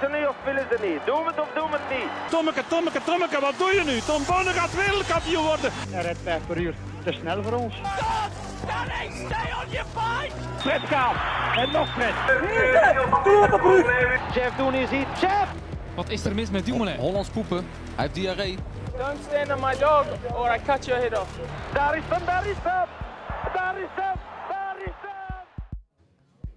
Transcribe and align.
ze 0.00 0.08
niet 0.16 0.26
of 0.26 0.36
willen 0.44 0.66
ze 0.70 0.76
niet? 0.86 1.00
Doe 1.06 1.26
het 1.26 1.40
of 1.40 1.48
doe 1.54 1.68
het 1.70 1.86
niet? 1.90 2.10
Tommeke, 2.30 2.62
Tommeke, 2.68 3.00
Tommeke, 3.04 3.40
wat 3.40 3.54
doe 3.58 3.72
je 3.74 3.82
nu? 3.84 4.00
Tom 4.00 4.22
Bonne 4.26 4.50
gaat 4.50 4.74
wereldkampioen 4.74 5.44
worden. 5.44 5.70
Hij 5.90 6.02
rijdt 6.02 6.18
5 6.22 6.46
per 6.46 6.56
uur. 6.56 6.74
Te 7.04 7.12
snel 7.12 7.42
voor 7.42 7.52
ons. 7.52 7.74
Fred 10.58 10.80
gaat. 10.80 11.16
En 11.56 11.70
nog 11.72 11.88
Fred. 11.94 12.14
Chef, 14.32 14.56
doen 14.56 14.74
is 14.74 14.90
iets. 14.90 15.10
Chef! 15.18 15.48
Wat 15.94 16.08
is 16.08 16.24
er 16.24 16.34
mis 16.34 16.50
met 16.50 16.64
Dumoulin? 16.64 16.96
Hollands 16.96 17.28
poepen. 17.28 17.56
Hij 17.94 18.04
heeft 18.04 18.14
diarree. 18.14 18.58
Don't 18.98 19.18
stand 19.28 19.52
on 19.52 19.60
my 19.60 19.76
dog 19.78 20.06
or 20.34 20.54
I 20.54 20.58
cut 20.66 20.84
your 20.84 21.00
head 21.00 21.18
off. 21.20 21.30
Daar 21.72 21.96
is 21.96 22.02
hem, 22.08 22.24
daar 22.26 22.46
is 22.46 22.56
hem! 22.62 22.88
Daar 23.52 23.76
is 23.78 23.88
hem, 23.96 24.16
daar 24.48 24.76
is 24.78 24.92
hem! 25.02 25.46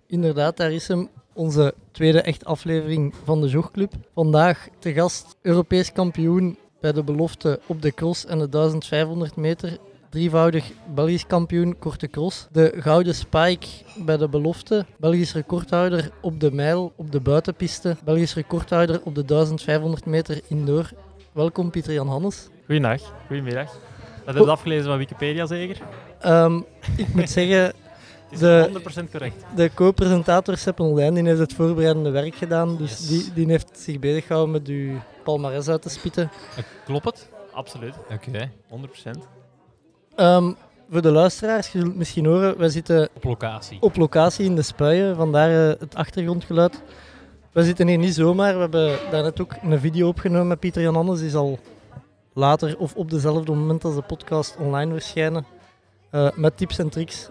Inderdaad, 0.07 0.57
daar 0.57 0.71
is 0.71 0.87
hem. 0.87 1.09
Onze 1.33 1.73
tweede 1.91 2.21
echt 2.21 2.45
aflevering 2.45 3.13
van 3.23 3.41
de 3.41 3.47
Jogclub. 3.47 3.93
Vandaag 4.13 4.67
te 4.79 4.93
gast 4.93 5.37
Europees 5.41 5.91
kampioen 5.91 6.57
bij 6.81 6.91
de 6.91 7.03
belofte 7.03 7.59
op 7.65 7.81
de 7.81 7.93
cross 7.93 8.25
en 8.25 8.39
de 8.39 8.49
1500 8.49 9.35
meter. 9.35 9.77
Drievoudig 10.09 10.71
Belgisch 10.93 11.27
kampioen 11.27 11.79
korte 11.79 12.07
cross. 12.07 12.47
De 12.51 12.73
gouden 12.77 13.15
spike 13.15 13.67
bij 14.05 14.17
de 14.17 14.29
belofte. 14.29 14.85
Belgisch 14.97 15.33
recordhouder 15.33 16.11
op 16.21 16.39
de 16.39 16.51
mijl 16.51 16.93
op 16.95 17.11
de 17.11 17.19
buitenpiste. 17.19 17.95
Belgisch 18.03 18.33
recordhouder 18.33 19.01
op 19.03 19.15
de 19.15 19.25
1500 19.25 20.05
meter 20.05 20.41
indoor. 20.47 20.91
Welkom 21.31 21.71
Pieter 21.71 21.93
Jan 21.93 22.07
Hannes. 22.07 22.49
Goedendag, 22.65 23.01
goedemiddag. 23.27 23.71
Dat 24.25 24.35
heb 24.35 24.43
je 24.43 24.51
afgelezen 24.51 24.85
van 24.85 24.97
Wikipedia 24.97 25.45
zeker? 25.45 25.77
Ehm, 26.19 26.57
ik 26.97 27.13
moet 27.13 27.29
zeggen, 27.29 27.73
is 28.33 28.39
De- 28.39 28.69
100% 29.07 29.11
correct. 29.11 29.45
De 29.55 29.71
co-presentator 29.73 30.57
Seppen 30.57 30.93
Lijn 30.93 31.13
die 31.13 31.23
heeft 31.25 31.39
het 31.39 31.53
voorbereidende 31.53 32.09
werk 32.09 32.35
gedaan. 32.35 32.77
Dus 32.77 33.07
die, 33.07 33.33
die 33.33 33.47
heeft 33.47 33.69
zich 33.79 33.99
bezig 33.99 34.25
gehouden 34.25 34.53
met 34.53 34.67
uw 34.67 34.95
palmarès 35.23 35.67
uit 35.67 35.81
te 35.81 35.89
spitten. 35.89 36.29
Klopt 36.85 37.05
het? 37.05 37.29
Absoluut, 37.51 37.93
Oké. 38.11 38.49
100%. 38.67 39.27
Ehm, 40.15 40.51
voor 40.89 41.01
de 41.01 41.11
luisteraars, 41.11 41.67
je 41.67 41.77
zult 41.77 41.89
het 41.89 41.97
misschien 41.97 42.25
horen, 42.25 42.57
wij 42.57 42.69
zitten 42.69 43.09
Op 43.13 43.23
locatie. 43.23 43.77
op 43.81 43.95
locatie 43.95 44.45
in 44.45 44.55
de 44.55 44.61
Spuien, 44.61 45.15
vandaar 45.15 45.49
eh, 45.71 45.79
het 45.79 45.95
achtergrondgeluid. 45.95 46.81
We 47.51 47.63
zitten 47.63 47.87
hier 47.87 47.97
niet 47.97 48.13
zomaar, 48.13 48.53
we 48.53 48.59
hebben 48.59 48.97
daarnet 49.11 49.41
ook 49.41 49.51
een 49.61 49.79
video 49.79 50.07
opgenomen 50.07 50.47
met 50.47 50.59
Pieter 50.59 50.81
Jan 50.81 50.95
Anders. 50.95 51.19
Die 51.19 51.29
zal 51.29 51.59
later 52.33 52.77
of 52.77 52.95
op 52.95 53.09
dezelfde 53.09 53.51
moment 53.51 53.83
als 53.85 53.95
de 53.95 54.01
podcast 54.01 54.55
online 54.59 54.91
verschijnen. 54.91 55.45
eh, 56.09 56.29
met 56.35 56.57
tips 56.57 56.79
en 56.79 56.89
tricks 56.89 57.29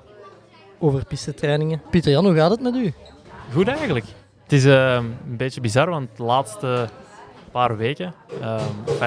over 0.82 1.04
pistetrainingen. 1.04 1.82
Pieter 1.90 2.12
Jan, 2.12 2.24
hoe 2.24 2.34
gaat 2.34 2.50
het 2.50 2.60
met 2.60 2.74
u? 2.74 2.92
Goed 3.52 3.68
eigenlijk. 3.68 4.04
Het 4.42 4.52
is 4.52 4.64
eh, 4.64 4.94
een 4.94 5.36
beetje 5.36 5.60
bizar, 5.60 5.90
want 5.90 6.08
de 6.16 6.22
laatste 6.22 6.88
paar 7.50 7.76
weken, 7.76 8.14
uh, 8.40 8.60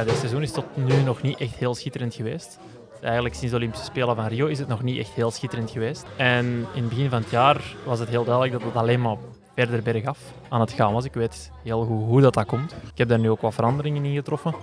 dit 0.06 0.16
seizoen 0.16 0.42
is 0.42 0.52
tot 0.52 0.66
nu 0.74 1.02
nog 1.02 1.22
niet 1.22 1.38
echt 1.38 1.56
heel 1.56 1.76
schitterend 1.76 2.14
geweest. 2.14 2.60
Eigenlijk 3.02 3.36
sinds 3.36 3.52
de 3.52 3.58
Olympische 3.58 3.86
Spelen 3.86 4.16
van 4.16 4.26
Rio 4.26 4.46
is 4.48 4.60
het 4.60 4.68
nog 4.68 4.84
niet 4.84 5.00
echt 5.00 5.10
heel 5.10 5.32
schitterend 5.32 5.72
geweest. 5.72 6.06
En 6.16 6.46
in 6.46 6.82
het 6.82 6.90
begin 6.90 7.10
van 7.10 7.22
het 7.22 7.30
jaar 7.30 7.76
was 7.86 8.00
het 8.00 8.10
heel 8.10 8.24
duidelijk 8.24 8.54
dat 8.54 8.64
het 8.64 8.76
alleen 8.76 9.02
maar 9.02 9.16
verder 9.56 9.82
bergaf 9.82 10.20
aan 10.50 10.60
het 10.60 10.72
gaan 10.72 10.94
was. 10.94 11.06
Ik 11.06 11.14
weet 11.14 11.52
heel 11.64 11.86
goed 11.86 12.06
hoe 12.06 12.22
dat, 12.22 12.34
dat 12.34 12.46
komt. 12.46 12.72
Ik 12.72 12.98
heb 12.98 13.08
daar 13.08 13.20
nu 13.20 13.30
ook 13.30 13.42
wat 13.42 13.54
veranderingen 13.54 14.06
in 14.06 14.16
getroffen. 14.16 14.54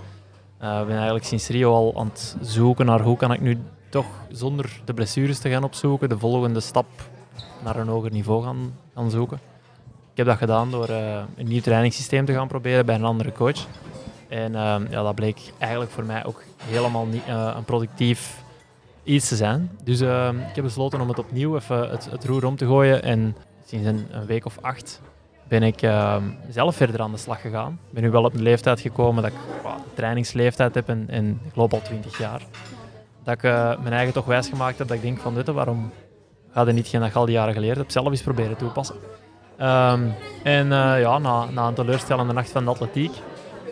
Eh, 0.59 0.79
Ik 0.81 0.87
ben 0.87 0.95
eigenlijk 0.95 1.25
sinds 1.25 1.49
Rio 1.49 1.73
al 1.73 1.93
aan 1.97 2.07
het 2.07 2.37
zoeken 2.41 2.87
naar 2.87 3.01
hoe 3.01 3.17
kan 3.17 3.33
ik 3.33 3.41
nu 3.41 3.59
toch 3.93 4.07
zonder 4.31 4.81
de 4.85 4.95
blessures 4.95 5.39
te 5.39 5.49
gaan 5.49 5.65
opzoeken, 5.65 6.09
de 6.09 6.19
volgende 6.19 6.61
stap 6.61 6.87
naar 7.65 7.77
een 7.77 7.89
hoger 7.89 8.11
niveau 8.11 8.45
gaan, 8.45 8.75
gaan 8.95 9.11
zoeken. 9.11 9.41
Ik 10.11 10.17
heb 10.19 10.27
dat 10.27 10.37
gedaan 10.37 10.71
door 10.71 10.89
eh, 10.89 11.23
een 11.37 11.49
nieuw 11.49 11.61
trainingssysteem 11.61 12.25
te 12.25 12.33
gaan 12.33 12.49
proberen 12.49 12.87
bij 12.87 12.95
een 12.95 13.05
andere 13.05 13.33
coach. 13.33 13.67
En 14.29 14.55
eh, 14.55 14.77
ja, 14.91 15.03
dat 15.03 15.15
bleek 15.15 15.53
eigenlijk 15.59 15.93
voor 15.93 16.05
mij 16.05 16.25
ook 16.25 16.43
helemaal 16.63 17.07
niet 17.07 17.25
eh, 17.27 17.53
een 17.57 17.65
productief 17.65 18.43
iets 19.05 19.29
te 19.29 19.37
zijn. 19.37 19.71
Dus 19.85 20.01
ik 20.01 20.55
heb 20.55 20.65
besloten 20.65 21.01
om 21.01 21.09
het 21.09 21.19
opnieuw 21.19 21.57
even 21.57 21.91
het, 21.91 22.09
het 22.11 22.25
roer 22.25 22.47
om 22.47 22.57
te 22.57 22.67
gooien. 22.67 23.03
En 23.03 23.37
sinds 23.67 23.87
een, 23.87 24.27
week 24.27 24.45
of 24.45 24.59
acht 24.61 25.01
ben 25.49 25.63
ik 25.63 25.79
zelf 26.49 26.77
verder 26.77 27.01
aan 27.01 27.13
de 27.13 27.19
slag 27.19 27.41
gegaan. 27.41 27.73
Ik 27.73 27.93
ben 27.95 28.03
nu 28.03 28.11
wel 28.11 28.25
op 28.25 28.35
een 28.35 28.43
leeftijd 28.43 28.81
gekomen 28.81 29.23
dat 29.23 29.33
ik 29.33 29.39
trainingsleeftijd 29.95 30.75
heb 30.75 30.89
en, 30.89 31.05
en 31.09 31.41
ik 31.47 31.57
loop 31.57 31.73
al 31.73 31.83
20 31.83 32.19
jaar. 32.19 32.43
Dat 33.25 33.35
ik 33.35 33.43
eh, 33.43 33.79
mijn 33.81 33.93
eigen 33.93 34.13
toch 34.13 34.25
wijsgemaakt 34.25 34.79
heb 34.79 34.89
dat 34.89 34.97
ik 34.97 35.03
denk 35.03 35.19
van 35.19 35.35
dit, 35.35 35.47
waarom 35.47 35.91
ga 36.53 36.63
je 36.67 36.73
niet 36.73 36.87
geen 36.87 37.01
dat 37.01 37.13
je 37.13 37.19
al 37.19 37.25
die 37.25 37.35
jaren 37.35 37.55
geleerd 37.55 37.77
hebt 37.77 37.93
zelf 37.93 38.11
eens 38.11 38.23
proberen 38.23 38.57
toepassen. 38.57 38.97
Ehm, 39.57 40.03
en 40.43 40.73
eh, 40.73 41.01
ja, 41.01 41.19
na, 41.19 41.45
na 41.45 41.67
een 41.67 41.75
teleurstellende 41.75 42.33
nacht 42.33 42.51
van 42.51 42.65
de 42.65 42.71
atletiek, 42.71 43.13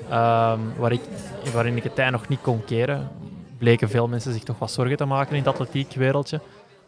ehm, 0.09 0.59
waar 0.77 0.93
ik, 0.93 1.01
waarin 1.53 1.77
ik 1.77 1.83
het 1.83 1.95
tij 1.95 2.11
nog 2.11 2.29
niet 2.29 2.41
kon 2.41 2.65
keren, 2.65 3.09
bleken 3.59 3.89
veel 3.89 4.09
mensen 4.09 4.33
zich 4.33 4.43
toch 4.43 4.59
wat 4.59 4.71
zorgen 4.71 4.97
te 4.97 5.05
maken 5.05 5.37
in 5.37 5.43
het 5.43 5.53
atletiekwereldje. 5.53 6.41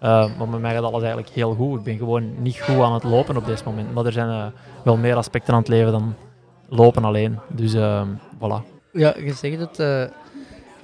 Uh, 0.02 0.36
maar 0.38 0.48
met 0.48 0.60
mij 0.60 0.74
gaat 0.74 0.82
alles 0.82 1.02
eigenlijk 1.02 1.32
heel 1.32 1.54
goed. 1.54 1.78
Ik 1.78 1.84
ben 1.84 1.96
gewoon 1.96 2.42
niet 2.42 2.60
goed 2.60 2.80
aan 2.80 2.92
het 2.92 3.02
lopen 3.02 3.36
op 3.36 3.46
dit 3.46 3.64
moment. 3.64 3.94
Maar 3.94 4.06
er 4.06 4.12
zijn 4.12 4.28
eh, 4.28 4.46
wel 4.84 4.96
meer 4.96 5.16
aspecten 5.16 5.52
aan 5.54 5.58
het 5.58 5.68
leven 5.68 5.92
dan 5.92 6.14
lopen 6.68 7.04
alleen. 7.04 7.38
Dus 7.48 7.74
voilà. 8.36 8.70
Ja, 8.92 9.14
je 9.18 9.32
zegt 9.32 9.58
het. 9.58 9.78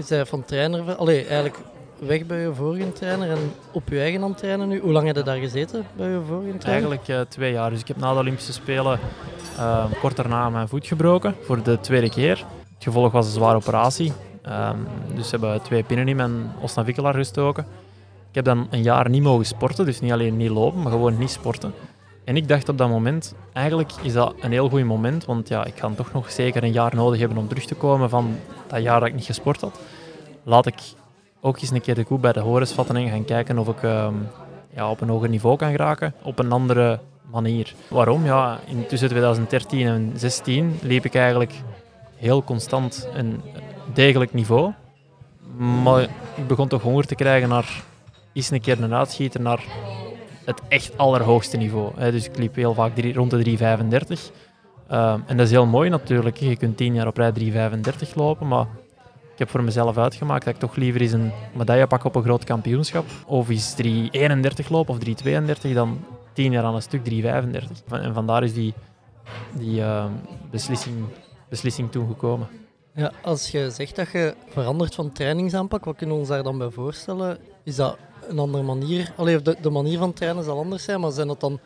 Je 0.07 0.15
bent 0.17 0.29
van 0.29 0.45
trainer, 0.45 0.95
allee, 0.95 1.21
eigenlijk 1.21 1.59
weg 1.99 2.27
bij 2.27 2.41
je 2.41 2.55
vorige 2.55 2.93
trainer 2.93 3.31
en 3.31 3.53
op 3.73 3.89
je 3.89 4.01
eigen 4.01 4.23
aan 4.23 4.35
trainen 4.35 4.69
nu. 4.69 4.81
Hoe 4.81 4.93
lang 4.93 5.07
heb 5.07 5.17
je 5.17 5.23
daar 5.23 5.39
gezeten 5.39 5.87
bij 5.97 6.09
je 6.09 6.21
vorige 6.27 6.59
trainer? 6.59 6.67
Eigenlijk 6.67 7.09
eh, 7.09 7.21
twee 7.21 7.53
jaar. 7.53 7.71
Dus 7.71 7.81
ik 7.81 7.89
heb 7.89 7.97
na 7.97 8.13
de 8.13 8.19
Olympische 8.19 8.53
Spelen 8.53 8.99
eh, 9.57 9.85
kort 10.01 10.17
daarna 10.17 10.51
mijn 10.51 10.69
voet 10.69 10.87
gebroken 10.87 11.35
voor 11.43 11.63
de 11.63 11.81
tweede 11.81 12.11
keer. 12.11 12.37
Het 12.75 12.85
gevolg 12.85 13.13
was 13.13 13.27
een 13.27 13.33
zware 13.33 13.57
operatie. 13.57 14.13
Ehm, 14.43 14.77
dus 15.15 15.29
ze 15.29 15.31
hebben 15.31 15.63
twee 15.63 15.83
pinnen 15.83 16.09
in 16.09 16.17
mijn 16.17 16.53
os 16.61 16.75
navicular 16.75 17.15
gestoken. 17.15 17.67
Ik 18.29 18.35
heb 18.35 18.45
dan 18.45 18.67
een 18.71 18.83
jaar 18.83 19.11
niet 19.11 19.23
mogen 19.23 19.47
sporten, 19.47 19.85
dus 19.85 20.01
niet 20.01 20.13
alleen 20.13 20.37
niet 20.37 20.51
lopen, 20.51 20.83
maar 20.83 20.93
gewoon 20.93 21.19
niet 21.19 21.31
sporten. 21.31 21.75
En 22.29 22.37
ik 22.37 22.49
dacht 22.49 22.69
op 22.69 22.79
dat 22.79 22.89
moment, 22.89 23.35
eigenlijk 23.53 23.93
is 24.03 24.13
dat 24.13 24.35
een 24.41 24.51
heel 24.51 24.69
goed 24.69 24.85
moment, 24.85 25.25
want 25.25 25.49
ja, 25.49 25.65
ik 25.65 25.79
ga 25.79 25.91
toch 25.97 26.13
nog 26.13 26.31
zeker 26.31 26.63
een 26.63 26.73
jaar 26.73 26.95
nodig 26.95 27.21
hebben 27.21 27.39
om 27.39 27.49
terug 27.49 27.65
te 27.65 27.75
komen 27.75 28.11
van 28.11 28.37
dat 28.67 28.83
jaar 28.83 29.01
dat 29.01 29.09
ik 29.09 29.15
niet 29.15 29.25
gesport 29.25 29.61
had. 29.61 29.81
Laat 30.43 30.67
ik 30.67 30.75
ook 31.41 31.61
eens 31.61 31.71
een 31.71 31.81
keer 31.81 31.95
de 31.95 32.05
koe 32.05 32.19
bij 32.19 32.33
de 32.33 32.41
horens 32.41 32.73
vatten 32.73 32.97
en 32.97 33.09
gaan 33.09 33.25
kijken 33.25 33.59
of 33.59 33.69
ik 33.69 33.83
ehm, 33.83 34.15
ja, 34.75 34.91
op 34.91 35.01
een 35.01 35.09
hoger 35.09 35.29
niveau 35.29 35.57
kan 35.57 35.71
geraken, 35.71 36.15
op 36.23 36.39
een 36.39 36.53
andere 36.53 37.01
manier. 37.31 37.75
Waarom? 37.91 38.25
Ja, 38.25 38.59
in, 38.67 38.87
tussen 38.87 39.09
2013 39.09 39.79
en 39.79 39.85
2016 39.87 40.79
liep 40.83 41.05
ik 41.05 41.15
eigenlijk 41.15 41.53
heel 42.17 42.45
constant 42.45 43.09
een 43.15 43.43
degelijk 43.93 44.35
niveau. 44.35 44.73
Maar 45.83 46.03
ik 46.35 46.47
begon 46.47 46.69
toch 46.69 46.83
honger 46.83 47.07
te 47.07 47.15
krijgen 47.15 47.49
naar 47.49 47.83
eens 48.33 48.51
een 48.51 48.61
keer 48.61 48.83
een 48.83 48.95
uitschieter 48.95 49.41
naar 49.41 49.65
het 50.49 50.63
echt 50.69 50.99
allerhoogste 50.99 51.57
niveau. 51.57 51.93
hè. 51.97 52.11
Dus 52.11 52.25
ik 52.29 52.37
liep 52.39 52.55
heel 52.55 52.75
vaak 52.75 52.93
rond 53.15 53.31
de 53.31 53.37
3,35. 53.43 54.31
Ehm, 54.89 55.21
en 55.27 55.37
dat 55.37 55.47
is 55.47 55.53
heel 55.53 55.67
mooi 55.67 55.91
natuurlijk. 55.91 56.37
Je 56.37 56.57
kunt 56.57 56.77
10 56.77 56.95
jaar 56.95 57.07
op 57.07 57.17
rij 57.17 57.33
3,35 57.33 58.15
lopen, 58.15 58.49
maar 58.49 58.67
ik 59.33 59.39
heb 59.39 59.51
voor 59.51 59.63
mezelf 59.63 59.97
uitgemaakt 59.99 60.45
dat 60.45 60.55
ik 60.55 60.61
toch 60.61 60.77
liever 60.77 61.01
eens 61.01 61.13
een 61.13 61.33
medaille 61.55 61.87
pak 61.87 62.05
op 62.05 62.15
een 62.15 62.23
groot 62.23 62.45
kampioenschap. 62.45 63.05
Of 63.27 63.49
eens 63.49 63.75
3,31 63.75 64.69
lopen 64.69 64.95
of 64.95 64.99
3,32 64.99 65.75
dan 65.75 65.99
10 66.33 66.53
jaar 66.53 66.65
aan 66.65 66.75
een 66.75 66.83
stuk 66.83 67.05
3,35. 67.05 67.83
Van- 67.87 68.01
En 68.01 68.15
vandaar 68.15 68.43
is 68.43 68.53
die, 68.55 68.75
die 69.57 69.83
ehm, 69.83 70.11
beslissing, 70.51 70.97
beslissing 71.49 71.91
toen 71.91 72.07
gekomen. 72.09 72.49
Ja, 72.95 73.13
als 73.23 73.51
je 73.51 73.71
zegt 73.71 73.97
dat 73.97 74.11
je 74.11 74.35
verandert 74.49 74.95
van 74.95 75.13
trainingsaanpak, 75.13 75.85
wat 75.85 75.97
kunnen 75.97 76.15
we 76.15 76.21
ons 76.21 76.31
daar 76.31 76.43
dan 76.43 76.59
bij 76.59 76.71
voorstellen? 76.71 77.39
Is 77.69 77.77
dat 77.77 77.97
een 78.29 78.39
andere 78.39 78.63
manier? 78.63 79.13
Allee, 79.17 79.37
of 79.37 79.43
de, 79.43 79.57
de 79.61 79.71
manier 79.71 79.99
van 79.99 80.13
trainen 80.13 80.45
zal 80.45 80.59
anders 80.59 80.85
zijn, 80.85 81.01
maar 81.01 81.11
zijn 81.11 81.27
dat 81.27 81.41
dan 81.41 81.59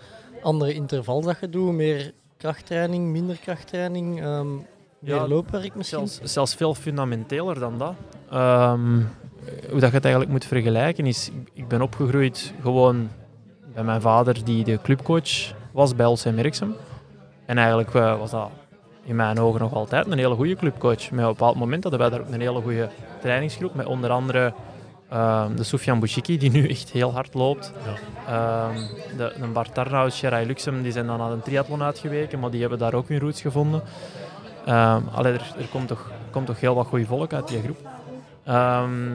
andere 0.42 0.74
intervals 0.74 1.24
dat 1.24 1.36
je 1.40 1.48
doet? 1.48 1.72
Meer 1.72 2.12
krachttraining, 2.36 3.10
minder 3.10 3.38
krachttraining, 3.38 4.20
ehm, 4.20 4.54
meer 4.98 5.14
Ja, 5.14 5.28
loopwerk 5.28 5.74
misschien? 5.74 6.08
Zelfs, 6.08 6.32
zelfs 6.32 6.54
veel 6.54 6.74
fundamenteler 6.74 7.58
dan 7.58 7.78
dat. 7.78 7.94
Ehm, 8.30 9.00
hoe 9.70 9.80
dat 9.80 9.88
je 9.88 9.94
het 9.94 10.04
eigenlijk 10.04 10.32
moet 10.32 10.44
vergelijken 10.44 11.06
is, 11.06 11.30
ik 11.52 11.68
ben 11.68 11.82
opgegroeid 11.82 12.52
gewoon 12.62 13.08
bij 13.74 13.84
mijn 13.84 14.00
vader 14.00 14.44
die 14.44 14.64
de 14.64 14.78
clubcoach 14.82 15.54
was 15.72 15.96
bij 15.96 16.06
LC 16.06 16.24
Merksem. 16.24 16.74
En 17.46 17.58
eigenlijk 17.58 17.94
eh, 17.94 18.18
was 18.18 18.30
dat 18.30 18.50
in 19.04 19.16
mijn 19.16 19.40
ogen 19.40 19.60
nog 19.60 19.74
altijd 19.74 20.06
een 20.06 20.18
hele 20.18 20.34
goede 20.34 20.56
clubcoach. 20.56 21.10
Maar 21.10 21.24
op 21.24 21.30
een 21.30 21.36
bepaald 21.36 21.56
moment 21.56 21.82
hadden 21.82 22.00
wij 22.00 22.10
daar 22.10 22.20
ook 22.20 22.32
een 22.32 22.40
hele 22.40 22.60
goede 22.60 22.88
trainingsgroep 23.20 23.74
met 23.74 23.86
onder 23.86 24.10
andere 24.10 24.52
ehm, 25.12 25.56
de 25.56 25.62
Soufiane 25.62 25.98
Bouchiki, 25.98 26.38
die 26.38 26.50
nu 26.50 26.68
echt 26.68 26.90
heel 26.90 27.12
hard 27.12 27.34
loopt. 27.34 27.72
Ehm, 28.26 28.76
de, 29.16 29.32
de 29.40 29.46
Bart 29.46 30.12
Sherai 30.12 30.46
Luxem, 30.46 30.82
die 30.82 30.92
zijn 30.92 31.06
dan 31.06 31.20
aan 31.20 31.32
een 31.32 31.42
triathlon 31.42 31.82
uitgeweken, 31.82 32.38
maar 32.38 32.50
die 32.50 32.60
hebben 32.60 32.78
daar 32.78 32.94
ook 32.94 33.08
hun 33.08 33.18
roots 33.18 33.40
gevonden. 33.40 33.82
Ehm 34.66 35.02
allee, 35.12 35.32
er, 35.32 35.54
er 35.58 35.68
komt, 35.70 35.88
toch, 35.88 36.10
komt 36.30 36.46
toch 36.46 36.60
heel 36.60 36.74
wat 36.74 36.86
goede 36.86 37.06
volk 37.06 37.32
uit 37.32 37.48
die 37.48 37.62
groep. 37.62 37.78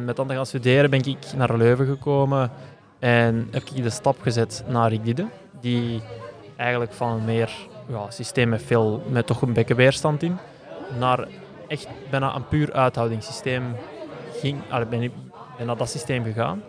Met 0.05 0.15
dan 0.15 0.27
te 0.27 0.33
gaan 0.33 0.45
studeren 0.45 0.89
ben 0.89 1.05
ik 1.05 1.17
naar 1.35 1.57
Leuven 1.57 1.85
gekomen 1.85 2.51
en 2.99 3.47
heb 3.51 3.63
ik 3.63 3.83
de 3.83 3.89
stap 3.89 4.21
gezet 4.21 4.63
naar 4.67 4.89
Rick 4.89 5.05
Didde, 5.05 5.27
die 5.61 6.01
eigenlijk 6.55 6.93
van 6.93 7.11
een 7.11 7.25
meer 7.25 7.51
ja, 7.87 8.09
systeem 8.09 8.49
met, 8.49 8.63
veel, 8.63 9.03
met 9.09 9.27
toch 9.27 9.41
een 9.41 9.53
beetje 9.53 9.75
weerstand 9.75 10.23
in, 10.23 10.37
naar 10.99 11.27
echt 11.67 11.87
bijna 12.09 12.35
een 12.35 12.47
puur 12.47 12.73
uithoudingssysteem 12.73 13.75
ging, 14.31 14.61
allee, 14.69 14.85
ben 14.85 15.01
ik 15.01 15.11
ben 15.57 15.65
naar 15.65 15.77
dat 15.77 15.89
systeem 15.89 16.23
gegaan. 16.23 16.61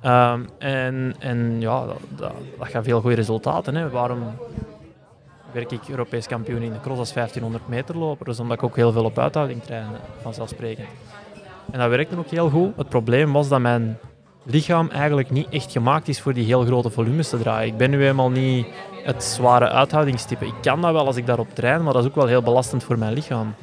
Ehm, 0.00 0.40
en, 0.58 1.14
en 1.18 1.60
ja, 1.60 1.86
dat, 1.86 2.00
dat, 2.08 2.32
dat 2.58 2.68
gaat 2.68 2.84
veel 2.84 3.00
goede 3.00 3.16
resultaten. 3.16 3.74
Hè. 3.74 3.90
Waarom 3.90 4.22
werk 5.52 5.72
ik 5.72 5.88
Europees 5.88 6.26
kampioen 6.26 6.62
in 6.62 6.72
de 6.72 6.80
cross 6.80 6.98
als 6.98 7.12
1500 7.12 7.68
meter 7.68 7.96
loper? 7.96 8.26
Dus 8.26 8.40
omdat 8.40 8.56
ik 8.56 8.62
ook 8.62 8.76
heel 8.76 8.92
veel 8.92 9.04
op 9.04 9.18
uithouding 9.18 9.62
train, 9.62 9.86
vanzelfsprekend. 10.22 10.88
En 11.72 11.78
dat 11.78 11.88
werkte 11.88 12.18
ook 12.18 12.30
heel 12.30 12.50
goed. 12.50 12.76
Het 12.76 12.88
probleem 12.88 13.32
was 13.32 13.48
dat 13.48 13.60
mijn 13.60 13.98
lichaam 14.42 14.88
eigenlijk 14.88 15.30
niet 15.30 15.48
echt 15.50 15.72
gemaakt 15.72 16.08
is 16.08 16.20
voor 16.20 16.32
die 16.32 16.44
heel 16.44 16.64
grote 16.64 16.90
volumes 16.90 17.28
te 17.28 17.38
draaien. 17.38 17.72
Ik 17.72 17.76
ben 17.76 17.90
nu 17.90 18.06
eenmaal 18.06 18.30
niet 18.30 18.66
het 19.02 19.24
zware 19.24 19.68
uithoudingstype. 19.68 20.46
Ik 20.46 20.54
kan 20.60 20.80
dat 20.80 20.92
wel 20.92 21.06
als 21.06 21.16
ik 21.16 21.26
daarop 21.26 21.54
train, 21.54 21.82
maar 21.82 21.92
dat 21.92 22.02
is 22.02 22.08
ook 22.08 22.14
wel 22.14 22.26
heel 22.26 22.42
belastend 22.42 22.84
voor 22.84 22.98
mijn 22.98 23.12
lichaam. 23.12 23.54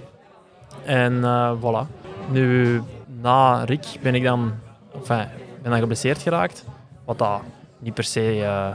En 0.86 1.14
uh, 1.14 1.52
voilà. 1.60 1.88
Nu, 2.30 2.82
na 3.24 3.64
Rick 3.64 3.86
ben 4.02 4.16
ik 4.16 4.24
dan, 4.24 4.54
ben 5.08 5.30
dan 5.62 5.80
geblesseerd 5.80 6.22
geraakt. 6.22 6.66
Wat 7.06 7.18
dat 7.18 7.42
niet 7.80 7.94
per 7.94 8.04
se, 8.04 8.38
uh, 8.38 8.68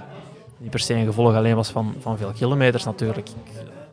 niet 0.58 0.70
per 0.70 0.80
se 0.80 0.94
een 0.94 1.06
gevolg 1.06 1.34
alleen 1.34 1.54
was 1.54 1.70
van, 1.70 1.94
van 1.98 2.18
veel 2.18 2.30
kilometers 2.30 2.84
natuurlijk. 2.84 3.28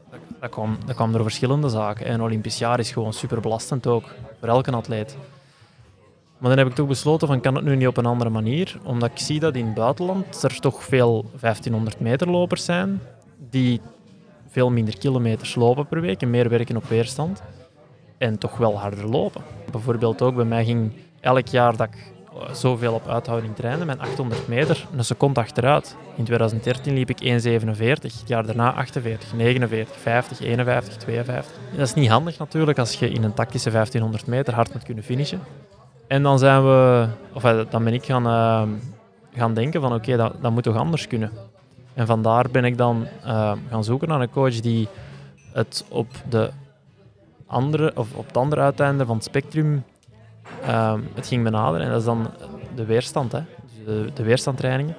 Dat, 0.09 0.19
dat, 0.39 0.49
kwam, 0.49 0.77
dat 0.85 0.95
kwam 0.95 1.11
door 1.11 1.21
verschillende 1.21 1.69
zaken. 1.69 2.05
En 2.05 2.21
Olympisch 2.21 2.57
jaar 2.57 2.79
is 2.79 2.91
gewoon 2.91 3.13
super 3.13 3.41
belastend 3.41 3.87
ook, 3.87 4.03
voor 4.39 4.49
elke 4.49 4.71
atleet. 4.71 5.17
Maar 6.37 6.49
dan 6.49 6.57
heb 6.57 6.67
ik 6.67 6.75
toch 6.75 6.87
besloten 6.87 7.27
van 7.27 7.41
kan 7.41 7.55
het 7.55 7.63
nu 7.63 7.75
niet 7.75 7.87
op 7.87 7.97
een 7.97 8.05
andere 8.05 8.29
manier, 8.29 8.77
omdat 8.83 9.09
ik 9.11 9.19
zie 9.19 9.39
dat 9.39 9.55
in 9.55 9.65
het 9.65 9.73
buitenland 9.73 10.43
er 10.43 10.59
toch 10.59 10.83
veel 10.83 11.25
1500 11.39 11.99
meter 11.99 12.29
lopers 12.29 12.65
zijn 12.65 13.01
die 13.49 13.81
veel 14.47 14.71
minder 14.71 14.97
kilometers 14.97 15.55
lopen 15.55 15.87
per 15.87 16.01
week 16.01 16.21
en 16.21 16.29
meer 16.29 16.49
werken 16.49 16.77
op 16.77 16.83
weerstand 16.89 17.41
en 18.17 18.37
toch 18.37 18.57
wel 18.57 18.79
harder 18.79 19.09
lopen. 19.09 19.41
Bijvoorbeeld 19.71 20.21
ook 20.21 20.35
bij 20.35 20.45
mij 20.45 20.65
ging 20.65 20.91
elk 21.19 21.47
jaar 21.47 21.77
dat 21.77 21.87
ik 21.87 22.13
zoveel 22.51 22.93
op 22.93 23.07
uithouding 23.07 23.55
trainde, 23.55 23.85
mijn 23.85 23.99
800 23.99 24.47
meter, 24.47 24.87
een 24.97 25.05
seconde 25.05 25.39
achteruit. 25.39 25.95
In 26.15 26.23
2013 26.23 26.93
liep 26.93 27.09
ik 27.09 27.43
1,47, 27.43 28.01
het 28.01 28.23
jaar 28.25 28.45
daarna 28.45 28.73
48, 28.73 29.33
49, 29.33 29.95
50, 29.97 30.39
51, 30.39 30.97
52. 30.97 31.53
dat 31.71 31.87
is 31.87 31.93
niet 31.93 32.09
handig 32.09 32.37
natuurlijk 32.37 32.77
als 32.79 32.93
je 32.93 33.09
in 33.09 33.23
een 33.23 33.33
tactische 33.33 33.69
1500 33.69 34.27
meter 34.27 34.53
hard 34.53 34.73
moet 34.73 34.83
kunnen 34.83 35.03
finishen. 35.03 35.39
En 36.07 36.23
dan 36.23 36.39
zijn 36.39 36.63
we, 36.63 37.07
of 37.33 37.41
dan 37.69 37.83
ben 37.83 37.93
ik 37.93 38.05
gaan, 38.05 38.27
uh, 38.27 38.61
gaan 39.33 39.53
denken 39.53 39.81
van 39.81 39.93
oké, 39.93 40.17
dat, 40.17 40.33
dat 40.41 40.51
moet 40.51 40.63
toch 40.63 40.75
anders 40.75 41.07
kunnen. 41.07 41.31
En 41.93 42.07
vandaar 42.07 42.45
ben 42.51 42.65
ik 42.65 42.77
dan 42.77 43.07
gaan 43.69 43.83
zoeken 43.83 44.07
naar 44.07 44.21
een 44.21 44.29
coach 44.29 44.59
die 44.59 44.87
het 45.51 45.85
op, 45.89 46.07
de 46.29 46.49
andere, 47.55 47.91
of 47.95 48.13
op 48.13 48.27
het 48.27 48.37
andere 48.37 48.61
uiteinde 48.61 49.05
van 49.05 49.15
het 49.15 49.25
spectrum 49.25 49.83
uh, 50.63 50.93
het 51.13 51.27
ging 51.27 51.43
benaderen. 51.43 51.85
En 51.85 51.91
dat 51.91 51.99
is 51.99 52.05
dan 52.05 52.27
de 52.75 52.85
weerstand, 52.85 53.31
hè. 53.31 53.39
Dus 53.39 53.85
de, 53.85 54.09
de 54.13 54.23
weerstandtrainingen. 54.23 54.95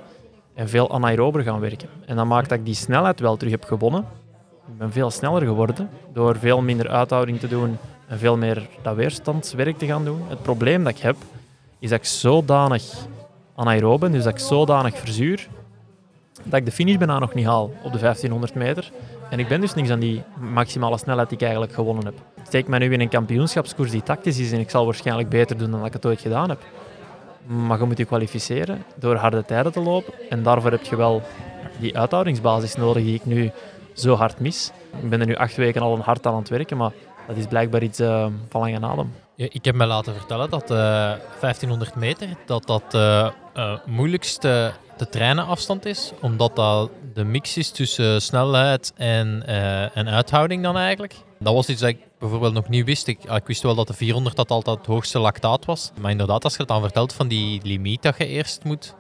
En 0.55 0.69
veel 0.69 0.91
anaerober 0.91 1.43
gaan 1.43 1.61
werken. 1.61 1.89
En 2.07 2.17
dat 2.17 2.27
maakt 2.27 2.49
dat 2.49 2.59
ik 2.59 2.65
die 2.65 2.75
snelheid 2.75 3.21
wel 3.21 3.37
terug 3.37 3.53
heb 3.53 3.65
gewonnen. 3.65 4.05
Ik 4.69 4.79
ben 4.79 4.93
veel 4.93 5.11
sneller 5.11 5.43
geworden 5.43 5.89
door 6.13 6.37
veel 6.37 6.63
minder 6.63 6.89
uithouding 6.89 7.41
te 7.41 7.49
doen 7.49 7.79
en 8.07 8.19
veel 8.19 8.37
meer 8.37 8.69
dat 8.83 8.95
weerstandswerk 8.95 9.79
te 9.79 9.87
gaan 9.87 10.05
doen. 10.05 10.21
Het 10.29 10.43
probleem 10.43 10.85
dat 10.85 10.93
ik 10.93 10.99
heb, 10.99 11.17
is 11.79 11.91
dat 11.91 11.99
ik 11.99 12.05
zodanig 12.05 12.83
anaerob 13.55 14.01
ben, 14.01 14.13
dus 14.13 14.25
dat 14.25 14.33
ik 14.33 14.39
zodanig 14.39 14.99
verzuur, 14.99 15.49
dat 16.43 16.59
ik 16.59 16.65
de 16.65 16.73
finish 16.73 16.97
bijna 16.97 17.19
nog 17.19 17.35
niet 17.35 17.47
haal 17.47 17.65
op 17.83 17.93
de 17.93 17.99
1500 17.99 18.55
meter. 18.55 18.91
En 19.31 19.39
ik 19.39 19.49
ben 19.49 19.61
dus 19.61 19.75
niks 19.75 19.91
aan 19.91 20.01
die 20.01 20.23
maximale 20.39 20.99
snelheid 20.99 21.29
die 21.29 21.39
ik 21.39 21.43
eigenlijk 21.43 21.75
gewonnen 21.75 22.05
heb. 22.05 22.15
Steek 22.47 22.69
mij 22.69 22.79
nu 22.79 22.93
in 22.93 23.01
een 23.01 23.09
kampioenschapskoers 23.09 23.91
die 23.91 24.03
tactisch 24.03 24.39
is 24.39 24.53
en 24.53 24.61
ik 24.61 24.71
zal 24.71 24.85
waarschijnlijk 24.85 25.29
beter 25.29 25.59
doen 25.59 25.71
dan 25.71 25.79
dat 25.79 25.89
ik 25.89 25.93
het 25.93 26.07
ooit 26.07 26.21
gedaan 26.21 26.49
heb. 26.49 26.63
Maar 27.47 27.79
je 27.79 27.85
moet 27.85 27.99
je 27.99 28.05
kwalificeren 28.05 28.85
door 28.97 29.15
harde 29.15 29.45
tijden 29.45 29.73
te 29.73 29.81
lopen. 29.81 30.13
En 30.29 30.43
daarvoor 30.43 30.71
heb 30.71 30.83
je 30.83 30.97
wel 30.97 31.23
die 31.79 31.99
uithoudingsbasis 31.99 32.75
nodig 32.77 33.03
die 33.03 33.15
ik 33.15 33.25
nu 33.25 33.51
zo 33.93 34.15
hard 34.15 34.41
mis. 34.41 34.73
Ik 35.03 35.11
ben 35.11 35.21
er 35.21 35.27
nu 35.27 35.35
acht 35.35 35.57
weken 35.57 35.83
al 35.83 35.99
hard 35.99 36.27
aan 36.27 36.37
het 36.37 36.49
werken, 36.49 36.77
maar 36.77 36.93
dat 37.27 37.37
is 37.37 37.47
blijkbaar 37.47 37.83
iets 37.83 38.01
uh, 38.01 38.27
van 38.49 38.61
lange 38.61 38.87
adem. 38.87 39.13
Ik 39.37 39.65
heb 39.65 39.75
me 39.75 39.87
laten 39.87 40.15
vertellen 40.15 40.51
dat 40.51 40.71
uh, 40.71 40.77
1500 41.41 41.95
meter 41.95 42.29
dat 42.47 42.67
dat 42.67 42.95
uh, 42.95 43.29
moeilijkste 43.87 44.73
te 44.97 45.09
trainen 45.09 45.47
afstand 45.47 45.87
is, 45.87 46.13
omdat 46.21 46.57
dat 46.57 46.91
de 47.15 47.25
mix 47.25 47.57
is 47.57 47.71
tussen 47.71 48.23
snelheid 48.23 48.93
en, 48.97 49.43
uh, 49.49 49.97
en 49.97 50.09
uithouding 50.09 50.63
dan 50.63 50.77
eigenlijk. 50.77 51.15
Dat 51.39 51.55
was 51.55 51.69
iets 51.69 51.81
dat 51.81 51.89
ik 51.89 51.99
bijvoorbeeld 52.19 52.53
nog 52.53 52.69
niet 52.69 52.85
wist. 52.85 53.07
Ik, 53.07 53.25
ik 53.25 53.47
wist 53.47 53.63
wel 53.63 53.75
dat 53.75 53.87
de 53.87 53.95
400 53.95 54.37
dat 54.37 54.51
altijd 54.51 54.79
het 54.79 54.87
hoogste 54.87 55.19
lactaat 55.19 55.65
was. 55.65 55.93
Maar 56.01 56.11
inderdaad, 56.11 56.45
als 56.45 56.53
je 56.53 56.59
het 56.59 56.69
dan 56.69 56.81
vertelt 56.81 57.13
van 57.13 57.29
die 57.29 57.61
limiet 57.63 58.03
dat 58.03 58.19
je 58.19 58.27
eerst 58.27 58.65
moet 58.65 58.95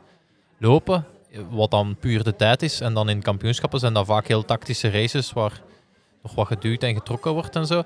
lopen, 0.58 1.06
wat 1.50 1.70
dan 1.70 1.96
puur 2.00 2.22
de 2.22 2.37
tijd 2.37 2.62
is, 2.62 2.81
en 2.81 2.94
dan 2.94 3.08
in 3.08 3.22
kampioenschappen 3.22 3.81
zijn 3.81 3.92
dat 3.92 4.06
vaak 4.06 4.26
heel 4.26 4.44
tactische 4.44 4.90
races 4.90 5.32
waar 5.32 5.62
nog 6.22 6.34
wat 6.34 6.46
geduwd 6.46 6.82
en 6.82 6.94
getrokken 6.94 7.32
wordt 7.32 7.56
en 7.56 7.66
zo 7.66 7.82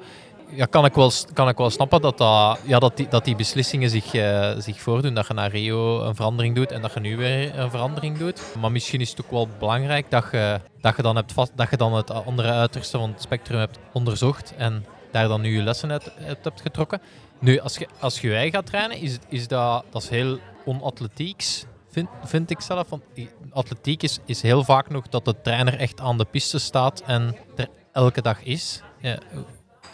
ja, 0.53 0.65
kan, 0.65 0.85
ik 0.85 0.95
wel, 0.95 1.13
kan 1.33 1.49
ik 1.49 1.57
wel 1.57 1.71
snappen 1.71 2.01
dat, 2.01 2.19
dat, 2.19 2.59
ja, 2.67 2.79
dat, 2.79 2.97
die, 2.97 3.09
dat 3.09 3.25
die 3.25 3.37
beslissingen 3.37 3.91
zich, 3.91 4.15
uh, 4.15 4.53
zich 4.59 4.81
voordoen. 4.81 5.15
Dat 5.15 5.27
je 5.27 5.35
naar 5.35 5.51
Rio 5.51 6.03
een 6.03 6.15
verandering 6.15 6.55
doet 6.55 6.73
en 6.73 6.83
dat 6.83 6.95
je 6.95 7.01
nu 7.01 7.17
weer 7.17 7.59
een 7.59 7.71
verandering 7.71 8.19
doet. 8.19 8.43
Maar 8.61 8.73
misschien 8.73 9.01
is 9.01 9.11
het 9.11 9.23
ook 9.25 9.31
wel 9.31 9.49
belangrijk 9.59 10.11
dat 10.11 10.25
je, 10.33 10.61
dat 10.81 10.97
je, 10.97 11.03
dan, 11.03 11.17
hebt 11.17 11.33
vast, 11.33 11.53
dat 11.55 11.71
je 11.71 11.77
dan 11.77 11.95
het 11.95 12.11
andere 12.11 12.51
uiterste 12.51 12.99
van 12.99 13.11
het 13.11 13.23
spectrum 13.23 13.59
hebt 13.59 13.79
onderzocht 13.93 14.55
en 14.57 14.87
daar 15.13 15.29
dan 15.29 15.41
nu 15.41 15.57
je 15.57 15.63
lessen 15.63 15.91
uit, 15.91 16.13
hebt 16.21 16.61
getrokken. 16.61 17.01
Nu, 17.39 17.59
als 17.59 17.77
je, 17.77 17.89
als 18.01 18.21
je 18.21 18.49
gaat 18.51 18.67
trainen, 18.67 18.99
is, 18.99 19.19
is 19.29 19.49
dat, 19.49 19.85
dat 19.91 20.03
is 20.03 20.09
heel 20.09 20.39
onatletieks. 20.65 21.65
Vind, 21.91 22.09
vind 22.25 22.51
ik 22.51 22.61
zelf. 22.61 22.89
Want 22.89 23.03
atletiek 23.51 24.03
is, 24.03 24.19
is 24.25 24.43
heel 24.43 24.65
vaak 24.65 24.91
nog 24.91 25.09
dat 25.09 25.25
de 25.25 25.41
trainer 25.43 25.79
echt 25.79 26.01
aan 26.01 26.19
de 26.19 26.25
piste 26.25 26.59
staat 26.59 27.03
en 27.07 27.37
er 27.57 27.69
elke 27.93 28.23
dag 28.23 28.43
is. 28.43 28.83
Ja, 29.01 29.19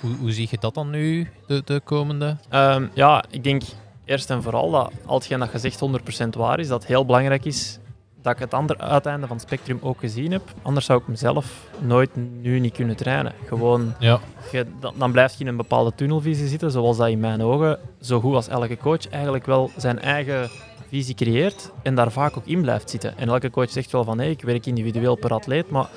hoe, 0.01 0.17
hoe 0.17 0.33
zie 0.33 0.49
je 0.51 0.57
dat 0.61 0.75
dan 0.75 0.91
nu, 0.91 1.31
de, 1.47 1.63
de 1.65 1.81
komende? 1.85 2.37
Um, 2.53 2.91
ja, 2.95 3.25
ik 3.31 3.45
denk 3.45 3.63
eerst 4.05 4.31
en 4.31 4.43
vooral 4.43 4.71
dat 4.71 4.93
als 5.07 5.27
je 5.27 5.39
dat 5.39 5.49
gezegd 5.49 5.81
100% 6.25 6.29
waar 6.29 6.61
is, 6.61 6.69
dat 6.69 6.81
het 6.81 6.89
heel 6.89 7.07
belangrijk 7.07 7.45
is 7.45 7.79
dat 8.27 8.35
ik 8.35 8.41
het 8.41 8.55
andere 8.55 8.79
uiteinde 8.79 9.27
van 9.27 9.37
het 9.37 9.45
spectrum 9.47 9.79
ook 9.83 9.99
gezien 10.01 10.33
heb. 10.33 10.43
Anders 10.63 10.87
zou 10.87 11.01
ik 11.01 11.09
mezelf 11.09 11.69
nooit 11.79 12.11
nu 12.41 12.59
niet 12.59 12.73
kunnen 12.73 12.97
trainen. 12.97 13.33
Gewoon, 13.47 13.95
ja. 13.99 14.21
je, 14.53 14.67
dan, 14.81 14.95
dan 14.99 15.13
blijf 15.13 15.33
je 15.33 15.41
in 15.41 15.47
een 15.47 15.57
bepaalde 15.57 15.93
tunnelvisie 15.95 16.47
zitten, 16.47 16.71
zoals 16.71 16.97
dat 16.97 17.09
in 17.09 17.21
mijn 17.21 17.43
ogen, 17.43 17.79
zo 18.01 18.21
goed 18.21 18.35
als 18.35 18.49
elke 18.49 18.77
coach 18.77 19.09
eigenlijk 19.09 19.47
wel 19.47 19.71
zijn 19.77 20.01
eigen 20.01 20.51
visie 20.89 21.15
creëert 21.15 21.71
en 21.83 21.95
daar 21.95 22.13
vaak 22.13 22.37
ook 22.37 22.47
in 22.47 22.61
blijft 22.61 22.91
zitten. 22.91 23.19
En 23.19 23.29
elke 23.29 23.51
coach 23.51 23.71
zegt 23.71 23.93
wel 23.93 24.05
van, 24.05 24.19
hey, 24.19 24.31
ik 24.31 24.43
werk 24.43 24.67
individueel 24.67 25.17
per 25.17 25.33
atleet, 25.33 25.71
maar 25.71 25.89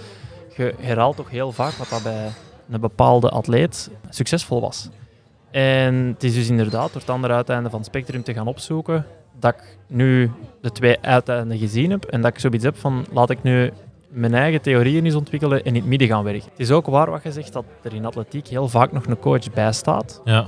je 0.58 0.76
herhaalt 0.80 1.16
toch 1.16 1.30
heel 1.30 1.52
vaak 1.52 1.74
wat 1.74 1.90
dat 1.90 2.04
bij 2.04 2.32
een 2.70 2.80
bepaalde 2.80 3.30
atleet 3.30 3.90
succesvol 4.10 4.62
was. 4.62 4.90
En 5.52 5.96
het 5.96 6.24
is 6.24 6.34
dus 6.34 6.50
inderdaad 6.50 6.92
door 6.94 7.02
het 7.02 7.10
andere 7.10 7.34
uiteinde 7.34 7.70
van 7.70 7.80
het 7.80 7.88
spectrum 7.88 8.24
te 8.24 8.34
gaan 8.34 8.48
opzoeken 8.48 9.06
dat 9.40 9.54
ik 9.54 9.78
nu 9.88 10.32
de 10.62 10.72
twee 10.72 10.98
uiteinden 11.02 11.58
gezien 11.58 11.90
heb 11.90 12.06
en 12.06 12.22
dat 12.22 12.34
ik 12.34 12.40
zoiets 12.40 12.64
heb 12.64 12.78
van 12.78 13.06
laat 13.12 13.30
ik 13.30 13.44
nu 13.44 13.72
mijn 14.10 14.34
eigen 14.34 14.62
theorieën 14.62 15.06
eens 15.06 15.16
ontwikkelen 15.16 15.60
en 15.60 15.66
in 15.66 15.76
het 15.76 15.86
midden 15.86 16.08
gaan 16.08 16.24
werken. 16.24 16.50
Het 16.52 16.60
is 16.60 16.72
ook 16.72 16.86
waar 16.86 17.10
wat 17.10 17.24
je 17.24 17.32
zegt 17.32 17.54
dat 17.54 17.66
er 17.82 17.94
in 17.94 18.06
atletiek 18.06 18.48
heel 18.48 18.68
vaak 18.68 18.92
nog 18.92 19.06
een 19.06 19.20
coach 19.20 19.54
bij 19.54 19.72
staat. 19.72 20.22
Ja. 20.24 20.48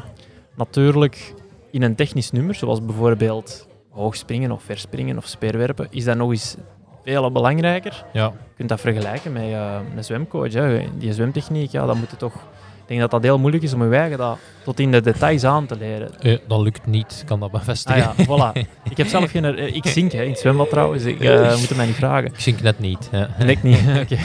Natuurlijk 0.55 1.33
in 1.71 1.81
een 1.81 1.95
technisch 1.95 2.31
nummer, 2.31 2.55
zoals 2.55 2.85
bijvoorbeeld 2.85 3.67
hoogspringen 3.89 4.51
of 4.51 4.63
verspringen 4.63 5.17
of 5.17 5.25
speerwerpen, 5.25 5.87
is 5.89 6.03
dat 6.03 6.17
nog 6.17 6.29
eens 6.29 6.55
veel 7.03 7.31
belangrijker. 7.31 8.05
Ja. 8.13 8.25
Je 8.25 8.55
kunt 8.55 8.70
dat 8.70 8.81
vergelijken 8.81 9.31
met 9.31 9.43
uh, 9.43 9.75
een 9.96 10.03
zwemcoach. 10.03 10.53
Hè. 10.53 10.88
Die 10.98 11.13
zwemtechniek, 11.13 11.72
ja, 11.72 11.86
dat 11.86 11.96
moet 11.96 12.12
je 12.12 12.17
toch... 12.17 12.34
Ik 12.81 12.98
denk 12.98 13.00
dat 13.00 13.12
dat 13.12 13.24
heel 13.24 13.39
moeilijk 13.39 13.63
is 13.63 13.74
om 13.74 13.91
je 13.91 13.98
eigen 13.98 14.17
dat 14.17 14.38
tot 14.63 14.79
in 14.79 14.91
de 14.91 15.01
details 15.01 15.43
aan 15.43 15.65
te 15.65 15.77
leren. 15.77 16.20
Eh, 16.20 16.38
dat 16.48 16.60
lukt 16.60 16.86
niet, 16.86 17.17
ik 17.22 17.27
kan 17.27 17.39
dat 17.39 17.51
bevestigen. 17.51 18.08
Ah, 18.08 18.17
ja, 18.17 18.25
voilà. 18.25 18.67
ik 18.91 18.98
heb 18.98 19.08
zelf 19.08 19.31
geen... 19.31 19.43
Uh, 19.43 19.75
ik 19.75 19.86
zink 19.86 20.12
hè, 20.12 20.24
in 20.24 20.29
het 20.29 20.39
zwembad 20.39 20.70
trouwens, 20.70 21.03
ik 21.03 21.22
uh, 21.22 21.50
moet 21.60 21.67
het 21.67 21.77
mij 21.77 21.86
niet 21.86 21.96
vragen. 21.96 22.27
Ik 22.27 22.39
zink 22.39 22.62
net 22.62 22.79
niet. 22.79 23.10
Ja. 23.12 23.29
Net 23.46 23.63
niet, 23.63 23.79
oké. 23.79 24.17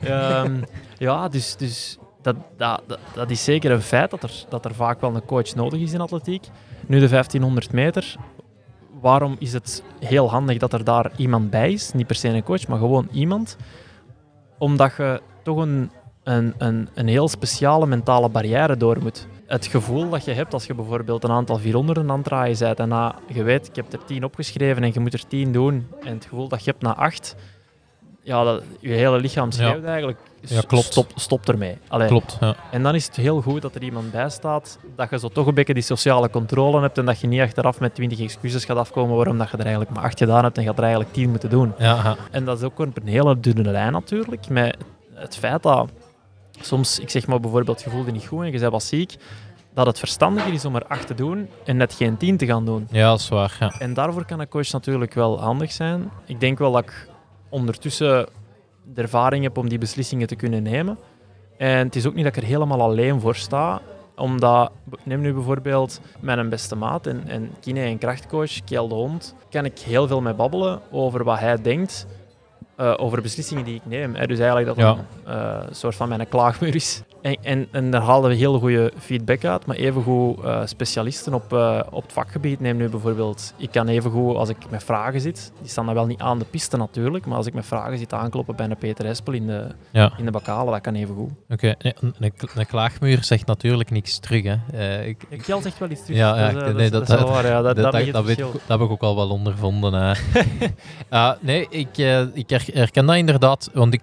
Okay. 0.00 0.44
Um, 0.44 0.64
ja, 0.98 1.28
dus... 1.28 1.56
dus 1.56 1.98
dat, 2.22 2.36
dat, 2.56 2.82
dat, 2.86 2.98
dat, 3.14 3.30
is 3.30 3.44
zeker 3.44 3.70
een 3.70 3.82
feit 3.82 4.10
dat 4.10 4.22
er, 4.22 4.32
dat 4.48 4.64
er 4.64 4.74
vaak 4.74 5.00
wel 5.00 5.14
een 5.14 5.24
coach 5.24 5.54
nodig 5.54 5.80
is 5.80 5.92
in 5.92 6.00
atletiek. 6.00 6.44
Nu 6.86 7.00
de 7.00 7.08
1500 7.08 7.72
meter, 7.72 8.16
waarom 9.00 9.36
is 9.38 9.52
het 9.52 9.82
heel 9.98 10.30
handig 10.30 10.58
dat 10.58 10.72
er 10.72 10.84
daar 10.84 11.12
iemand 11.16 11.50
bij 11.50 11.72
is? 11.72 11.92
Niet 11.92 12.06
per 12.06 12.16
se 12.16 12.28
een 12.28 12.42
coach, 12.42 12.66
maar 12.66 12.78
gewoon 12.78 13.08
iemand. 13.12 13.56
Omdat 14.58 14.94
je 14.96 15.20
toch 15.42 15.56
een, 15.56 15.90
een, 16.24 16.54
een, 16.58 16.88
een 16.94 17.08
heel 17.08 17.28
speciale 17.28 17.86
mentale 17.86 18.28
barrière 18.28 18.76
door 18.76 19.02
moet. 19.02 19.26
Het 19.46 19.66
gevoel 19.66 20.08
dat 20.08 20.24
je 20.24 20.32
hebt 20.32 20.52
als 20.52 20.66
je 20.66 20.74
bijvoorbeeld 20.74 21.24
een 21.24 21.30
aantal 21.30 21.58
400 21.58 21.98
aan 21.98 22.10
het 22.10 22.24
draaien 22.24 22.58
bent 22.58 22.80
en 22.80 22.88
na, 22.88 23.14
je 23.26 23.42
weet, 23.42 23.66
ik 23.68 23.76
heb 23.76 23.92
er 23.92 24.04
10 24.04 24.24
opgeschreven 24.24 24.82
en 24.82 24.90
je 24.94 25.00
moet 25.00 25.12
er 25.12 25.26
10 25.26 25.52
doen, 25.52 25.86
en 26.00 26.14
het 26.14 26.24
gevoel 26.24 26.48
dat 26.48 26.64
je 26.64 26.70
hebt 26.70 26.82
na 26.82 26.96
8, 26.96 27.36
ja, 28.22 28.44
dat, 28.44 28.62
je 28.80 28.92
hele 28.92 29.18
lichaam 29.18 29.50
schreeuwt 29.50 29.84
eigenlijk. 29.84 30.18
Ja, 30.40 30.60
klopt. 30.66 30.84
Stop, 30.84 31.12
stop 31.14 31.48
ermee. 31.48 31.78
Allee, 31.88 32.08
Klopt, 32.08 32.36
ja. 32.40 32.54
En 32.70 32.82
dan 32.82 32.94
is 32.94 33.06
het 33.06 33.16
heel 33.16 33.40
goed 33.40 33.62
dat 33.62 33.74
er 33.74 33.82
iemand 33.82 34.10
bij 34.10 34.28
staat, 34.28 34.78
dat 34.96 35.10
je 35.10 35.18
zo 35.18 35.28
toch 35.28 35.46
een 35.46 35.54
beetje 35.54 35.74
die 35.74 35.82
sociale 35.82 36.30
controle 36.30 36.80
hebt 36.80 36.98
en 36.98 37.04
dat 37.04 37.20
je 37.20 37.26
niet 37.26 37.40
achteraf 37.40 37.80
met 37.80 37.94
20 37.94 38.20
excuses 38.20 38.64
gaat 38.64 38.76
afkomen 38.76 39.16
waarom 39.16 39.38
dat 39.38 39.50
je 39.50 39.56
er 39.56 39.62
eigenlijk 39.62 39.94
maar 39.94 40.04
acht 40.04 40.18
gedaan 40.18 40.44
hebt 40.44 40.56
en 40.56 40.62
je 40.62 40.68
gaat 40.68 40.78
er 40.78 40.84
eigenlijk 40.84 41.12
tien 41.12 41.30
moeten 41.30 41.50
doen. 41.50 41.72
Ja, 41.78 41.94
ja. 41.94 42.16
En 42.30 42.44
dat 42.44 42.58
is 42.58 42.64
ook 42.64 42.78
een 42.78 42.92
hele 43.04 43.40
dunne 43.40 43.70
lijn 43.70 43.92
natuurlijk, 43.92 44.48
met 44.48 44.76
het 45.14 45.36
feit 45.36 45.62
dat 45.62 45.88
soms, 46.60 46.98
ik 46.98 47.10
zeg 47.10 47.26
maar 47.26 47.40
bijvoorbeeld, 47.40 47.82
je 47.82 47.90
voelt 47.90 48.06
je 48.06 48.12
niet 48.12 48.26
goed 48.26 48.40
en 48.44 48.52
je 48.52 48.58
bent 48.58 48.72
wat 48.72 48.82
ziek, 48.82 49.16
dat 49.74 49.86
het 49.86 49.98
verstandiger 49.98 50.52
is 50.52 50.64
om 50.64 50.76
er 50.76 50.84
acht 50.84 51.06
te 51.06 51.14
doen 51.14 51.48
en 51.64 51.76
net 51.76 51.94
geen 51.94 52.16
tien 52.16 52.36
te 52.36 52.46
gaan 52.46 52.64
doen. 52.64 52.88
ja, 52.90 53.10
dat 53.10 53.20
is 53.20 53.28
waar. 53.28 53.56
Ja. 53.60 53.74
En 53.78 53.94
daarvoor 53.94 54.24
kan 54.24 54.40
een 54.40 54.48
coach 54.48 54.72
natuurlijk 54.72 55.14
wel 55.14 55.40
handig 55.40 55.72
zijn. 55.72 56.10
Ik 56.26 56.40
denk 56.40 56.58
wel 56.58 56.72
dat 56.72 56.82
ik 56.82 57.08
ondertussen 57.50 58.26
de 58.94 59.02
ervaring 59.02 59.42
heb 59.42 59.56
om 59.58 59.68
die 59.68 59.78
beslissingen 59.78 60.26
te 60.26 60.36
kunnen 60.36 60.62
nemen. 60.62 60.98
En 61.58 61.86
het 61.86 61.96
is 61.96 62.06
ook 62.06 62.14
niet 62.14 62.24
dat 62.24 62.36
ik 62.36 62.42
er 62.42 62.48
helemaal 62.48 62.80
alleen 62.80 63.20
voor 63.20 63.34
sta. 63.34 63.80
Omdat, 64.16 64.70
neem 65.02 65.20
nu 65.20 65.32
bijvoorbeeld 65.32 66.00
mijn 66.20 66.48
beste 66.48 66.76
maat 66.76 67.06
en, 67.06 67.22
en 67.28 67.50
kine- 67.60 67.80
en 67.84 67.98
krachtcoach, 67.98 68.64
Kjell 68.64 68.88
de 68.88 68.94
Hond, 68.94 69.34
kan 69.50 69.64
ik 69.64 69.78
heel 69.78 70.06
veel 70.06 70.20
mee 70.20 70.34
babbelen 70.34 70.80
over 70.90 71.24
wat 71.24 71.38
hij 71.38 71.62
denkt 71.62 72.06
eh, 72.76 72.94
over 72.96 73.22
beslissingen 73.22 73.64
die 73.64 73.74
ik 73.74 73.86
neem. 73.86 74.14
Hè. 74.14 74.26
Dus 74.26 74.38
eigenlijk 74.38 74.68
dat 74.68 74.76
Ja. 74.76 75.04
een 75.24 75.36
eh, 75.36 75.66
soort 75.70 75.94
van 75.94 76.08
mijn 76.08 76.28
klaagmuur 76.28 76.74
is. 76.74 77.02
En, 77.22 77.36
en, 77.42 77.68
en 77.70 77.90
daar 77.90 78.00
halen 78.02 78.30
we 78.30 78.36
heel 78.36 78.58
goede 78.58 78.92
feedback 78.98 79.44
uit, 79.44 79.66
maar 79.66 79.76
evengoed 79.76 80.44
eh 80.44 80.60
specialisten 80.64 81.34
op, 81.34 81.52
eh, 81.52 81.80
op 81.90 82.02
het 82.02 82.12
vakgebied. 82.12 82.60
Neem 82.60 82.76
nu 82.76 82.88
bijvoorbeeld, 82.88 83.54
ik 83.56 83.70
kan 83.70 83.88
evengoed 83.88 84.36
als 84.36 84.48
ik 84.48 84.56
met 84.68 84.84
vragen 84.84 85.20
zit, 85.20 85.52
die 85.60 85.70
staan 85.70 85.86
dan 85.86 85.94
wel 85.94 86.06
niet 86.06 86.20
aan 86.20 86.38
de 86.38 86.44
piste 86.44 86.76
natuurlijk, 86.76 87.26
maar 87.26 87.36
als 87.36 87.46
ik 87.46 87.54
met 87.54 87.66
vragen 87.66 87.98
zit 87.98 88.12
aankloppen 88.12 88.56
bij 88.56 88.66
een 88.70 88.76
Peter 88.76 89.06
Espel 89.06 89.32
in 89.32 89.46
de, 89.46 89.66
Ja. 89.90 90.12
in 90.16 90.24
de 90.24 90.30
bakalen, 90.30 90.72
dat 90.72 90.80
kan 90.80 90.94
evengoed. 90.94 91.30
Oké, 91.48 91.74
een, 91.78 92.14
een, 92.18 92.66
klaagmuur 92.66 93.24
zegt 93.24 93.46
natuurlijk 93.46 93.90
niks 93.90 94.18
terug. 94.18 94.42
Hè. 94.44 94.56
Eh, 94.72 95.06
ik, 95.08 95.22
ik- 95.28 95.44
zegt 95.44 95.78
wel 95.78 95.90
iets 95.90 96.02
terug. 96.02 96.16
Ja, 96.16 96.38
ja, 96.38 96.52
dat, 96.52 96.74
nee, 96.74 96.90
dat, 96.90 97.06
dat- 97.06 97.18
dat. 97.18 97.42
Ja, 97.44 97.62
dat, 97.62 97.76
dat, 97.76 98.24
weet 98.24 98.36
heb 98.66 98.80
ik 98.80 98.90
ook 98.90 99.02
al 99.02 99.16
wel 99.16 99.28
ondervonden. 99.30 99.92
hè. 99.92 100.12
Ah, 101.08 101.32
nee, 101.40 101.66
ik, 101.70 101.88
ik 102.34 102.50
her- 102.50 102.68
herken 102.72 103.06
dat 103.06 103.16
inderdaad, 103.16 103.70
want 103.74 103.94
ik 103.94 104.02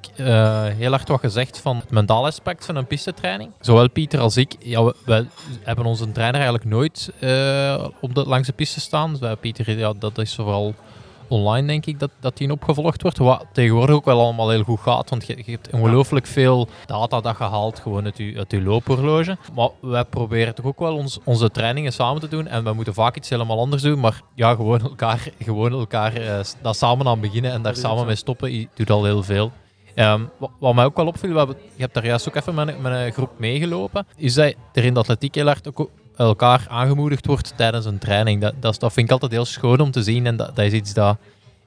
heel 0.77 0.91
hard 0.91 1.07
wat 1.07 1.19
gezegd 1.19 1.59
van 1.59 1.75
het 1.77 1.89
mentaal 1.91 2.25
aspect 2.25 2.65
van 2.65 2.75
een 2.75 2.85
pistetraining. 3.11 3.51
Zowel 3.59 3.89
Pieter 3.89 4.19
als 4.19 4.37
ik, 4.37 4.55
ja, 4.59 4.93
we, 5.05 5.25
hebben 5.63 5.85
onze 5.85 6.11
trainer 6.11 6.35
eigenlijk 6.41 6.65
nooit 6.69 7.11
eh, 7.19 7.85
op 8.01 8.15
de, 8.15 8.23
langs 8.27 8.47
de 8.47 8.53
piste 8.53 8.79
staan. 8.79 9.17
Bij 9.19 9.35
Pieter, 9.35 9.77
ja, 9.77 9.93
dat 9.99 10.17
is 10.17 10.35
vooral 10.35 10.73
online 11.29 11.67
denk 11.67 11.85
ik 11.85 11.99
dat, 11.99 12.09
dat 12.19 12.37
die 12.37 12.51
opgevolgd 12.51 13.01
wordt. 13.01 13.17
Wat 13.17 13.45
tegenwoordig 13.53 13.95
ook 13.95 14.05
wel 14.05 14.19
allemaal 14.21 14.49
heel 14.49 14.63
goed 14.63 14.79
gaat, 14.79 15.09
want 15.09 15.27
je, 15.27 15.37
je 15.45 15.51
hebt 15.51 15.69
ongelooflijk 15.71 16.25
veel 16.27 16.67
data 16.85 17.21
dat 17.21 17.37
je 17.37 17.43
haalt 17.43 17.79
gewoon 17.79 18.05
uit 18.05 18.17
je, 18.17 18.33
uit 18.37 18.51
je 18.51 18.61
loophorloge. 18.61 19.37
Maar 19.55 19.69
wij 19.81 20.05
proberen 20.05 20.55
toch 20.55 20.65
ook 20.65 20.79
wel 20.79 20.95
ons, 20.95 21.19
onze 21.23 21.49
trainingen 21.51 21.93
samen 21.93 22.21
te 22.21 22.27
doen 22.27 22.47
en 22.47 22.63
we 22.63 22.73
moeten 22.73 22.93
vaak 22.93 23.15
iets 23.15 23.29
helemaal 23.29 23.59
anders 23.59 23.81
doen, 23.81 23.99
maar 23.99 24.21
ja, 24.35 24.55
gewoon 24.55 24.81
elkaar, 24.81 25.27
gewoon 25.39 25.71
elkaar 25.71 26.13
eh, 26.13 26.43
s- 26.43 26.55
daar 26.61 26.75
samen 26.75 27.07
aan 27.07 27.19
beginnen 27.19 27.51
en 27.51 27.61
daar 27.61 27.75
samen 27.75 28.05
mee 28.05 28.15
stoppen, 28.15 28.69
doet 28.73 28.89
al 28.89 29.03
heel 29.03 29.23
veel. 29.23 29.51
Ehm, 29.97 30.21
wat, 30.59 30.75
mij 30.75 30.85
ook 30.85 30.97
wel 30.97 31.07
opviel, 31.07 31.47
we 31.47 31.55
je 31.75 31.81
hebt 31.81 31.93
daar 31.93 32.05
juist 32.05 32.27
ook 32.27 32.35
even 32.35 32.55
met, 32.55 32.81
met 32.81 32.93
een 32.93 33.11
groep 33.11 33.31
meegelopen, 33.37 34.07
is 34.15 34.33
dat 34.33 34.53
er 34.73 34.83
in 34.83 34.93
de 34.93 34.99
atletiek 34.99 35.35
heel 35.35 35.53
ook 35.63 35.89
elkaar 36.15 36.65
aangemoedigd 36.69 37.25
wordt 37.25 37.57
tijdens 37.57 37.85
een 37.85 37.97
training. 37.97 38.41
Dat, 38.41 38.79
dat, 38.79 38.93
vind 38.93 39.07
ik 39.07 39.11
altijd 39.11 39.31
heel 39.31 39.45
schoon 39.45 39.79
om 39.79 39.91
te 39.91 40.03
zien 40.03 40.25
en 40.25 40.35
dat, 40.35 40.55
dat 40.55 40.65
is 40.65 40.71
iets 40.71 40.93
dat 40.93 41.17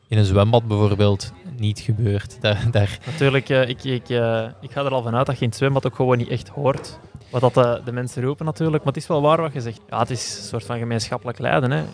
in 0.09 0.19
een 0.19 0.25
zwembad 0.25 0.67
bijvoorbeeld 0.67 1.33
niet 1.57 1.79
gebeurt. 1.79 2.37
Daar, 2.71 2.99
Natuurlijk, 3.07 3.49
eh, 3.49 3.69
ik, 3.69 3.85
ik, 3.85 4.09
eh, 4.09 4.45
ik 4.61 4.71
ga 4.71 4.85
er 4.85 4.93
al 4.93 5.03
vanuit 5.03 5.27
dat 5.27 5.39
je 5.39 5.45
het 5.45 5.57
zwembad 5.57 5.87
ook 5.87 5.95
gewoon 5.95 6.19
niet 6.19 6.29
echt 6.29 6.49
hoort 6.49 6.99
wat 7.31 7.41
dat 7.41 7.55
de, 7.55 7.81
de 7.85 7.93
mensen 7.93 8.23
roepen 8.23 8.45
natuurlijk. 8.45 8.85
Maar 8.85 8.93
het 8.93 9.03
is 9.03 9.09
wel 9.09 9.23
waar 9.23 9.41
wat 9.41 9.53
je 9.53 9.61
zegt. 9.61 9.81
Ja, 9.89 9.99
het 9.99 10.11
is 10.11 10.37
een 10.39 10.45
soort 10.45 10.65
van 10.65 10.79
gemeenschappelijk 10.79 11.39
lijden. 11.39 11.87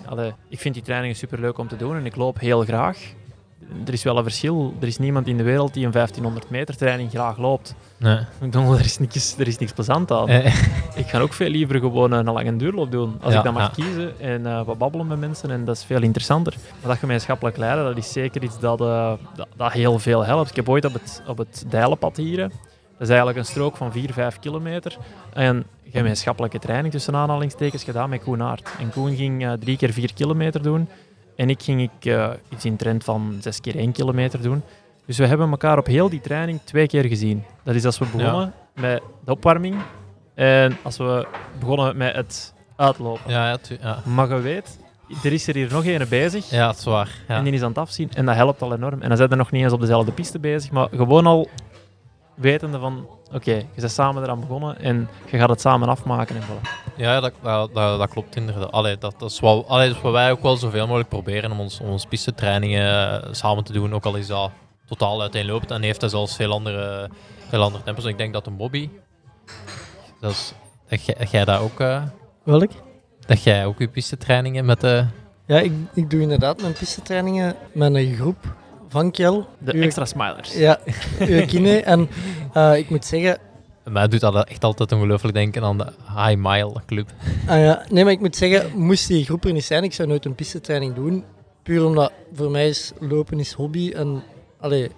Ik 0.48 0.60
vind 0.60 0.74
die 0.74 0.82
trainingen 0.82 1.16
superleuk 1.16 1.58
om 1.58 1.68
te 1.68 1.76
doen 1.76 1.96
en 1.96 2.06
ik 2.06 2.16
loop 2.16 2.40
heel 2.40 2.62
graag. 2.62 2.98
Er 3.86 3.92
is 3.92 4.02
wel 4.02 4.16
een 4.16 4.22
verschil. 4.22 4.74
Er 4.80 4.86
is 4.86 4.98
niemand 4.98 5.26
in 5.26 5.36
de 5.36 5.42
wereld 5.42 5.74
die 5.74 5.84
een 5.84 5.90
1500 5.90 6.50
meter 6.50 6.76
training 6.76 7.10
graag 7.10 7.38
loopt. 7.38 7.74
nee. 7.96 8.18
Ik 8.18 8.26
bedoel, 8.38 8.74
er 8.74 8.84
is 8.84 8.98
niks, 8.98 9.38
er 9.38 9.46
is 9.46 9.58
niks 9.58 9.72
plezant 9.72 10.10
aan. 10.10 10.28
Eh, 10.28 10.54
Ik 11.02 11.06
ga 11.08 11.18
ook 11.20 11.32
veel 11.32 11.48
liever 11.48 11.78
gewoon 11.80 12.12
een 12.12 12.24
lange 12.32 12.56
duurloop 12.56 12.90
doen. 12.90 13.16
Als 13.20 13.32
Ja, 13.32 13.38
ik 13.38 13.44
dat 13.44 13.52
mag 13.54 13.76
ja. 13.76 13.82
kiezen 13.84 14.20
en 14.20 14.46
eh, 14.46 14.62
wat 14.64 14.78
babbelen 14.78 15.06
met 15.06 15.18
mensen. 15.20 15.50
En 15.50 15.64
dat 15.64 15.76
is 15.76 15.84
veel 15.84 16.02
interessanter. 16.02 16.54
Maar 16.80 16.90
dat 16.90 16.98
gemeenschappelijk 16.98 17.56
leiden, 17.56 17.84
dat 17.84 17.96
is 17.96 18.12
zeker 18.12 18.42
iets 18.42 18.58
dat, 18.60 18.80
eh, 18.80 19.12
dat, 19.34 19.46
dat 19.56 19.72
heel 19.72 19.98
veel 19.98 20.24
helpt. 20.24 20.50
Ik 20.50 20.56
heb 20.56 20.68
ooit 20.68 20.84
op 20.84 20.92
het, 20.92 21.22
op 21.26 21.38
het 21.38 21.64
Dijlenpad 21.68 22.16
hier, 22.16 22.38
dat 22.38 22.48
is 22.98 23.08
eigenlijk 23.08 23.38
een 23.38 23.44
strook 23.44 23.76
van 23.76 23.92
4, 23.92 24.12
5 24.12 24.38
kilometer. 24.38 24.96
En 25.32 25.64
gemeenschappelijke 25.92 26.58
training 26.58 26.92
tussen 26.92 27.14
aanhalingstekens 27.16 27.84
gedaan 27.84 28.08
met 28.10 28.22
Koen 28.22 28.42
Aert. 28.42 28.68
En 28.80 28.90
Koen 28.90 29.16
ging 29.16 29.44
eh, 29.46 29.52
drie 29.52 29.76
keer 29.76 29.92
4 29.92 30.14
kilometer 30.14 30.62
doen. 30.62 30.88
En 31.36 31.50
ik 31.50 31.62
ging 31.62 31.82
ik, 31.82 32.04
eh, 32.04 32.30
iets 32.48 32.64
in 32.64 32.76
trend 32.76 33.04
van 33.04 33.36
6 33.40 33.60
keer 33.60 33.76
1 33.76 33.92
kilometer 33.92 34.42
doen. 34.42 34.62
Dus 35.06 35.18
we 35.18 35.26
hebben 35.26 35.50
elkaar 35.50 35.78
op 35.78 35.86
heel 35.86 36.08
die 36.08 36.20
training 36.20 36.60
twee 36.64 36.86
keer 36.86 37.04
gezien. 37.04 37.44
Dat 37.62 37.74
is 37.74 37.84
als 37.84 37.98
we 37.98 38.06
begonnen 38.12 38.52
met 38.74 39.02
de 39.24 39.30
opwarming 39.30 39.76
en 40.34 40.76
als 40.82 40.96
we 40.96 41.26
begonnen 41.58 41.96
met 41.96 42.14
het 42.14 42.54
uitlopen. 42.76 43.30
ja, 43.30 43.48
ja, 43.48 43.58
ja. 43.80 43.98
Maar 44.04 44.28
je 44.28 44.40
weet, 44.40 44.78
er 45.24 45.32
is 45.32 45.48
er 45.48 45.54
hier 45.54 45.72
nog 45.72 45.86
een 45.86 46.08
bezig 46.08 46.50
ja, 46.50 46.66
dat 46.66 46.76
is 46.78 46.84
waar. 46.84 47.10
Ja. 47.28 47.36
en 47.36 47.44
die 47.44 47.52
is 47.52 47.62
aan 47.62 47.68
het 47.68 47.78
afzien. 47.78 48.10
En 48.14 48.26
dat 48.26 48.34
helpt 48.34 48.62
al 48.62 48.74
enorm. 48.74 49.02
En 49.02 49.08
dan 49.08 49.16
zijn 49.16 49.30
er 49.30 49.36
nog 49.36 49.50
niet 49.50 49.62
eens 49.62 49.72
op 49.72 49.80
dezelfde 49.80 50.12
piste 50.12 50.38
bezig, 50.38 50.70
maar 50.70 50.88
gewoon 50.90 51.26
al 51.26 51.48
wetende 52.34 52.78
van, 52.78 53.06
oké, 53.32 53.54
je 53.54 53.66
bent 53.80 53.90
samen 53.90 54.22
eraan 54.22 54.40
begonnen 54.40 54.78
en 54.78 55.08
je 55.30 55.38
gaat 55.38 55.48
het 55.48 55.60
samen 55.60 55.88
afmaken 55.88 56.36
en 56.36 56.42
voilà. 56.42 56.85
Ja, 56.96 57.20
dat, 57.20 57.32
dat, 57.42 57.74
dat, 57.74 57.98
dat 57.98 58.08
klopt 58.10 58.36
inderdaad. 58.36 58.72
Allee, 58.72 58.98
dat, 58.98 59.14
dat, 59.18 59.30
is 59.30 59.40
wat, 59.40 59.66
allee, 59.68 59.88
dat 59.88 59.96
is 59.96 60.02
wat 60.02 60.12
wij 60.12 60.30
ook 60.30 60.42
wel 60.42 60.56
zoveel 60.56 60.86
mogelijk 60.86 61.08
proberen 61.08 61.50
om 61.52 61.60
ons, 61.60 61.80
om 61.80 61.88
ons 61.88 62.06
pistetrainingen 62.06 63.22
eh, 63.22 63.28
samen 63.32 63.64
te 63.64 63.72
doen. 63.72 63.94
Ook 63.94 64.04
al 64.04 64.16
is 64.16 64.26
dat 64.26 64.50
totaal 64.86 65.20
uiteenlopend 65.22 65.70
en 65.70 65.82
heeft 65.82 66.00
hij 66.00 66.10
zelfs 66.10 66.36
veel 66.36 66.52
andere, 66.52 67.10
veel 67.48 67.62
andere 67.62 67.84
tempos. 67.84 68.04
En 68.04 68.10
ik 68.10 68.18
denk 68.18 68.32
dat 68.32 68.46
een 68.46 68.56
Bobby, 68.56 68.88
dat, 70.20 70.30
is, 70.30 70.52
dat, 70.88 71.04
jij, 71.30 71.44
dat 71.44 71.46
dat 71.46 71.60
ook, 71.60 71.80
eh, 71.80 72.02
Welk? 72.42 72.70
dat 73.26 73.42
jij 73.42 73.66
ook 73.66 73.78
je 73.78 73.88
pistetrainingen 73.88 74.64
met 74.64 74.80
de... 74.80 75.06
Ja, 75.46 75.58
ik, 75.60 75.72
ik 75.94 76.10
doe 76.10 76.20
inderdaad 76.20 76.60
mijn 76.60 76.72
pistetrainingen 76.72 77.54
met 77.72 77.94
een 77.94 78.14
groep 78.14 78.54
van 78.88 79.10
Kjell. 79.10 79.44
De 79.58 79.74
Uw- 79.74 79.82
extra 79.82 80.04
smilers. 80.04 80.54
Ja, 80.54 80.78
uw 81.18 81.46
kine. 81.46 81.82
En 81.82 82.08
eh, 82.52 82.76
ik 82.76 82.90
moet 82.90 83.04
zeggen, 83.04 83.38
Mij 83.90 84.08
doet 84.08 84.20
dat 84.20 84.48
echt 84.48 84.64
altijd 84.64 84.92
ongelooflijk 84.92 85.34
denken 85.34 85.62
aan 85.62 85.78
de 85.78 85.86
High 86.16 86.36
Mile 86.36 86.72
Club. 86.86 87.10
Ah 87.46 87.58
ja, 87.58 87.84
nee, 87.90 88.04
maar 88.04 88.12
ik 88.12 88.20
moet 88.20 88.36
zeggen, 88.36 88.78
moest 88.78 89.08
die 89.08 89.24
groep 89.24 89.44
er 89.44 89.52
niet 89.52 89.64
zijn, 89.64 89.84
ik 89.84 89.92
zou 89.92 90.08
nooit 90.08 90.24
een 90.24 90.34
pistetraining 90.34 90.94
doen. 90.94 91.24
Puur 91.62 91.84
omdat 91.84 92.12
voor 92.32 92.50
mij 92.50 92.68
is 92.68 92.92
lopen 92.98 93.38
is 93.38 93.52
hobby. 93.52 93.92
En 93.92 94.22
allee, 94.60 94.90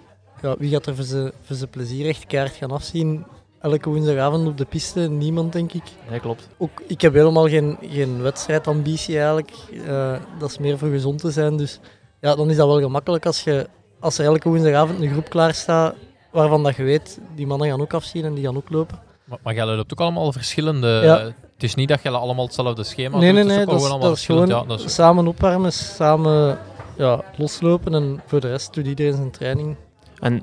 ja, 0.43 0.57
wie 0.59 0.71
gaat 0.71 0.87
er 0.87 0.95
voor 0.95 1.05
zijn 1.05 1.33
voor 1.43 1.57
zijn 1.57 1.71
plezier 1.71 2.09
echt 2.09 2.27
kaart 2.27 2.53
gaan 2.53 2.71
afzien? 2.71 3.25
Elke 3.61 3.89
woensdagavond 3.89 4.47
op 4.47 4.57
de 4.57 4.65
piste, 4.65 5.01
niemand 5.01 5.53
denk 5.53 5.73
ik. 5.73 5.83
Nee, 6.11 6.21
klopt. 6.21 6.49
Ook, 6.59 6.83
ik 6.87 7.01
heb 7.01 7.13
helemaal 7.15 7.49
geen, 7.49 7.79
geen 7.83 8.23
wedstrijdambitie 8.23 9.15
eigenlijk. 9.15 9.51
Eh, 9.87 10.17
dat 10.39 10.51
is 10.51 10.59
meer 10.59 10.79
voor 10.79 10.89
gezond 10.89 11.21
te 11.21 11.31
zijn. 11.31 11.57
Dus 11.57 11.81
ja, 12.21 12.35
dan 12.35 12.51
is 12.51 12.57
dat 12.57 12.67
wel 12.67 12.81
gemakkelijk 12.81 13.27
als, 13.27 13.45
je, 13.45 13.67
als 14.01 14.19
er 14.19 14.25
elke 14.25 14.49
woensdagavond 14.49 15.01
een 15.01 15.11
groep 15.11 15.29
klaar 15.29 15.55
staat 15.55 15.95
waarvan 16.31 16.63
dat 16.63 16.77
je 16.77 16.83
weet, 16.83 17.21
die 17.35 17.47
mannen 17.47 17.69
gaan 17.69 17.81
ook 17.81 17.95
afzien 17.95 18.25
en 18.25 18.35
die 18.35 18.45
gaan 18.45 18.57
ook 18.57 18.71
lopen. 18.71 18.99
Maar, 19.25 19.39
maar 19.43 19.55
jij 19.55 19.65
loopt 19.67 19.93
ook 19.93 20.01
allemaal 20.01 20.33
verschillende... 20.33 21.01
Ja. 21.05 21.17
Het 21.55 21.67
is 21.69 21.75
niet 21.75 21.89
dat 21.89 22.03
je 22.03 22.11
allemaal 22.11 22.45
hetzelfde 22.45 22.85
schema 22.85 23.19
Nee, 23.19 23.33
doet. 23.33 23.45
nee, 23.45 23.45
het 23.45 23.47
nee, 23.49 23.59
is 23.59 23.65
dat 23.65 23.75
gewoon 23.75 23.81
dat 23.83 23.91
allemaal 23.91 24.13
is 24.13 24.27
gewoon 24.27 24.41
verschillend. 24.41 24.71
Ja, 24.71 24.77
dat 24.77 24.87
is- 24.87 24.95
samen 24.95 25.27
opwarmen, 25.27 25.73
samen 25.73 26.59
ja, 26.97 27.21
loslopen 27.37 27.95
en 27.95 28.21
voor 28.27 28.41
de 28.41 28.49
rest 28.49 28.75
doet 28.75 28.87
iedereen 28.87 29.15
zijn 29.15 29.31
training. 29.31 29.77
En 30.19 30.43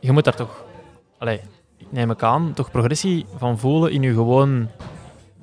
je 0.00 0.12
moet 0.12 0.24
daar 0.24 0.34
toch, 0.36 0.64
allee, 1.18 1.40
ik 1.76 1.86
neem 1.90 2.10
ik 2.10 2.22
aan, 2.22 2.52
toch 2.54 2.70
progressie 2.70 3.26
van 3.36 3.58
voelen 3.58 3.92
in 3.92 4.02
je 4.02 4.12
gewoon 4.12 4.68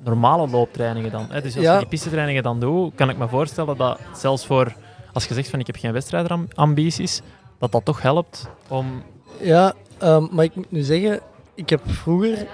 normale 0.04 0.48
looptrainingen 0.48 1.10
dan. 1.10 1.26
Hè? 1.30 1.40
Dus 1.42 1.54
als 1.54 1.64
Ja. 1.64 1.72
je 1.72 1.78
die 1.78 1.88
pistetrainingen 1.88 2.42
dan 2.42 2.60
doet, 2.60 2.94
kan 2.94 3.10
ik 3.10 3.16
me 3.18 3.28
voorstellen 3.28 3.76
dat 3.76 3.98
zelfs 4.14 4.46
voor, 4.46 4.72
als 5.12 5.24
je 5.26 5.34
zegt 5.34 5.48
van 5.50 5.60
ik 5.60 5.66
heb 5.66 5.76
geen 5.76 5.92
wedstrijdambities, 5.92 7.20
dat 7.58 7.72
dat 7.72 7.84
toch 7.84 8.02
helpt 8.02 8.48
om... 8.68 9.02
Ja, 9.42 9.72
ehm, 9.98 10.26
maar 10.30 10.44
ik 10.44 10.54
moet 10.54 10.70
nu 10.72 10.80
zeggen, 10.80 11.20
ik 11.54 11.70
heb 11.70 11.80
vroeger 11.86 12.46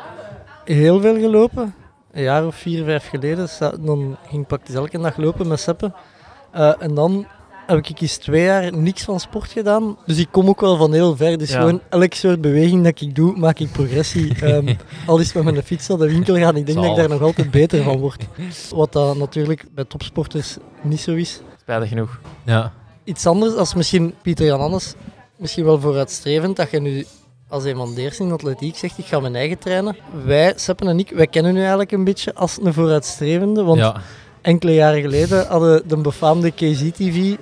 heel 0.64 1.00
veel 1.00 1.18
gelopen. 1.18 1.74
Een 2.12 2.22
jaar 2.22 2.46
of 2.46 2.54
vier, 2.54 2.84
vijf 2.84 3.08
geleden. 3.08 3.48
Dan 3.84 4.16
ging 4.28 4.42
ik 4.42 4.48
praktisch 4.48 4.74
elke 4.74 4.98
dag 4.98 5.16
lopen 5.16 5.48
met 5.48 5.60
Seppe. 5.60 5.92
Eh, 6.52 6.72
en 6.78 6.94
dan 6.94 7.26
heb 7.66 7.78
ik 7.78 8.00
eens 8.00 8.16
twee 8.16 8.42
jaar 8.42 8.76
niks 8.76 9.02
van 9.04 9.20
sport 9.20 9.50
gedaan. 9.50 9.96
Dus 10.06 10.18
ik 10.18 10.28
kom 10.30 10.48
ook 10.48 10.60
wel 10.60 10.76
van 10.76 10.92
heel 10.92 11.16
ver. 11.16 11.38
Dus 11.38 11.50
Ja. 11.50 11.58
gewoon 11.58 11.80
elk 11.88 12.14
soort 12.14 12.40
beweging 12.40 12.84
dat 12.84 13.00
ik 13.00 13.14
doe, 13.14 13.36
maak 13.36 13.58
ik 13.58 13.72
progressie. 13.72 14.34
Ehm, 14.42 14.74
al 15.06 15.18
is 15.18 15.32
het 15.32 15.44
met 15.44 15.52
mijn 15.54 15.66
fiets 15.66 15.88
naar 15.88 15.98
de 15.98 16.08
winkel 16.08 16.36
gaan. 16.36 16.56
Ik 16.56 16.66
denk 16.66 16.78
dat 16.78 16.90
ik 16.90 16.96
daar 16.96 17.08
nog 17.08 17.22
altijd 17.22 17.50
beter 17.50 17.82
van 17.82 17.98
word. 17.98 18.26
Wat 18.70 18.92
dat 18.92 19.16
natuurlijk 19.16 19.64
bij 19.74 19.84
topsporters 19.84 20.56
niet 20.82 21.00
zo 21.00 21.14
is. 21.14 21.40
Spijtig 21.60 21.88
genoeg. 21.88 22.20
Ja. 22.44 22.72
Iets 23.04 23.26
anders 23.26 23.54
als 23.54 23.74
misschien 23.74 24.14
Pieter 24.22 24.46
Jan 24.46 24.60
Anders 24.60 24.94
misschien 25.38 25.64
wel 25.64 25.80
vooruitstrevend 25.80 26.56
dat 26.56 26.70
je 26.70 26.80
nu 26.80 27.06
als 27.48 27.64
een 27.64 27.76
van 27.76 27.94
de 27.94 28.00
eerste 28.00 28.22
in 28.22 28.32
atletiek 28.32 28.76
zegt, 28.76 28.98
ik 28.98 29.04
ga 29.04 29.20
mijn 29.20 29.34
eigen 29.34 29.58
trainen. 29.58 29.96
Wij, 30.24 30.52
Seppen 30.56 30.88
en 30.88 30.98
ik, 30.98 31.10
wij 31.10 31.26
kennen 31.26 31.54
u 31.56 31.58
eigenlijk 31.60 31.92
een 31.92 32.04
beetje 32.04 32.34
als 32.34 32.58
een 32.62 32.72
vooruitstrevende, 32.72 33.62
want 33.62 33.78
Ja, 33.78 33.96
enkele 34.42 34.74
jaren 34.74 35.00
geleden 35.00 35.46
hadden 35.46 35.88
de 35.88 35.96
befaamde 35.96 36.50
KZ-TV, 36.50 37.36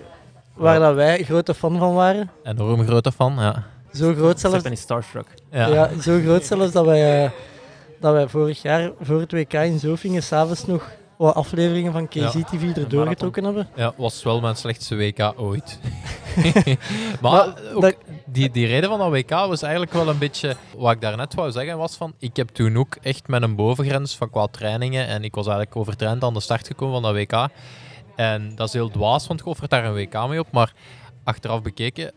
waar 0.54 0.74
Ja. 0.80 0.86
dat 0.86 0.94
wij 0.94 1.22
grote 1.24 1.54
fan 1.54 1.78
van 1.78 1.94
waren. 1.94 2.30
enorm 2.44 2.86
grote 2.86 3.12
fan. 3.12 3.34
Ja. 3.38 3.64
Zo 3.92 4.14
groot 4.14 4.40
zelfs, 4.40 4.54
Seppen 4.56 4.72
is 4.72 4.80
starstruck. 4.80 5.26
Ja. 5.50 5.66
ja. 5.66 5.90
zo 6.00 6.20
groot 6.24 6.44
zelfs 6.44 6.72
dat 6.72 6.84
wij, 6.84 7.24
eh, 7.24 7.30
dat 8.00 8.12
wij 8.12 8.28
vorig 8.28 8.62
jaar 8.62 8.90
voor 9.00 9.20
het 9.20 9.32
WK 9.32 9.52
in 9.52 9.78
Zofingen 9.78 10.22
s'avonds 10.22 10.66
nog 10.66 10.90
wat 11.18 11.34
afleveringen 11.34 11.92
van 11.92 12.08
KZ-TV 12.08 12.76
erdoor 12.76 13.06
getrokken 13.06 13.44
hebben. 13.44 13.68
Ja, 13.76 13.92
was 13.96 14.22
wel 14.22 14.40
mijn 14.40 14.56
slechtste 14.56 14.96
WK 14.96 15.32
ooit. 15.36 15.78
maar 16.44 16.76
Maar 17.20 17.48
ook 17.74 17.80
dat- 17.82 17.96
die, 18.26 18.50
die 18.50 18.66
reden 18.66 18.88
van 18.88 18.98
dat 18.98 19.10
WK 19.10 19.30
was 19.30 19.62
eigenlijk 19.62 19.92
wel 19.92 20.08
een 20.08 20.18
beetje... 20.18 20.56
Wat 20.76 20.92
ik 20.92 21.00
daarnet 21.00 21.34
wou 21.34 21.50
zeggen 21.50 21.78
was 21.78 21.96
van... 21.96 22.14
Ik 22.18 22.36
heb 22.36 22.48
toen 22.48 22.76
ook 22.76 22.96
echt 23.02 23.28
met 23.28 23.42
een 23.42 23.56
bovengrens 23.56 24.16
van 24.16 24.30
qua 24.30 24.46
trainingen... 24.46 25.06
En 25.06 25.24
ik 25.24 25.34
was 25.34 25.46
eigenlijk 25.46 25.76
overtraind 25.76 26.24
aan 26.24 26.34
de 26.34 26.40
start 26.40 26.66
gekomen 26.66 27.02
van 27.02 27.14
dat 27.14 27.14
WK. 27.22 27.48
En 28.16 28.54
dat 28.54 28.66
is 28.66 28.72
heel 28.72 28.90
dwaas, 28.90 29.26
want 29.26 29.40
ik 29.40 29.46
offer 29.46 29.68
daar 29.68 29.84
een 29.84 29.94
WK 29.94 30.28
mee 30.28 30.38
op. 30.40 30.52
Maar 30.52 30.72
achteraf 31.24 31.62
bekeken... 31.62 32.12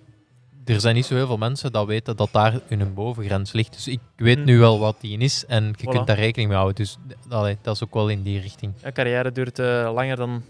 Er 0.75 0.79
zijn 0.81 0.95
niet 0.95 1.05
zo 1.05 1.15
heel 1.15 1.27
veel 1.27 1.37
mensen 1.37 1.71
dat 1.71 1.85
weten 1.87 2.15
dat 2.15 2.29
daar 2.31 2.59
hun 2.67 2.93
bovengrens 2.93 3.51
ligt. 3.51 3.73
Dus 3.73 3.87
ik 3.87 3.99
weet 4.15 4.37
Hm. 4.37 4.43
nu 4.43 4.59
wel 4.59 4.79
wat 4.79 4.95
die 5.01 5.17
is 5.17 5.45
en 5.47 5.65
je 5.77 5.85
Voilà. 5.87 5.89
kunt 5.91 6.07
daar 6.07 6.15
rekening 6.17 6.47
mee 6.49 6.57
houden. 6.57 6.83
Dus 6.83 6.97
allee, 7.29 7.57
dat 7.61 7.75
is 7.75 7.83
ook 7.83 7.93
wel 7.93 8.09
in 8.09 8.21
die 8.23 8.39
richting. 8.41 8.73
Een 8.81 8.93
carrière 8.93 9.31
duurt 9.31 9.59
eh, 9.59 9.91
langer 9.93 10.15
dan 10.15 10.41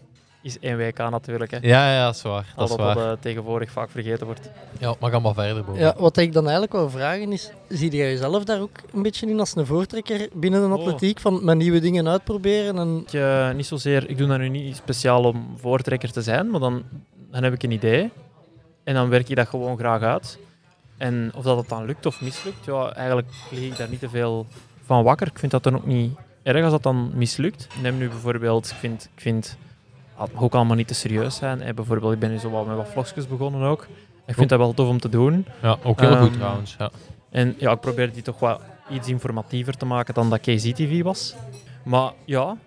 is 0.42 0.60
één 0.60 0.78
WK 0.78 0.98
natuurlijk. 0.98 1.52
Hè. 1.52 1.58
Ja, 1.62 1.94
ja, 1.94 2.06
dat 2.06 2.16
is 2.16 2.22
waar. 2.22 2.54
Dat 2.56 2.70
is 2.70 2.76
waar. 2.76 2.96
dat 2.96 3.04
eh, 3.18 3.22
tegenwoordig 3.22 3.72
vaak 3.72 3.90
vergeten 3.90 4.26
wordt. 4.26 4.50
Ja, 4.80 4.96
maar 5.00 5.12
ga 5.12 5.20
maar 5.20 5.34
verder, 5.34 5.64
Bo. 5.66 5.76
Ja, 5.76 5.96
wat 5.98 6.18
ik 6.18 6.34
dan 6.34 6.44
eigenlijk 6.44 6.74
wil 6.74 6.90
vragen 6.90 7.32
is, 7.32 7.52
zie 7.70 7.92
jij 7.96 8.10
jezelf 8.12 8.44
daar 8.44 8.62
ook 8.62 8.78
een 8.94 9.02
beetje 9.02 9.28
in 9.28 9.40
als 9.40 9.56
een 9.56 9.66
voortrekker 9.66 10.28
binnen 10.34 10.62
de 10.62 10.76
Oh. 10.76 10.80
atletiek, 10.80 11.20
van 11.20 11.46
met 11.46 11.58
nieuwe 11.58 11.80
dingen 11.80 12.08
uitproberen? 12.08 12.78
En... 12.78 13.04
Ik, 13.08 13.14
eh, 13.14 13.52
niet 13.52 13.66
zozeer, 13.66 14.10
ik 14.10 14.18
doe 14.18 14.28
dat 14.28 14.38
nu 14.38 14.50
niet 14.50 14.76
speciaal 14.76 15.24
om 15.24 15.54
voortrekker 15.58 16.12
te 16.12 16.22
zijn, 16.22 16.50
maar 16.50 16.60
dan, 16.60 16.84
dan 17.32 17.44
heb 17.44 17.54
ik 17.54 17.64
een 17.64 17.72
idee 17.72 18.10
en 18.90 18.96
dan 18.96 19.10
werk 19.10 19.30
ik 19.30 19.36
dat 19.36 19.48
gewoon 19.48 19.78
graag 19.78 20.02
uit. 20.02 20.40
En 20.98 21.32
of 21.36 21.44
dat 21.44 21.58
het 21.58 21.70
dan 21.70 21.86
lukt 21.86 22.06
of 22.06 22.22
mislukt, 22.22 22.66
ja, 22.66 22.94
eigenlijk 22.94 23.28
lig 23.52 23.60
ik 23.60 23.78
daar 23.78 23.90
niet 23.90 24.00
te 24.00 24.10
veel 24.10 24.48
van 24.86 25.04
wakker. 25.04 25.28
Ik 25.28 25.40
vind 25.40 25.52
dat 25.52 25.64
dan 25.64 25.76
ook 25.76 25.86
niet 25.86 26.14
erg 26.44 26.64
als 26.64 26.72
dat 26.72 26.84
dan 26.84 27.12
mislukt. 27.14 27.68
Neem 27.82 27.98
nu 27.98 28.10
bijvoorbeeld, 28.10 28.70
ik 28.70 28.76
vind, 28.76 29.10
ik 29.16 29.22
vind 29.22 29.58
het 30.18 30.34
mag 30.34 30.44
ook 30.44 30.54
allemaal 30.54 30.76
niet 30.76 30.88
te 30.88 30.94
serieus 30.94 31.36
zijn. 31.36 31.62
Eh, 31.62 31.74
bijvoorbeeld, 31.74 32.14
ik 32.14 32.20
ben 32.20 32.30
nu 32.30 32.38
zo 32.38 32.66
met 32.66 32.76
wat 32.76 32.88
vlogjes 32.88 33.28
begonnen 33.28 33.62
ook. 33.62 33.88
Ik 34.26 34.36
vind 34.36 34.50
dat 34.50 34.60
wel 34.60 34.74
tof 34.74 34.88
om 34.88 35.00
te 35.00 35.10
doen. 35.10 35.46
Ja, 35.62 35.78
ook 35.84 36.00
heel 36.00 36.18
goed 36.18 36.28
Ehm, 36.30 36.38
trouwens. 36.38 36.76
Ja. 36.80 36.90
En 37.30 37.56
ja, 37.58 37.72
ik 37.72 37.80
probeer 37.80 38.14
die 38.14 38.22
toch 38.24 38.40
wat 38.40 38.62
iets 38.90 39.08
informatiever 39.08 39.78
te 39.78 39.86
maken 39.86 40.14
dan 40.14 40.30
dat 40.30 40.40
KZ-TV 40.40 41.02
was. 41.04 41.36
Maar 41.84 42.12
ja, 42.26 42.58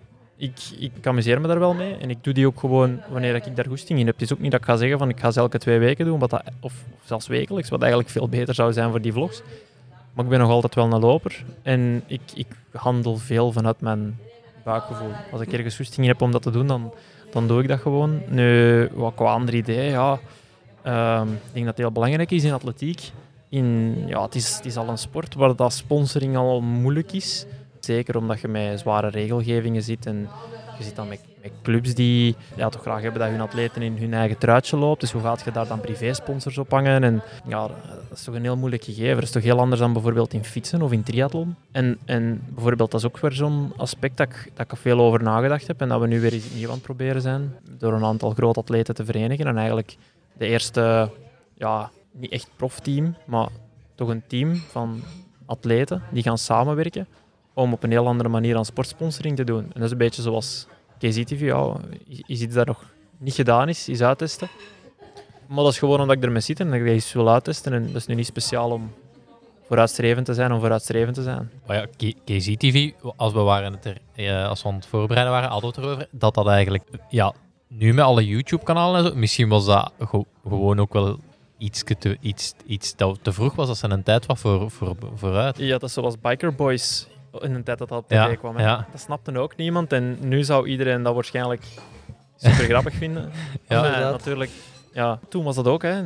ik, 0.42 0.58
ik 0.78 1.06
amuseer 1.06 1.40
me 1.40 1.46
daar 1.46 1.58
wel 1.58 1.75
mee. 1.75 1.96
En 1.96 2.11
ik 2.11 2.25
doe 2.25 2.32
die 2.32 2.46
ook 2.46 2.61
gewoon 2.61 3.00
wanneer 3.08 3.34
ik 3.34 3.56
daar 3.56 3.66
goesting 3.68 3.99
in 3.99 4.06
heb. 4.06 4.14
Het 4.14 4.25
is 4.25 4.32
ook 4.32 4.38
niet 4.38 4.50
dat 4.50 4.61
ik 4.61 4.66
ga 4.66 4.76
zeggen 4.76 4.99
van 4.99 5.08
ik 5.08 5.20
ga 5.20 5.30
ze 5.30 5.40
elke 5.40 5.58
twee 5.58 5.78
weken 5.78 6.04
doen, 6.04 6.18
wat 6.18 6.30
dat, 6.30 6.42
of, 6.61 6.75
zelfs 7.04 7.26
wekelijks, 7.26 7.68
wat 7.68 7.80
eigenlijk 7.80 8.11
veel 8.11 8.28
beter 8.28 8.54
zou 8.54 8.72
zijn 8.72 8.90
voor 8.90 9.00
die 9.00 9.12
vlogs. 9.12 9.42
Maar 10.12 10.25
ik 10.25 10.30
ben 10.30 10.40
nog 10.40 10.50
altijd 10.50 10.75
wel 10.75 10.92
een 10.92 11.00
loper. 11.00 11.44
En 11.62 12.02
ik, 12.06 12.20
ik 12.34 12.46
handel 12.72 13.16
veel 13.16 13.52
vanuit 13.52 13.80
mijn 13.80 14.18
buikgevoel. 14.64 15.12
Als 15.32 15.40
ik 15.40 15.52
ergens 15.52 15.76
goesting 15.76 16.06
in 16.06 16.12
heb 16.12 16.22
om 16.22 16.32
dat 16.32 16.42
te 16.42 16.50
doen, 16.50 16.66
dan, 16.66 16.92
dan 17.30 17.46
doe 17.46 17.62
ik 17.62 17.68
dat 17.68 17.80
gewoon. 17.80 18.22
Nu, 18.28 18.88
wat 18.92 19.14
qua 19.14 19.32
andere 19.32 19.56
ideeën, 19.56 19.90
ja... 19.90 20.18
ehm, 20.82 21.28
ik 21.32 21.52
denk 21.52 21.64
dat 21.64 21.76
het 21.76 21.78
heel 21.78 21.92
belangrijk 21.92 22.30
is 22.30 22.44
in 22.44 22.52
atletiek 22.52 23.12
in, 23.52 23.96
ja, 24.06 24.22
het, 24.22 24.34
is, 24.34 24.56
het 24.56 24.64
is 24.64 24.76
al 24.76 24.88
een 24.88 24.99
sport 24.99 25.34
waar 25.34 25.56
dat 25.56 25.72
sponsoring 25.72 26.37
al 26.37 26.61
moeilijk 26.61 27.12
is. 27.12 27.46
Zeker 27.85 28.17
omdat 28.17 28.41
je 28.41 28.49
met 28.49 28.81
zware 28.81 29.09
regelgevingen 29.09 29.83
zit 29.83 30.07
en 30.07 30.29
je 30.79 30.85
zit 30.85 30.97
dan 30.97 31.09
met, 31.09 31.21
met 31.43 31.53
clubs 31.62 31.95
die 31.95 32.37
ja, 32.57 32.68
toch 32.68 32.81
graag 32.81 33.03
hebben 33.03 33.21
dat 33.21 33.31
hun 33.31 33.40
atleten 33.40 33.83
in 33.83 33.97
hun 33.97 34.14
eigen 34.14 34.38
truitje 34.38 34.77
loopt. 34.77 35.01
Dus 35.01 35.12
hoe 35.12 35.23
gaat 35.23 35.42
je 35.45 35.53
daar 35.53 35.66
dan 35.66 35.81
privé-sponsors 35.81 36.59
op 36.59 36.71
hangen? 36.71 37.05
En 37.05 37.23
ja, 37.47 37.66
dat 37.66 38.18
is 38.18 38.25
toch 38.25 38.35
een 38.35 38.42
heel 38.42 38.57
moeilijk 38.57 38.85
gegeven. 38.85 39.14
Dat 39.14 39.23
is 39.23 39.31
toch 39.31 39.42
heel 39.42 39.59
anders 39.59 39.81
dan 39.81 39.92
bijvoorbeeld 39.92 40.33
in 40.33 40.45
fietsen 40.45 40.83
of 40.83 40.92
in 40.92 41.03
triathlon. 41.03 41.55
En, 41.73 41.99
en 42.05 42.42
bijvoorbeeld, 42.49 42.90
dat 42.90 43.01
is 43.01 43.07
ook 43.07 43.18
weer 43.18 43.33
zo'n 43.33 43.73
aspect 43.77 44.16
dat 44.16 44.29
ik, 44.29 44.51
dat 44.55 44.73
ik 44.73 44.79
veel 44.79 45.01
over 45.01 45.23
nagedacht 45.23 45.66
heb 45.66 45.81
en 45.81 45.88
dat 45.88 46.01
we 46.01 46.07
nu 46.07 46.21
weer 46.21 46.35
iets 46.35 46.55
nieuw 46.55 46.71
aan 46.71 46.81
proberen 46.81 47.23
zijn. 47.23 47.57
Door 47.79 47.92
een 47.92 48.05
aantal 48.05 48.31
grote 48.31 48.61
atleten 48.61 48.95
te 48.95 49.05
verenigen 49.05 49.47
en 49.47 49.57
eigenlijk 49.57 49.97
de 50.33 50.47
eerste 50.47 51.11
ja, 51.55 51.90
niet 52.11 52.31
echt 52.31 52.49
profteam, 52.57 53.16
maar 53.25 53.49
toch 53.95 54.09
een 54.09 54.23
team 54.27 54.55
van 54.55 55.03
atleten 55.47 56.03
die 56.11 56.23
gaan 56.23 56.38
samenwerken 56.38 57.07
om 57.55 57.73
op 57.73 57.83
een 57.83 57.91
heel 57.91 58.07
andere 58.07 58.29
manier 58.29 58.57
aan 58.57 58.65
sportsponsoring 58.65 59.37
te 59.37 59.45
doen. 59.45 59.62
En 59.62 59.71
dat 59.75 59.83
is 59.83 59.91
een 59.91 59.99
beetje 59.99 60.23
zoals 60.23 60.67
KZTV, 60.99 61.41
ja, 61.41 61.77
is 62.27 62.41
iets 62.41 62.55
dat 62.55 62.67
nog 62.67 62.85
niet 63.19 63.35
gedaan 63.35 63.69
is, 63.69 63.88
is 63.88 64.01
uittesten. 64.03 64.49
Maar 65.47 65.65
dat 65.65 65.73
is 65.73 65.79
gewoon 65.79 66.01
omdat 66.01 66.17
ik 66.17 66.23
ermee 66.23 66.41
zit 66.41 66.61
en 66.61 66.67
dat 66.67 66.75
ik 66.75 66.81
dat 66.85 66.88
eens 66.93 67.12
wil 67.12 67.31
uittesten. 67.31 67.73
En 67.73 67.87
dat 67.87 67.95
is 67.97 68.07
nu 68.07 68.15
niet 68.15 68.27
speciaal 68.27 68.71
om 68.71 68.91
vooruitstrevend 69.67 70.27
te 70.27 70.35
zijn 70.35 70.53
om 70.53 70.61
vooruitstrevend 70.61 71.15
te 71.15 71.23
zijn. 71.23 71.51
Maar 71.67 71.77
ja, 71.77 71.87
KZTV, 72.25 72.91
als 73.17 73.33
we, 73.33 73.41
waren 73.41 73.73
het 73.73 73.85
er, 73.85 73.97
eh, 74.15 74.49
als 74.49 74.62
we 74.62 74.69
aan 74.69 74.75
het 74.75 74.87
voorbereiden 74.87 75.33
waren, 75.35 75.49
hadden 75.51 75.71
we 75.71 75.77
het 75.77 75.87
erover, 75.87 76.07
dat 76.11 76.35
dat 76.35 76.47
eigenlijk, 76.47 76.85
ja, 77.09 77.33
nu 77.69 77.95
met 77.95 78.05
alle 78.05 78.27
YouTube-kanalen 78.27 79.05
en 79.05 79.11
zo, 79.11 79.17
misschien 79.17 79.49
was 79.49 79.65
dat 79.67 79.93
ge- 80.01 80.25
gewoon 80.49 80.81
ook 80.81 80.93
wel 80.93 81.19
iets, 81.59 81.83
te, 81.99 82.17
iets, 82.21 82.55
iets 82.67 82.97
dat 82.97 83.19
te 83.23 83.33
vroeg 83.33 83.55
was, 83.55 83.69
als 83.69 83.83
er 83.83 83.91
een 83.93 84.03
tijd 84.03 84.27
was 84.27 84.41
voor, 84.41 84.71
voor, 84.71 84.97
vooruit. 85.15 85.59
Ja, 85.59 85.71
dat 85.79 85.83
is 85.83 85.93
zoals 85.93 86.21
Biker 86.21 86.55
Boys 86.55 87.07
in 87.40 87.55
een 87.55 87.62
tijd 87.62 87.79
dat 87.79 87.88
dat 87.88 87.99
op 87.99 88.09
tv 88.09 88.14
Ja, 88.14 88.35
kwam. 88.35 88.59
ja. 88.59 88.87
Dat 88.90 89.01
snapte 89.01 89.38
ook 89.38 89.57
niemand 89.57 89.92
en 89.92 90.16
nu 90.21 90.45
zou 90.45 90.66
iedereen 90.66 91.03
dat 91.03 91.14
waarschijnlijk 91.14 91.64
super 92.37 92.64
grappig 92.64 92.95
vinden. 92.95 93.31
Ja. 93.68 93.85
Inderdaad. 93.85 94.12
natuurlijk. 94.12 94.51
Ja, 94.92 95.18
toen 95.29 95.45
was 95.45 95.55
dat 95.57 95.66
ook. 95.66 95.83
Hè. 95.83 96.03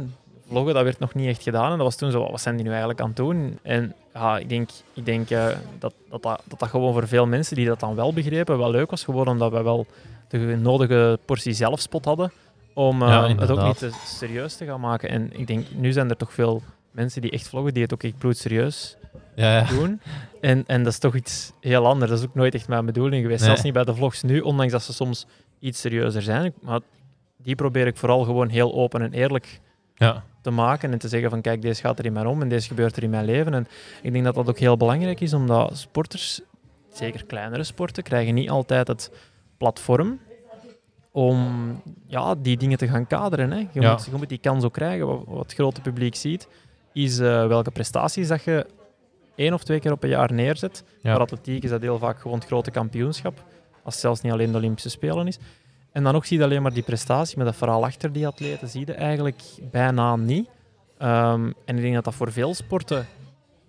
Vloggen, 0.49 0.75
dat 0.75 0.83
werd 0.85 0.99
nog 0.99 1.15
niet 1.15 1.29
echt 1.29 1.43
gedaan. 1.43 1.71
En 1.71 1.77
dat 1.77 1.87
was 1.87 1.97
toen 1.97 2.11
zo, 2.11 2.31
wat 2.31 2.41
zijn 2.41 2.55
die 2.55 2.65
nu 2.65 2.71
eigenlijk 2.71 3.01
aan 3.01 3.07
het 3.07 3.17
doen? 3.17 3.59
En 3.63 3.95
ja, 4.15 4.39
ik 4.39 4.49
denk, 4.49 4.69
ik 4.95 5.05
denk 5.05 5.31
eh, 5.31 5.47
dat, 5.79 5.95
dat, 6.11 6.23
dat, 6.23 6.43
dat 6.45 6.59
dat 6.59 6.69
gewoon 6.69 6.93
voor 6.93 7.09
veel 7.09 7.27
mensen 7.27 7.57
die 7.57 7.67
dat 7.67 7.81
dan 7.81 7.95
wel 7.95 8.13
begrepen, 8.13 8.59
wel 8.59 8.71
leuk 8.71 8.91
was. 8.91 9.05
Gewoon 9.05 9.29
omdat 9.29 9.53
we 9.53 9.63
wel 9.63 9.87
de 10.29 10.39
nodige 10.39 11.19
portie 11.25 11.53
zelfspot 11.53 12.05
hadden 12.05 12.33
om 12.75 13.03
eh, 13.03 13.09
Ja, 13.09 13.29
het 13.37 13.51
ook 13.51 13.63
niet 13.63 13.79
te 13.79 13.91
serieus 14.05 14.57
te 14.57 14.65
gaan 14.65 14.81
maken. 14.81 15.09
En 15.09 15.31
ik 15.39 15.47
denk, 15.47 15.67
nu 15.75 15.93
zijn 15.93 16.11
er 16.11 16.17
toch 16.17 16.33
veel 16.33 16.63
mensen 16.91 17.21
die 17.23 17.31
echt 17.31 17.49
vloggen, 17.49 17.73
die 17.75 17.83
het 17.83 17.93
ook 17.93 18.03
echt 18.03 18.19
bloedserieus 18.19 18.97
Ja, 19.35 19.57
ja. 19.57 19.65
doen. 19.65 20.01
En, 20.41 20.65
en 20.67 20.83
dat 20.83 20.93
is 20.93 20.99
toch 20.99 21.15
iets 21.15 21.53
heel 21.61 21.87
anders. 21.87 22.11
Dat 22.11 22.21
is 22.21 22.27
ook 22.27 22.35
nooit 22.35 22.55
echt 22.55 22.69
mijn 22.69 22.87
bedoeling 22.87 23.23
geweest. 23.23 23.39
Nee. 23.39 23.49
Zelfs 23.49 23.63
niet 23.63 23.73
bij 23.73 23.85
de 23.85 23.95
vlogs 23.95 24.23
nu, 24.23 24.41
ondanks 24.41 24.73
dat 24.73 24.83
ze 24.83 24.93
soms 24.93 25.27
iets 25.59 25.81
serieuzer 25.81 26.23
zijn. 26.23 26.53
Maar 26.63 26.81
die 27.37 27.55
probeer 27.55 27.87
ik 27.87 27.97
vooral 27.97 28.25
gewoon 28.25 28.49
heel 28.49 28.75
open 28.75 29.03
en 29.03 29.13
eerlijk 29.13 29.61
ja. 29.95 30.25
te 30.41 30.51
maken 30.51 30.93
en 30.93 30.99
te 30.99 31.09
zeggen 31.09 31.31
van 31.31 31.41
kijk, 31.41 31.63
deze 31.63 31.81
gaat 31.81 31.99
er 31.99 32.05
in 32.05 32.13
mijn 32.13 32.27
om 32.27 32.43
en 32.43 32.49
deze 32.49 32.69
gebeurt 32.69 32.97
er 32.97 33.03
in 33.03 33.11
mijn 33.11 33.25
leven. 33.25 33.55
En 33.55 33.67
ik 34.03 34.13
denk 34.13 34.25
dat 34.25 34.35
dat 34.35 34.49
ook 34.49 34.59
heel 34.59 34.77
belangrijk 34.77 35.21
is, 35.21 35.33
omdat 35.33 35.77
sporters, 35.79 36.41
zeker 36.93 37.25
kleinere 37.25 37.65
sporten, 37.65 38.03
krijgen 38.03 38.35
niet 38.35 38.51
altijd 38.51 38.89
het 38.89 39.11
platform 39.59 40.19
om 41.11 41.81
ja, 42.07 42.35
die 42.35 42.57
dingen 42.57 42.79
te 42.79 42.89
gaan 42.89 43.07
kaderen. 43.07 43.51
Hè. 43.51 43.59
Je, 43.59 43.81
Ja. 43.81 43.93
moet, 43.93 44.05
je 44.05 44.17
moet 44.17 44.29
die 44.29 44.39
kans 44.39 44.65
ook 44.65 44.73
krijgen. 44.73 45.07
Wat, 45.07 45.23
wat 45.27 45.43
het 45.43 45.55
grote 45.55 45.81
publiek 45.81 46.15
ziet, 46.15 46.49
is 46.93 47.19
eh, 47.19 47.47
welke 47.47 47.71
prestaties 47.71 48.29
dat 48.29 48.43
je 48.45 48.67
één 49.37 49.53
of 49.53 49.65
twee 49.65 49.81
keer 49.81 49.93
op 49.93 50.03
een 50.03 50.09
jaar 50.09 50.33
neerzet. 50.33 50.85
Ja. 51.01 51.13
Voor 51.13 51.21
atletiek 51.21 51.63
is 51.63 51.71
dat 51.71 51.81
heel 51.81 51.99
vaak 51.99 52.21
gewoon 52.21 52.39
het 52.39 52.47
grote 52.47 52.71
kampioenschap, 52.71 53.45
als 53.83 53.95
het 53.95 54.03
zelfs 54.03 54.21
niet 54.21 54.33
alleen 54.33 54.51
de 54.53 54.59
Olympische 54.59 54.91
Spelen 54.91 55.27
is. 55.27 55.39
En 55.93 56.03
dan 56.03 56.15
ook 56.15 56.25
zie 56.25 56.39
je 56.39 56.45
alleen 56.45 56.63
maar 56.63 56.73
die 56.73 56.83
prestatie, 56.83 57.37
maar 57.37 57.47
dat 57.47 57.57
verhaal 57.57 57.85
achter 57.85 58.13
die 58.13 58.27
atleten 58.27 58.69
zie 58.69 58.87
je 58.87 58.93
eigenlijk 58.93 59.43
bijna 59.71 60.17
niet. 60.17 60.49
Ehm, 60.99 61.53
en 61.65 61.77
ik 61.77 61.83
denk 61.83 61.95
dat 61.95 62.05
dat 62.05 62.15
voor 62.15 62.33
veel 62.33 62.55
sporten 62.55 63.07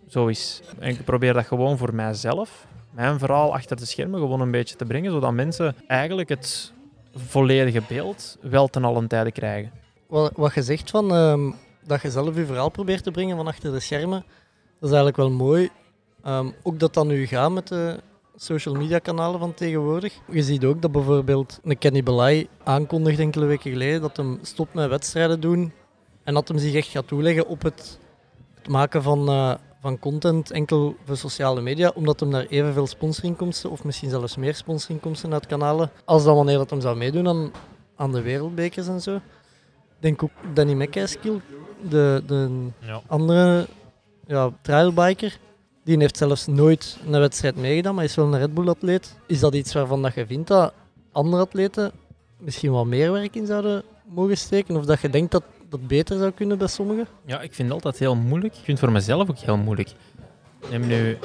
zo 0.08 0.28
is. 0.28 0.62
En 0.80 0.90
ik 0.90 1.04
probeer 1.04 1.34
dat 1.34 1.46
gewoon 1.46 1.78
voor 1.78 1.96
mijzelf, 1.96 2.68
mijn 2.92 3.20
verhaal 3.20 3.54
achter 3.54 3.78
de 3.78 3.86
schermen, 3.86 4.20
gewoon 4.20 4.42
een 4.42 4.52
beetje 4.52 4.76
te 4.76 4.86
brengen, 4.86 5.12
zodat 5.12 5.34
mensen 5.34 5.76
eigenlijk 5.88 6.30
het 6.30 6.74
volledige 7.16 7.82
beeld 7.88 8.38
wel 8.42 8.68
ten 8.68 8.84
allen 8.84 9.08
tijde 9.08 9.32
krijgen. 9.32 9.72
Wat, 10.08 10.32
wat 10.36 10.54
je 10.54 10.64
zegt 10.64 10.90
van 10.90 11.14
ehm, 11.14 11.52
dat 11.84 12.02
je 12.02 12.12
zelf 12.12 12.36
je 12.36 12.46
verhaal 12.46 12.70
probeert 12.70 13.04
te 13.04 13.12
brengen 13.12 13.36
van 13.36 13.48
achter 13.48 13.72
de 13.72 13.80
schermen, 13.80 14.24
dat 14.80 14.90
is 14.90 14.96
eigenlijk 14.96 15.18
wel 15.18 15.30
mooi. 15.32 15.70
Ehm, 16.24 16.50
ook 16.64 16.80
dat 16.80 16.94
dat 16.94 17.06
nu 17.06 17.26
gaat 17.26 17.52
met 17.52 17.68
de 17.68 18.00
social 18.36 18.76
media 18.76 19.00
kanalen 19.00 19.40
van 19.40 19.54
tegenwoordig. 19.54 20.14
Je 20.32 20.44
ziet 20.44 20.66
ook 20.66 20.82
dat 20.82 20.92
bijvoorbeeld 20.92 21.60
een 21.64 21.78
Kenny 21.78 22.04
Belay 22.04 22.48
aankondigde 22.64 23.22
enkele 23.22 23.46
weken 23.46 23.72
geleden 23.72 24.02
dat 24.02 24.18
hem 24.18 24.40
stopt 24.42 24.74
met 24.74 24.90
wedstrijden 24.90 25.40
doen 25.40 25.72
en 26.24 26.34
dat 26.34 26.48
hem 26.48 26.58
zich 26.58 26.74
echt 26.74 26.88
gaat 26.88 27.08
toeleggen 27.08 27.48
op 27.48 27.62
het, 27.62 28.00
het 28.56 28.68
maken 28.68 29.04
van, 29.04 29.28
eh, 29.30 29.54
van 29.82 30.00
content 30.00 30.52
enkel 30.52 30.96
voor 31.06 31.18
sociale 31.18 31.62
media, 31.62 31.92
omdat 31.96 32.20
hem 32.20 32.32
daar 32.32 32.46
evenveel 32.46 32.88
sponsorinkomsten 32.88 33.70
of 33.70 33.84
misschien 33.84 34.10
zelfs 34.10 34.36
meer 34.36 34.56
sponsorinkomsten 34.56 35.34
uit 35.34 35.46
kanalen 35.46 35.92
als 36.06 36.24
dan 36.24 36.36
wanneer 36.36 36.58
dat 36.58 36.70
hem 36.70 36.82
zou 36.82 36.98
meedoen 36.98 37.28
aan, 37.28 37.52
aan 37.96 38.12
de 38.12 38.22
wereldbekers 38.22 38.88
en 38.88 39.02
zo. 39.02 39.16
Ik 39.16 39.22
denk 40.04 40.24
ook 40.24 40.32
Danny 40.54 40.74
McKayskill 40.74 41.42
de, 41.90 42.24
de 42.28 42.68
Ja. 42.80 43.02
andere 43.08 43.68
ja, 44.28 44.52
trailbiker, 44.62 45.38
die 45.84 45.98
heeft 45.98 46.18
zelfs 46.18 46.48
nooit 46.48 46.98
een 47.06 47.20
wedstrijd 47.20 47.56
meegedaan, 47.56 47.96
maar 47.96 48.04
is 48.04 48.16
wel 48.16 48.26
een 48.26 48.40
Red 48.40 48.54
Bull-atleet. 48.54 49.18
Is 49.26 49.40
dat 49.40 49.56
iets 49.56 49.74
waarvan 49.74 50.02
dat 50.02 50.14
je 50.14 50.26
vindt 50.26 50.48
dat 50.48 50.74
andere 51.12 51.42
atleten 51.42 51.92
misschien 52.38 52.72
wat 52.72 52.86
meer 52.86 53.12
werk 53.12 53.36
in 53.36 53.46
zouden 53.46 53.84
mogen 54.06 54.38
steken? 54.38 54.76
Of 54.76 54.86
dat 54.86 55.02
je 55.02 55.10
denkt 55.10 55.32
dat 55.32 55.44
dat 55.70 55.88
beter 55.88 56.18
zou 56.18 56.32
kunnen 56.32 56.58
bij 56.58 56.68
sommigen? 56.68 57.08
Ja, 57.26 57.42
ik 57.42 57.54
vind 57.54 57.68
het 57.68 57.78
altijd 57.84 58.00
heel 58.00 58.16
moeilijk. 58.16 58.54
Ik 58.54 58.64
vind 58.64 58.80
het 58.80 58.80
voor 58.80 58.92
mezelf 58.92 59.30
ook 59.30 59.38
heel 59.38 59.58
moeilijk. 59.58 59.92
Neem 60.70 60.88
nu, 60.88 61.18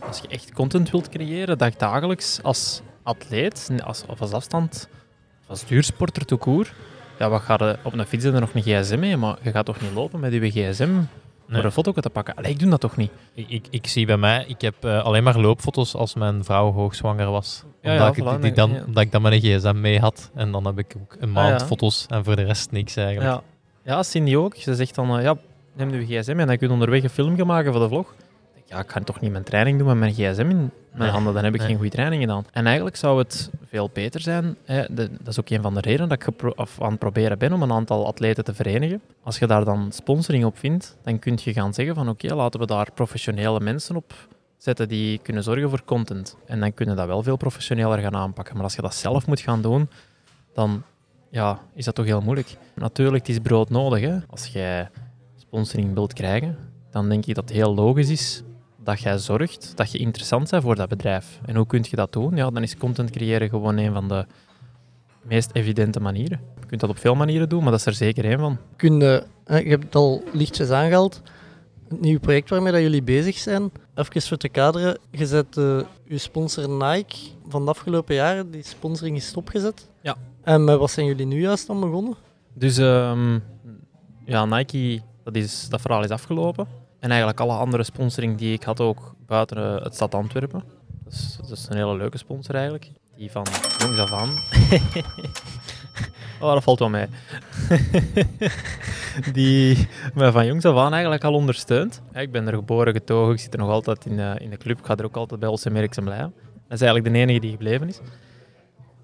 als 0.00 0.18
je 0.18 0.28
echt 0.28 0.52
content 0.52 0.90
wilt 0.90 1.08
creëren, 1.08 1.58
dagdagelijks 1.58 2.42
als 2.42 2.82
atleet, 3.02 3.70
als, 3.84 4.04
of 4.06 4.20
als 4.20 4.32
afstand, 4.32 4.88
als 5.46 5.64
duursporter 5.64 6.38
court, 6.38 6.72
ja, 7.18 7.28
wat 7.28 7.42
ga 7.42 7.56
je 7.58 7.78
op 7.82 7.92
een 7.92 8.06
fiets 8.06 8.24
er 8.24 8.40
nog 8.40 8.54
een 8.54 8.62
gsm 8.62 8.98
mee, 8.98 9.16
maar 9.16 9.38
je 9.42 9.50
gaat 9.50 9.66
toch 9.66 9.80
niet 9.80 9.92
lopen 9.92 10.20
met 10.20 10.32
je 10.32 10.50
gsm 10.50 10.90
Nee. 11.48 11.62
een 11.62 11.72
foto 11.72 11.92
te 11.92 12.10
pakken? 12.10 12.34
Allee, 12.34 12.50
ik 12.50 12.58
doe 12.58 12.70
dat 12.70 12.80
toch 12.80 12.96
niet? 12.96 13.10
Ik, 13.34 13.48
ik, 13.48 13.66
ik 13.70 13.86
zie 13.86 14.06
bij 14.06 14.16
mij, 14.16 14.44
ik 14.48 14.60
heb 14.60 14.84
eh, 14.84 15.04
alleen 15.04 15.22
maar 15.22 15.38
loopfoto's 15.38 15.94
als 15.94 16.14
mijn 16.14 16.44
vrouw 16.44 16.72
hoogzwanger 16.72 17.30
was. 17.30 17.64
Ja, 17.82 17.92
omdat, 17.92 18.04
ja, 18.04 18.08
ik, 18.08 18.14
die, 18.14 18.24
voilà, 18.38 18.40
die 18.40 18.52
dan, 18.52 18.70
ja. 18.70 18.84
omdat 18.86 19.02
ik 19.02 19.12
dan 19.12 19.22
mijn 19.22 19.40
gsm 19.40 19.80
mee 19.80 20.00
had. 20.00 20.30
En 20.34 20.52
dan 20.52 20.66
heb 20.66 20.78
ik 20.78 20.94
ook 21.02 21.16
een 21.20 21.32
maand 21.32 21.52
Ah, 21.54 21.58
ja. 21.60 21.66
foto's 21.66 22.06
en 22.08 22.24
voor 22.24 22.36
de 22.36 22.42
rest 22.42 22.70
niks 22.70 22.96
eigenlijk. 22.96 23.42
Ja, 23.84 23.94
ja 23.94 24.02
Cindy 24.02 24.36
ook. 24.36 24.54
Ze 24.56 24.74
zegt 24.74 24.94
dan, 24.94 25.16
eh, 25.16 25.22
ja, 25.22 25.36
neem 25.76 25.90
je 25.90 26.20
gsm 26.20 26.38
en 26.38 26.46
dan 26.46 26.56
kun 26.56 26.66
je 26.66 26.72
onderweg 26.72 27.02
een 27.02 27.10
film 27.10 27.36
gaan 27.36 27.46
maken 27.46 27.72
voor 27.72 27.82
de 27.82 27.88
vlog. 27.88 28.14
Ja, 28.68 28.78
ik 28.78 28.90
ga 28.90 29.00
toch 29.00 29.20
niet 29.20 29.30
mijn 29.32 29.44
training 29.44 29.78
doen 29.78 29.86
met 29.86 29.96
mijn 29.96 30.12
gsm 30.12 30.40
in 30.50 30.70
mijn 30.92 31.10
handen, 31.10 31.34
dan 31.34 31.44
heb 31.44 31.54
ik 31.54 31.60
geen 31.62 31.74
goede 31.76 31.90
training 31.90 32.20
gedaan. 32.22 32.44
En 32.52 32.66
eigenlijk 32.66 32.96
zou 32.96 33.18
het 33.18 33.50
veel 33.68 33.90
beter 33.92 34.20
zijn, 34.20 34.56
hè, 34.64 34.84
de- 34.94 35.10
dat 35.18 35.26
is 35.28 35.40
ook 35.40 35.48
een 35.50 35.62
van 35.62 35.74
de 35.74 35.80
redenen 35.80 36.08
dat 36.08 36.22
ik 36.26 36.58
of 36.58 36.82
aan 36.82 36.90
het 36.90 36.98
proberen 36.98 37.38
ben 37.38 37.52
om 37.52 37.62
een 37.62 37.72
aantal 37.72 38.06
atleten 38.06 38.44
te 38.44 38.54
verenigen. 38.54 39.00
Als 39.22 39.38
je 39.38 39.46
daar 39.46 39.64
dan 39.64 39.92
sponsoring 39.92 40.44
op 40.44 40.58
vindt, 40.58 40.96
dan 41.02 41.18
kun 41.18 41.38
je 41.42 41.52
gaan 41.52 41.74
zeggen 41.74 41.94
van 41.94 42.08
oké, 42.08 42.34
laten 42.34 42.60
we 42.60 42.66
daar 42.66 42.92
professionele 42.94 43.60
mensen 43.60 43.96
op 43.96 44.14
zetten 44.56 44.88
die 44.88 45.18
kunnen 45.22 45.42
zorgen 45.42 45.68
voor 45.70 45.82
content. 45.84 46.36
En 46.46 46.60
dan 46.60 46.74
kunnen 46.74 46.96
dat 46.96 47.06
wel 47.06 47.22
veel 47.22 47.36
professioneler 47.36 47.98
gaan 47.98 48.16
aanpakken. 48.16 48.54
Maar 48.54 48.64
als 48.64 48.74
je 48.74 48.82
dat 48.82 48.94
zelf 48.94 49.26
moet 49.26 49.40
gaan 49.40 49.62
doen, 49.62 49.88
dan 50.54 50.82
ja, 51.30 51.60
is 51.74 51.84
dat 51.84 51.94
toch 51.94 52.04
heel 52.06 52.20
moeilijk. 52.20 52.56
Natuurlijk, 52.74 53.26
het 53.26 53.36
is 53.36 53.42
brood 53.42 53.70
nodig. 53.70 54.00
Hè? 54.00 54.18
Als 54.30 54.46
jij 54.46 54.88
sponsoring 55.36 55.94
wilt 55.94 56.12
krijgen, 56.12 56.56
dan 56.90 57.08
denk 57.08 57.26
ik 57.26 57.34
dat 57.34 57.48
het 57.48 57.56
heel 57.58 57.74
logisch 57.74 58.08
is 58.10 58.42
dat 58.88 59.00
jij 59.00 59.18
zorgt 59.18 59.72
dat 59.76 59.92
je 59.92 59.98
interessant 59.98 60.50
bent 60.50 60.62
voor 60.62 60.74
dat 60.74 60.88
bedrijf. 60.88 61.40
En 61.44 61.56
hoe 61.56 61.66
kun 61.66 61.84
je 61.90 61.96
dat 61.96 62.12
doen? 62.12 62.36
Ja, 62.36 62.50
dan 62.50 62.62
is 62.62 62.76
content 62.76 63.10
creëren 63.10 63.48
gewoon 63.48 63.76
een 63.76 63.92
van 63.92 64.08
de 64.08 64.26
meest 65.22 65.50
evidente 65.52 66.00
manieren. 66.00 66.40
Je 66.60 66.66
kunt 66.66 66.80
dat 66.80 66.90
op 66.90 66.98
veel 66.98 67.14
manieren 67.14 67.48
doen, 67.48 67.62
maar 67.62 67.70
dat 67.70 67.80
is 67.80 67.86
er 67.86 67.94
zeker 67.94 68.24
één 68.24 68.38
van. 68.38 68.58
Kun 68.76 69.00
je, 69.00 69.24
hè, 69.44 69.58
je 69.58 69.68
hebt 69.68 69.84
het 69.84 69.94
al 69.94 70.22
lichtjes 70.32 70.70
aangehaald, 70.70 71.22
het 71.88 72.00
nieuwe 72.00 72.20
project 72.20 72.48
waarmee 72.50 72.72
dat 72.72 72.80
jullie 72.80 73.02
bezig 73.02 73.38
zijn. 73.38 73.70
Even 73.94 74.22
voor 74.22 74.36
te 74.36 74.48
kaderen, 74.48 74.98
je 75.10 75.26
zet 75.26 75.56
eh, 75.56 75.80
je 76.04 76.18
sponsor 76.18 76.68
Nike 76.68 77.16
van 77.48 77.64
de 77.64 77.70
afgelopen 77.70 78.14
jaren, 78.14 78.50
die 78.50 78.62
sponsoring 78.62 79.16
is 79.16 79.26
stopgezet. 79.26 79.88
Ja. 80.00 80.16
En 80.42 80.64
met 80.64 80.78
wat 80.78 80.90
zijn 80.90 81.06
jullie 81.06 81.26
nu 81.26 81.40
juist 81.40 81.70
aan 81.70 81.80
begonnen? 81.80 82.14
Dus 82.52 82.78
ehm, 82.78 83.38
ja, 84.24 84.44
Nike, 84.44 85.00
dat, 85.24 85.36
is, 85.36 85.68
dat 85.68 85.80
verhaal 85.80 86.04
is 86.04 86.10
afgelopen. 86.10 86.77
En 86.98 87.08
eigenlijk 87.08 87.40
alle 87.40 87.52
andere 87.52 87.82
sponsoring 87.82 88.38
die 88.38 88.52
ik 88.52 88.62
had 88.62 88.80
ook 88.80 89.14
buiten 89.26 89.56
eh, 89.56 89.84
het 89.84 89.94
stad 89.94 90.14
Antwerpen. 90.14 90.62
Dat 91.04 91.12
is, 91.12 91.38
dat 91.40 91.58
is 91.58 91.66
een 91.68 91.76
hele 91.76 91.96
leuke 91.96 92.18
sponsor 92.18 92.54
eigenlijk. 92.54 92.90
Die 93.16 93.30
van 93.30 93.46
jongs 93.78 93.98
af 93.98 94.12
aan. 94.12 94.28
oh, 96.40 96.52
dat 96.52 96.62
valt 96.62 96.78
wel 96.78 96.88
mee. 96.88 97.06
die 99.32 99.88
mij 100.14 100.32
van 100.32 100.46
jongs 100.46 100.64
af 100.64 100.76
aan 100.76 100.92
eigenlijk 100.92 101.24
al 101.24 101.34
ondersteunt. 101.34 102.02
Ik 102.12 102.32
ben 102.32 102.46
er 102.46 102.54
geboren, 102.54 102.92
getogen. 102.92 103.34
Ik 103.34 103.40
zit 103.40 103.52
er 103.52 103.58
nog 103.58 103.70
altijd 103.70 104.06
in, 104.06 104.18
eh, 104.18 104.34
in 104.38 104.50
de 104.50 104.56
club. 104.56 104.78
Ik 104.78 104.86
ga 104.86 104.96
er 104.96 105.04
ook 105.04 105.16
altijd 105.16 105.40
bij 105.40 105.48
Olsen 105.48 105.72
Merks 105.72 105.96
en 105.96 106.04
blij. 106.04 106.18
Dat 106.18 106.80
is 106.80 106.80
eigenlijk 106.80 107.04
de 107.04 107.20
enige 107.20 107.40
die 107.40 107.50
gebleven 107.50 107.88
is. 107.88 108.00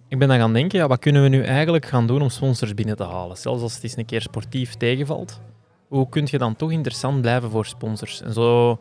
Ik 0.08 0.18
ben 0.18 0.28
dan 0.28 0.38
gaan 0.38 0.52
denken, 0.52 0.78
ja, 0.78 0.88
wat 0.88 0.98
kunnen 0.98 1.22
we 1.22 1.28
nu 1.28 1.42
eigenlijk 1.42 1.86
gaan 1.86 2.06
doen 2.06 2.22
om 2.22 2.28
sponsors 2.28 2.74
binnen 2.74 2.96
te 2.96 3.04
halen? 3.04 3.36
Zelfs 3.36 3.62
als 3.62 3.74
het 3.74 3.82
eens 3.82 3.96
een 3.96 4.04
keer 4.04 4.20
sportief 4.20 4.74
tegenvalt, 4.74 5.40
hoe 5.94 6.08
kun 6.08 6.26
je 6.30 6.38
dan 6.38 6.56
toch 6.56 6.70
interessant 6.70 7.20
blijven 7.20 7.50
voor 7.50 7.66
sponsors? 7.66 8.22
En 8.22 8.32
zo 8.32 8.78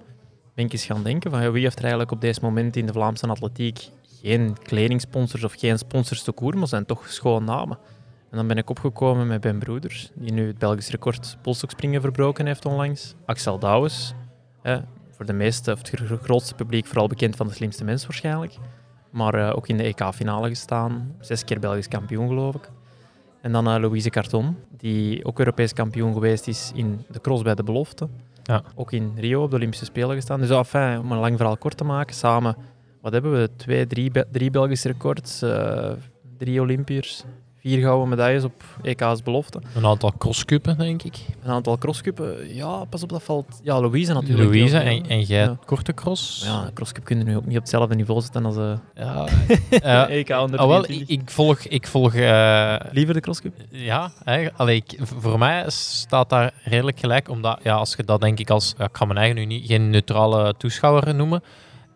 ben 0.53 0.65
ik 0.65 0.71
eens 0.71 0.85
gaan 0.85 1.03
denken 1.03 1.31
van 1.31 1.41
ja, 1.41 1.51
wie 1.51 1.63
heeft 1.63 1.75
er 1.75 1.81
eigenlijk 1.81 2.11
op 2.11 2.21
deze 2.21 2.39
moment 2.41 2.75
in 2.75 2.85
de 2.85 2.93
Vlaamse 2.93 3.27
atletiek 3.27 3.89
geen 4.21 4.57
kledingsponsors 4.63 5.43
of 5.43 5.53
geen 5.53 5.77
sponsors 5.77 6.23
te 6.23 6.31
koer, 6.31 6.57
maar 6.57 6.67
zijn 6.67 6.85
toch 6.85 7.09
schoon 7.09 7.43
namen. 7.43 7.77
En 8.29 8.37
dan 8.37 8.47
ben 8.47 8.57
ik 8.57 8.69
opgekomen 8.69 9.27
met 9.27 9.41
Ben 9.41 9.59
Broeders, 9.59 10.11
die 10.15 10.33
nu 10.33 10.47
het 10.47 10.57
Belgisch 10.57 10.89
record 10.89 11.37
polstokspringen 11.41 12.01
verbroken 12.01 12.45
heeft 12.45 12.65
onlangs. 12.65 13.15
Axel 13.25 13.59
Douwes, 13.59 14.13
voor 15.09 15.25
de 15.25 15.33
meeste, 15.33 15.71
of 15.71 15.77
het 15.77 15.89
gro- 15.89 16.17
grootste 16.21 16.55
publiek 16.55 16.85
vooral 16.85 17.07
bekend 17.07 17.35
van 17.35 17.47
de 17.47 17.53
slimste 17.53 17.83
mens 17.83 18.05
waarschijnlijk. 18.05 18.57
Maar 19.09 19.33
eh, 19.33 19.55
ook 19.55 19.67
in 19.67 19.77
de 19.77 19.83
EK-finale 19.83 20.47
gestaan. 20.47 21.15
Zes 21.19 21.43
keer 21.43 21.59
Belgisch 21.59 21.87
kampioen, 21.87 22.27
geloof 22.27 22.55
ik. 22.55 22.69
En 23.43 23.51
dan 23.51 23.67
eh, 23.67 23.81
Louise 23.81 24.09
Carton, 24.09 24.55
die 24.77 25.25
ook 25.25 25.39
Europees 25.39 25.73
kampioen 25.73 26.13
geweest 26.13 26.47
is 26.47 26.71
in 26.75 27.05
de 27.09 27.21
cross 27.21 27.41
bij 27.41 27.55
de 27.55 27.63
belofte. 27.63 28.07
Ja. 28.43 28.63
Ook 28.75 28.91
in 28.91 29.11
Rio 29.15 29.43
op 29.43 29.49
de 29.49 29.55
Olympische 29.55 29.85
Spelen 29.85 30.15
gestaan. 30.15 30.39
Dus 30.39 30.51
om 30.51 31.11
een 31.11 31.17
lang 31.17 31.37
verhaal 31.37 31.57
kort 31.57 31.77
te 31.77 31.83
maken, 31.83 32.15
samen, 32.15 32.55
wat 33.01 33.11
hebben 33.11 33.31
we? 33.31 33.49
Twee, 33.55 33.87
drie, 33.87 34.11
drie 34.31 34.49
Belgische 34.49 34.87
records, 34.87 35.41
eh, 35.41 35.91
drie 36.37 36.61
Olympiërs, 36.61 37.23
vier 37.63 37.81
gouden 37.81 38.09
medailles 38.09 38.43
op 38.43 38.63
EK's 38.81 39.23
belofte. 39.23 39.61
Een 39.75 39.85
aantal 39.85 40.13
crosscuppen, 40.17 40.77
denk 40.77 41.03
ik. 41.03 41.17
Een 41.43 41.51
aantal 41.51 41.77
crosscuppen, 41.77 42.55
ja, 42.55 42.85
pas 42.85 43.03
op, 43.03 43.09
dat 43.09 43.23
valt... 43.23 43.59
Ja, 43.63 43.79
Louise 43.81 44.13
natuurlijk. 44.13 44.43
Louise 44.43 44.77
heel 44.77 44.85
veel. 44.85 45.03
en, 45.03 45.09
en 45.09 45.21
jij 45.21 45.43
Ja. 45.43 45.57
korte 45.65 45.93
cross. 45.93 46.43
Ja, 46.45 46.71
crosscup 46.73 47.03
kunnen 47.03 47.25
nu 47.25 47.35
ook 47.35 47.45
niet 47.45 47.55
op 47.55 47.61
hetzelfde 47.61 47.95
niveau 47.95 48.21
zitten 48.21 48.45
als 48.45 48.55
de 48.63 48.77
Ja. 48.93 49.25
Eh, 49.69 50.17
EK 50.17 50.29
onder 50.29 50.59
ah, 50.59 50.67
wel, 50.67 50.81
23. 50.81 51.15
ik, 51.15 51.21
ik 51.21 51.29
volg... 51.29 51.59
Ik 51.59 51.87
volg 51.87 52.13
eh, 52.15 52.75
Liever 52.91 53.13
de 53.13 53.19
crosscup? 53.19 53.53
Ja, 53.69 54.11
hè, 54.23 54.53
allee, 54.53 54.75
ik, 54.75 54.99
voor 55.01 55.39
mij 55.39 55.63
staat 55.67 56.29
daar 56.29 56.53
redelijk 56.63 56.99
gelijk, 56.99 57.29
omdat 57.29 57.59
ja, 57.63 57.75
als 57.75 57.93
je 57.97 58.03
dat 58.03 58.21
denk 58.21 58.39
ik 58.39 58.49
als, 58.49 58.73
ja, 58.77 58.85
ik 58.85 58.97
ga 58.97 59.05
mijn 59.05 59.17
eigen 59.19 59.35
nu 59.35 59.45
niet, 59.45 59.67
geen 59.67 59.89
neutrale 59.89 60.53
toeschouwer 60.57 61.15
noemen, 61.15 61.43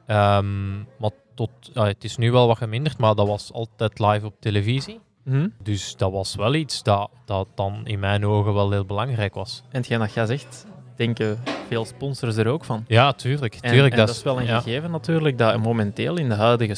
Ehm, 0.06 0.78
maar 0.78 1.12
tot, 1.36 1.50
het 1.74 2.04
is 2.04 2.18
nu 2.18 2.32
wel 2.32 2.48
wat 2.48 2.58
geminderd, 2.58 2.98
maar 2.98 3.16
dat 3.16 3.28
was 3.28 3.54
altijd 3.54 4.00
live 4.00 4.26
op 4.26 4.34
televisie. 4.40 5.00
Mhm. 5.28 5.48
Dus 5.64 5.96
dat 5.96 6.12
was 6.12 6.36
wel 6.36 6.54
iets 6.54 6.84
dat, 6.84 7.10
dat 7.26 7.48
dan 7.56 7.82
in 7.84 8.00
mijn 8.00 8.26
ogen 8.26 8.54
wel 8.54 8.72
heel 8.72 8.86
belangrijk 8.86 9.34
was. 9.34 9.64
En 9.70 9.78
hetgeen 9.78 10.00
dat 10.00 10.14
jij 10.14 10.26
zegt, 10.26 10.66
denken 10.96 11.40
veel 11.68 11.86
sponsors 11.86 12.36
er 12.36 12.48
ook 12.48 12.66
van. 12.66 12.84
Ja, 12.88 13.14
tuurlijk. 13.14 13.58
En, 13.62 13.72
tuurlijk 13.72 13.94
en 13.94 14.00
dat 14.00 14.10
is 14.10 14.24
wel 14.24 14.40
een 14.40 14.46
ja. 14.46 14.60
gegeven 14.60 14.92
natuurlijk, 14.92 15.38
dat 15.38 15.64
momenteel 15.64 16.18
in 16.18 16.30
de 16.30 16.36
huidige 16.36 16.76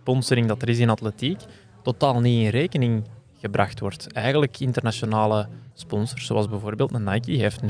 sponsoring 0.00 0.46
dat 0.46 0.62
er 0.62 0.68
is 0.68 0.78
in 0.78 0.90
atletiek, 0.90 1.40
totaal 1.82 2.20
niet 2.20 2.44
in 2.44 2.48
rekening 2.48 3.04
gebracht 3.40 3.80
wordt. 3.80 4.12
Eigenlijk 4.12 4.60
internationale 4.60 5.48
sponsors, 5.74 6.26
zoals 6.26 6.48
bijvoorbeeld 6.48 6.94
een 6.94 7.04
Nike, 7.04 7.32
heeft 7.32 7.60
0,0 7.62 7.68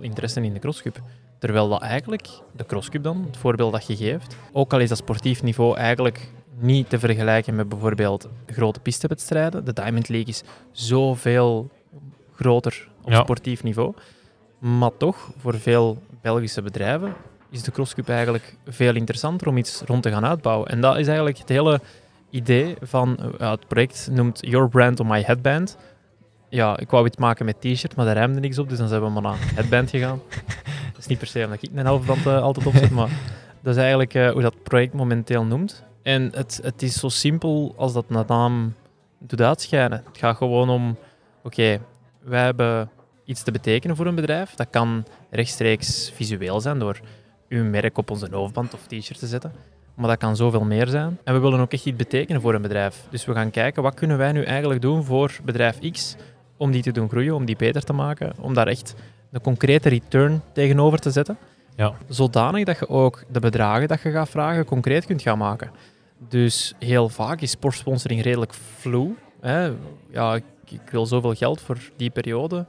interesse 0.00 0.40
in 0.40 0.52
de 0.52 0.58
crosscup. 0.58 1.00
Terwijl 1.38 1.68
dat 1.68 1.82
eigenlijk, 1.82 2.28
de 2.52 2.66
crosscup 2.66 3.02
dan, 3.02 3.24
het 3.26 3.36
voorbeeld 3.36 3.72
dat 3.72 3.86
je 3.86 3.96
geeft, 3.96 4.36
ook 4.52 4.72
al 4.72 4.80
is 4.80 4.88
dat 4.88 4.98
sportief 4.98 5.42
niveau 5.42 5.76
eigenlijk 5.76 6.32
niet 6.58 6.88
te 6.88 6.98
vergelijken 6.98 7.54
met 7.54 7.68
bijvoorbeeld 7.68 8.28
grote 8.46 8.80
pistewedstrijden. 8.80 9.64
De 9.64 9.72
Diamond 9.72 10.08
League 10.08 10.28
is 10.28 10.42
zoveel 10.72 11.70
groter 12.34 12.88
op 13.02 13.10
Ja. 13.10 13.22
sportief 13.22 13.62
niveau. 13.62 13.94
Maar 14.58 14.90
toch, 14.96 15.30
voor 15.38 15.58
veel 15.58 15.98
Belgische 16.22 16.62
bedrijven 16.62 17.14
is 17.50 17.62
de 17.62 17.70
crosscup 17.70 18.08
eigenlijk 18.08 18.56
veel 18.66 18.94
interessanter 18.94 19.48
om 19.48 19.56
iets 19.56 19.82
rond 19.86 20.02
te 20.02 20.10
gaan 20.10 20.24
uitbouwen. 20.26 20.68
En 20.68 20.80
dat 20.80 20.96
is 20.98 21.06
eigenlijk 21.06 21.38
het 21.38 21.48
hele 21.48 21.80
idee 22.30 22.76
van 22.82 23.16
eh, 23.38 23.50
het 23.50 23.68
project 23.68 24.08
noemt 24.12 24.38
Your 24.40 24.68
Brand 24.68 25.00
on 25.00 25.06
My 25.06 25.22
Headband. 25.22 25.76
Ja, 26.48 26.78
ik 26.78 26.90
wou 26.90 27.06
iets 27.06 27.16
maken 27.16 27.44
met 27.44 27.60
t-shirt, 27.60 27.96
maar 27.96 28.04
daar 28.04 28.14
rijmde 28.14 28.40
niks 28.40 28.58
op, 28.58 28.68
dus 28.68 28.78
dan 28.78 28.88
zijn 28.88 29.02
we 29.02 29.08
maar 29.08 29.22
naar 29.22 29.36
headband 29.54 29.90
gegaan. 29.90 30.20
Dat 30.92 30.98
is 30.98 31.06
niet 31.06 31.18
per 31.18 31.26
se 31.26 31.44
omdat 31.44 31.62
ik 31.62 31.72
mijn 31.72 31.86
halfband 31.86 32.26
eh, 32.26 32.42
altijd 32.42 32.66
opzet, 32.66 32.90
maar 32.90 33.08
dat 33.62 33.72
is 33.74 33.80
eigenlijk 33.80 34.14
eh, 34.14 34.30
hoe 34.30 34.42
dat 34.42 34.62
project 34.62 34.92
momenteel 34.92 35.44
noemt. 35.44 35.84
En 36.06 36.30
het, 36.34 36.60
het 36.62 36.82
is 36.82 37.00
zo 37.00 37.08
simpel 37.08 37.74
als 37.76 37.92
dat 37.92 38.26
naam 38.26 38.74
doet 39.18 39.40
uitschijnen. 39.40 40.02
Het 40.06 40.18
gaat 40.18 40.36
gewoon 40.36 40.68
om, 40.68 40.96
oké, 41.42 41.80
wij 42.22 42.44
hebben 42.44 42.90
iets 43.24 43.42
te 43.42 43.50
betekenen 43.50 43.96
voor 43.96 44.06
een 44.06 44.14
bedrijf. 44.14 44.54
Dat 44.54 44.66
kan 44.70 45.04
rechtstreeks 45.30 46.10
visueel 46.14 46.60
zijn 46.60 46.78
door 46.78 47.00
uw 47.48 47.64
merk 47.64 47.98
op 47.98 48.10
onze 48.10 48.28
hoofdband 48.30 48.74
of 48.74 48.86
t-shirt 48.86 49.18
te 49.18 49.26
zetten. 49.26 49.52
Maar 49.94 50.08
dat 50.08 50.18
kan 50.18 50.36
zoveel 50.36 50.64
meer 50.64 50.86
zijn. 50.86 51.18
En 51.24 51.34
we 51.34 51.40
willen 51.40 51.60
ook 51.60 51.72
echt 51.72 51.86
iets 51.86 51.96
betekenen 51.96 52.40
voor 52.40 52.54
een 52.54 52.62
bedrijf. 52.62 53.06
Dus 53.10 53.24
we 53.24 53.32
gaan 53.32 53.50
kijken, 53.50 53.82
wat 53.82 53.94
kunnen 53.94 54.18
wij 54.18 54.32
nu 54.32 54.42
eigenlijk 54.42 54.80
doen 54.82 55.04
voor 55.04 55.38
bedrijf 55.44 55.78
X 55.90 56.16
om 56.56 56.70
die 56.70 56.82
te 56.82 56.92
doen 56.92 57.08
groeien, 57.08 57.34
om 57.34 57.44
die 57.44 57.56
beter 57.56 57.82
te 57.82 57.92
maken, 57.92 58.32
om 58.40 58.54
daar 58.54 58.66
echt 58.66 58.94
een 59.30 59.40
concrete 59.40 59.88
return 59.88 60.42
tegenover 60.52 60.98
te 60.98 61.10
zetten. 61.10 61.38
Ja. 61.76 61.92
Zodanig 62.08 62.64
dat 62.64 62.78
je 62.78 62.88
ook 62.88 63.24
de 63.28 63.40
bedragen 63.40 63.88
dat 63.88 64.00
je 64.00 64.10
gaat 64.10 64.28
vragen 64.28 64.64
concreet 64.64 65.06
kunt 65.06 65.22
gaan 65.22 65.38
maken. 65.38 65.70
Dus 66.18 66.74
heel 66.78 67.08
vaak 67.08 67.40
is 67.40 67.50
sportsponsoring 67.50 68.22
redelijk. 68.22 68.54
Hè? 69.40 69.70
Ja, 70.10 70.34
ik, 70.34 70.44
ik 70.64 70.90
wil 70.90 71.06
zoveel 71.06 71.34
geld 71.34 71.60
voor 71.60 71.78
die 71.96 72.10
periode. 72.10 72.66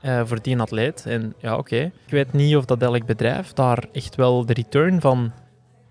eh, 0.00 0.20
voor 0.24 0.42
die 0.42 0.58
atleet. 0.60 1.06
En 1.06 1.34
ja, 1.38 1.56
oké. 1.56 1.76
Ik 1.76 2.10
weet 2.10 2.32
niet 2.32 2.56
of 2.56 2.64
dat 2.64 2.82
elk 2.82 3.06
bedrijf 3.06 3.52
daar 3.52 3.84
echt 3.92 4.14
wel 4.14 4.46
de 4.46 4.52
return 4.52 5.00
van 5.00 5.32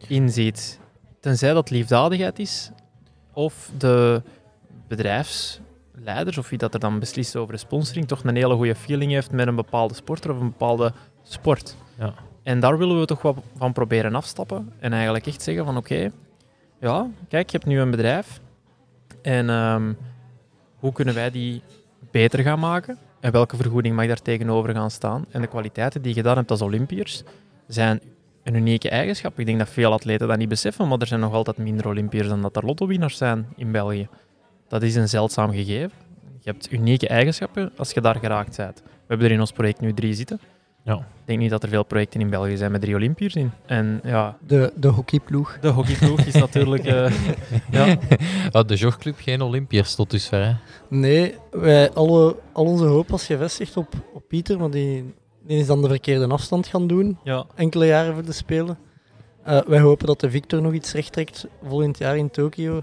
inziet. 0.08 0.80
Tenzij 1.20 1.54
dat 1.54 1.70
liefdadigheid 1.70 2.40
is, 2.40 2.72
of 3.34 3.72
de 3.78 4.22
bedrijfsleiders, 4.88 6.38
of 6.38 6.50
wie 6.50 6.58
dat 6.58 6.74
er 6.74 6.80
dan 6.80 7.00
beslist 7.00 7.36
over 7.36 7.54
de 7.54 7.60
sponsoring, 7.60 8.08
toch 8.08 8.24
een 8.24 8.36
hele 8.36 8.56
goede 8.56 8.76
feeling 8.76 9.12
heeft 9.12 9.32
met 9.32 9.48
een 9.48 9.56
bepaalde 9.56 9.94
sporter 9.94 10.32
of 10.32 10.40
een 10.40 10.50
bepaalde 10.50 10.94
sport. 11.24 11.76
Ja. 12.00 12.14
En 12.44 12.60
daar 12.60 12.78
willen 12.78 13.00
we 13.00 13.06
toch 13.06 13.22
wat 13.22 13.38
van 13.58 13.74
proberen 13.74 14.16
afstappen. 14.16 14.74
En 14.80 14.94
eigenlijk 14.94 15.28
echt 15.28 15.42
zeggen 15.42 15.66
van 15.66 15.78
oké, 15.78 16.12
ja, 16.84 17.08
kijk, 17.30 17.50
je 17.50 17.58
hebt 17.58 17.70
nu 17.70 17.80
een 17.80 17.92
bedrijf. 17.92 18.40
En 19.22 19.50
ehm, 19.50 19.94
hoe 20.80 20.92
kunnen 20.92 21.14
wij 21.14 21.32
die 21.32 21.62
beter 22.12 22.40
gaan 22.40 22.60
maken? 22.60 22.98
En 23.20 23.32
welke 23.32 23.56
vergoeding 23.56 23.96
mag 23.96 24.08
daar 24.08 24.22
tegenover 24.22 24.74
gaan 24.74 24.92
staan? 24.92 25.26
En 25.30 25.42
de 25.42 25.48
kwaliteiten 25.48 26.02
die 26.02 26.14
je 26.14 26.20
gedaan 26.20 26.38
hebt 26.38 26.52
als 26.52 26.62
Olympiërs 26.62 27.24
zijn 27.68 28.02
een 28.44 28.56
unieke 28.56 28.90
eigenschap. 28.90 29.40
Ik 29.40 29.46
denk 29.46 29.58
dat 29.58 29.70
veel 29.70 29.92
atleten 29.92 30.28
dat 30.28 30.38
niet 30.38 30.50
beseffen, 30.50 30.88
maar 30.88 31.00
er 31.00 31.08
zijn 31.08 31.20
nog 31.20 31.34
altijd 31.34 31.58
minder 31.58 31.88
Olympiërs 31.88 32.28
dan 32.28 32.42
dat 32.42 32.56
er 32.56 32.66
lottowinnaars 32.66 33.18
zijn 33.18 33.48
in 33.56 33.72
België. 33.72 34.08
Dat 34.68 34.84
is 34.84 34.96
een 34.96 35.10
zeldzaam 35.10 35.52
gegeven. 35.52 35.92
Je 36.40 36.50
hebt 36.50 36.72
unieke 36.72 37.08
eigenschappen 37.08 37.72
als 37.78 37.92
je 37.92 38.02
daar 38.02 38.20
geraakt 38.20 38.58
bent. 38.58 38.82
We 38.84 38.90
hebben 39.08 39.28
er 39.28 39.34
in 39.34 39.40
ons 39.40 39.52
project 39.52 39.80
nu 39.80 39.94
drie 39.94 40.14
zitten. 40.14 40.40
Ja. 40.84 40.96
Ik 40.96 41.30
denk 41.30 41.40
niet 41.40 41.50
dat 41.50 41.64
er 41.64 41.70
veel 41.70 41.84
projecten 41.84 42.22
in 42.22 42.30
België 42.30 42.58
zijn 42.58 42.72
met 42.72 42.82
drie 42.82 42.96
Olympiërs 42.96 43.36
in. 43.36 43.52
En 43.66 44.00
ja, 44.04 44.38
De, 44.48 44.74
de 44.76 44.88
hockeyploeg. 44.88 45.58
de 45.60 45.68
hockeyploeg 45.68 46.20
is 46.20 46.34
natuurlijk... 46.34 46.86
eh, 46.86 47.12
ja, 48.52 48.64
de 48.64 48.76
jogclub 48.76 49.16
geen 49.20 49.42
Olympiërs 49.42 49.96
tot 49.96 50.10
dusver. 50.12 50.46
Hè. 50.46 50.54
Nee, 50.90 51.36
wij, 51.52 51.92
alle, 51.92 52.36
al 52.54 52.66
onze 52.66 52.86
hoop 52.86 53.10
was 53.10 53.26
gevestigd 53.26 53.78
op, 53.78 53.88
op 54.14 54.24
Pieter, 54.28 54.60
maar 54.60 54.70
die, 54.72 55.14
die 55.46 55.58
is 55.60 55.68
dan 55.68 55.82
de 55.82 55.88
verkeerde 55.88 56.28
afstand 56.28 56.68
gaan 56.68 56.88
doen, 56.88 57.18
ja, 57.24 57.46
enkele 57.56 57.86
jaren 57.86 58.14
voor 58.14 58.26
de 58.26 58.32
Spelen. 58.32 58.78
Eh, 59.44 59.62
wij 59.62 59.80
hopen 59.80 60.08
dat 60.08 60.20
de 60.20 60.30
Victor 60.30 60.62
nog 60.62 60.74
iets 60.74 60.94
recht 60.94 61.12
trekt 61.14 61.48
volgend 61.68 61.98
jaar 61.98 62.18
in 62.18 62.30
Tokio. 62.30 62.82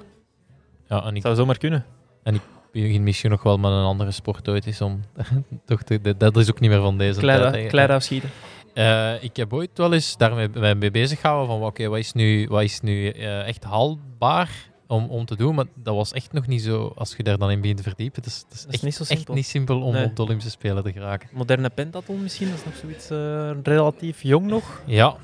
Ja, 0.89 1.05
en 1.05 1.17
ik 1.17 1.23
zou 1.23 1.35
zomaar 1.35 1.59
kunnen. 1.59 1.85
begin 2.23 2.41
misschien 2.73 3.31
nog 3.31 3.43
wel 3.43 3.57
met 3.59 3.71
een 3.71 3.85
andere 3.85 4.11
sport 4.11 4.49
ooit 4.49 4.67
is 4.67 4.81
om... 4.81 5.01
toch 5.67 5.83
te- 5.83 6.15
dat- 6.17 6.37
is 6.37 6.51
ook 6.51 6.61
niet 6.61 6.71
meer 6.71 6.81
van 6.81 6.99
deze 6.99 7.21
tijd. 7.21 7.41
hè. 7.45 7.51
Kleid, 7.51 7.69
kleid 7.69 7.91
afschieten. 7.91 8.31
Eh, 8.75 9.23
ik 9.23 9.37
heb 9.37 9.53
ooit 9.53 9.71
wel 9.75 9.93
eens 9.93 10.17
daarmee 10.17 10.75
mee, 10.75 10.91
bezig 10.91 11.21
gehouden 11.21 11.49
van 11.59 11.67
oké, 11.67 11.89
wat 11.89 11.99
is 11.99 12.13
nu, 12.13 12.47
wat 12.49 12.63
is 12.63 12.81
nu 12.81 13.09
eh, 13.09 13.47
echt 13.49 13.65
haalbaar 13.65 14.51
om, 14.87 15.05
om 15.09 15.25
te 15.25 15.37
doen, 15.37 15.55
maar 15.55 15.65
dat 15.75 15.95
was 15.95 16.13
echt 16.13 16.33
nog 16.33 16.47
niet 16.47 16.63
zo, 16.63 16.93
als 16.97 17.15
je 17.17 17.23
daar 17.23 17.39
dan 17.39 17.51
in 17.51 17.61
begint 17.61 17.77
te 17.77 17.83
verdiepen, 17.83 18.23
het 18.23 18.31
is, 18.33 18.45
het 18.49 18.53
is 18.55 18.59
Dat 18.63 18.69
is 18.69 18.75
echt, 18.75 18.83
niet 18.83 18.95
zo 18.95 19.01
echt 19.03 19.11
simpel. 19.13 19.35
niet 19.35 19.47
simpel 19.47 19.81
om 19.83 19.93
Nee. 19.93 20.05
op 20.05 20.17
de 20.17 20.23
Olympische 20.23 20.51
Spelen 20.51 20.83
te 20.83 20.93
geraken. 20.93 21.29
Moderne 21.33 21.71
pentathlon 21.71 22.23
misschien, 22.23 22.49
dat 22.49 22.57
is 22.59 22.65
nog 22.65 22.75
zoiets 22.77 23.11
eh, 23.11 23.51
relatief 23.63 24.23
jong 24.23 24.47
nog. 24.47 24.83
Ja, 24.87 25.17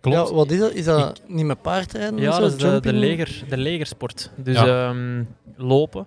klopt. 0.00 0.28
Ja, 0.28 0.34
wat 0.34 0.50
is 0.50 0.58
dat? 0.58 0.72
Is 0.72 0.84
dat 0.84 1.22
niet 1.26 1.44
met 1.46 1.62
paardrijden? 1.62 2.16
en 2.18 2.22
Ja, 2.24 2.32
zo? 2.32 2.40
dat 2.40 2.52
is 2.52 2.58
de, 2.58 2.80
de, 2.80 2.92
leger, 2.92 3.42
de 3.48 3.56
legersport. 3.56 4.30
Dus 4.36 4.56
Ja. 4.60 4.88
ehm, 4.88 5.24
lopen, 5.56 6.06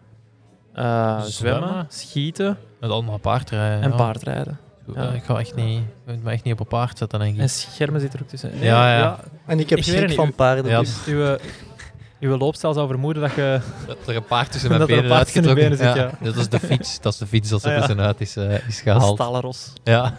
zwemmen, 0.74 1.32
Zwemmen. 1.32 1.86
schieten 1.90 2.58
Met 2.80 2.90
allemaal 2.90 3.18
paardrijden. 3.18 3.82
en 3.82 3.90
ja. 3.90 3.96
paardrijden. 3.96 4.60
Ja, 4.96 5.04
ja. 5.04 5.10
Ik 5.10 5.24
ga 5.24 5.40
echt 5.40 5.56
niet, 5.56 5.80
ik 6.06 6.14
moet 6.14 6.24
me 6.24 6.32
echt 6.32 6.44
niet 6.44 6.54
op 6.54 6.60
een 6.60 6.68
paard 6.68 6.98
zetten, 6.98 7.20
denk 7.20 7.36
ik. 7.36 7.42
En 7.42 7.50
schermen 7.50 8.02
zit 8.02 8.14
er 8.14 8.20
ook 8.22 8.28
tussen. 8.28 8.52
Ja, 8.60 8.98
ja. 8.98 9.20
En 9.46 9.60
ik 9.60 9.70
heb 9.70 9.78
Ik 9.80 9.84
schrik 9.86 10.12
van 10.14 10.34
paarden. 10.34 10.72
Ja. 10.72 10.80
dus. 10.80 11.06
Uw, 11.08 11.38
uw 12.20 12.38
loopstijl 12.38 12.74
zou 12.74 12.88
vermoeden 12.88 13.22
dat 13.22 13.32
je... 13.34 13.60
Dat 13.88 13.98
er 14.08 14.16
een 14.16 14.26
paard 14.26 14.52
tussen 14.52 14.70
Dat 14.78 14.78
mijn 14.80 14.90
er 14.92 15.02
benen 15.02 15.18
uitgetrokken 15.18 15.70
benen 15.70 15.78
zit, 15.78 15.96
Dat 16.34 16.36
is 16.36 16.50
de 16.50 16.60
fiets, 16.60 17.02
dat 17.02 17.14
is 17.14 17.20
de 17.20 17.28
fiets 17.28 17.50
dat 17.50 17.62
ze 17.62 17.68
Ah, 17.68 17.74
ja. 17.74 17.80
tussenuit 17.80 18.22
is, 18.22 18.36
eh, 18.36 18.54
is 18.54 18.60
Een 18.66 18.72
gehaald. 18.72 19.16
stalen 19.16 19.42
ros. 19.42 19.74
Ja. 19.84 20.14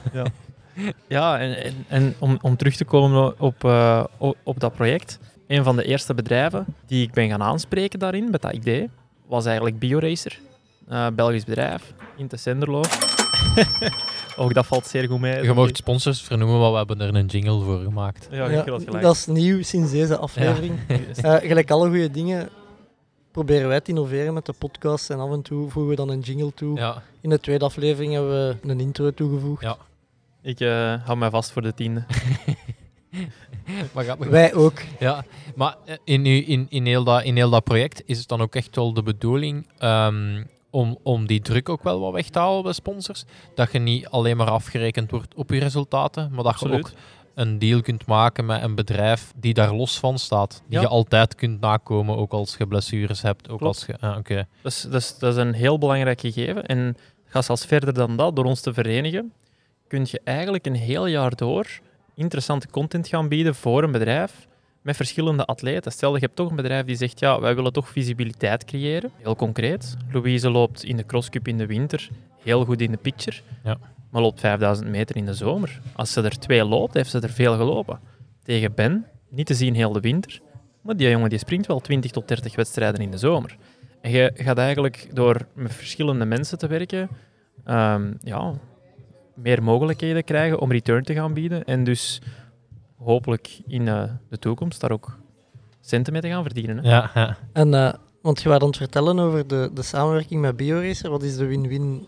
Ja, 1.08 1.38
en, 1.38 1.64
en, 1.64 1.74
en 1.88 2.14
om, 2.18 2.38
om 2.42 2.56
terug 2.56 2.76
te 2.76 2.84
komen 2.84 3.40
op, 3.40 3.64
eh, 3.64 4.04
op 4.44 4.60
dat 4.60 4.74
project. 4.74 5.18
Een 5.46 5.64
van 5.64 5.76
de 5.76 5.84
eerste 5.84 6.14
bedrijven 6.14 6.64
die 6.86 7.02
ik 7.06 7.12
ben 7.12 7.28
gaan 7.28 7.42
aanspreken 7.42 7.98
daarin, 7.98 8.30
met 8.30 8.42
dat 8.42 8.52
idee, 8.52 8.90
was 9.32 9.44
eigenlijk 9.44 9.78
BioRacer. 9.78 10.38
Eh 10.88 11.06
Belgisch 11.14 11.44
bedrijf, 11.44 11.94
in 12.16 12.28
te 12.28 12.36
Senderlo. 12.36 12.82
Ook 14.36 14.54
dat 14.54 14.66
valt 14.66 14.86
zeer 14.86 15.08
goed 15.08 15.20
mee. 15.20 15.42
Je 15.42 15.52
mocht 15.52 15.76
sponsors 15.76 16.22
vernoemen, 16.22 16.60
maar 16.60 16.70
we 16.70 16.76
hebben 16.76 17.00
er 17.00 17.14
een 17.14 17.26
jingle 17.26 17.60
voor 17.62 17.80
gemaakt. 17.80 18.28
Ja, 18.30 18.62
dat 19.00 19.14
is 19.14 19.26
nieuw 19.26 19.62
sinds 19.62 19.90
deze 19.90 20.16
aflevering. 20.16 20.78
Eh, 21.22 21.34
gelijk 21.34 21.70
alle 21.70 21.88
goede 21.88 22.10
dingen 22.10 22.48
proberen 23.30 23.68
wij 23.68 23.80
te 23.80 23.90
innoveren 23.90 24.34
met 24.34 24.46
de 24.46 24.52
podcast 24.52 25.10
en 25.10 25.18
af 25.18 25.30
en 25.30 25.42
toe 25.42 25.70
voegen 25.70 25.90
we 25.90 25.96
dan 25.96 26.08
een 26.08 26.20
jingle 26.20 26.52
toe. 26.54 26.78
Ja, 26.78 27.02
In 27.20 27.30
de 27.30 27.40
tweede 27.40 27.64
aflevering 27.64 28.12
hebben 28.12 28.58
we 28.62 28.70
een 28.70 28.80
intro 28.80 29.10
toegevoegd. 29.10 29.62
Ja. 29.62 29.76
Ik 30.42 30.60
eh, 30.60 30.94
hou 31.04 31.18
mij 31.18 31.30
vast 31.30 31.50
voor 31.50 31.62
de 31.62 31.74
tiende. 31.74 32.04
maar 33.92 34.04
gaat 34.04 34.18
Wij 34.18 34.54
ook. 34.54 34.80
Ja, 34.98 35.24
maar 35.54 35.76
eh, 35.84 35.96
in, 36.04 36.26
in, 36.26 36.66
in, 36.68 36.86
heel 36.86 37.04
dat, 37.04 37.22
in 37.22 37.36
heel 37.36 37.50
dat 37.50 37.64
project 37.64 38.02
is 38.06 38.18
het 38.18 38.28
dan 38.28 38.40
ook 38.40 38.54
echt 38.54 38.76
wel 38.76 38.92
de 38.92 39.02
bedoeling 39.02 39.66
ehm, 39.78 40.44
om, 40.70 40.98
om 41.02 41.26
die 41.26 41.40
druk 41.40 41.68
ook 41.68 41.82
wel 41.82 42.00
wat 42.00 42.12
weg 42.12 42.28
te 42.28 42.38
halen 42.38 42.62
bij 42.62 42.72
sponsors. 42.72 43.24
Dat 43.54 43.72
je 43.72 43.78
niet 43.78 44.06
alleen 44.08 44.36
maar 44.36 44.50
afgerekend 44.50 45.10
wordt 45.10 45.34
op 45.34 45.50
je 45.50 45.58
resultaten, 45.58 46.30
maar 46.32 46.44
dat 46.44 46.60
je 46.60 46.72
ook 46.72 46.90
een 47.34 47.58
deal 47.58 47.80
kunt 47.80 48.06
maken 48.06 48.46
met 48.46 48.62
een 48.62 48.74
bedrijf 48.74 49.32
die 49.36 49.54
daar 49.54 49.74
los 49.74 49.98
van 49.98 50.18
staat. 50.18 50.62
Die 50.66 50.76
Ja. 50.76 50.80
je 50.80 50.88
altijd 50.88 51.34
kunt 51.34 51.60
nakomen, 51.60 52.16
ook 52.16 52.32
als 52.32 52.56
je 52.56 52.66
blessures 52.66 53.22
hebt. 53.22 53.50
Ook 53.50 53.58
Klopt. 53.58 53.74
als 53.76 53.86
je, 53.86 54.06
ah, 54.06 54.16
oké. 54.16 54.46
Dus, 54.62 54.80
dus 54.80 55.18
dat 55.18 55.32
is 55.32 55.40
een 55.40 55.52
heel 55.52 55.78
belangrijk 55.78 56.20
gegeven. 56.20 56.66
En 56.66 56.96
ga 57.24 57.42
zelfs 57.42 57.66
verder 57.66 57.94
dan 57.94 58.16
dat, 58.16 58.36
door 58.36 58.44
ons 58.44 58.60
te 58.60 58.72
verenigen, 58.72 59.32
kun 59.88 60.06
je 60.10 60.20
eigenlijk 60.24 60.66
een 60.66 60.74
heel 60.74 61.06
jaar 61.06 61.36
door 61.36 61.66
interessante 62.22 62.68
content 62.70 63.08
gaan 63.08 63.28
bieden 63.28 63.54
voor 63.54 63.82
een 63.82 63.92
bedrijf 63.92 64.46
met 64.82 64.96
verschillende 64.96 65.44
atleten. 65.44 65.92
Stel, 65.92 66.14
je 66.14 66.20
hebt 66.20 66.36
toch 66.36 66.50
een 66.50 66.56
bedrijf 66.56 66.84
die 66.86 66.96
zegt, 66.96 67.18
ja, 67.18 67.40
wij 67.40 67.54
willen 67.54 67.72
toch 67.72 67.88
visibiliteit 67.88 68.64
creëren. 68.64 69.10
Heel 69.16 69.36
concreet. 69.36 69.96
Louise 70.12 70.50
loopt 70.50 70.84
in 70.84 70.96
de 70.96 71.06
crosscup 71.06 71.48
in 71.48 71.58
de 71.58 71.66
winter 71.66 72.08
heel 72.42 72.64
goed 72.64 72.80
in 72.80 72.90
de 72.90 72.96
picture, 72.96 73.36
Ja. 73.64 73.76
maar 74.10 74.22
loopt 74.22 74.40
5000 74.40 74.88
meter 74.88 75.16
in 75.16 75.24
de 75.26 75.34
zomer. 75.34 75.80
Als 75.92 76.12
ze 76.12 76.22
er 76.22 76.38
twee 76.38 76.64
loopt, 76.64 76.94
heeft 76.94 77.10
ze 77.10 77.20
er 77.20 77.30
veel 77.30 77.56
gelopen. 77.56 78.00
Tegen 78.42 78.74
Ben, 78.74 79.06
niet 79.28 79.46
te 79.46 79.54
zien 79.54 79.74
heel 79.74 79.92
de 79.92 80.00
winter, 80.00 80.40
maar 80.80 80.96
die 80.96 81.10
jongen 81.10 81.28
die 81.30 81.38
springt 81.38 81.66
wel 81.66 81.80
20 81.80 82.10
tot 82.10 82.28
30 82.28 82.56
wedstrijden 82.56 83.00
in 83.00 83.10
de 83.10 83.18
zomer. 83.18 83.56
En 84.00 84.10
je 84.10 84.30
gaat 84.34 84.58
eigenlijk 84.58 85.08
door 85.12 85.46
met 85.54 85.74
verschillende 85.74 86.24
mensen 86.24 86.58
te 86.58 86.66
werken, 86.66 87.08
ehm, 87.64 88.12
ja, 88.20 88.52
meer 89.42 89.62
mogelijkheden 89.62 90.24
krijgen 90.24 90.60
om 90.60 90.72
return 90.72 91.04
te 91.04 91.14
gaan 91.14 91.34
bieden. 91.34 91.64
En 91.64 91.84
dus 91.84 92.20
hopelijk 92.96 93.60
in 93.66 93.88
eh, 93.88 94.04
de 94.28 94.38
toekomst 94.38 94.80
daar 94.80 94.90
ook 94.90 95.18
centen 95.80 96.12
mee 96.12 96.22
te 96.22 96.28
gaan 96.28 96.42
verdienen. 96.42 96.78
Hè? 96.78 96.90
Ja, 96.90 97.10
ja. 97.14 97.36
En, 97.52 97.74
eh, 97.74 97.92
want 98.22 98.42
je 98.42 98.48
was 98.48 98.60
aan 98.60 98.66
het 98.66 98.76
vertellen 98.76 99.18
over 99.18 99.46
de, 99.46 99.70
de 99.74 99.82
samenwerking 99.82 100.40
met 100.40 100.56
BioRacer. 100.56 101.10
Wat 101.10 101.22
is 101.22 101.36
de 101.36 101.46
win-win? 101.46 102.06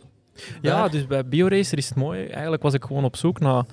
Ja, 0.63 0.89
dus 0.89 1.07
bij 1.07 1.29
BioRacer 1.29 1.79
is 1.79 1.89
het 1.89 1.97
mooi. 1.97 2.27
Eigenlijk 2.27 2.63
was 2.63 2.75
ik 2.75 2.85
gewoon 2.85 3.05
op 3.05 3.17
zoek 3.17 3.41
naar 3.41 3.65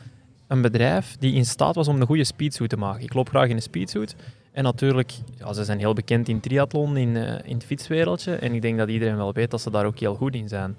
een 0.48 0.62
bedrijf 0.62 1.16
die 1.20 1.34
in 1.34 1.46
staat 1.46 1.76
was 1.76 1.88
om 1.88 2.02
een 2.02 2.08
goede 2.08 2.24
speedsuit 2.24 2.70
te 2.70 2.78
maken. 2.78 3.04
Ik 3.04 3.14
loop 3.14 3.30
graag 3.30 3.48
in 3.48 3.56
een 3.56 3.62
speedsuit. 3.62 4.16
En 4.52 4.64
natuurlijk, 4.64 5.14
ja, 5.38 5.54
ze 5.54 5.64
zijn 5.64 5.80
heel 5.80 5.94
bekend 5.94 6.28
in 6.28 6.40
triathlon, 6.40 6.98
in, 6.98 7.16
eh, 7.16 7.50
in 7.50 7.54
het 7.54 7.66
fietswereldje. 7.66 8.36
En 8.36 8.54
ik 8.54 8.62
denk 8.62 8.78
dat 8.78 8.90
iedereen 8.90 9.18
wel 9.18 9.34
weet 9.34 9.52
dat 9.52 9.62
ze 9.62 9.72
daar 9.72 9.86
ook 9.86 10.00
heel 10.00 10.16
goed 10.16 10.36
in 10.36 10.48
zijn. 10.48 10.76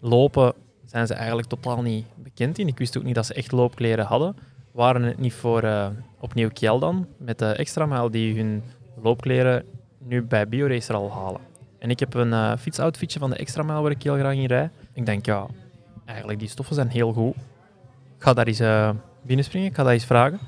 Lopen 0.00 0.54
zijn 0.90 1.06
ze 1.06 1.14
eigenlijk 1.14 1.48
totaal 1.48 1.82
niet 1.82 2.06
bekend 2.16 2.58
in. 2.58 2.68
Ik 2.68 2.78
wist 2.78 2.96
ook 2.96 3.04
niet 3.04 3.14
dat 3.14 3.26
ze 3.26 3.34
echt 3.34 3.52
loopkleren 3.52 4.04
hadden. 4.04 4.36
Waren 4.72 5.02
het 5.02 5.18
niet 5.18 5.32
voor 5.32 5.62
eh, 5.62 5.86
opnieuw 6.20 6.48
Kiel 6.48 6.78
dan, 6.78 7.06
met 7.16 7.38
de 7.38 7.46
extra 7.46 7.86
mijl 7.86 8.10
die 8.10 8.36
hun 8.36 8.62
loopkleren 9.02 9.64
nu 9.98 10.22
bij 10.22 10.48
BioRacer 10.48 10.94
al 10.94 11.12
halen. 11.12 11.40
En 11.78 11.90
ik 11.90 12.00
heb 12.00 12.14
een 12.14 12.32
eh, 12.32 12.56
fietsoutfitje 12.58 13.18
van 13.18 13.30
de 13.30 13.36
extra 13.36 13.62
mijl 13.62 13.82
waar 13.82 13.90
ik 13.90 14.02
heel 14.02 14.16
graag 14.16 14.34
in 14.34 14.46
rij. 14.46 14.70
Ik 14.92 15.06
denk, 15.06 15.26
ja, 15.26 15.46
eigenlijk 16.04 16.38
die 16.38 16.48
stoffen 16.48 16.74
zijn 16.74 16.88
heel 16.88 17.12
goed. 17.12 17.34
Ik 18.16 18.22
ga 18.22 18.32
daar 18.32 18.46
eens 18.46 18.60
eh, 18.60 18.90
binnenspringen, 19.22 19.68
ik 19.68 19.74
ga 19.74 19.82
dat 19.82 19.92
eens 19.92 20.04
vragen. 20.04 20.38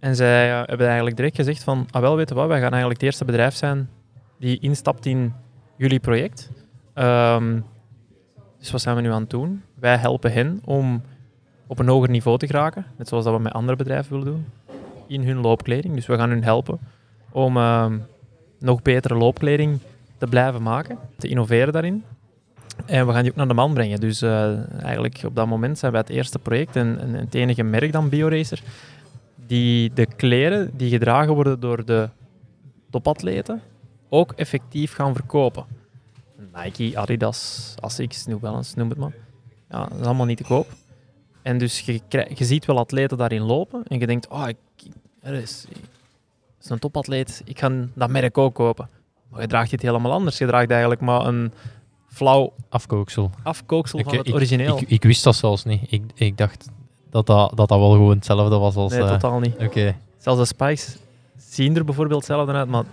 En 0.00 0.16
zij 0.16 0.48
hebben 0.48 0.86
eigenlijk 0.86 1.16
direct 1.16 1.36
gezegd 1.36 1.62
van, 1.62 1.86
ah 1.90 2.00
wel, 2.00 2.16
weten 2.16 2.36
wat, 2.36 2.46
wij 2.48 2.60
gaan 2.60 2.70
eigenlijk 2.70 3.00
het 3.00 3.08
eerste 3.08 3.24
bedrijf 3.24 3.54
zijn 3.54 3.88
die 4.38 4.58
instapt 4.60 5.06
in 5.06 5.34
jullie 5.76 6.00
project. 6.00 6.50
Ehm, 6.94 7.60
dus 8.62 8.70
wat 8.70 8.80
zijn 8.80 8.96
we 8.96 9.02
nu 9.02 9.10
aan 9.10 9.20
het 9.20 9.30
doen? 9.30 9.62
Wij 9.74 9.96
helpen 9.96 10.32
hen 10.32 10.60
om 10.64 11.02
op 11.66 11.78
een 11.78 11.88
hoger 11.88 12.10
niveau 12.10 12.38
te 12.38 12.46
geraken, 12.46 12.86
net 12.96 13.08
zoals 13.08 13.24
dat 13.24 13.34
we 13.34 13.40
met 13.40 13.52
andere 13.52 13.76
bedrijven 13.76 14.10
willen 14.10 14.26
doen, 14.26 14.46
in 15.06 15.26
hun 15.26 15.40
loopkleding. 15.40 15.94
Dus 15.94 16.06
we 16.06 16.16
gaan 16.16 16.28
hun 16.28 16.44
helpen 16.44 16.78
om 17.30 17.56
ehm, 17.56 17.98
nog 18.58 18.82
betere 18.82 19.14
loopkleding 19.14 19.78
te 20.18 20.26
blijven 20.26 20.62
maken, 20.62 20.98
te 21.16 21.28
innoveren 21.28 21.72
daarin. 21.72 22.04
En 22.86 23.06
we 23.06 23.12
gaan 23.12 23.22
die 23.22 23.30
ook 23.30 23.36
naar 23.36 23.48
de 23.48 23.54
man 23.54 23.74
brengen. 23.74 24.00
Dus 24.00 24.22
eh, 24.22 24.82
eigenlijk 24.82 25.20
op 25.26 25.34
dat 25.34 25.46
moment 25.46 25.78
zijn 25.78 25.92
wij 25.92 26.00
het 26.00 26.10
eerste 26.10 26.38
project 26.38 26.76
en, 26.76 27.00
en 27.00 27.14
het 27.14 27.34
enige 27.34 27.62
merk 27.62 27.92
dan 27.92 28.08
BioRacer 28.08 28.62
die 29.46 29.92
de 29.94 30.06
kleren 30.06 30.70
die 30.76 30.90
gedragen 30.90 31.34
worden 31.34 31.60
door 31.60 31.84
de 31.84 32.08
topatleten 32.90 33.60
ook 34.08 34.32
effectief 34.32 34.94
gaan 34.94 35.14
verkopen. 35.14 35.64
Nike, 36.54 36.98
Adidas, 36.98 37.74
Asics, 37.80 38.26
New 38.26 38.38
Balance, 38.38 38.78
noem 38.78 38.88
het 38.88 38.98
maar. 38.98 39.14
Ja, 39.70 39.84
dat 39.86 40.00
is 40.00 40.06
allemaal 40.06 40.26
niet 40.26 40.36
te 40.36 40.44
koop. 40.44 40.66
En 41.42 41.58
dus 41.58 41.80
je, 41.80 42.00
ziet 42.38 42.64
wel 42.64 42.78
atleten 42.78 43.16
daarin 43.16 43.42
lopen 43.42 43.82
en 43.86 43.98
je 43.98 44.06
denkt, 44.06 44.28
oh, 44.28 44.48
ik, 44.48 44.56
er 45.20 45.34
is, 45.34 45.66
een 46.62 46.78
topatleet, 46.78 47.42
ik 47.44 47.58
ga 47.58 47.70
dat 47.94 48.10
merk 48.10 48.38
ook 48.38 48.54
kopen. 48.54 48.88
Maar 49.28 49.40
je 49.40 49.46
draagt 49.46 49.70
dit 49.70 49.82
helemaal 49.82 50.12
anders. 50.12 50.38
Je 50.38 50.46
draagt 50.46 50.70
eigenlijk 50.70 51.00
maar 51.00 51.26
een 51.26 51.52
flauw 52.06 52.52
Afkooksel. 52.68 53.30
afkooksel 53.42 53.98
Ik, 53.98 54.04
van 54.04 54.16
het 54.16 54.26
ik- 54.26 54.34
origineel. 54.34 54.78
Ik, 54.78 54.88
ik 54.88 55.02
wist 55.02 55.24
dat 55.24 55.36
zelfs 55.36 55.64
niet. 55.64 55.92
Ik, 55.92 56.02
ik 56.14 56.36
dacht 56.36 56.68
dat 57.10 57.26
dat, 57.26 57.56
dat 57.56 57.68
dat 57.68 57.78
wel 57.78 57.90
gewoon 57.90 58.16
hetzelfde 58.16 58.56
was 58.56 58.76
als... 58.76 58.92
nee, 58.92 59.02
eh, 59.02 59.08
totaal 59.10 59.40
niet. 59.40 59.56
Oké, 59.58 59.96
Zelfs 60.18 60.40
de 60.40 60.46
spikes 60.46 60.96
zien 61.36 61.76
er 61.76 61.84
bijvoorbeeld 61.84 62.26
hetzelfde 62.26 62.52
uit, 62.52 62.68
maar 62.68 62.84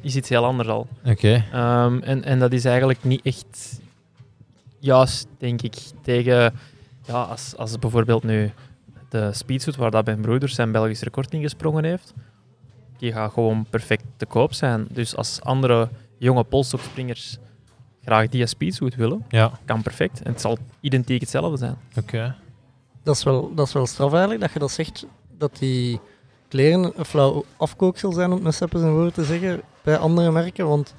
is 0.00 0.16
iets 0.16 0.28
heel 0.28 0.44
anders 0.44 0.68
al. 0.68 0.86
oké. 1.04 1.44
Ehm, 1.52 1.98
en, 2.02 2.24
en 2.24 2.38
dat 2.38 2.52
is 2.52 2.64
eigenlijk 2.64 3.04
niet 3.04 3.20
echt 3.24 3.80
juist, 4.78 5.26
denk 5.38 5.62
ik, 5.62 5.74
tegen... 6.02 6.54
Ja, 7.06 7.22
als, 7.22 7.56
als 7.56 7.78
bijvoorbeeld 7.78 8.22
nu 8.22 8.50
de 9.08 9.32
speedsuit, 9.32 9.76
waar 9.76 9.90
dat 9.90 10.04
mijn 10.04 10.20
broeder 10.20 10.48
zijn 10.48 10.72
Belgisch 10.72 11.02
record 11.02 11.32
in 11.32 11.40
gesprongen 11.40 11.84
heeft, 11.84 12.14
die 12.98 13.12
gaat 13.12 13.32
gewoon 13.32 13.66
perfect 13.70 14.04
te 14.16 14.26
koop 14.26 14.52
zijn. 14.52 14.86
Dus 14.90 15.16
als 15.16 15.40
andere 15.42 15.88
jonge 16.18 16.44
polstokspringers 16.44 17.38
graag 18.04 18.28
die 18.28 18.46
speedsuit 18.46 18.94
willen, 18.94 19.24
Ja, 19.28 19.52
kan 19.64 19.82
perfect. 19.82 20.22
En 20.22 20.32
het 20.32 20.40
zal 20.40 20.58
identiek 20.80 21.20
hetzelfde 21.20 21.56
zijn. 21.56 21.76
oké. 21.96 22.34
Dat 23.02 23.16
is, 23.16 23.22
wel, 23.22 23.54
dat 23.54 23.66
is 23.66 23.72
wel 23.72 23.86
straf 23.86 24.10
eigenlijk, 24.12 24.40
dat 24.40 24.52
je 24.52 24.58
dat 24.58 24.70
zegt, 24.70 25.06
dat 25.38 25.56
die 25.58 26.00
kleren 26.48 26.92
een 26.96 27.04
flauw 27.04 27.44
afkooksel 27.56 28.12
zijn, 28.12 28.26
om 28.28 28.34
het 28.34 28.42
met 28.42 28.54
seppen 28.54 28.80
zijn 28.80 28.92
woorden 28.92 29.12
te 29.12 29.24
zeggen, 29.24 29.60
bij 29.82 29.96
andere 29.96 30.30
merken. 30.32 30.68
Want 30.68 30.94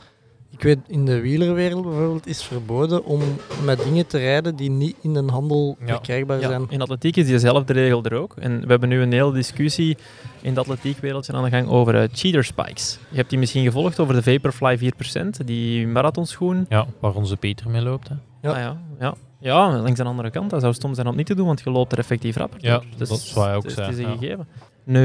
ik 0.49 0.61
weet, 0.63 0.77
in 0.87 1.05
de 1.05 1.19
wielerwereld 1.19 1.83
bijvoorbeeld 1.83 2.27
is 2.27 2.43
verboden 2.43 3.05
om 3.05 3.21
met 3.63 3.83
dingen 3.83 4.07
te 4.07 4.17
rijden 4.17 4.55
die 4.55 4.69
niet 4.69 4.95
in 5.01 5.13
de 5.13 5.23
handel 5.31 5.77
Ja. 5.79 5.85
verkrijgbaar 5.87 6.39
Ja, 6.39 6.47
zijn. 6.47 6.65
in 6.69 6.81
atletiek 6.81 7.15
is 7.15 7.25
diezelfde 7.25 7.73
regel 7.73 8.03
er 8.03 8.13
ook. 8.13 8.35
En 8.35 8.61
we 8.61 8.67
hebben 8.67 8.89
nu 8.89 9.01
een 9.01 9.11
hele 9.11 9.33
discussie 9.33 9.97
in 10.41 10.49
het 10.49 10.57
atletiekwereldje 10.57 11.33
aan 11.33 11.43
de 11.43 11.49
gang 11.49 11.67
over 11.69 11.95
eh, 12.01 12.07
cheater 12.11 12.43
spikes. 12.43 12.99
Je 13.09 13.15
hebt 13.17 13.29
die 13.29 13.39
misschien 13.39 13.63
gevolgd 13.63 13.99
over 13.99 14.13
de 14.13 14.23
Vaporfly 14.23 14.77
4%, 14.77 15.45
die 15.45 15.87
marathonschoen. 15.87 16.65
Ja, 16.69 16.85
waar 16.99 17.15
onze 17.15 17.37
Peter 17.37 17.69
mee 17.69 17.81
loopt. 17.81 18.07
Hè. 18.07 18.15
Ja. 18.41 18.49
Ah, 18.51 18.57
ja, 18.57 18.77
ja. 18.99 19.13
ja, 19.39 19.77
langs 19.81 19.99
de 19.99 20.03
andere 20.05 20.29
kant. 20.29 20.49
Dat 20.49 20.61
zou 20.61 20.73
stom 20.73 20.93
zijn 20.93 21.07
om 21.07 21.15
niet 21.15 21.25
te 21.25 21.35
doen, 21.35 21.45
want 21.45 21.61
je 21.63 21.69
loopt 21.71 21.91
er 21.91 21.97
effectief 21.97 22.35
rapper 22.35 22.59
Ja. 22.65 22.81
Dus 22.97 23.09
dat 23.09 23.17
is 23.17 23.33
wat 23.33 23.45
hij 23.45 23.55
ook 23.55 23.69
zei, 23.69 23.87
Het 23.87 23.97
is 23.97 24.03
een 24.05 24.11
ja. 24.11 24.17
gegeven. 24.17 24.47
Nu, 24.83 25.01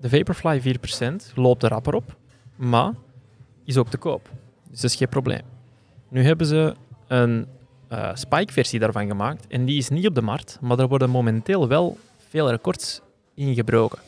de 0.00 0.08
Vaporfly 0.08 0.60
4% 0.60 1.34
loopt 1.34 1.62
er 1.62 1.68
rapper 1.68 1.94
op, 1.94 2.16
maar 2.56 2.92
is 3.64 3.76
ook 3.76 3.88
te 3.88 3.96
koop. 3.96 4.30
Dus 4.70 4.80
dat 4.80 4.90
is 4.90 4.96
geen 4.96 5.08
probleem. 5.08 5.42
Nu 6.08 6.24
hebben 6.24 6.46
ze 6.46 6.74
een 7.06 7.46
eh, 7.88 8.10
Spike-versie 8.14 8.78
daarvan 8.78 9.06
gemaakt 9.06 9.46
en 9.46 9.64
die 9.64 9.78
is 9.78 9.88
niet 9.88 10.06
op 10.06 10.14
de 10.14 10.22
markt, 10.22 10.58
maar 10.60 10.78
er 10.78 10.88
worden 10.88 11.10
momenteel 11.10 11.68
wel 11.68 11.98
veel 12.28 12.50
records 12.50 13.00
ingebroken 13.34 13.98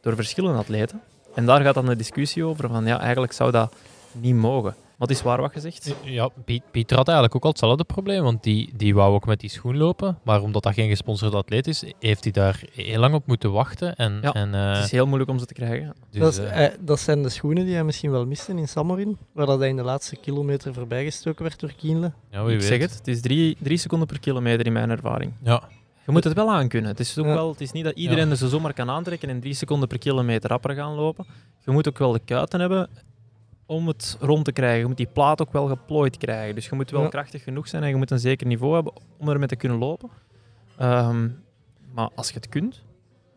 door 0.00 0.14
verschillende 0.14 0.58
atleten. 0.58 1.00
En 1.34 1.46
daar 1.46 1.60
gaat 1.60 1.74
dan 1.74 1.86
de 1.86 1.96
discussie 1.96 2.44
over 2.44 2.68
van 2.68 2.86
ja, 2.86 3.00
eigenlijk 3.00 3.32
zou 3.32 3.50
dat 3.50 3.74
niet 4.12 4.34
mogen. 4.34 4.74
Het 4.98 5.10
is 5.10 5.22
waar 5.22 5.40
wat 5.40 5.52
gezegd. 5.52 5.94
Ja, 6.04 6.28
Piet- 6.44 6.70
Pieter 6.70 6.96
had 6.96 7.06
eigenlijk 7.06 7.36
ook 7.36 7.42
al 7.44 7.48
hetzelfde 7.50 7.84
probleem, 7.84 8.22
want 8.22 8.42
die, 8.42 8.72
die 8.76 8.94
wou 8.94 9.14
ook 9.14 9.26
met 9.26 9.40
die 9.40 9.50
schoen 9.50 9.76
lopen. 9.76 10.18
Maar 10.22 10.42
omdat 10.42 10.62
dat 10.62 10.74
geen 10.74 10.88
gesponsorde 10.88 11.36
atleet 11.36 11.66
is, 11.66 11.84
heeft 11.98 12.22
hij 12.24 12.32
daar 12.32 12.62
heel 12.72 12.98
lang 13.00 13.14
op 13.14 13.26
moeten 13.26 13.52
wachten. 13.52 13.94
En, 13.96 14.18
Ja, 14.22 14.32
en, 14.32 14.54
eh, 14.54 14.74
Het 14.74 14.84
is 14.84 14.90
heel 14.90 15.06
moeilijk 15.06 15.30
om 15.30 15.38
ze 15.38 15.46
te 15.46 15.54
krijgen. 15.54 15.94
dus, 16.10 16.20
dat, 16.20 16.32
is, 16.32 16.38
eh, 16.38 16.64
eh, 16.64 16.72
dat 16.80 17.00
zijn 17.00 17.22
de 17.22 17.28
schoenen 17.28 17.64
die 17.64 17.74
hij 17.74 17.84
misschien 17.84 18.10
wel 18.10 18.26
miste 18.26 18.52
in 18.54 18.68
Samorin, 18.68 19.18
waar 19.32 19.46
dat 19.46 19.58
hij 19.58 19.68
in 19.68 19.76
de 19.76 19.82
laatste 19.82 20.16
kilometer 20.16 20.74
voorbijgestoken 20.74 21.42
werd 21.42 21.60
door 21.60 21.72
Kienle. 21.76 22.12
ja, 22.30 22.44
wie 22.44 22.52
ik 22.54 22.60
weet. 22.60 22.68
zeg 22.68 22.80
het, 22.80 22.94
het 22.94 23.08
is 23.08 23.20
drie, 23.20 23.56
drie 23.60 23.76
seconden 23.78 24.06
per 24.08 24.20
kilometer 24.20 24.66
in 24.66 24.72
mijn 24.72 24.90
ervaring. 24.90 25.32
Ja, 25.42 25.62
Je 26.06 26.12
moet 26.12 26.24
het 26.24 26.32
wel 26.34 26.50
aankunnen. 26.50 26.90
Het 26.90 27.00
is, 27.00 27.18
ook 27.18 27.24
Ja. 27.26 27.34
wel, 27.34 27.50
het 27.50 27.60
is 27.60 27.72
niet 27.72 27.84
dat 27.84 27.94
iedereen 27.96 28.24
Ja. 28.24 28.30
er 28.30 28.36
zo 28.36 28.48
zomaar 28.48 28.72
kan 28.72 28.90
aantrekken 28.90 29.28
en 29.28 29.40
drie 29.40 29.54
seconden 29.54 29.88
per 29.88 29.98
kilometer 29.98 30.50
rapper 30.50 30.74
gaan 30.74 30.94
lopen. 30.94 31.26
Je 31.64 31.70
moet 31.70 31.88
ook 31.88 31.98
wel 31.98 32.12
de 32.12 32.20
kuiten 32.24 32.60
hebben 32.60 32.88
om 33.66 33.86
het 33.88 34.16
rond 34.20 34.44
te 34.44 34.52
krijgen. 34.52 34.78
Je 34.80 34.86
moet 34.86 34.96
die 34.96 35.06
plaat 35.06 35.40
ook 35.40 35.52
wel 35.52 35.66
geplooid 35.66 36.16
krijgen. 36.16 36.54
Dus 36.54 36.68
je 36.68 36.74
moet 36.74 36.90
wel 36.90 37.02
Ja. 37.02 37.08
krachtig 37.08 37.42
genoeg 37.42 37.68
zijn 37.68 37.82
en 37.82 37.88
je 37.88 37.96
moet 37.96 38.10
een 38.10 38.18
zeker 38.18 38.46
niveau 38.46 38.74
hebben 38.74 38.92
om 39.18 39.28
ermee 39.28 39.48
te 39.48 39.56
kunnen 39.56 39.78
lopen. 39.78 40.10
Ehm, 40.78 41.28
maar 41.92 42.08
als 42.14 42.28
je 42.28 42.34
het 42.34 42.48
kunt, 42.48 42.82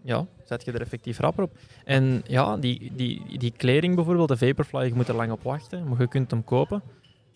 ja, 0.04 0.26
zet 0.44 0.66
je 0.66 0.72
er 0.72 0.82
effectief 0.82 1.20
rapper 1.20 1.44
op. 1.44 1.58
En 1.86 2.22
ja, 2.28 2.58
die, 2.58 2.92
die, 2.96 3.38
die 3.38 3.52
kleding 3.52 3.96
bijvoorbeeld, 3.96 4.28
de 4.28 4.38
Vaporfly, 4.38 4.84
je 4.86 4.94
moet 4.94 5.08
er 5.08 5.16
lang 5.16 5.32
op 5.32 5.44
wachten, 5.44 5.88
maar 5.88 6.00
je 6.02 6.08
kunt 6.08 6.32
hem 6.32 6.44
kopen. 6.44 6.82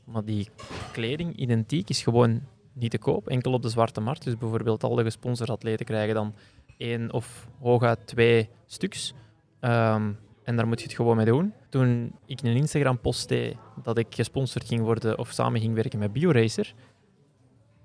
Maar 0.06 0.24
die 0.26 0.48
kleding, 0.92 1.36
identiek, 1.36 1.90
is 1.90 2.02
gewoon 2.04 2.42
niet 2.74 2.92
te 2.92 2.98
koop, 2.98 3.28
enkel 3.28 3.54
op 3.54 3.62
de 3.62 3.70
zwarte 3.70 4.02
markt. 4.02 4.24
Dus 4.24 4.38
bijvoorbeeld 4.38 4.84
al 4.84 4.96
de 4.96 5.04
gesponsorde 5.04 5.52
atleten 5.52 5.86
krijgen 5.86 6.16
dan 6.16 6.34
één 6.78 7.14
of 7.14 7.48
hooguit 7.60 8.08
twee 8.08 8.50
stuks. 8.66 9.14
Ehm, 9.60 10.12
en 10.44 10.56
daar 10.56 10.68
moet 10.68 10.80
je 10.80 10.86
het 10.86 10.96
gewoon 10.96 11.16
mee 11.16 11.26
doen. 11.26 11.54
Toen 11.72 12.16
ik 12.26 12.42
een 12.42 12.56
Instagram-post 12.56 13.28
deed 13.30 13.56
dat 13.84 13.98
ik 13.98 14.08
gesponsord 14.10 14.68
ging 14.68 14.82
worden 14.82 15.18
of 15.18 15.32
samen 15.32 15.62
ging 15.62 15.74
werken 15.74 16.00
met 16.00 16.14
BioRacer, 16.14 16.74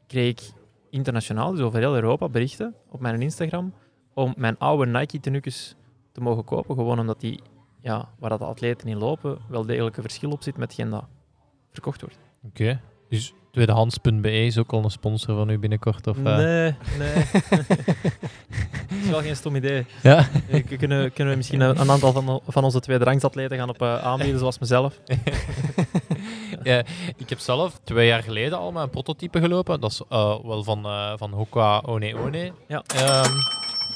kreeg 0.06 0.30
ik 0.30 0.52
internationaal, 0.90 1.50
dus 1.50 1.60
over 1.60 1.78
heel 1.78 1.94
Europa, 1.94 2.28
berichten 2.28 2.74
op 2.88 3.00
mijn 3.00 3.22
Instagram 3.22 3.72
om 4.14 4.34
mijn 4.36 4.58
oude 4.58 4.90
Nike-tenuques 4.90 5.76
te 6.12 6.20
mogen 6.20 6.44
kopen. 6.44 6.74
Gewoon 6.74 6.98
omdat 6.98 7.20
die, 7.20 7.40
ja, 7.80 8.08
waar 8.18 8.30
dat 8.30 8.38
de 8.38 8.44
atleten 8.44 8.88
in 8.88 8.98
lopen, 8.98 9.38
wel 9.48 9.66
degelijk 9.66 9.96
een 9.96 10.02
verschil 10.02 10.30
op 10.30 10.42
zit 10.42 10.56
met 10.56 10.68
hetgeen 10.68 10.90
dat 10.90 11.04
verkocht 11.70 12.00
wordt. 12.00 12.18
oké. 12.46 12.80
Dus 13.08 13.32
tweedehands.be 13.52 14.44
is 14.44 14.58
ook 14.58 14.72
al 14.72 14.84
een 14.84 14.90
sponsor 14.90 15.36
van 15.36 15.50
u 15.50 15.58
binnenkort? 15.58 16.06
Of, 16.06 16.16
eh? 16.16 16.36
Nee, 16.36 16.74
nee. 16.98 17.14
Dat 18.88 18.98
is 19.04 19.08
wel 19.10 19.20
geen 19.20 19.36
stom 19.36 19.56
idee. 19.56 19.86
Ja. 20.02 20.28
Eh, 20.50 20.78
Kunnen, 20.78 21.12
kunnen 21.12 21.32
we 21.32 21.36
misschien 21.36 21.60
een 21.60 21.90
aantal 21.90 22.12
van, 22.12 22.40
van 22.48 22.64
onze 22.64 22.80
tweederangsatleten 22.80 23.56
gaan 23.56 23.68
op 23.68 23.82
eh, 23.82 24.04
aanbieden, 24.04 24.38
zoals 24.38 24.58
mezelf? 24.58 25.00
ja, 26.62 26.82
ik 27.16 27.28
heb 27.28 27.38
zelf 27.38 27.80
twee 27.84 28.06
jaar 28.06 28.22
geleden 28.22 28.58
al 28.58 28.76
een 28.76 28.90
prototype 28.90 29.40
gelopen. 29.40 29.80
Dat 29.80 29.90
is 29.90 30.02
wel 30.08 30.62
van, 30.64 30.84
eh 30.84 31.12
van 31.16 31.32
Hoka 31.32 31.82
One 31.86 32.14
One. 32.16 32.52
Ja. 32.68 32.82
Ehm, 32.94 33.30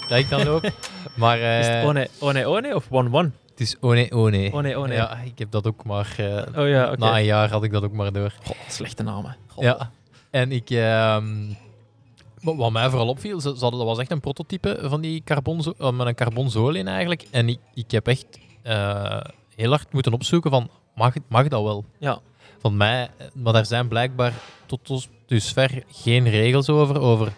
dat 0.08 0.18
ik 0.18 0.28
dan 0.28 0.44
loop. 0.44 0.70
Maar 1.16 1.38
Is 1.38 1.66
het 1.66 1.84
One 1.84 2.08
One 2.20 2.46
One 2.48 2.74
of 2.74 2.86
One 2.90 3.08
One? 3.12 3.30
Het 3.60 3.68
is 3.68 3.76
One 3.80 4.10
One. 4.10 4.50
One 4.52 4.76
One. 4.76 4.94
Ja, 4.94 5.16
ik 5.18 5.38
heb 5.38 5.50
dat 5.50 5.66
ook 5.66 5.84
maar... 5.84 6.14
eh, 6.16 6.60
Oh 6.62 6.68
ja. 6.68 6.94
Na 6.98 7.18
een 7.18 7.24
jaar 7.24 7.50
had 7.50 7.64
ik 7.64 7.72
dat 7.72 7.82
ook 7.84 7.92
maar 7.92 8.12
door. 8.12 8.34
Goh, 8.44 8.56
slechte 8.68 9.02
namen. 9.02 9.36
Ja. 9.58 9.90
En 10.30 10.52
ik... 10.52 10.70
ehm, 10.70 11.26
wat 12.42 12.70
mij 12.72 12.88
vooral 12.90 13.08
opviel, 13.08 13.40
ze, 13.40 13.48
ze 13.56 13.60
hadden, 13.60 13.78
dat 13.78 13.88
was 13.88 13.98
echt 13.98 14.10
een 14.10 14.20
prototype 14.20 14.78
van 14.82 15.00
die 15.00 15.22
carbon, 15.24 15.62
zo- 15.62 15.74
eh, 15.78 15.90
met 15.92 16.06
een 16.06 16.14
carbon 16.14 16.50
zool 16.50 16.74
in 16.74 16.88
eigenlijk. 16.88 17.26
En 17.30 17.48
ik, 17.48 17.58
ik 17.74 17.90
heb 17.90 18.06
echt 18.06 18.26
eh, 18.62 19.20
heel 19.56 19.70
hard 19.70 19.92
moeten 19.92 20.12
opzoeken 20.12 20.50
van, 20.50 20.70
mag, 20.94 21.14
mag 21.28 21.48
dat 21.48 21.62
wel? 21.62 21.84
Ja. 21.98 22.18
Van 22.60 22.76
mij, 22.76 23.08
maar 23.34 23.52
daar 23.52 23.66
zijn 23.66 23.88
blijkbaar 23.88 24.32
tot 24.66 24.86
dus- 24.86 25.08
dusver 25.26 25.82
geen 25.88 26.28
regels 26.28 26.68
over, 26.68 27.00
over 27.00 27.32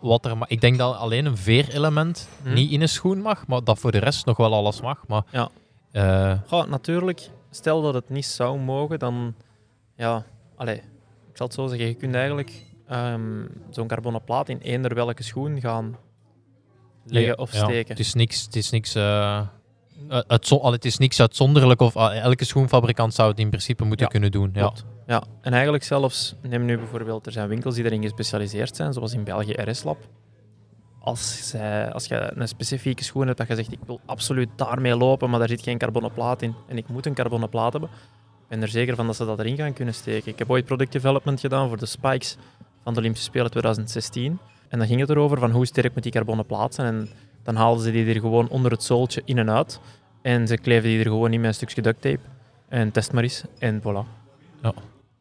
wat 0.00 0.24
er 0.24 0.36
Ik 0.46 0.60
denk 0.60 0.78
dat 0.78 0.96
alleen 0.96 1.26
een 1.26 1.36
veerelement 1.36 2.28
Hm. 2.42 2.52
niet 2.52 2.70
in 2.70 2.80
een 2.80 2.88
schoen 2.88 3.20
mag, 3.20 3.46
maar 3.46 3.64
dat 3.64 3.78
voor 3.78 3.92
de 3.92 3.98
rest 3.98 4.26
nog 4.26 4.36
wel 4.36 4.54
alles 4.54 4.80
mag. 4.80 5.06
Maar, 5.06 5.22
Ja. 5.30 5.50
Goh, 6.46 6.66
natuurlijk, 6.66 7.30
stel 7.50 7.82
dat 7.82 7.94
het 7.94 8.08
niet 8.08 8.26
zou 8.26 8.58
mogen, 8.58 8.98
dan... 8.98 9.34
Ja, 9.96 10.24
allee, 10.56 10.76
ik 11.30 11.36
zal 11.36 11.46
het 11.46 11.54
zo 11.54 11.66
zeggen. 11.66 11.86
Je 11.86 11.94
kunt 11.94 12.14
eigenlijk 12.14 12.64
ehm, 12.88 13.46
zo'n 13.70 13.86
carbonen 13.86 14.24
plaat 14.24 14.48
in 14.48 14.58
eender 14.58 14.94
welke 14.94 15.22
schoen 15.22 15.60
gaan 15.60 15.96
leggen 17.04 17.38
of 17.38 17.52
ja, 17.52 17.64
steken. 17.64 17.88
Het 17.88 17.98
is 17.98 18.14
niks, 18.14 18.44
het 18.44 18.56
is 18.56 18.70
niks, 18.70 18.94
eh, 18.94 19.40
uitzo- 20.08 20.58
al, 20.58 20.72
het 20.72 20.84
is 20.84 20.98
niks 20.98 21.20
uitzonderlijk. 21.20 21.80
Of, 21.80 21.94
elke 21.96 22.44
schoenfabrikant 22.44 23.14
zou 23.14 23.30
het 23.30 23.38
in 23.38 23.48
principe 23.48 23.84
moeten 23.84 24.06
Ja, 24.06 24.12
kunnen 24.12 24.30
doen. 24.30 24.50
Ja. 24.52 24.60
klopt. 24.60 24.84
Ja, 25.06 25.22
en 25.40 25.52
eigenlijk 25.52 25.84
zelfs, 25.84 26.34
neem 26.42 26.64
nu 26.64 26.78
bijvoorbeeld, 26.78 27.26
er 27.26 27.32
zijn 27.32 27.48
winkels 27.48 27.74
die 27.74 27.84
erin 27.84 28.02
gespecialiseerd 28.02 28.76
zijn, 28.76 28.92
zoals 28.92 29.12
in 29.12 29.24
België 29.24 29.52
RS 29.52 29.82
Lab. 29.82 29.98
Als, 31.00 31.48
zij, 31.48 31.92
als 31.92 32.06
je 32.06 32.32
een 32.34 32.48
specifieke 32.48 33.04
schoen 33.04 33.26
hebt 33.26 33.38
dat 33.38 33.48
je 33.48 33.54
zegt, 33.54 33.72
ik 33.72 33.78
wil 33.86 34.00
absoluut 34.06 34.48
daarmee 34.56 34.96
lopen, 34.96 35.30
maar 35.30 35.38
daar 35.38 35.48
zit 35.48 35.62
geen 35.62 35.78
carbonen 35.78 36.12
plaat 36.12 36.42
in 36.42 36.54
en 36.68 36.76
ik 36.76 36.88
moet 36.88 37.06
een 37.06 37.14
carbonen 37.14 37.48
plaat 37.48 37.72
hebben, 37.72 37.90
ben 38.48 38.62
er 38.62 38.68
zeker 38.68 38.96
van 38.96 39.06
dat 39.06 39.16
ze 39.16 39.24
dat 39.24 39.38
erin 39.38 39.56
gaan 39.56 39.72
kunnen 39.72 39.94
steken. 39.94 40.32
Ik 40.32 40.38
heb 40.38 40.50
ooit 40.50 40.64
product 40.64 40.92
development 40.92 41.40
gedaan 41.40 41.68
voor 41.68 41.78
de 41.78 41.86
spikes 41.86 42.36
van 42.82 42.92
de 42.94 42.98
Olympische 43.00 43.26
Spelen 43.28 43.50
2016. 43.50 44.38
En 44.68 44.78
dan 44.78 44.86
ging 44.86 45.00
het 45.00 45.10
erover 45.10 45.38
van 45.38 45.50
hoe 45.50 45.66
sterk 45.66 45.94
moet 45.94 46.02
die 46.02 46.12
carbonen 46.12 46.46
plaat 46.46 46.74
zijn. 46.74 46.94
En 46.94 47.08
dan 47.42 47.56
haalden 47.56 47.84
ze 47.84 47.90
die 47.90 48.14
er 48.14 48.20
gewoon 48.20 48.48
onder 48.48 48.70
het 48.70 48.82
zooltje 48.82 49.22
in 49.24 49.38
en 49.38 49.50
uit. 49.50 49.80
En 50.22 50.46
ze 50.48 50.58
kleefden 50.58 50.90
die 50.90 50.98
er 50.98 51.04
gewoon 51.04 51.32
in 51.32 51.40
met 51.40 51.48
een 51.48 51.54
stukje 51.54 51.82
duct 51.82 52.00
tape. 52.00 52.20
En 52.68 52.90
test 52.90 53.12
maar 53.12 53.22
eens. 53.22 53.42
En 53.58 53.80
voilà. 53.80 54.18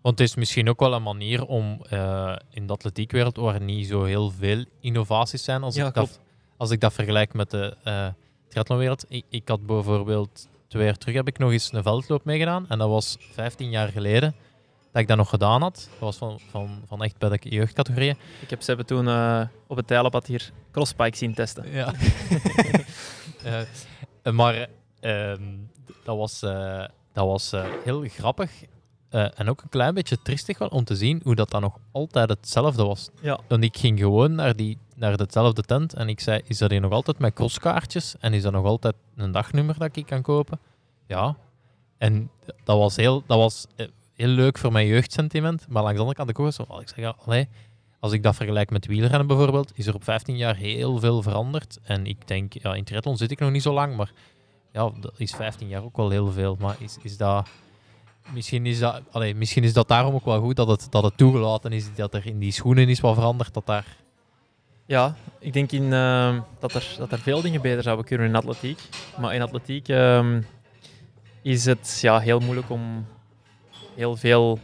Want 0.02 0.20
het 0.20 0.30
is 0.30 0.36
misschien 0.36 0.70
ook 0.70 0.80
wel 0.80 0.94
een 0.94 1.04
manier 1.04 1.46
om 1.46 1.82
eh, 1.90 2.36
in 2.50 2.68
de 2.68 2.74
atletiekwereld, 2.74 3.36
waar 3.36 3.62
niet 3.62 3.88
zo 3.88 4.04
heel 4.04 4.32
veel 4.32 4.66
innovaties 4.80 5.44
zijn, 5.44 5.64
als, 5.64 5.76
Ja, 5.76 5.88
ik, 5.88 5.94
dat, 5.94 6.20
als 6.58 6.72
ik 6.72 6.80
dat 6.80 6.94
vergelijk 6.94 7.34
met 7.34 7.52
de 7.52 7.78
eh 7.84 8.08
triathlonwereld. 8.50 9.06
Ik, 9.08 9.26
ik 9.30 9.48
had 9.48 9.66
bijvoorbeeld 9.66 10.48
twee 10.68 10.86
jaar 10.86 10.98
terug 10.98 11.16
heb 11.16 11.28
ik 11.28 11.38
nog 11.38 11.52
eens 11.52 11.74
een 11.74 11.84
veldloop 11.84 12.26
meegedaan. 12.26 12.66
En 12.70 12.78
dat 12.78 12.90
was 12.90 13.18
15 13.20 13.70
jaar 13.70 13.88
geleden. 13.88 14.36
Dat 14.92 15.02
ik 15.02 15.08
dat 15.08 15.18
nog 15.18 15.30
gedaan 15.30 15.62
had. 15.62 15.90
Dat 15.92 16.00
was 16.00 16.18
van, 16.18 16.40
van, 16.50 16.82
van 16.88 17.04
echt 17.04 17.18
bij 17.18 17.30
de 17.30 17.50
jeugdcategorieën. 17.50 18.18
Ik 18.42 18.50
heb 18.50 18.62
ze 18.62 18.68
hebben 18.68 18.86
toen 18.86 19.08
eh, 19.08 19.42
op 19.68 19.78
het 19.78 19.88
tijlenpad 19.88 20.28
hier 20.28 20.52
crosspike 20.72 21.18
zien 21.18 21.34
testen. 21.34 21.72
Ja. 21.72 21.94
Eh, 24.24 24.34
maar 24.34 24.68
ehm, 25.00 25.44
dat 26.04 26.18
was, 26.18 26.42
eh, 26.42 26.86
dat 27.14 27.26
was 27.26 27.54
heel 27.84 28.02
grappig. 28.08 28.52
en 29.10 29.50
ook 29.50 29.62
een 29.62 29.70
klein 29.70 29.94
beetje 29.94 30.22
tristig 30.22 30.58
wel 30.58 30.68
om 30.68 30.84
te 30.84 30.96
zien 30.96 31.22
hoe 31.24 31.36
dat 31.36 31.50
dan 31.50 31.62
nog 31.62 31.78
altijd 31.92 32.30
hetzelfde 32.30 32.86
was. 32.86 33.10
Ja. 33.22 33.40
En 33.48 33.64
ik 33.64 33.78
ging 33.78 34.00
gewoon 34.00 34.36
naar, 34.36 34.56
die, 34.56 34.78
naar 34.96 35.18
dezelfde 35.18 35.62
tent 35.62 35.94
en 35.94 36.10
ik 36.10 36.20
zei, 36.20 36.42
is 36.46 36.58
dat 36.58 36.72
hier 36.72 36.82
nog 36.82 36.92
altijd 36.92 37.20
met 37.20 37.34
crosskaartjes? 37.34 38.16
En 38.20 38.34
is 38.34 38.42
dat 38.42 38.52
nog 38.52 38.66
altijd 38.66 38.96
een 39.16 39.32
dagnummer 39.32 39.78
dat 39.78 39.96
ik 39.96 40.06
kan 40.06 40.22
kopen? 40.22 40.60
Ja. 41.08 41.36
En 41.98 42.32
dat 42.64 42.78
was 42.78 42.96
heel, 42.96 43.24
dat 43.28 43.38
was 43.38 43.66
heel 44.20 44.28
leuk 44.28 44.58
voor 44.58 44.72
mijn 44.72 44.88
jeugdsentiment. 44.88 45.66
Maar 45.70 45.84
langs 45.84 45.98
de 45.98 46.02
andere 46.02 46.18
kant 46.18 46.30
ik 46.30 46.40
ook 46.40 46.54
zo, 46.54 46.80
ik 46.80 46.90
zeg, 46.96 47.46
als 48.00 48.12
ik 48.12 48.24
dat 48.24 48.36
vergelijk 48.36 48.70
met 48.70 48.86
wielrennen 48.86 49.28
bijvoorbeeld, 49.28 49.72
is 49.74 49.88
er 49.88 49.96
op 49.96 50.04
15 50.04 50.38
jaar 50.38 50.56
heel 50.56 51.00
veel 51.00 51.22
veranderd. 51.22 51.80
En 51.84 52.06
ik 52.06 52.28
denk, 52.28 52.54
ja, 52.54 52.76
in 52.76 52.84
triathlon 52.84 53.18
zit 53.18 53.32
ik 53.32 53.40
nog 53.40 53.52
niet 53.52 53.62
zo 53.62 53.74
lang, 53.74 53.96
maar 53.96 54.12
ja, 54.72 54.92
is 55.18 55.32
15 55.32 55.68
jaar 55.68 55.84
ook 55.84 55.98
wel 55.98 56.10
heel 56.10 56.32
veel. 56.32 56.58
Maar 56.60 56.76
is, 56.80 56.98
is 57.02 57.18
dat... 57.18 57.50
Misschien 58.34 58.66
is, 58.66 58.80
dat, 58.80 59.02
allee, 59.12 59.36
misschien 59.36 59.64
is 59.64 59.74
dat 59.74 59.88
daarom 59.88 60.14
ook 60.14 60.26
wel 60.26 60.42
goed 60.42 60.56
dat 60.56 60.68
het, 60.68 60.88
dat 60.90 61.04
het 61.04 61.18
toegelaten 61.18 61.72
is, 61.72 61.96
dat 61.96 62.14
er 62.14 62.26
in 62.26 62.40
die 62.40 62.52
schoenen 62.52 62.90
is 62.90 63.00
wat 63.00 63.16
veranderd, 63.16 63.54
dat 63.54 63.66
daar... 63.66 63.98
Ja, 64.86 65.16
ik 65.40 65.54
denk 65.54 65.72
in, 65.72 65.94
ehm, 65.94 66.40
dat, 66.60 66.74
er, 66.74 66.96
dat 66.98 67.12
er 67.12 67.20
veel 67.20 67.42
dingen 67.42 67.62
beter 67.62 67.84
zouden 67.84 68.06
kunnen 68.06 68.28
in 68.28 68.36
atletiek. 68.36 68.80
Maar 69.20 69.36
in 69.36 69.42
atletiek 69.42 69.88
ehm, 69.88 70.42
is 71.42 71.66
het 71.66 72.00
ja, 72.02 72.20
heel 72.20 72.40
moeilijk 72.40 72.70
om 72.70 73.06
heel 74.00 74.16
veel 74.16 74.60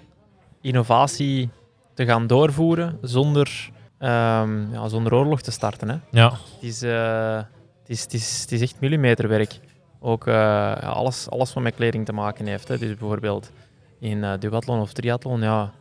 innovatie 0.62 1.50
te 1.94 2.06
gaan 2.06 2.28
doorvoeren 2.28 2.98
zonder, 3.02 3.70
ehm, 3.98 4.72
ja, 4.74 4.88
zonder 4.88 5.14
oorlog 5.14 5.42
te 5.42 5.52
starten. 5.52 5.90
Hè. 5.90 5.96
Ja, 6.12 6.30
Het, 6.32 6.64
is, 6.64 6.82
eh, 6.82 7.36
het, 7.80 7.90
is, 7.90 8.02
het, 8.02 8.14
is, 8.14 8.42
het 8.42 8.52
is 8.52 8.62
echt 8.62 8.76
millimeterwerk. 8.80 9.60
Ook 10.00 10.28
eh, 10.28 10.74
alles, 10.84 11.30
alles 11.30 11.54
wat 11.54 11.64
met 11.64 11.76
kleding 11.76 12.06
te 12.06 12.14
maken 12.14 12.46
heeft. 12.46 12.68
Hè. 12.68 12.78
Dus 12.78 12.90
bijvoorbeeld 12.98 13.52
in 14.00 14.24
eh, 14.24 14.34
duathlon 14.40 14.80
of 14.80 14.94
triathlon, 14.94 15.42
ja, 15.42 15.72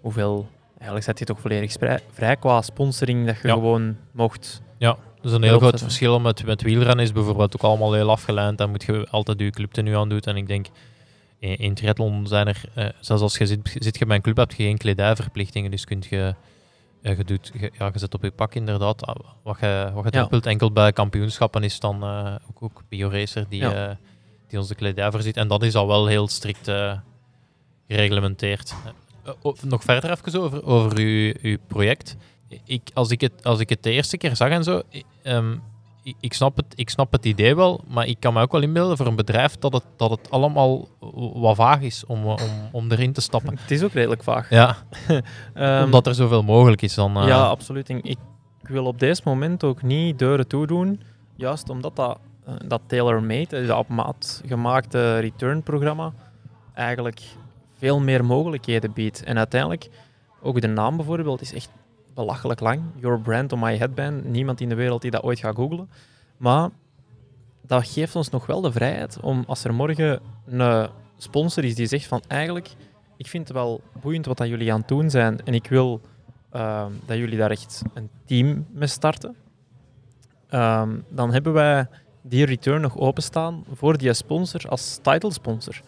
hoeveel... 0.00 0.46
Eigenlijk 0.74 1.04
zet 1.04 1.18
je 1.18 1.24
toch 1.24 1.40
volledig 1.40 1.72
vrij, 1.72 2.00
vrij 2.12 2.36
qua 2.36 2.62
sponsoring 2.62 3.26
dat 3.26 3.36
je 3.42 3.48
Ja. 3.48 3.54
gewoon 3.54 3.96
mocht 4.12 4.62
ja. 4.78 4.96
Dus 5.20 5.32
een 5.32 5.42
heel 5.42 5.58
groot 5.58 5.80
verschil 5.80 6.20
met, 6.20 6.44
met 6.44 6.62
wielrennen 6.62 7.04
is 7.04 7.12
bijvoorbeeld 7.12 7.54
ook 7.56 7.62
allemaal 7.62 7.92
heel 7.92 8.10
afgeleid. 8.10 8.58
Dan 8.58 8.70
moet 8.70 8.82
je 8.84 9.06
altijd 9.10 9.40
je 9.40 9.50
club 9.50 9.76
nu 9.76 9.96
aan 9.96 10.08
doen. 10.08 10.20
En 10.20 10.36
ik 10.36 10.46
denk, 10.46 10.66
in, 11.38 11.56
in 11.56 11.74
triathlon 11.74 12.26
zijn 12.26 12.46
er, 12.46 12.62
eh, 12.74 12.88
zelfs 13.00 13.22
als 13.22 13.38
je 13.38 13.46
zit, 13.46 13.76
zit 13.78 13.98
je 13.98 14.06
bij 14.06 14.16
een 14.16 14.22
club, 14.22 14.36
heb 14.36 14.52
je 14.52 14.62
geen 14.62 14.78
kledijverplichtingen. 14.78 15.70
Dus 15.70 15.84
kunt 15.84 16.06
je, 16.06 16.34
eh, 17.02 17.16
je, 17.16 17.24
doet, 17.24 17.50
je, 17.54 17.70
ja, 17.78 17.90
je 17.92 17.98
zet 17.98 18.14
op 18.14 18.22
je 18.22 18.30
pak 18.30 18.54
inderdaad 18.54 19.06
ah, 19.06 19.16
wat 19.42 19.60
je, 19.60 19.90
wat 19.94 20.14
je 20.14 20.26
Ja. 20.30 20.40
Enkel 20.40 20.72
bij 20.72 20.92
kampioenschappen 20.92 21.62
is 21.62 21.80
dan 21.80 22.02
eh, 22.02 22.34
ook, 22.48 22.62
ook 22.62 22.82
BioRacer 22.88 23.46
die, 23.48 23.60
Ja. 23.60 23.98
die 24.48 24.58
ons 24.58 24.68
de 24.68 24.74
kledij 24.74 25.10
voorziet. 25.10 25.36
En 25.36 25.48
dat 25.48 25.62
is 25.62 25.74
al 25.74 25.86
wel 25.86 26.06
heel 26.06 26.28
strikt 26.28 26.70
gereglementeerd. 27.88 28.74
Nog 29.62 29.82
verder 29.82 30.10
even 30.10 30.40
over, 30.40 30.64
over 30.64 30.98
uw, 30.98 31.32
uw 31.42 31.56
project. 31.66 32.16
Ik, 32.64 32.90
als, 32.94 33.10
ik 33.10 33.20
het, 33.20 33.44
als 33.44 33.60
ik 33.60 33.68
het 33.68 33.82
de 33.82 33.90
eerste 33.90 34.16
keer 34.16 34.36
zag 34.36 34.48
en 34.50 34.64
zo, 34.64 34.82
ehm, 35.22 35.56
ik, 36.20 36.32
snap 36.34 36.56
het, 36.56 36.66
ik 36.74 36.90
snap 36.90 37.12
het 37.12 37.24
idee 37.24 37.56
wel, 37.56 37.80
maar 37.88 38.06
ik 38.06 38.20
kan 38.20 38.32
me 38.34 38.42
ook 38.42 38.52
wel 38.52 38.62
inbeelden 38.62 38.96
voor 38.96 39.06
een 39.06 39.16
bedrijf 39.16 39.56
dat 39.56 39.72
het, 39.72 39.82
dat 39.96 40.10
het 40.10 40.30
allemaal 40.30 40.88
wat 41.34 41.56
vaag 41.56 41.80
is 41.80 42.04
om, 42.06 42.22
eh, 42.22 42.28
om, 42.28 42.68
om 42.72 42.90
erin 42.90 43.12
te 43.12 43.20
stappen. 43.20 43.58
Het 43.60 43.70
is 43.70 43.82
ook 43.82 43.92
redelijk 43.92 44.22
vaag. 44.22 44.50
Ja, 44.50 44.76
Ehm, 45.54 45.84
omdat 45.84 46.06
er 46.06 46.14
zoveel 46.14 46.42
mogelijk 46.42 46.82
is 46.82 46.94
dan. 46.94 47.16
eh, 47.16 47.26
Ja, 47.26 47.46
absoluut. 47.46 47.88
Ik 47.88 48.18
wil 48.62 48.84
op 48.84 48.98
deze 48.98 49.22
moment 49.24 49.64
ook 49.64 49.82
niet 49.82 50.18
deuren 50.18 50.48
toedoen, 50.48 51.00
juist 51.36 51.68
omdat 51.68 51.96
dat, 51.96 52.18
eh, 52.44 52.54
dat 52.66 52.80
tailor-made, 52.86 53.66
dat 53.66 53.78
op 53.78 53.88
maat 53.88 54.42
gemaakte 54.46 55.18
return-programma, 55.18 56.12
eigenlijk 56.74 57.20
veel 57.78 58.00
meer 58.00 58.24
mogelijkheden 58.24 58.92
biedt. 58.92 59.22
En 59.24 59.36
uiteindelijk, 59.38 59.88
ook 60.42 60.60
de 60.60 60.66
naam 60.66 60.96
bijvoorbeeld, 60.96 61.40
is 61.40 61.52
echt 61.54 61.68
belachelijk 62.16 62.60
lang. 62.60 62.80
Your 63.00 63.20
brand 63.20 63.52
on 63.52 63.58
my 63.58 63.76
headband. 63.76 64.24
Niemand 64.24 64.60
in 64.60 64.68
de 64.68 64.74
wereld 64.74 65.02
die 65.02 65.10
dat 65.10 65.22
ooit 65.22 65.38
gaat 65.38 65.54
googlen. 65.54 65.88
Maar 66.36 66.70
dat 67.66 67.86
geeft 67.88 68.16
ons 68.16 68.30
nog 68.30 68.46
wel 68.46 68.60
de 68.60 68.72
vrijheid 68.72 69.20
om, 69.20 69.44
als 69.46 69.64
er 69.64 69.74
morgen 69.74 70.20
een 70.46 70.88
sponsor 71.16 71.64
is 71.64 71.74
die 71.74 71.86
zegt 71.86 72.06
van 72.06 72.22
eigenlijk, 72.26 72.68
ik 73.16 73.26
vind 73.26 73.48
het 73.48 73.56
wel 73.56 73.80
boeiend 74.00 74.26
wat 74.26 74.36
dat 74.36 74.48
jullie 74.48 74.72
aan 74.72 74.78
het 74.78 74.88
doen 74.88 75.10
zijn 75.10 75.38
en 75.44 75.54
ik 75.54 75.66
wil 75.68 76.00
ehm, 76.50 76.90
dat 77.06 77.16
jullie 77.16 77.38
daar 77.38 77.50
echt 77.50 77.82
een 77.94 78.08
team 78.24 78.66
mee 78.72 78.88
starten, 78.88 79.36
ehm, 80.48 80.90
dan 81.08 81.32
hebben 81.32 81.52
wij 81.52 81.86
die 82.22 82.44
return 82.44 82.80
nog 82.80 82.96
openstaan 82.96 83.64
voor 83.72 83.98
die 83.98 84.12
sponsor 84.14 84.68
als 84.68 84.98
title 85.02 85.32
sponsor. 85.32 85.80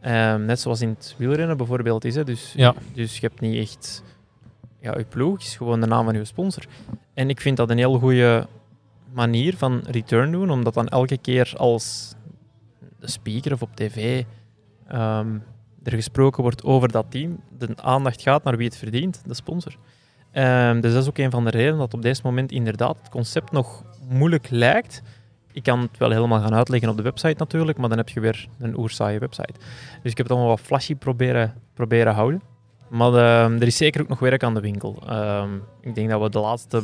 Ehm, 0.00 0.44
net 0.44 0.60
zoals 0.60 0.80
in 0.80 0.88
het 0.88 1.14
wielrennen 1.18 1.56
bijvoorbeeld 1.56 2.04
is. 2.04 2.14
Hè. 2.14 2.24
Dus, 2.24 2.52
Ja. 2.56 2.74
dus 2.94 3.18
je 3.18 3.26
hebt 3.26 3.40
niet 3.40 3.56
echt... 3.68 4.02
Ja, 4.82 4.98
je 4.98 5.04
ploeg 5.04 5.38
is 5.38 5.56
gewoon 5.56 5.80
de 5.80 5.86
naam 5.86 6.04
van 6.04 6.14
je 6.14 6.24
sponsor. 6.24 6.64
En 7.14 7.28
ik 7.28 7.40
vind 7.40 7.56
dat 7.56 7.70
een 7.70 7.78
heel 7.78 7.98
goede 7.98 8.46
manier 9.12 9.56
van 9.56 9.82
return 9.86 10.32
doen, 10.32 10.50
omdat 10.50 10.74
dan 10.74 10.88
elke 10.88 11.18
keer 11.18 11.52
als 11.56 12.14
de 12.98 13.10
speaker 13.10 13.52
of 13.52 13.62
op 13.62 13.76
tv 13.76 14.24
ehm, 14.86 15.38
er 15.82 15.92
gesproken 15.92 16.42
wordt 16.42 16.64
over 16.64 16.92
dat 16.92 17.06
team, 17.08 17.40
de 17.58 17.68
aandacht 17.76 18.22
gaat 18.22 18.44
naar 18.44 18.56
wie 18.56 18.66
het 18.66 18.76
verdient, 18.76 19.22
de 19.26 19.34
sponsor. 19.34 19.76
Ehm, 20.30 20.80
dus 20.80 20.92
dat 20.92 21.02
is 21.02 21.08
ook 21.08 21.18
een 21.18 21.30
van 21.30 21.44
de 21.44 21.50
redenen 21.50 21.78
dat 21.78 21.94
op 21.94 22.02
deze 22.02 22.20
moment 22.24 22.52
inderdaad 22.52 22.98
het 22.98 23.08
concept 23.08 23.52
nog 23.52 23.84
moeilijk 24.08 24.50
lijkt. 24.50 25.02
Ik 25.52 25.62
kan 25.62 25.80
het 25.80 25.98
wel 25.98 26.10
helemaal 26.10 26.40
gaan 26.40 26.54
uitleggen 26.54 26.88
op 26.88 26.96
de 26.96 27.02
website 27.02 27.38
natuurlijk, 27.38 27.78
maar 27.78 27.88
dan 27.88 27.98
heb 27.98 28.08
je 28.08 28.20
weer 28.20 28.48
een 28.58 28.78
oersaaie 28.78 29.18
website. 29.18 29.54
Dus 30.02 30.10
ik 30.10 30.16
heb 30.16 30.26
het 30.26 30.30
allemaal 30.30 30.48
wat 30.48 30.60
flashy 30.60 30.94
proberen, 30.94 31.54
proberen 31.74 32.14
houden. 32.14 32.51
Maar 32.92 33.14
ehm, 33.14 33.54
er 33.60 33.66
is 33.66 33.76
zeker 33.76 34.00
ook 34.00 34.08
nog 34.08 34.18
werk 34.18 34.42
aan 34.42 34.54
de 34.54 34.60
winkel. 34.60 35.02
Ehm, 35.06 35.48
ik 35.80 35.94
denk 35.94 36.10
dat 36.10 36.20
we 36.20 36.30
de 36.30 36.38
laatste 36.38 36.82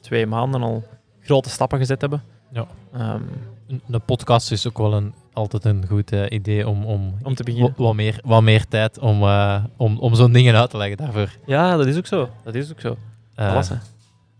twee 0.00 0.26
maanden 0.26 0.62
al 0.62 0.84
grote 1.20 1.48
stappen 1.50 1.78
gezet 1.78 2.00
hebben. 2.00 2.22
Ja. 2.52 2.66
Ehm, 2.92 3.22
Een, 3.68 3.82
een 3.90 4.00
podcast 4.04 4.50
is 4.52 4.66
ook 4.66 4.78
wel 4.78 4.92
een, 4.94 5.14
altijd 5.32 5.64
een 5.64 5.84
goed 5.88 6.12
eh, 6.12 6.24
idee 6.28 6.68
om, 6.68 6.84
om, 6.84 7.14
Om 7.22 7.34
te 7.34 7.42
beginnen. 7.42 7.74
wa- 7.76 7.84
Wat, 7.84 7.94
meer, 7.94 8.20
wat 8.24 8.42
meer 8.42 8.66
tijd 8.68 8.98
om, 8.98 9.22
eh, 9.22 9.64
om, 9.76 9.98
om 9.98 10.14
zo'n 10.14 10.32
dingen 10.32 10.54
uit 10.56 10.70
te 10.70 10.76
leggen 10.76 10.96
daarvoor. 10.96 11.36
ja, 11.46 11.76
dat 11.76 11.86
is 11.86 11.96
ook 11.96 12.06
zo. 12.06 12.28
Dat 12.44 12.54
is 12.54 12.70
ook 12.70 12.80
zo. 12.80 12.96
Eh, 13.34 13.52
Alles, 13.52 13.68
hè. 13.68 13.76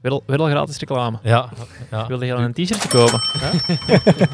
Weer 0.01 0.13
al, 0.13 0.23
weer 0.27 0.39
al 0.39 0.47
gratis 0.47 0.79
reclame. 0.79 1.19
Ja, 1.23 1.49
ja. 1.91 2.07
Wilde 2.07 2.27
je 2.27 2.35
al 2.35 2.41
een 2.41 2.53
t-shirt 2.53 2.89
kopen? 2.89 3.21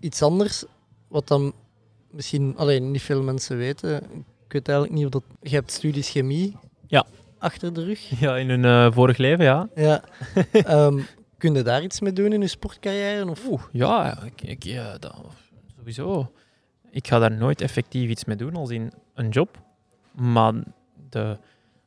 Iets 0.00 0.22
anders, 0.22 0.64
wat 1.08 1.28
dan 1.28 1.52
misschien 2.10 2.54
alleen 2.56 2.90
niet 2.90 3.02
veel 3.02 3.22
mensen 3.22 3.56
weten. 3.56 4.02
Ik 4.48 4.54
weet 4.54 4.68
eigenlijk 4.68 4.96
niet 4.98 5.04
of 5.06 5.10
dat... 5.10 5.22
Je 5.42 5.54
hebt 5.54 5.70
studies 5.70 6.10
chemie 6.10 6.56
Ja. 6.86 7.04
achter 7.38 7.72
de 7.74 7.84
rug. 7.84 8.20
Ja, 8.20 8.36
in 8.36 8.48
hun 8.48 8.64
eh, 8.64 8.92
vorig 8.92 9.16
leven, 9.16 9.44
ja. 9.44 9.68
Ja. 9.74 10.02
Ehm, 10.52 10.98
kun 11.38 11.54
je 11.54 11.62
daar 11.62 11.82
iets 11.82 12.00
mee 12.00 12.12
doen 12.12 12.32
in 12.32 12.40
je 12.40 12.46
sportcarrière? 12.46 13.30
Of? 13.30 13.46
Oeh, 13.48 13.62
ja, 13.72 14.22
ik, 14.22 14.42
ik, 14.42 14.62
ja 14.64 14.98
dat, 14.98 15.14
sowieso. 15.76 16.32
Ik 16.90 17.06
ga 17.08 17.18
daar 17.18 17.32
nooit 17.32 17.60
effectief 17.60 18.10
iets 18.10 18.24
mee 18.24 18.36
doen 18.36 18.54
als 18.56 18.70
in 18.70 18.92
een 19.14 19.28
job. 19.28 19.58
Maar 20.12 20.52
de 21.10 21.36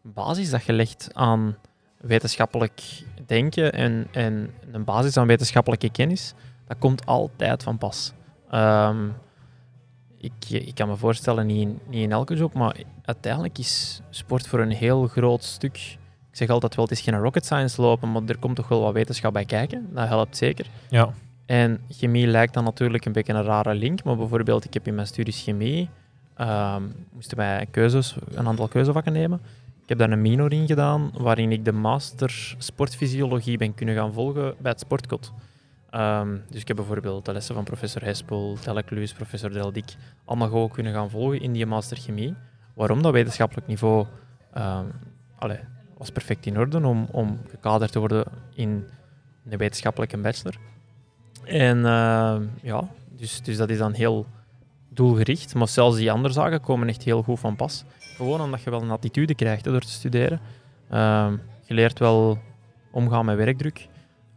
basis 0.01 0.49
dat 0.49 0.63
je 0.63 0.73
legt 0.73 1.09
aan 1.13 1.57
wetenschappelijk 1.97 3.03
denken 3.25 3.73
en, 3.73 4.07
en 4.11 4.53
een 4.71 4.83
basis 4.83 5.17
aan 5.17 5.27
wetenschappelijke 5.27 5.89
kennis, 5.91 6.33
dat 6.67 6.77
komt 6.79 7.05
altijd 7.05 7.63
van 7.63 7.77
pas. 7.77 8.13
Ehm, 8.49 9.07
ik, 10.21 10.49
ik 10.49 10.75
kan 10.75 10.87
me 10.87 10.95
voorstellen, 10.95 11.45
niet 11.45 11.61
in, 11.61 11.79
niet 11.89 12.03
in 12.03 12.11
elke 12.11 12.35
job, 12.35 12.53
maar 12.53 12.75
uiteindelijk 13.05 13.57
is 13.57 14.01
sport 14.09 14.47
voor 14.47 14.59
een 14.59 14.71
heel 14.71 15.07
groot 15.07 15.43
stuk. 15.43 15.97
Ik 16.31 16.37
zeg 16.37 16.49
altijd 16.49 16.75
wel, 16.75 16.85
het 16.85 16.93
is 16.93 17.01
geen 17.01 17.19
rocket 17.19 17.45
science 17.45 17.81
lopen, 17.81 18.11
maar 18.11 18.21
er 18.25 18.37
komt 18.37 18.55
toch 18.55 18.67
wel 18.67 18.81
wat 18.81 18.93
wetenschap 18.93 19.33
bij 19.33 19.45
kijken. 19.45 19.89
Dat 19.93 20.07
helpt 20.07 20.37
zeker. 20.37 20.65
ja. 20.89 21.13
En 21.45 21.81
chemie 21.89 22.27
lijkt 22.27 22.53
dan 22.53 22.63
natuurlijk 22.63 23.05
een 23.05 23.11
beetje 23.11 23.33
een 23.33 23.43
rare 23.43 23.73
link, 23.73 24.03
maar 24.03 24.17
bijvoorbeeld, 24.17 24.65
ik 24.65 24.73
heb 24.73 24.87
in 24.87 24.95
mijn 24.95 25.07
studies 25.07 25.43
chemie, 25.43 25.89
ehm, 26.35 26.83
moesten 27.13 27.37
wij 27.37 27.67
keuzes, 27.71 28.15
een 28.33 28.47
aantal 28.47 28.67
keuzevakken 28.67 29.13
nemen. 29.13 29.41
Ik 29.83 29.89
heb 29.89 29.97
daar 29.97 30.11
een 30.11 30.21
minor 30.21 30.53
in 30.53 30.67
gedaan, 30.67 31.11
waarin 31.17 31.51
ik 31.51 31.65
de 31.65 31.71
master 31.71 32.55
sportfysiologie 32.57 33.57
ben 33.57 33.73
kunnen 33.73 33.95
gaan 33.95 34.13
volgen 34.13 34.55
bij 34.57 34.71
het 34.71 34.79
sportkot. 34.79 35.31
Ehm, 35.91 36.37
dus 36.49 36.61
ik 36.61 36.67
heb 36.67 36.75
bijvoorbeeld 36.75 37.25
de 37.25 37.33
lessen 37.33 37.55
van 37.55 37.63
professor 37.63 38.03
Hespel, 38.03 38.57
Telekluis, 38.61 39.13
professor 39.13 39.51
Deldik, 39.51 39.95
allemaal 40.25 40.47
gewoon 40.47 40.69
kunnen 40.69 40.93
gaan 40.93 41.09
volgen 41.09 41.41
in 41.41 41.53
die 41.53 41.65
master 41.65 41.97
chemie. 41.97 42.35
Waarom? 42.73 43.01
Dat 43.01 43.11
wetenschappelijk 43.11 43.67
niveau 43.67 44.05
ehm, 44.53 44.85
allee, 45.35 45.59
was 45.97 46.09
perfect 46.11 46.45
in 46.45 46.57
orde 46.57 46.87
om, 46.87 47.07
om 47.11 47.39
gekaderd 47.49 47.91
te 47.91 47.99
worden 47.99 48.25
in 48.53 48.87
een 49.49 49.57
wetenschappelijke 49.57 50.17
bachelor. 50.17 50.55
En 51.43 51.85
eh, 51.85 52.37
ja, 52.61 52.87
dus, 53.09 53.41
dus 53.41 53.57
dat 53.57 53.69
is 53.69 53.77
dan 53.77 53.93
heel 53.93 54.25
doelgericht. 54.89 55.55
Maar 55.55 55.67
zelfs 55.67 55.97
die 55.97 56.11
andere 56.11 56.33
zaken 56.33 56.61
komen 56.61 56.87
echt 56.87 57.03
heel 57.03 57.23
goed 57.23 57.39
van 57.39 57.55
pas. 57.55 57.83
Gewoon 57.99 58.41
omdat 58.41 58.61
je 58.61 58.69
wel 58.69 58.81
een 58.81 58.91
attitude 58.91 59.35
krijgt 59.35 59.63
door 59.63 59.81
te 59.81 59.89
studeren. 59.89 60.39
Ehm, 60.89 61.35
je 61.65 61.73
leert 61.73 61.99
wel 61.99 62.39
omgaan 62.91 63.25
met 63.25 63.37
werkdruk. 63.37 63.87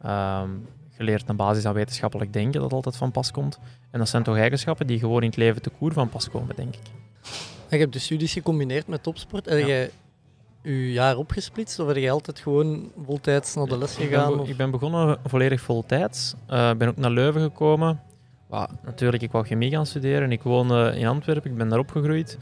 Ehm, 0.02 0.50
je 0.98 1.04
leert 1.04 1.28
een 1.28 1.36
basis 1.36 1.64
aan 1.66 1.74
wetenschappelijk 1.74 2.32
denken 2.32 2.60
dat 2.60 2.72
altijd 2.72 2.96
van 2.96 3.10
pas 3.10 3.30
komt. 3.30 3.58
En 3.90 3.98
dat 3.98 4.08
zijn 4.08 4.22
toch 4.22 4.36
eigenschappen 4.36 4.86
die 4.86 4.98
gewoon 4.98 5.20
in 5.22 5.28
het 5.28 5.36
leven 5.36 5.62
te 5.62 5.70
koer 5.70 5.92
van 5.92 6.08
pas 6.08 6.30
komen, 6.30 6.56
denk 6.56 6.74
ik. 6.74 6.80
En 7.68 7.76
je 7.76 7.78
hebt 7.78 7.92
de 7.92 7.98
studies 7.98 8.32
gecombineerd 8.32 8.86
met 8.86 9.02
topsport. 9.02 9.44
Heb 9.48 9.58
Ja. 9.58 9.66
jij 9.66 9.90
je 10.62 10.92
jaar 10.92 11.16
opgesplitst 11.16 11.78
of 11.78 11.86
heb 11.86 11.96
je 11.96 12.10
altijd 12.10 12.38
gewoon 12.38 12.90
voltijds 13.04 13.54
naar 13.54 13.66
de 13.66 13.78
les 13.78 13.92
Ik 13.92 13.98
ben, 13.98 14.18
gegaan? 14.18 14.36
be- 14.36 14.42
of- 14.42 14.48
ik 14.48 14.56
ben 14.56 14.70
begonnen 14.70 15.18
volledig 15.26 15.60
voltijds. 15.60 16.34
Eh, 16.46 16.70
Ik 16.70 16.78
ben 16.78 16.88
ook 16.88 16.96
naar 16.96 17.10
Leuven 17.10 17.40
gekomen. 17.42 18.00
Ja, 18.50 18.68
natuurlijk, 18.84 19.22
ik 19.22 19.32
wou 19.32 19.44
chemie 19.46 19.70
gaan 19.70 19.86
studeren. 19.86 20.32
Ik 20.32 20.42
woonde 20.42 20.92
in 20.96 21.06
Antwerpen, 21.06 21.50
ik 21.50 21.56
ben 21.56 21.68
daar 21.68 21.78
opgegroeid. 21.78 22.38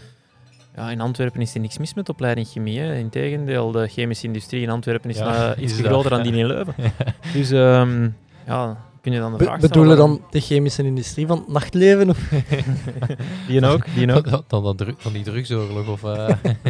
Ja, 0.76 0.90
in 0.90 1.00
Antwerpen 1.00 1.40
is 1.40 1.55
er 1.55 1.61
niks 1.61 1.78
mis 1.78 1.94
met 1.94 2.07
de 2.07 2.12
opleiding 2.12 2.46
chemie. 2.48 2.78
Hè. 2.80 2.96
Integendeel, 2.96 3.70
de 3.70 3.86
chemische 3.88 4.26
industrie 4.26 4.62
in 4.62 4.70
Antwerpen 4.70 5.11
is 5.11 5.18
Ja, 5.18 5.53
eh, 5.55 5.62
is 5.62 5.80
groter 5.80 6.11
dan 6.11 6.22
die 6.22 6.32
in 6.32 6.46
Leuven. 6.46 6.74
Dus 7.34 7.50
ehm, 7.50 8.09
ja, 8.47 8.76
kun 9.01 9.12
je 9.12 9.18
dan 9.18 9.32
de 9.32 9.38
vraag 9.45 9.57
stellen... 9.57 9.68
bedoelen 9.68 9.97
dan 9.97 10.20
de 10.30 10.40
chemische 10.40 10.82
industrie 10.84 11.26
van 11.26 11.38
het 11.38 11.49
nachtleven? 11.49 12.09
Of? 12.09 12.18
Die 13.49 13.66
ook, 13.66 13.84
die 13.95 14.12
ook. 14.14 14.30
Dan, 14.30 14.45
dan, 14.47 14.62
dan, 14.76 14.95
dan 15.03 15.12
die 15.12 15.22
drugsoorlog 15.22 15.88
of... 15.88 16.05
eh, 16.05 16.28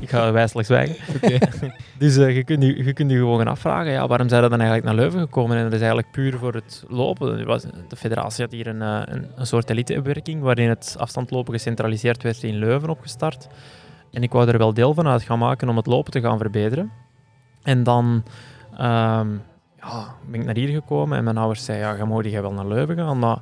Ik 0.00 0.10
ga 0.10 0.32
wijselijk 0.32 0.66
zwijgen. 0.66 0.96
dus 1.98 2.16
eh, 2.16 2.36
je, 2.36 2.44
kunt 2.44 2.62
je, 2.62 2.84
je 2.84 2.92
kunt 2.92 3.10
je 3.10 3.16
gewoon 3.16 3.38
gaan 3.38 3.46
afvragen, 3.48 3.92
ja, 3.92 4.06
waarom 4.06 4.28
zijn 4.28 4.42
we 4.42 4.48
dan 4.48 4.60
eigenlijk 4.60 4.88
naar 4.88 4.96
Leuven 4.98 5.20
gekomen? 5.20 5.56
En 5.56 5.62
dat 5.62 5.72
is 5.72 5.78
eigenlijk 5.78 6.10
puur 6.10 6.38
voor 6.38 6.54
het 6.54 6.84
lopen. 6.88 7.46
Was- 7.46 7.62
De 7.88 7.96
federatie 7.96 8.44
had 8.44 8.52
hier 8.52 8.66
een, 8.66 8.82
eh, 8.82 9.00
een, 9.04 9.26
een 9.36 9.46
soort 9.46 9.70
elitewerking 9.70 10.42
waarin 10.42 10.68
het 10.68 10.94
afstandlopen 10.98 11.52
gecentraliseerd 11.54 12.22
werd 12.22 12.42
in 12.42 12.54
Leuven 12.58 12.88
opgestart. 12.88 13.48
En 14.12 14.22
ik 14.22 14.32
wou 14.32 14.48
er 14.48 14.58
wel 14.58 14.74
deel 14.74 14.94
van 14.94 15.06
uit 15.08 15.22
gaan 15.22 15.38
maken 15.38 15.68
om 15.68 15.76
het 15.76 15.86
lopen 15.86 16.12
te 16.12 16.20
gaan 16.20 16.38
verbeteren. 16.38 16.90
En 17.62 17.82
dan 17.82 18.24
ehm, 18.78 19.28
ja, 19.80 20.14
ben 20.26 20.40
ik 20.40 20.46
naar 20.46 20.56
hier 20.56 20.68
gekomen 20.68 21.18
en 21.18 21.24
mijn 21.24 21.36
ouders 21.36 21.64
zeiden, 21.64 21.88
ja, 21.88 21.96
je 21.96 22.04
mag 22.04 22.24
hier 22.24 22.42
wel 22.42 22.52
naar 22.52 22.66
Leuven 22.66 22.96
gaan, 22.96 23.18
maar 23.18 23.38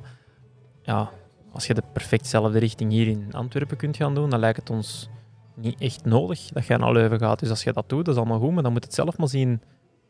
ja, 0.81 1.09
als 1.51 1.67
je 1.67 1.73
de 1.73 1.83
perfectzelfde 1.93 2.59
richting 2.59 2.91
hier 2.91 3.07
in 3.07 3.27
Antwerpen 3.31 3.77
kunt 3.77 3.97
gaan 3.97 4.15
doen, 4.15 4.29
dan 4.29 4.39
lijkt 4.39 4.59
het 4.59 4.69
ons 4.69 5.09
niet 5.53 5.79
echt 5.79 6.05
nodig 6.05 6.49
dat 6.49 6.65
jij 6.65 6.77
naar 6.77 6.91
Leuven 6.91 7.19
gaat. 7.19 7.39
Dus 7.39 7.49
als 7.49 7.63
je 7.63 7.73
dat 7.73 7.89
doet, 7.89 8.05
dat 8.05 8.13
is 8.13 8.19
allemaal 8.19 8.39
goed, 8.39 8.53
maar 8.53 8.63
dan 8.63 8.71
moet 8.71 8.83
het 8.83 8.93
zelf 8.93 9.17
maar 9.17 9.27
zien 9.27 9.61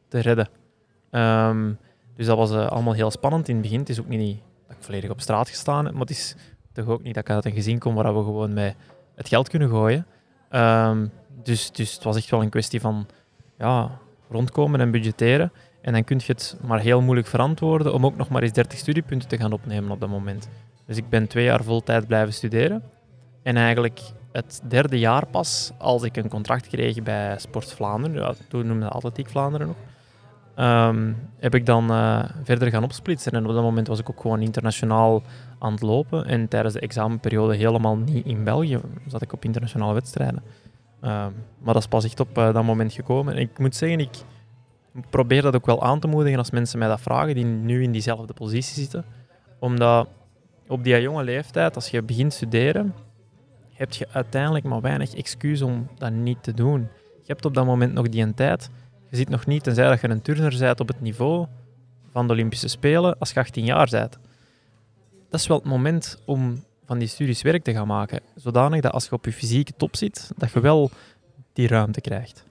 te 0.08 0.20
redden. 0.20 0.50
Ehm, 1.12 1.74
dus 2.16 2.26
dat 2.26 2.38
was 2.38 2.52
eh, 2.52 2.68
allemaal 2.68 2.94
heel 2.94 3.12
spannend 3.12 3.48
in 3.48 3.54
het 3.54 3.64
begin. 3.64 3.80
Het 3.80 3.90
is 3.90 4.00
ook 4.00 4.08
niet 4.08 4.40
dat 4.68 4.78
ik 4.78 4.84
volledig 4.84 5.10
op 5.10 5.22
straat 5.22 5.50
gestaan 5.50 5.84
heb, 5.86 5.94
maar 5.94 6.02
het 6.02 6.10
is 6.10 6.36
toch 6.74 6.88
ook 6.88 7.04
niet 7.04 7.14
dat 7.14 7.24
ik 7.24 7.30
uit 7.30 7.46
een 7.46 7.54
gezin 7.54 7.80
kom 7.80 7.96
waar 7.96 8.18
we 8.18 8.24
gewoon 8.24 8.54
met 8.54 8.76
het 9.16 9.28
geld 9.28 9.50
kunnen 9.50 9.70
gooien. 9.70 10.06
Ehm, 10.50 11.08
dus, 11.44 11.72
dus 11.72 11.94
het 11.94 12.04
was 12.04 12.18
echt 12.18 12.30
wel 12.30 12.42
een 12.42 12.50
kwestie 12.50 12.82
van 12.82 13.08
ja, 13.58 14.00
rondkomen 14.30 14.80
en 14.80 14.92
budgetteren. 14.92 15.52
En 15.82 15.94
dan 15.94 16.04
kun 16.04 16.20
je 16.26 16.32
het 16.32 16.58
maar 16.62 16.80
heel 16.80 17.02
moeilijk 17.02 17.28
verantwoorden 17.28 17.94
om 17.94 18.06
ook 18.06 18.18
nog 18.18 18.30
maar 18.30 18.42
eens 18.42 18.52
30 18.52 18.80
studiepunten 18.80 19.28
te 19.28 19.38
gaan 19.38 19.52
opnemen 19.52 19.92
op 19.92 20.00
dat 20.00 20.10
moment. 20.10 20.50
Dus 20.86 20.98
ik 20.98 21.10
ben 21.10 21.28
twee 21.28 21.44
jaar 21.44 21.64
voltijd 21.64 22.08
blijven 22.08 22.34
studeren. 22.34 22.84
En 23.44 23.58
eigenlijk 23.58 24.00
het 24.32 24.62
derde 24.68 25.00
jaar 25.00 25.26
pas, 25.28 25.72
als 25.78 26.04
ik 26.04 26.18
een 26.18 26.30
contract 26.30 26.68
kreeg 26.68 27.04
bij 27.04 27.38
Sport 27.38 27.74
Vlaanderen, 27.74 28.22
ja, 28.22 28.34
toen 28.48 28.68
noemde 28.68 28.88
Atletiek 28.88 29.30
Vlaanderen 29.30 29.68
nog, 29.68 29.76
ehm, 30.56 31.14
heb 31.38 31.56
ik 31.56 31.66
dan 31.66 31.90
eh, 31.90 32.24
verder 32.44 32.70
gaan 32.70 32.84
opsplitsen. 32.84 33.32
En 33.32 33.46
op 33.46 33.54
dat 33.54 33.64
moment 33.64 33.88
was 33.88 34.00
ik 34.00 34.10
ook 34.10 34.22
gewoon 34.22 34.42
internationaal 34.42 35.22
aan 35.60 35.72
het 35.72 35.82
lopen. 35.82 36.26
En 36.26 36.48
tijdens 36.48 36.74
de 36.74 36.80
examenperiode 36.80 37.56
helemaal 37.56 37.98
niet 37.98 38.26
in 38.26 38.44
België, 38.44 38.80
zat 39.08 39.22
ik 39.22 39.34
op 39.34 39.46
internationale 39.46 39.94
wedstrijden. 39.94 40.44
Ehm, 41.02 41.32
maar 41.60 41.74
dat 41.74 41.82
is 41.82 41.88
pas 41.88 42.06
echt 42.06 42.20
op 42.20 42.38
eh, 42.38 42.54
dat 42.54 42.64
moment 42.64 42.94
gekomen. 42.94 43.34
En 43.34 43.40
ik 43.40 43.60
moet 43.60 43.76
zeggen, 43.76 44.00
ik 44.00 44.18
probeer 45.10 45.42
dat 45.42 45.56
ook 45.56 45.66
wel 45.66 45.84
aan 45.84 46.00
te 46.00 46.08
moedigen 46.08 46.38
als 46.38 46.52
mensen 46.52 46.80
mij 46.80 46.88
dat 46.88 47.02
vragen, 47.02 47.36
die 47.36 47.46
nu 47.46 47.84
in 47.84 47.92
diezelfde 47.92 48.34
positie 48.34 48.82
zitten. 48.82 49.06
Omdat 49.60 50.08
op 50.68 50.84
die 50.84 51.02
jonge 51.02 51.24
leeftijd, 51.24 51.76
als 51.76 51.90
je 51.90 52.04
begint 52.04 52.34
studeren, 52.34 52.94
heb 53.74 53.94
je 53.94 54.08
uiteindelijk 54.12 54.66
maar 54.66 54.82
weinig 54.82 55.16
excuus 55.16 55.62
om 55.62 55.88
dat 55.98 56.12
niet 56.12 56.44
te 56.44 56.54
doen. 56.54 56.80
Je 57.22 57.36
hebt 57.36 57.46
op 57.46 57.54
dat 57.54 57.66
moment 57.66 57.94
nog 57.94 58.10
die 58.10 58.34
tijd. 58.34 58.70
Je 59.10 59.16
zit 59.16 59.30
nog 59.30 59.46
niet, 59.46 59.64
tenzij 59.64 59.88
dat 59.88 60.02
je 60.02 60.10
een 60.10 60.22
turner 60.22 60.58
bent 60.60 60.80
op 60.80 60.88
het 60.88 61.02
niveau 61.02 61.46
van 62.12 62.28
de 62.28 62.34
Olympische 62.34 62.68
Spelen, 62.68 63.20
als 63.20 63.32
je 63.32 63.40
18 63.40 63.66
jaar 63.66 63.88
bent. 63.92 64.18
Dat 65.30 65.40
is 65.40 65.48
wel 65.48 65.58
het 65.58 65.66
moment 65.66 66.22
om 66.26 66.64
van 66.86 67.00
die 67.00 67.08
studies 67.08 67.42
werk 67.42 67.64
te 67.64 67.74
gaan 67.74 67.88
maken. 67.88 68.22
Zodanig 68.36 68.82
dat 68.82 68.92
als 68.92 69.06
je 69.06 69.12
op 69.12 69.26
je 69.26 69.34
fysieke 69.34 69.74
top 69.78 69.96
zit, 69.96 70.32
dat 70.38 70.52
je 70.52 70.60
wel 70.60 70.92
die 71.54 71.68
ruimte 71.68 72.02
krijgt. 72.02 72.46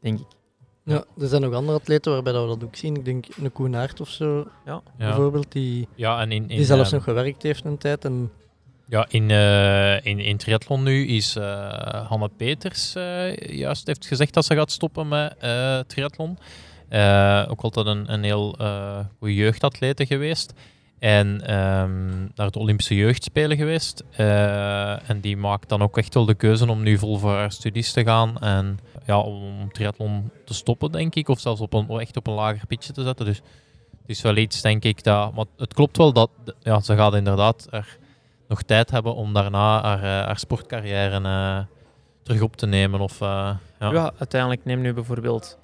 Denk 0.00 0.20
ik. 0.20 0.26
Ja, 0.84 1.04
er 1.20 1.28
zijn 1.28 1.42
nog 1.42 1.54
andere 1.54 1.78
atleten 1.78 2.12
waarbij 2.12 2.32
dat 2.32 2.42
we 2.42 2.48
dat 2.48 2.64
ook 2.64 2.76
zien. 2.76 2.96
Ik 2.96 3.04
denk 3.04 3.26
een 3.42 3.52
Koen 3.52 3.76
Aert 3.76 4.00
of 4.00 4.08
zo, 4.08 4.46
Ja. 4.64 4.82
bijvoorbeeld, 4.96 5.52
die, 5.52 5.88
ja, 5.94 6.20
en 6.20 6.32
in, 6.32 6.42
in, 6.42 6.56
die 6.56 6.64
zelfs 6.64 6.84
ehm, 6.84 6.94
nog 6.94 7.04
gewerkt 7.04 7.42
heeft 7.42 7.64
een 7.64 7.78
tijd. 7.78 8.04
En 8.04 8.32
Ja, 8.88 9.06
in, 9.08 9.30
eh, 9.30 10.04
in, 10.06 10.18
in 10.18 10.36
triathlon 10.36 10.82
nu 10.82 11.06
is 11.06 11.36
eh 11.36 12.08
Hanne 12.08 12.28
Peters 12.36 12.94
eh, 12.94 13.36
juist 13.36 13.86
heeft 13.86 14.06
gezegd 14.06 14.34
dat 14.34 14.44
ze 14.44 14.54
gaat 14.54 14.70
stoppen 14.70 15.08
met 15.08 15.34
eh 15.38 15.78
triathlon. 15.78 16.38
Eh, 16.88 17.46
ook 17.48 17.60
altijd 17.60 17.86
een, 17.86 18.12
een 18.12 18.22
heel 18.22 18.54
eh 18.58 18.98
goede 19.18 19.34
jeugdatlete 19.34 20.06
geweest. 20.06 20.52
En 21.04 21.46
ehm, 21.46 22.28
naar 22.34 22.50
de 22.50 22.58
Olympische 22.58 22.94
Jeugdspelen 22.94 23.56
geweest. 23.56 24.04
Eh, 24.10 25.10
en 25.10 25.20
die 25.20 25.36
maakt 25.36 25.68
dan 25.68 25.82
ook 25.82 25.98
echt 25.98 26.14
wel 26.14 26.24
de 26.24 26.34
keuze 26.34 26.70
om 26.70 26.82
nu 26.82 26.98
vol 26.98 27.18
voor 27.18 27.30
haar 27.30 27.52
studies 27.52 27.92
te 27.92 28.04
gaan. 28.04 28.38
En 28.38 28.78
ja, 29.06 29.18
om, 29.18 29.72
triathlon 29.72 30.30
te 30.44 30.54
stoppen, 30.54 30.92
denk 30.92 31.14
ik. 31.14 31.28
Of 31.28 31.40
zelfs 31.40 31.60
op 31.60 31.72
een, 31.72 32.00
echt 32.00 32.16
op 32.16 32.26
een 32.26 32.34
lager 32.34 32.66
pitje 32.66 32.92
te 32.92 33.02
zetten. 33.02 33.26
Dus 33.26 33.36
het 33.90 34.06
is 34.06 34.22
wel 34.22 34.36
iets, 34.36 34.62
denk 34.62 34.84
ik, 34.84 35.02
dat... 35.02 35.34
Maar 35.34 35.44
het 35.56 35.74
klopt 35.74 35.96
wel 35.96 36.12
dat 36.12 36.30
ja, 36.60 36.80
ze 36.80 36.96
gaat 36.96 37.14
inderdaad 37.14 37.66
er 37.70 37.98
nog 38.48 38.62
tijd 38.62 38.90
hebben 38.90 39.14
om 39.14 39.32
daarna 39.32 39.82
haar, 39.82 39.98
eh, 39.98 40.26
haar 40.26 40.38
sportcarrière 40.38 41.20
eh, 41.20 41.58
terug 42.22 42.40
op 42.40 42.56
te 42.56 42.66
nemen. 42.66 43.00
Of, 43.00 43.18
ja. 43.18 43.58
Ja. 43.78 44.12
uiteindelijk 44.18 44.64
neem 44.64 44.80
nu 44.80 44.92
bijvoorbeeld 44.92 45.58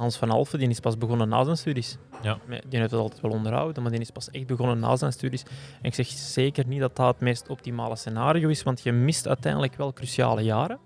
Hans 0.00 0.16
van 0.16 0.30
Alphen, 0.30 0.58
die 0.58 0.68
is 0.68 0.80
pas 0.80 0.98
begonnen 0.98 1.28
na 1.28 1.44
zijn 1.44 1.56
studies. 1.56 1.96
Ja. 2.22 2.38
Die 2.46 2.78
heeft 2.78 2.90
het 2.90 3.00
altijd 3.00 3.20
wel 3.20 3.30
onderhouden, 3.30 3.82
maar 3.82 3.92
die 3.92 4.00
is 4.00 4.10
pas 4.10 4.30
echt 4.30 4.46
begonnen 4.46 4.78
na 4.78 4.96
zijn 4.96 5.12
studies. 5.12 5.42
En 5.42 5.82
ik 5.82 5.94
zeg 5.94 6.06
zeker 6.06 6.66
niet 6.66 6.80
dat 6.80 6.96
dat 6.96 7.06
het 7.06 7.20
meest 7.20 7.48
optimale 7.48 7.96
scenario 7.96 8.48
is, 8.48 8.62
want 8.62 8.82
je 8.82 8.92
mist 8.92 9.28
uiteindelijk 9.28 9.74
wel 9.74 9.92
cruciale 9.92 10.42
jaren. 10.42 10.78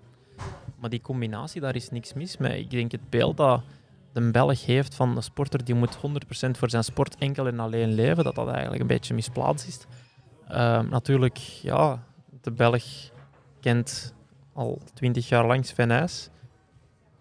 Maar 0.79 0.89
die 0.89 1.01
combinatie, 1.01 1.61
daar 1.61 1.75
is 1.75 1.89
niks 1.89 2.13
mis 2.13 2.37
mee. 2.37 2.59
Ik 2.59 2.69
denk 2.69 2.91
het 2.91 3.09
beeld 3.09 3.37
dat 3.37 3.61
de 4.13 4.31
Belg 4.31 4.65
heeft 4.65 4.95
van 4.95 5.15
een 5.15 5.23
sporter 5.23 5.65
die 5.65 5.75
moet 5.75 5.97
100% 5.97 5.99
voor 6.51 6.69
zijn 6.69 6.83
sport 6.83 7.15
enkel 7.17 7.47
en 7.47 7.59
alleen 7.59 7.93
leven, 7.93 8.23
dat 8.23 8.35
dat 8.35 8.47
eigenlijk 8.47 8.81
een 8.81 8.87
beetje 8.87 9.13
misplaatst 9.13 9.67
is. 9.67 9.85
Ehm, 10.47 10.89
natuurlijk, 10.89 11.37
ja, 11.37 12.03
de 12.41 12.51
Belg 12.51 12.83
kent 13.59 14.13
al 14.53 14.81
twintig 14.93 15.29
jaar 15.29 15.45
lang 15.45 15.65
Sven 15.65 15.87
Nys, 15.87 16.29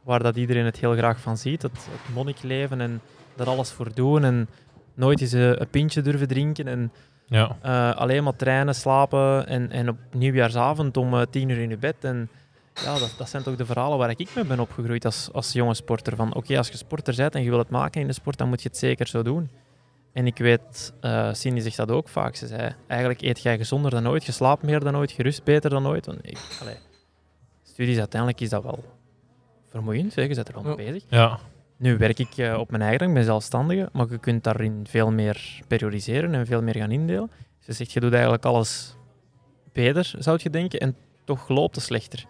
waar 0.04 0.22
dat 0.22 0.36
iedereen 0.36 0.64
het 0.64 0.78
heel 0.78 0.92
graag 0.96 1.20
van 1.20 1.36
ziet. 1.36 1.62
Het, 1.62 1.72
het 1.72 2.14
monnikleven 2.14 2.80
en 2.80 3.00
er 3.36 3.46
alles 3.48 3.70
voor 3.70 3.94
doen 3.94 4.24
en 4.24 4.48
nooit 4.94 5.20
eens 5.20 5.32
een, 5.32 5.60
een 5.60 5.68
pintje 5.70 6.02
durven 6.02 6.28
drinken 6.28 6.66
en 6.68 6.92
Ja. 7.26 7.56
eh, 7.62 7.96
alleen 7.96 8.24
maar 8.24 8.36
trainen, 8.36 8.74
slapen 8.74 9.46
en, 9.46 9.70
en 9.70 9.88
op 9.88 9.96
nieuwjaarsavond 10.12 10.96
om 10.96 11.14
eh, 11.14 11.22
tien 11.30 11.48
uur 11.48 11.58
in 11.58 11.68
je 11.68 11.76
bed. 11.76 11.96
En 12.00 12.28
ja, 12.74 12.98
dat, 12.98 13.14
dat 13.18 13.28
zijn 13.28 13.42
toch 13.42 13.56
de 13.56 13.66
verhalen 13.66 13.98
waar 13.98 14.10
ik 14.10 14.34
mee 14.34 14.44
ben 14.44 14.60
opgegroeid 14.60 15.04
als, 15.04 15.28
als 15.32 15.52
jonge 15.52 15.74
sporter. 15.74 16.16
Van 16.16 16.34
oké, 16.34 16.56
als 16.56 16.68
je 16.68 16.76
sporter 16.76 17.14
bent 17.16 17.34
en 17.34 17.42
je 17.42 17.50
wil 17.50 17.58
het 17.58 17.70
maken 17.70 18.00
in 18.00 18.06
de 18.06 18.12
sport, 18.12 18.38
dan 18.38 18.48
moet 18.48 18.62
je 18.62 18.68
het 18.68 18.78
zeker 18.78 19.06
zo 19.06 19.22
doen. 19.22 19.50
En 20.12 20.26
ik 20.26 20.38
weet, 20.38 20.92
eh 21.00 21.32
Cindy 21.32 21.60
zegt 21.60 21.76
dat 21.76 21.90
ook 21.90 22.08
vaak. 22.08 22.34
Ze 22.36 22.46
zei, 22.46 22.74
eigenlijk 22.86 23.20
eet 23.22 23.42
jij 23.42 23.56
gezonder 23.56 23.90
dan 23.90 24.08
ooit, 24.08 24.24
je 24.24 24.32
slaapt 24.32 24.62
meer 24.62 24.80
dan 24.80 24.96
ooit, 24.96 25.12
je 25.12 25.22
rust 25.22 25.44
beter 25.44 25.70
dan 25.70 25.86
ooit. 25.86 26.06
Want 26.06 26.18
ik, 26.22 26.38
allee, 26.60 26.76
studies, 27.62 27.98
uiteindelijk 27.98 28.40
is 28.40 28.48
dat 28.48 28.62
wel 28.62 28.84
vermoeiend. 29.74 30.14
Hè? 30.14 30.22
Je 30.22 30.34
bent 30.34 30.48
er 30.48 30.54
wel 30.54 30.62
mee 30.62 30.86
bezig. 30.86 31.02
Ja. 31.08 31.38
Nu 31.76 31.98
werk 31.98 32.18
ik 32.18 32.36
eh, 32.36 32.58
op 32.58 32.70
mijn 32.70 32.82
eigen, 32.82 33.08
ik 33.08 33.14
ben 33.14 33.24
zelfstandige, 33.24 33.88
maar 33.92 34.06
je 34.10 34.18
kunt 34.18 34.44
daarin 34.44 34.86
veel 34.88 35.10
meer 35.10 35.60
periodiseren 35.66 36.34
en 36.34 36.46
veel 36.46 36.62
meer 36.62 36.76
gaan 36.76 36.90
indelen. 36.90 37.30
Ze 37.58 37.72
zegt, 37.72 37.92
je 37.92 38.00
doet 38.00 38.12
eigenlijk 38.12 38.44
alles 38.44 38.96
beter, 39.72 40.14
zou 40.18 40.38
je 40.42 40.50
denken, 40.50 40.80
en 40.80 40.96
toch 41.24 41.48
loopt 41.48 41.74
het 41.74 41.84
slechter. 41.84 42.24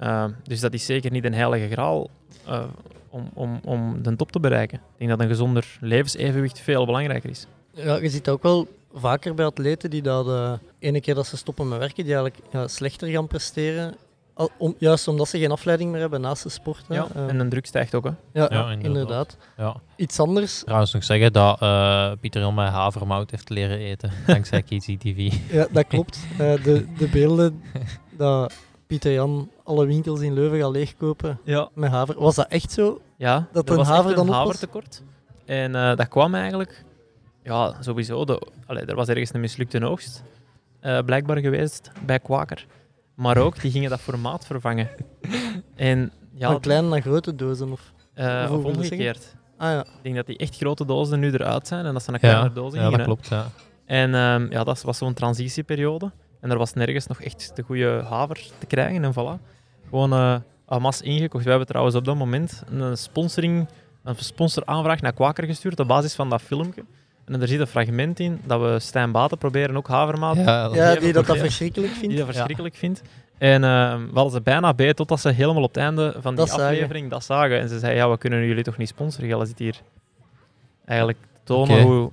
Uh, 0.00 0.24
dus 0.42 0.60
dat 0.60 0.72
is 0.72 0.86
zeker 0.86 1.10
niet 1.10 1.24
een 1.24 1.34
heilige 1.34 1.68
graal 1.68 2.10
uh, 2.48 2.64
om, 3.08 3.30
om, 3.34 3.60
om 3.64 4.02
de 4.02 4.16
top 4.16 4.32
te 4.32 4.40
bereiken. 4.40 4.78
Ik 4.78 4.98
denk 4.98 5.10
dat 5.10 5.20
een 5.20 5.28
gezonder 5.28 5.78
levensevenwicht 5.80 6.60
veel 6.60 6.86
belangrijker 6.86 7.30
is. 7.30 7.46
Ja, 7.70 7.96
je 7.96 8.08
ziet 8.08 8.28
ook 8.28 8.42
wel 8.42 8.68
vaker 8.92 9.34
bij 9.34 9.44
atleten 9.44 9.90
die 9.90 10.02
dat 10.02 10.24
de 10.24 10.58
ene 10.78 11.00
keer 11.00 11.14
dat 11.14 11.26
ze 11.26 11.36
stoppen 11.36 11.68
met 11.68 11.78
werken, 11.78 12.04
die 12.04 12.14
eigenlijk 12.14 12.44
ja, 12.52 12.68
slechter 12.68 13.08
gaan 13.08 13.26
presteren 13.26 13.94
om, 14.58 14.74
juist 14.78 15.08
omdat 15.08 15.28
ze 15.28 15.38
geen 15.38 15.50
afleiding 15.50 15.90
meer 15.90 16.00
hebben 16.00 16.20
naast 16.20 16.42
de 16.42 16.48
sport. 16.48 16.84
hè. 16.88 16.94
Ja, 16.94 17.06
Eh, 17.14 17.28
en 17.28 17.38
de 17.38 17.48
druk 17.48 17.66
stijgt 17.66 17.94
ook. 17.94 18.04
Hè. 18.04 18.10
ja, 18.10 18.16
Ja, 18.32 18.46
inderdaad. 18.70 18.84
inderdaad. 18.84 19.36
Ja. 19.56 19.76
Iets 19.96 20.20
anders, 20.20 20.58
Trouwens 20.64 20.92
nog 20.92 21.04
zeggen 21.04 21.32
dat 21.32 21.60
eh, 21.60 22.12
Pieter 22.20 22.40
Jan 22.40 22.54
mij 22.54 22.68
havermout 22.68 23.30
heeft 23.30 23.48
leren 23.48 23.78
eten, 23.78 24.10
dankzij 24.26 24.62
Kids 24.62 24.86
TV. 24.86 25.32
ja, 25.50 25.66
dat 25.70 25.86
klopt. 25.86 26.18
Eh, 26.38 26.62
de, 26.64 26.86
de 26.98 27.08
beelden 27.08 27.62
dat 28.16 28.54
Pieter 28.86 29.12
Jan 29.12 29.50
alle 29.64 29.86
winkels 29.86 30.20
in 30.20 30.32
Leuven 30.34 30.58
gaat 30.58 30.70
leegkopen 30.72 31.38
Ja. 31.44 31.68
met 31.74 31.90
haver. 31.90 32.20
Was 32.20 32.34
dat 32.34 32.48
echt 32.48 32.72
zo? 32.72 33.00
Ja, 33.16 33.48
Dat 33.52 33.64
er 33.66 33.70
een 33.72 33.76
was 33.78 33.86
haver 33.88 34.06
echt 34.06 34.16
dan 34.16 34.26
een 34.28 34.32
havertekort. 34.34 35.02
En 35.44 35.74
eh, 35.74 35.96
dat 35.96 36.08
kwam 36.08 36.34
eigenlijk... 36.34 36.84
Ja, 37.42 37.74
sowieso. 37.80 38.24
De, 38.24 38.42
allee, 38.66 38.84
er 38.84 38.94
was 38.94 39.08
ergens 39.08 39.34
een 39.34 39.40
mislukte 39.40 39.84
oogst 39.86 40.22
eh, 40.80 40.98
blijkbaar 41.04 41.38
geweest 41.38 41.90
bij 42.06 42.18
Kwaker. 42.18 42.66
Maar 43.18 43.36
ook, 43.36 43.60
die 43.60 43.70
gingen 43.70 43.90
dat 43.90 44.00
formaat 44.00 44.46
vervangen. 44.46 44.88
En 45.74 46.12
ja, 46.34 46.50
Van 46.50 46.60
kleine 46.60 46.88
naar 46.88 47.00
grote 47.00 47.34
dozen? 47.34 47.72
Of? 47.72 47.92
eh, 48.14 48.48
of 48.52 48.64
omgekeerd. 48.64 49.34
Ah 49.56 49.70
ja. 49.70 49.80
Ik 49.80 50.02
denk 50.02 50.14
dat 50.16 50.26
die 50.26 50.36
echt 50.36 50.56
grote 50.56 50.84
dozen 50.84 51.20
nu 51.20 51.32
eruit 51.32 51.66
zijn 51.66 51.86
en 51.86 51.92
dat 51.92 52.02
ze 52.02 52.10
naar 52.10 52.20
Ja, 52.24 52.28
kleinere 52.28 52.54
dozen 52.54 52.78
ja 52.80 52.84
gingen. 52.88 52.98
dat 52.98 53.06
hè. 53.06 53.12
klopt. 53.14 53.28
Ja. 53.28 53.46
En 53.84 54.14
ehm, 54.14 54.50
ja, 54.52 54.64
dat 54.64 54.82
was 54.82 54.98
zo'n 54.98 55.14
transitieperiode. 55.14 56.12
En 56.40 56.50
er 56.50 56.58
was 56.58 56.72
nergens 56.72 57.06
nog 57.06 57.20
echt 57.22 57.50
de 57.56 57.62
goede 57.62 58.04
haver 58.08 58.46
te 58.58 58.66
krijgen. 58.66 59.04
En 59.04 59.12
voilà. 59.12 59.42
Gewoon 59.88 60.12
eh 60.12 60.78
masse 60.78 61.04
ingekocht. 61.04 61.44
We 61.44 61.50
hebben 61.50 61.68
trouwens 61.68 61.96
op 61.96 62.04
dat 62.04 62.16
moment 62.16 62.62
een 62.70 62.96
sponsoring, 62.98 63.68
een 64.04 64.14
sponsoraanvraag 64.16 65.00
naar 65.00 65.12
Kwaker 65.12 65.44
gestuurd 65.44 65.80
op 65.80 65.88
basis 65.88 66.14
van 66.14 66.30
dat 66.30 66.42
filmpje. 66.42 66.84
En 67.28 67.40
er 67.40 67.48
zit 67.48 67.60
een 67.60 67.66
fragment 67.66 68.20
in 68.20 68.40
dat 68.44 68.60
we 68.60 68.78
Stijn 68.78 69.12
Baten 69.12 69.38
proberen 69.38 69.76
ook 69.76 69.88
havermaat 69.88 70.36
Ja, 70.36 70.70
ja, 70.74 70.94
die 70.94 71.12
dat, 71.12 71.26
dat 71.26 71.36
verschrikkelijk 71.38 71.92
vindt. 71.92 72.08
die 72.08 72.16
dat 72.24 72.26
verschrikkelijk 72.26 72.74
vindt. 72.74 73.02
En 73.38 73.64
ehm 73.64 73.98
we 74.06 74.10
hadden 74.14 74.32
ze 74.32 74.40
bijna 74.40 74.74
bij 74.74 74.94
totdat 74.94 75.20
ze 75.20 75.28
helemaal 75.28 75.62
op 75.62 75.74
het 75.74 75.82
einde 75.82 76.12
van 76.20 76.34
die 76.34 76.44
Dat 76.44 76.48
zagen. 76.48 76.64
aflevering 76.64 77.10
dat 77.10 77.24
zagen. 77.24 77.60
En 77.60 77.68
ze 77.68 77.78
zei, 77.78 77.94
ja, 77.94 78.10
we 78.10 78.18
kunnen 78.18 78.46
jullie 78.46 78.62
toch 78.64 78.76
niet 78.76 78.88
sponsoren? 78.88 79.28
Jelle 79.28 79.46
zit 79.46 79.58
hier 79.58 79.80
eigenlijk 80.84 81.18
te 81.20 81.28
tonen 81.44 81.82
hoe 81.82 82.10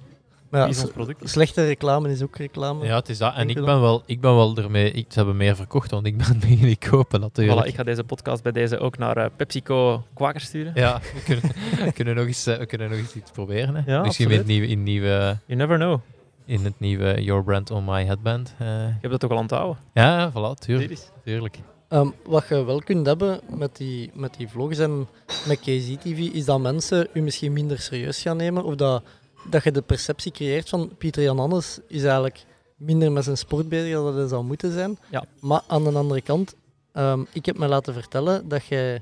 ja, 0.51 0.67
ons 0.67 0.85
product 0.91 1.29
slechte 1.29 1.65
reclame 1.65 2.09
is 2.11 2.21
ook 2.21 2.35
reclame. 2.37 2.85
Ja, 2.85 2.95
het 2.95 3.09
is 3.09 3.17
dat. 3.17 3.33
En 3.35 3.49
ik 3.49 3.55
je 3.57 3.63
ben, 3.63 3.81
wel, 3.81 4.03
ik 4.05 4.21
ben 4.21 4.35
wel 4.35 4.57
ermee... 4.57 4.91
Ik, 4.91 5.05
ze 5.09 5.17
hebben 5.17 5.37
meer 5.37 5.55
verkocht, 5.55 5.91
want 5.91 6.05
ik 6.05 6.17
ben 6.17 6.39
beginnen 6.39 6.77
kopen 6.77 7.19
natuurlijk. 7.19 7.65
Voilà, 7.65 7.67
ik 7.67 7.75
ga 7.75 7.83
deze 7.83 8.03
podcast 8.03 8.43
bij 8.43 8.51
deze 8.51 8.79
ook 8.79 8.97
naar 8.97 9.17
eh, 9.17 9.25
PepsiCo 9.35 10.03
Kwaker 10.13 10.41
sturen. 10.41 10.71
Ja, 10.75 10.99
we 11.13 11.21
kunnen, 11.23 11.43
we, 11.85 11.91
kunnen 11.93 12.15
nog 12.15 12.25
eens, 12.25 12.45
eh, 12.47 12.57
we 12.57 12.65
kunnen 12.65 12.89
nog 12.89 12.97
eens 12.99 13.15
iets 13.15 13.31
proberen. 13.31 13.75
Hè. 13.75 13.91
Ja, 13.91 14.01
Misschien 14.01 14.27
met 14.27 14.37
absoluut. 14.39 14.59
nieuwe, 14.59 14.73
in, 14.73 14.83
nieuwe, 14.83 15.37
You 15.45 15.59
never 15.59 15.77
know. 15.77 15.99
in 16.45 16.63
het 16.63 16.79
nieuwe 16.79 17.23
Your 17.23 17.43
Brand 17.43 17.71
on 17.71 17.85
My 17.85 18.05
Headband. 18.05 18.53
eh. 18.57 18.87
Ik 18.87 18.93
heb 19.01 19.11
dat 19.11 19.23
ook 19.25 19.31
al 19.31 19.37
onthouden. 19.37 19.77
ja, 19.93 20.31
voilà, 20.31 20.59
tuurlijk. 20.59 20.99
Tuurlijk. 21.23 21.59
Ehm, 21.87 22.07
wat 22.25 22.45
je 22.49 22.65
wel 22.65 22.79
kunt 22.81 23.05
hebben 23.05 23.39
met 23.49 23.75
die, 23.77 24.11
met 24.13 24.33
die 24.37 24.47
vlogs 24.47 24.77
en 24.79 25.07
met 25.47 25.59
KZTV, 25.59 26.17
is 26.33 26.45
dat 26.45 26.59
mensen 26.59 27.07
u 27.13 27.21
misschien 27.21 27.53
minder 27.53 27.79
serieus 27.79 28.21
gaan 28.21 28.37
nemen. 28.37 28.63
Of 28.63 28.75
dat, 28.75 29.03
dat 29.49 29.63
je 29.63 29.71
de 29.71 29.81
perceptie 29.81 30.31
creëert 30.31 30.69
van 30.69 30.91
Pieter 30.97 31.23
Jan 31.23 31.37
Hannes 31.39 31.79
is 31.87 32.01
eigenlijk 32.03 32.45
minder 32.75 33.11
met 33.11 33.23
zijn 33.23 33.37
sport 33.37 33.69
bezig 33.69 33.93
dan 33.93 34.05
dat 34.05 34.15
hij 34.15 34.27
zou 34.27 34.43
moeten 34.43 34.71
zijn. 34.71 34.97
Ja. 35.09 35.23
Maar 35.39 35.61
aan 35.67 35.83
de 35.83 35.91
andere 35.91 36.21
kant, 36.21 36.55
ehm, 36.91 37.23
ik 37.33 37.45
heb 37.45 37.57
me 37.57 37.67
laten 37.67 37.93
vertellen 37.93 38.47
dat 38.47 38.65
jij 38.65 39.01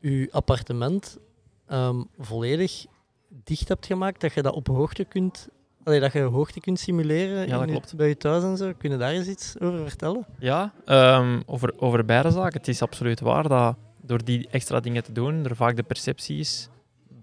je 0.00 0.28
appartement 0.30 1.18
ehm, 1.66 2.02
volledig 2.18 2.86
dicht 3.44 3.68
hebt 3.68 3.86
gemaakt. 3.86 4.20
Dat 4.20 4.32
je 4.32 4.42
dat 4.42 4.54
op 4.54 4.66
hoogte 4.66 5.04
kunt, 5.04 5.48
allee, 5.84 6.00
dat 6.00 6.12
je 6.12 6.20
hoogte 6.20 6.60
kunt 6.60 6.78
simuleren 6.78 7.46
Ja, 7.48 7.58
dat 7.58 7.64
je- 7.66 7.70
klopt. 7.70 7.96
bij 7.96 8.08
je 8.08 8.16
thuis 8.16 8.42
en 8.42 8.56
zo. 8.56 8.72
Kun 8.78 8.90
je 8.90 8.96
daar 8.96 9.10
eens 9.12 9.26
iets 9.26 9.54
over 9.60 9.88
vertellen? 9.88 10.26
Ja, 10.38 10.72
ehm, 10.84 11.40
over, 11.46 11.72
over 11.76 12.04
beide 12.04 12.30
zaken. 12.30 12.58
Het 12.58 12.68
is 12.68 12.82
absoluut 12.82 13.20
waar 13.20 13.48
dat 13.48 13.76
door 14.02 14.24
die 14.24 14.48
extra 14.50 14.80
dingen 14.80 15.04
te 15.04 15.12
doen, 15.12 15.44
er 15.44 15.56
vaak 15.56 15.76
de 15.76 15.82
perceptie 15.82 16.38
is 16.38 16.68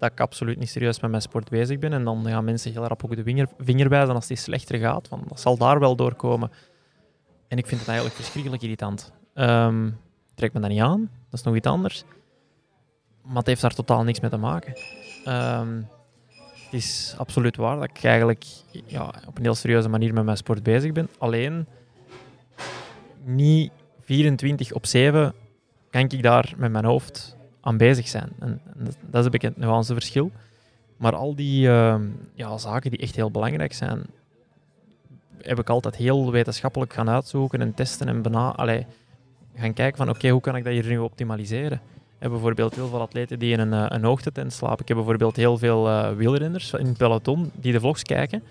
dat 0.04 0.12
ik 0.12 0.20
absoluut 0.20 0.58
niet 0.58 0.70
serieus 0.70 1.00
met 1.00 1.10
mijn 1.10 1.22
sport 1.22 1.48
bezig 1.48 1.78
ben. 1.78 1.92
En 1.92 2.04
dan 2.04 2.26
gaan 2.26 2.44
mensen 2.44 2.72
heel 2.72 2.86
rap 2.86 3.04
ook 3.04 3.16
de 3.16 3.22
vinger, 3.22 3.48
vinger 3.58 3.88
wijzen 3.88 4.14
als 4.14 4.28
het 4.28 4.38
slechter 4.38 4.78
gaat. 4.78 5.08
Van, 5.08 5.24
dat 5.28 5.40
zal 5.40 5.56
daar 5.56 5.78
wel 5.78 5.96
doorkomen. 5.96 6.50
En 7.48 7.58
ik 7.58 7.66
vind 7.66 7.80
het 7.80 7.88
eigenlijk 7.88 8.18
verschrikkelijk 8.18 8.62
irritant. 8.62 9.12
Ehm 9.34 9.88
trek 10.34 10.52
me 10.52 10.60
dat 10.60 10.70
niet 10.70 10.80
aan, 10.80 11.10
dat 11.30 11.38
is 11.38 11.42
nog 11.42 11.54
iets 11.54 11.66
anders. 11.66 12.04
Maar 13.22 13.36
het 13.36 13.46
heeft 13.46 13.60
daar 13.60 13.74
totaal 13.74 14.02
niks 14.02 14.20
mee 14.20 14.30
te 14.30 14.36
maken. 14.36 14.74
Ehm, 15.24 15.76
het 16.64 16.72
is 16.72 17.14
absoluut 17.18 17.56
waar 17.56 17.76
dat 17.76 17.84
ik 17.84 18.04
eigenlijk 18.04 18.44
ja, 18.86 19.14
op 19.26 19.36
een 19.36 19.42
heel 19.42 19.54
serieuze 19.54 19.88
manier 19.88 20.14
met 20.14 20.24
mijn 20.24 20.36
sport 20.36 20.62
bezig 20.62 20.92
ben. 20.92 21.08
Alleen 21.18 21.66
niet 23.24 23.72
24 24.00 24.72
op 24.72 24.86
7 24.86 25.34
kan 25.90 26.00
ik 26.00 26.22
daar 26.22 26.52
met 26.56 26.72
mijn 26.72 26.84
hoofd 26.84 27.36
aan 27.64 27.76
bezig 27.76 28.08
zijn. 28.08 28.28
En, 28.38 28.60
dat, 29.10 29.24
is 29.24 29.32
een 29.32 29.48
het 29.48 29.56
nuanceverschil. 29.56 30.30
Maar 30.96 31.14
al 31.14 31.34
die 31.34 31.68
ehm, 31.68 32.02
ja, 32.34 32.58
zaken 32.58 32.90
die 32.90 33.00
echt 33.00 33.16
heel 33.16 33.30
belangrijk 33.30 33.72
zijn, 33.72 34.02
heb 35.40 35.58
ik 35.58 35.68
altijd 35.68 35.96
heel 35.96 36.32
wetenschappelijk 36.32 36.92
gaan 36.92 37.10
uitzoeken 37.10 37.60
en 37.60 37.74
testen 37.74 38.08
en 38.08 38.22
bena 38.22 38.50
allee, 38.50 38.86
gaan 39.54 39.72
kijken 39.72 39.96
van 39.96 40.08
oké, 40.08 40.28
hoe 40.28 40.40
kan 40.40 40.56
ik 40.56 40.64
dat 40.64 40.72
hier 40.72 40.86
nu 40.86 40.98
optimaliseren? 40.98 41.80
Ik 42.16 42.30
heb 42.30 42.30
bijvoorbeeld 42.30 42.74
heel 42.74 42.88
veel 42.88 43.00
atleten 43.00 43.38
die 43.38 43.52
in 43.52 43.60
een, 43.60 43.72
eh, 43.72 43.86
een 43.88 44.04
hoogtetent 44.04 44.52
slapen. 44.52 44.80
Ik 44.80 44.88
heb 44.88 44.96
bijvoorbeeld 44.96 45.36
heel 45.36 45.58
veel 45.58 45.88
eh 45.88 46.12
wielrenners 46.12 46.72
in 46.72 46.86
het 46.86 46.96
peloton 46.96 47.50
die 47.54 47.72
de 47.72 47.80
vlogs 47.80 48.02
kijken. 48.02 48.42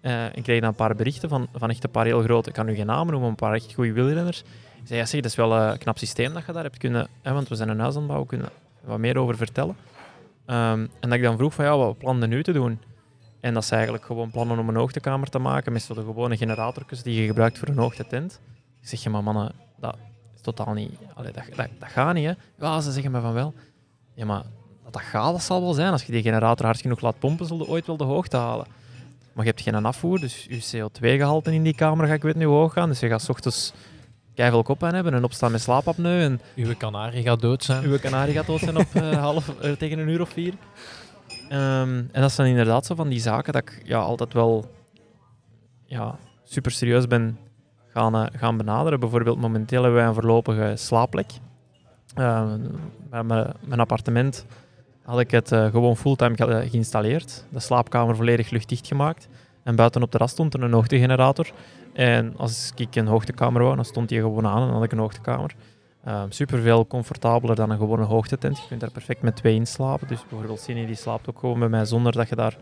Eh, 0.00 0.24
ik 0.34 0.42
kreeg 0.42 0.60
dan 0.60 0.68
een 0.68 0.74
paar 0.74 0.94
berichten 0.94 1.28
van, 1.28 1.48
van 1.54 1.70
echt 1.70 1.84
een 1.84 1.90
paar 1.90 2.04
heel 2.04 2.22
grote, 2.22 2.48
ik 2.48 2.54
kan 2.54 2.66
nu 2.66 2.74
geen 2.74 2.86
namen 2.86 3.12
noemen, 3.12 3.28
een 3.30 3.34
paar 3.34 3.54
echt 3.54 3.74
goede 3.74 3.92
wielrenners. 3.92 4.44
Ik 4.86 4.96
ja 4.96 5.06
zeg, 5.06 5.20
dat 5.20 5.30
is 5.30 5.36
wel 5.36 5.56
eh, 5.56 5.70
een 5.70 5.78
knap 5.78 5.98
systeem 5.98 6.32
dat 6.32 6.46
je 6.46 6.52
daar 6.52 6.62
hebt 6.62 6.78
kunnen, 6.78 7.08
hè, 7.22 7.32
want 7.32 7.48
we 7.48 7.54
zijn 7.54 7.68
een 7.68 7.78
huis 7.78 7.92
aan 7.92 7.98
het 7.98 8.06
bouwen, 8.06 8.28
kunnen 8.28 8.48
wat 8.84 8.98
meer 8.98 9.18
over 9.18 9.36
vertellen. 9.36 9.76
Ehm, 10.46 10.86
en 11.00 11.08
dat 11.08 11.12
ik 11.12 11.22
dan 11.22 11.36
vroeg 11.36 11.54
van, 11.54 11.64
ja, 11.64 11.76
wat 11.76 11.98
plannen 11.98 12.28
nu 12.28 12.42
te 12.42 12.52
doen? 12.52 12.80
En 13.40 13.54
dat 13.54 13.64
ze 13.64 13.74
eigenlijk 13.74 14.04
gewoon 14.04 14.30
plannen 14.30 14.58
om 14.58 14.68
een 14.68 14.76
hoogtekamer 14.76 15.28
te 15.28 15.38
maken 15.38 15.72
met 15.72 15.86
de 15.86 15.94
gewone 15.94 16.36
generatorjes 16.36 17.02
die 17.02 17.20
je 17.20 17.26
gebruikt 17.26 17.58
voor 17.58 17.68
een 17.68 17.78
hoogtetent. 17.78 18.40
Ik 18.80 18.88
zeg, 18.88 19.02
ja, 19.02 19.10
maar 19.10 19.22
mannen, 19.22 19.52
dat 19.80 19.96
is 20.34 20.40
totaal 20.40 20.72
niet, 20.72 20.98
dat, 21.16 21.34
dat, 21.34 21.88
gaat 21.88 22.14
niet, 22.14 22.26
hè. 22.26 22.32
Ja, 22.58 22.80
ze 22.80 22.92
zeggen 22.92 23.12
me 23.12 23.20
van 23.20 23.32
wel. 23.32 23.54
Ja, 24.14 24.24
maar 24.24 24.42
dat 24.84 24.92
dat 24.92 25.02
gaat, 25.02 25.32
dat 25.32 25.42
zal 25.42 25.60
wel 25.60 25.72
zijn. 25.72 25.92
Als 25.92 26.04
je 26.04 26.12
die 26.12 26.22
generator 26.22 26.66
hard 26.66 26.80
genoeg 26.80 27.00
laat 27.00 27.18
pompen, 27.18 27.46
zul 27.46 27.58
je 27.58 27.68
ooit 27.68 27.86
wel 27.86 27.96
de 27.96 28.04
hoogte 28.04 28.36
halen. 28.36 28.66
Maar 29.32 29.44
je 29.44 29.50
hebt 29.50 29.62
geen 29.62 29.84
afvoer, 29.84 30.20
dus 30.20 30.46
je 30.48 30.88
CO2-gehalte 30.88 31.52
in 31.52 31.62
die 31.62 31.74
kamer 31.74 32.06
gaat 32.06 32.16
ik 32.16 32.22
weet 32.22 32.34
niet 32.34 32.44
hoog 32.44 32.72
gaan. 32.72 32.88
Dus 32.88 33.00
je 33.00 33.08
gaat 33.08 33.22
's 33.22 33.28
ochtends 33.28 33.72
keiveel 34.36 34.62
kop 34.62 34.82
aan 34.82 34.94
hebben 34.94 35.14
en 35.14 35.24
opstaan 35.24 35.50
met 35.52 35.60
slaapapneu. 35.60 36.22
En 36.22 36.40
Uw 36.56 36.74
kanarie 36.78 37.22
gaat 37.22 37.40
dood 37.40 37.64
zijn. 37.64 37.84
uw 37.84 37.98
kanarie 37.98 38.34
gaat 38.34 38.46
dood 38.46 38.60
zijn 38.60 38.76
op 38.76 38.86
eh, 38.94 39.10
half, 39.28 39.48
eh, 39.60 39.72
tegen 39.72 39.98
een 39.98 40.08
uur 40.08 40.20
of 40.20 40.28
vier. 40.28 40.54
Ehm, 41.48 42.02
en 42.12 42.20
dat 42.20 42.32
zijn 42.32 42.48
inderdaad 42.48 42.86
zo 42.86 42.94
van 42.94 43.08
die 43.08 43.20
zaken 43.20 43.52
dat 43.52 43.62
ik 43.62 43.80
ja, 43.84 43.98
altijd 43.98 44.32
wel 44.32 44.70
ja, 45.84 46.18
super 46.44 46.70
serieus 46.70 47.06
ben 47.06 47.38
gaan, 47.88 48.14
eh, 48.14 48.26
gaan 48.32 48.56
benaderen. 48.56 49.00
Bijvoorbeeld 49.00 49.40
momenteel 49.40 49.82
hebben 49.82 50.00
wij 50.00 50.08
een 50.08 50.14
voorlopige 50.14 50.72
slaapplek. 50.76 51.30
Ehm, 52.14 52.60
bij 53.10 53.22
mijn, 53.22 53.80
appartement 53.80 54.46
had 55.04 55.20
ik 55.20 55.30
het 55.30 55.48
gewoon 55.48 55.96
fulltime 55.96 56.36
ge- 56.36 56.66
geïnstalleerd. 56.70 57.44
De 57.48 57.60
slaapkamer 57.60 58.16
volledig 58.16 58.50
luchtdicht 58.50 58.86
gemaakt. 58.86 59.28
En 59.62 59.76
buiten 59.76 60.00
op 60.02 60.06
de 60.06 60.12
terras 60.12 60.30
stond 60.30 60.54
er 60.54 60.62
een 60.62 60.72
hoogtegenerator. 60.72 61.46
En 61.96 62.36
als 62.36 62.72
ik 62.76 62.94
een 62.94 63.06
hoogtekamer 63.06 63.62
wou, 63.62 63.76
dan 63.76 63.84
stond 63.84 64.08
die 64.08 64.20
gewoon 64.20 64.46
aan 64.46 64.68
en 64.68 64.74
had 64.74 64.82
ik 64.82 64.92
een 64.92 64.98
hoogtekamer. 64.98 65.54
super 66.28 66.60
veel 66.60 66.86
comfortabeler 66.86 67.56
dan 67.56 67.70
een 67.70 67.78
gewone 67.78 68.04
hoogtetent. 68.04 68.58
Je 68.58 68.66
kunt 68.68 68.80
daar 68.80 68.90
perfect 68.90 69.22
met 69.22 69.36
twee 69.36 69.54
in 69.54 69.66
slapen. 69.66 70.08
Dus 70.08 70.20
bijvoorbeeld 70.28 70.60
Cindy 70.60 70.86
die 70.86 70.94
slaapt 70.94 71.28
ook 71.28 71.38
gewoon 71.38 71.58
bij 71.58 71.68
mij 71.68 71.84
zonder 71.84 72.12
dat 72.12 72.28
je 72.28 72.34
daar 72.34 72.56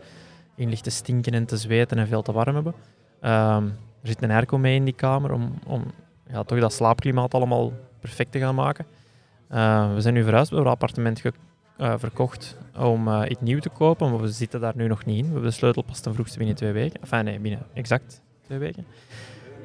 in 0.55 0.69
ligt 0.69 0.83
te 0.83 0.89
stinken 0.89 1.33
en 1.33 1.45
te 1.45 1.57
zweten 1.57 1.97
en 1.97 2.07
veel 2.07 2.21
te 2.21 2.31
warm 2.31 2.55
hebben. 2.55 2.73
Ehm, 3.21 3.65
er 4.01 4.07
zit 4.07 4.23
een 4.23 4.31
airco 4.31 4.57
mee 4.57 4.75
in 4.75 4.83
die 4.83 4.93
kamer 4.93 5.31
om, 5.31 5.53
om 5.67 5.83
ja, 6.27 6.43
toch 6.43 6.59
dat 6.59 6.73
slaapklimaat 6.73 7.33
allemaal 7.33 7.73
perfect 7.99 8.31
te 8.31 8.39
gaan 8.39 8.55
maken. 8.55 8.85
Eh, 9.47 9.93
we 9.93 10.01
zijn 10.01 10.13
nu 10.13 10.23
verhuisd, 10.23 10.49
we 10.49 10.55
hebben 10.55 10.73
een 10.73 10.79
appartement 10.79 11.21
eh, 11.77 11.93
verkocht 11.97 12.57
om 12.77 13.07
eh, 13.07 13.29
iets 13.29 13.41
nieuw 13.41 13.59
te 13.59 13.69
kopen, 13.69 14.11
maar 14.11 14.21
we 14.21 14.31
zitten 14.31 14.61
daar 14.61 14.75
nu 14.75 14.87
nog 14.87 15.05
niet 15.05 15.17
in. 15.17 15.25
We 15.25 15.31
hebben 15.31 15.49
de 15.49 15.55
sleutel 15.55 15.81
pas 15.81 15.99
ten 15.99 16.13
vroegste 16.13 16.37
binnen 16.37 16.55
twee 16.55 16.71
weken. 16.71 17.01
Enfin, 17.01 17.23
nee, 17.23 17.39
binnen 17.39 17.65
exact 17.73 18.21
twee 18.45 18.57
weken. 18.57 18.85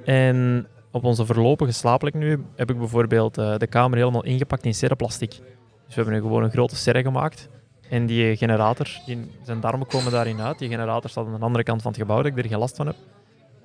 En 0.04 0.66
op 0.90 1.04
onze 1.04 1.26
voorlopige 1.26 1.72
slaapplek 1.72 2.14
nu 2.14 2.44
heb 2.56 2.70
ik 2.70 2.78
bijvoorbeeld 2.78 3.38
eh, 3.38 3.56
de 3.56 3.66
kamer 3.66 3.98
helemaal 3.98 4.24
ingepakt 4.24 4.64
in 4.64 4.74
serreplastic. 4.74 5.30
Dus 5.30 5.94
we 5.94 5.94
hebben 5.94 6.14
nu 6.14 6.20
gewoon 6.20 6.42
een 6.42 6.50
grote 6.50 6.76
serre 6.76 7.02
gemaakt. 7.02 7.48
En 7.88 8.06
die 8.06 8.36
generator, 8.36 8.88
die, 9.06 9.30
zijn 9.42 9.60
darmen 9.60 9.86
komen 9.86 10.12
daarin 10.12 10.40
uit. 10.40 10.58
Die 10.58 10.68
generator 10.68 11.10
staat 11.10 11.26
aan 11.26 11.38
de 11.38 11.44
andere 11.44 11.64
kant 11.64 11.82
van 11.82 11.90
het 11.90 12.00
gebouw, 12.00 12.16
dat 12.16 12.26
ik 12.26 12.38
er 12.38 12.48
geen 12.48 12.58
last 12.58 12.76
van 12.76 12.86
heb. 12.86 12.96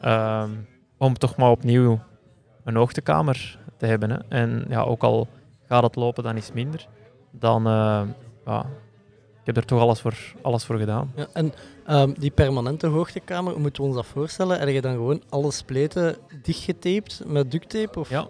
Ehm, 0.02 0.50
om 0.98 1.14
toch 1.14 1.36
maar 1.36 1.50
opnieuw 1.50 2.00
een 2.64 2.76
hoogtekamer 2.76 3.60
te 3.78 3.86
hebben. 3.86 4.10
Hè. 4.10 4.18
En 4.30 4.66
ja, 4.70 4.82
ook 4.82 5.04
al 5.04 5.28
gaat 5.68 5.84
het 5.84 5.96
lopen, 5.96 6.24
dan 6.24 6.36
het 6.36 6.52
minder. 6.54 6.88
Dan, 7.32 7.68
eh, 7.68 8.02
ja, 8.46 8.66
ik 9.40 9.46
heb 9.46 9.58
er 9.58 9.66
toch 9.66 9.80
alles 9.80 10.00
voor, 10.00 10.34
alles 10.42 10.66
voor 10.66 10.78
gedaan. 10.78 11.12
Ja, 11.16 11.28
en 11.34 11.54
ehm, 11.86 12.14
die 12.18 12.32
permanente 12.32 12.88
hoogtekamer, 12.88 13.52
hoe 13.54 13.62
moeten 13.62 13.82
we 13.82 13.88
ons 13.88 13.98
dat 13.98 14.06
voorstellen? 14.06 14.60
Heb 14.60 14.70
je 14.70 14.82
dan 14.82 14.94
gewoon 14.94 15.22
alle 15.30 15.52
spleten 15.52 16.16
dichtgetaped 16.42 17.22
met 17.26 17.52
duct 17.52 17.70
tape? 17.70 18.00
Of? 18.00 18.10
Ja. 18.10 18.28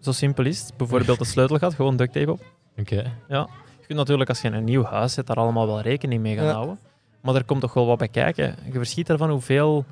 Zo 0.00 0.12
simpel 0.12 0.44
is 0.44 0.60
het. 0.60 0.76
Bijvoorbeeld 0.76 1.18
de 1.18 1.24
sleutelgat, 1.24 1.74
gewoon 1.74 1.96
duct 1.96 2.12
tape 2.12 2.32
op. 2.32 2.40
Oké. 2.78 3.12
Je 3.28 3.86
kunt 3.86 3.98
natuurlijk 3.98 4.28
als 4.28 4.40
je 4.40 4.48
een 4.50 4.64
nieuw 4.64 4.82
huis 4.82 5.12
zet, 5.12 5.26
daar 5.26 5.36
allemaal 5.36 5.66
wel 5.66 5.80
rekening 5.80 6.22
mee 6.22 6.36
gaan 6.36 6.44
Ja. 6.44 6.52
houden. 6.52 6.78
Maar 7.22 7.34
er 7.34 7.44
komt 7.44 7.60
toch 7.60 7.74
wel 7.74 7.86
wat 7.86 7.98
bij 7.98 8.08
kijken. 8.08 8.56
Je 8.64 8.72
verschiet 8.72 9.10
ervan 9.10 9.30
hoeveel... 9.30 9.84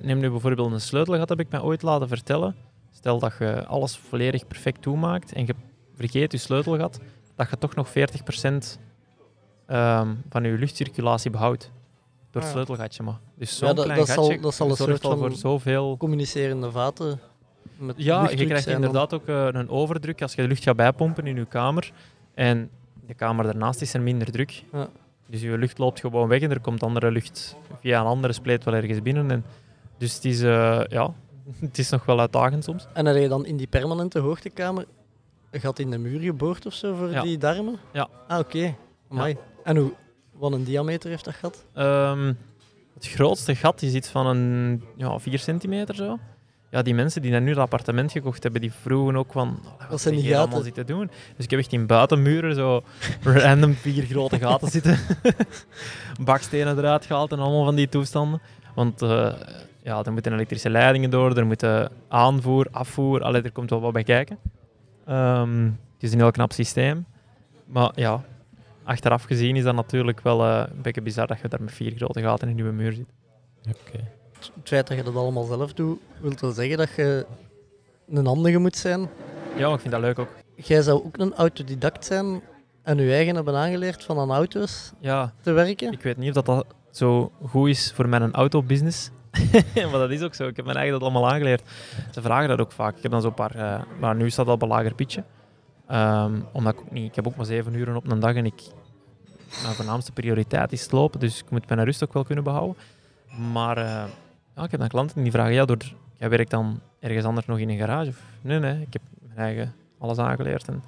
Neem 0.00 0.18
nu 0.18 0.30
bijvoorbeeld 0.30 0.72
een 0.72 0.80
sleutelgat, 0.80 1.28
heb 1.28 1.40
ik 1.40 1.50
mij 1.50 1.60
ooit 1.60 1.82
laten 1.82 2.08
vertellen. 2.08 2.56
Stel 2.90 3.18
dat 3.18 3.32
je 3.38 3.66
alles 3.66 3.96
volledig 4.08 4.46
perfect 4.46 4.82
toemaakt 4.82 5.32
en 5.32 5.46
je 5.46 5.54
vergeet 5.96 6.32
je 6.32 6.38
sleutelgat, 6.38 7.00
dat 7.36 7.50
je 7.50 7.58
toch 7.58 7.74
nog 7.74 7.88
40% 7.88 7.92
ehm, 9.66 10.08
van 10.28 10.42
je 10.42 10.52
luchtcirculatie 10.58 11.30
behoudt. 11.30 11.70
Door 12.30 12.42
het 12.42 12.50
Ah. 12.50 12.50
sleutelgatje 12.56 13.02
maar. 13.02 13.18
Dus 13.34 13.58
zo'n 13.58 13.68
Ja, 13.68 13.74
dat- 13.74 13.84
klein 13.84 13.98
dat 13.98 14.08
zal- 14.08 14.40
dat 14.40 14.54
zal 14.54 14.70
een 14.70 14.76
zorgt 14.76 14.92
soort 15.02 15.04
al 15.12 15.18
voor 15.18 15.28
van- 15.30 15.38
zoveel... 15.38 15.96
Communicerende 15.96 16.70
vaten. 16.70 17.20
Met 17.76 17.94
Ja, 17.98 18.30
je 18.30 18.46
krijgt 18.46 18.66
inderdaad 18.66 19.14
ook 19.14 19.26
eh, 19.26 19.46
een 19.50 19.68
overdruk 19.68 20.22
als 20.22 20.34
je 20.34 20.42
de 20.42 20.48
lucht 20.48 20.62
gaat 20.62 20.76
bijpompen 20.76 21.26
in 21.26 21.36
je 21.36 21.44
kamer. 21.46 21.92
En 22.34 22.70
de 23.06 23.14
kamer 23.14 23.44
daarnaast 23.44 23.80
is 23.80 23.94
er 23.94 24.00
minder 24.00 24.30
druk. 24.30 24.62
Ja. 24.72 24.88
Dus 25.26 25.40
je 25.40 25.58
lucht 25.58 25.78
loopt 25.78 26.00
gewoon 26.00 26.28
weg 26.28 26.40
en 26.40 26.50
er 26.50 26.60
komt 26.60 26.82
andere 26.82 27.10
lucht 27.10 27.56
via 27.80 28.00
een 28.00 28.06
andere 28.06 28.32
spleet 28.32 28.64
wel 28.64 28.74
ergens 28.74 29.02
binnen. 29.02 29.30
En 29.30 29.44
dus 29.98 30.14
het 30.14 30.24
is, 30.24 30.42
eh, 30.42 30.80
ja, 30.88 31.12
het 31.60 31.78
is 31.78 31.90
nog 31.90 32.04
wel 32.04 32.20
uitdagend 32.20 32.64
soms. 32.64 32.86
En 32.92 33.06
heb 33.06 33.16
je 33.16 33.28
dan 33.28 33.46
in 33.46 33.56
die 33.56 33.66
permanente 33.66 34.18
hoogtekamer 34.18 34.86
een 35.50 35.60
gat 35.60 35.78
in 35.78 35.90
de 35.90 35.98
muur 35.98 36.20
geboord 36.20 36.66
of 36.66 36.74
zo 36.74 36.94
voor 36.94 37.10
Ja. 37.10 37.22
die 37.22 37.38
darmen? 37.38 37.78
Ja. 37.92 38.08
Ah, 38.28 38.38
oké. 38.38 38.74
Amai. 39.08 39.36
En 39.64 39.76
hoe, 39.76 39.92
wat 40.40 40.52
een 40.52 40.64
diameter 40.64 41.10
heeft 41.10 41.24
dat 41.24 41.34
gat? 41.34 41.64
Ehm, 41.74 42.32
het 42.94 43.06
grootste 43.08 43.54
gat 43.54 43.82
is 43.82 43.94
iets 43.94 44.08
van 44.08 44.26
een 44.26 44.82
ja, 44.96 45.18
4 45.18 45.38
centimeter 45.38 45.94
zo. 45.94 46.18
Ja, 46.70 46.82
die 46.82 46.94
mensen 46.94 47.22
die 47.22 47.30
dan 47.30 47.44
nu 47.44 47.54
dat 47.54 47.62
appartement 47.62 48.12
gekocht 48.12 48.42
hebben, 48.42 48.60
die 48.60 48.72
vroegen 48.72 49.16
ook 49.16 49.32
van... 49.32 49.60
"Oh, 49.64 49.90
Wat 49.90 50.00
zijn 50.00 50.14
die 50.14 50.22
hier 50.22 50.36
allemaal 50.36 50.58
gaten?" 50.58 50.74
zitten 50.74 50.86
doen? 50.96 51.10
Dus 51.36 51.44
ik 51.44 51.50
heb 51.50 51.60
echt 51.60 51.72
in 51.72 51.86
buitenmuren 51.86 52.54
zo 52.54 52.82
random 53.22 53.74
vier 53.74 54.04
grote 54.04 54.38
gaten 54.38 54.68
zitten. 54.76 54.98
Bakstenen 56.24 56.78
eruit 56.78 57.06
gehaald 57.06 57.32
en 57.32 57.38
allemaal 57.38 57.64
van 57.64 57.74
die 57.74 57.88
toestanden. 57.88 58.40
Want 58.74 59.02
eh, 59.02 59.32
ja, 59.82 60.04
er 60.04 60.12
moeten 60.12 60.32
elektrische 60.32 60.70
leidingen 60.70 61.10
door, 61.10 61.36
er 61.36 61.46
moeten 61.46 61.90
aanvoer, 62.08 62.66
afvoer, 62.70 63.22
allee, 63.22 63.42
er 63.42 63.52
komt 63.52 63.70
wel 63.70 63.80
wat 63.80 63.92
bij 63.92 64.04
kijken. 64.04 64.38
Ehm, 65.06 65.64
het 65.64 66.02
is 66.02 66.12
een 66.12 66.18
heel 66.18 66.30
knap 66.30 66.52
systeem. 66.52 67.06
Maar 67.66 67.92
ja, 67.94 68.24
achteraf 68.84 69.22
gezien 69.24 69.56
is 69.56 69.62
dat 69.64 69.74
natuurlijk 69.74 70.20
wel 70.20 70.42
eh, 70.44 70.64
een 70.74 70.82
beetje 70.82 71.02
bizar 71.02 71.26
dat 71.26 71.40
je 71.40 71.48
daar 71.48 71.62
met 71.62 71.72
vier 71.72 71.92
grote 71.96 72.20
gaten 72.20 72.48
in 72.48 72.56
je 72.56 72.62
nieuwe 72.62 72.76
muur 72.76 72.92
zit. 72.92 73.06
Oké. 73.68 74.04
Het 74.38 74.68
feit 74.68 74.86
dat 74.88 74.96
je 74.96 75.02
dat 75.02 75.14
allemaal 75.16 75.44
zelf 75.44 75.72
doet, 75.72 75.98
wil 76.20 76.32
wel 76.40 76.50
zeggen 76.50 76.76
dat 76.76 76.90
je 76.96 77.26
een 78.08 78.26
handige 78.26 78.58
moet 78.58 78.76
zijn. 78.76 79.00
Ja, 79.56 79.64
maar 79.66 79.74
ik 79.74 79.80
vind 79.80 79.92
dat 79.92 80.00
leuk 80.00 80.18
ook. 80.18 80.28
Jij 80.56 80.82
zou 80.82 81.04
ook 81.04 81.18
een 81.18 81.34
autodidact 81.34 82.04
zijn 82.04 82.40
en 82.82 82.98
je 82.98 83.12
eigen 83.12 83.34
hebben 83.34 83.54
aangeleerd 83.56 84.04
van 84.04 84.18
aan 84.18 84.30
auto's 84.30 84.92
Ja, 85.00 85.32
te 85.40 85.52
werken. 85.52 85.92
ik 85.92 86.02
weet 86.02 86.16
niet 86.16 86.28
of 86.28 86.34
dat, 86.34 86.46
dat 86.46 86.66
zo 86.90 87.32
goed 87.46 87.68
is 87.68 87.92
voor 87.94 88.08
mijn 88.08 88.32
autobusiness. 88.32 89.10
maar 89.74 89.90
dat 89.90 90.10
is 90.10 90.22
ook 90.22 90.34
zo. 90.34 90.46
Ik 90.46 90.56
heb 90.56 90.64
mijn 90.64 90.76
eigen 90.76 90.94
dat 90.98 91.02
allemaal 91.02 91.30
aangeleerd. 91.30 91.62
Ze 92.10 92.22
vragen 92.22 92.48
dat 92.48 92.60
ook 92.60 92.72
vaak. 92.72 92.96
Ik 92.96 93.02
heb 93.02 93.10
dan 93.12 93.20
zo'n 93.20 93.34
paar... 93.34 93.54
eh, 93.54 93.82
maar 94.00 94.14
nu 94.16 94.30
staat 94.30 94.46
dat 94.46 94.54
op 94.54 94.62
een 94.62 94.68
lager 94.68 94.94
pitje. 94.94 95.24
Ehm, 95.90 96.32
omdat 96.52 96.72
ik 96.72 96.80
ook 96.80 96.90
niet... 96.90 97.08
Ik 97.08 97.14
heb 97.14 97.26
ook 97.26 97.36
maar 97.36 97.46
zeven 97.46 97.74
uur 97.74 97.94
op 97.96 98.10
een 98.10 98.20
dag 98.20 98.34
en 98.34 98.46
ik... 98.46 98.62
Mijn 99.62 99.74
voornaamste 99.74 100.12
prioriteit 100.12 100.72
is 100.72 100.90
lopen, 100.90 101.20
dus 101.20 101.38
ik 101.38 101.50
moet 101.50 101.68
mijn 101.68 101.84
rust 101.84 102.02
ook 102.04 102.12
wel 102.12 102.24
kunnen 102.24 102.44
behouden. 102.44 102.76
Maar 103.52 103.76
eh, 103.76 104.04
ja, 104.56 104.62
ik 104.64 104.70
heb 104.70 104.80
dan 104.80 104.88
klanten 104.88 105.22
die 105.22 105.32
vragen, 105.32 105.52
ja, 105.52 105.64
door, 105.64 105.76
jij 106.16 106.28
werkt 106.28 106.50
dan 106.50 106.80
ergens 107.00 107.24
anders 107.24 107.46
nog 107.46 107.58
in 107.58 107.68
een 107.68 107.78
garage? 107.78 108.08
Of, 108.10 108.22
nee, 108.40 108.58
nee, 108.58 108.80
ik 108.80 108.92
heb 108.92 109.02
mijn 109.20 109.38
eigen 109.38 109.74
alles 109.98 110.18
aangeleerd. 110.18 110.68
En, 110.68 110.82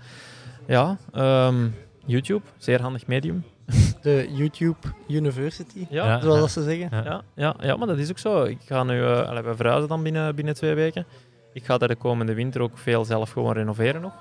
ja, 0.67 0.97
ehm, 1.13 1.69
YouTube, 2.05 2.43
zeer 2.57 2.81
handig 2.81 3.07
medium. 3.07 3.45
De 4.03 4.29
YouTube 4.33 4.77
University, 5.09 5.87
Ja, 5.91 6.05
Ja. 6.05 6.21
zoals 6.21 6.41
dat 6.41 6.51
ze 6.51 6.63
zeggen. 6.63 6.89
Ja. 6.91 7.03
ja, 7.05 7.23
ja, 7.35 7.55
ja, 7.61 7.77
maar 7.77 7.87
dat 7.87 7.99
is 7.99 8.11
ook 8.11 8.19
zo. 8.19 8.43
Ik 8.43 8.59
ga 8.65 8.83
nu, 8.83 9.03
eh 9.05 9.41
we 9.43 9.55
verhuizen 9.57 9.89
dan 9.89 10.03
binnen, 10.03 10.35
binnen 10.35 10.55
twee 10.55 10.75
weken. 10.75 11.07
Ik 11.53 11.65
ga 11.65 11.79
daar 11.79 11.89
de 11.89 11.97
komende 11.97 12.35
winter 12.35 12.61
ook 12.61 12.79
veel 12.79 13.05
zelf 13.05 13.31
gewoon 13.31 13.53
renoveren 13.53 14.01
nog. 14.01 14.13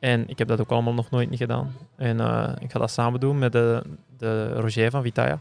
En 0.00 0.28
ik 0.28 0.38
heb 0.38 0.48
dat 0.48 0.60
ook 0.60 0.70
allemaal 0.70 0.94
nog 0.94 1.10
nooit 1.10 1.30
niet 1.30 1.38
gedaan. 1.38 1.72
En 1.96 2.20
eh, 2.20 2.52
ik 2.58 2.70
ga 2.70 2.78
dat 2.78 2.90
samen 2.90 3.20
doen 3.20 3.38
met 3.38 3.52
de, 3.52 3.82
de 4.16 4.52
Roger 4.52 4.90
van 4.90 5.02
Vitaya. 5.02 5.38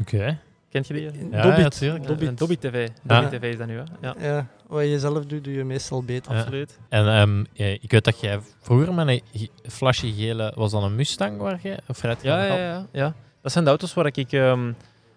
Oké. 0.00 0.38
Kent 0.68 0.86
je 0.86 0.94
die? 0.94 1.02
Ja, 1.30 1.42
Dobbit. 1.42 1.60
ja, 1.62 1.68
tuurlijk. 1.68 2.06
Dobbit. 2.06 2.28
Eh, 2.28 2.36
Dobby 2.36 2.56
TV. 2.56 2.88
Ja. 3.02 3.20
Dobby 3.20 3.36
TV 3.36 3.42
is 3.52 3.58
dat 3.58 3.66
nu, 3.66 3.76
hè? 3.76 3.82
Ja, 4.00 4.14
Ja, 4.18 4.46
wat 4.66 4.84
je 4.84 4.98
zelf 4.98 5.26
doet, 5.26 5.44
doe 5.44 5.52
je 5.54 5.64
meestal 5.64 6.02
beter. 6.02 6.32
Ja. 6.32 6.38
absoluut. 6.38 6.78
En 6.88 7.06
ehm, 7.08 7.44
ja, 7.52 7.66
ik 7.80 7.90
weet 7.90 8.04
dat 8.04 8.20
jij 8.20 8.38
vroeger 8.60 8.94
met 8.94 9.08
een 9.08 9.22
flasje 9.68 10.12
gele... 10.12 10.52
Was 10.54 10.70
dat 10.70 10.82
een 10.82 10.94
Mustang 10.94 11.38
waar 11.38 11.58
je... 11.62 11.78
Of 11.88 12.02
Ja, 12.02 12.16
ja, 12.22 12.56
ja, 12.56 12.86
ja. 12.92 13.14
Dat 13.42 13.52
zijn 13.52 13.64
de 13.64 13.70
auto's 13.70 13.94
waar 13.94 14.06
ik... 14.06 14.32
ehm, 14.32 14.66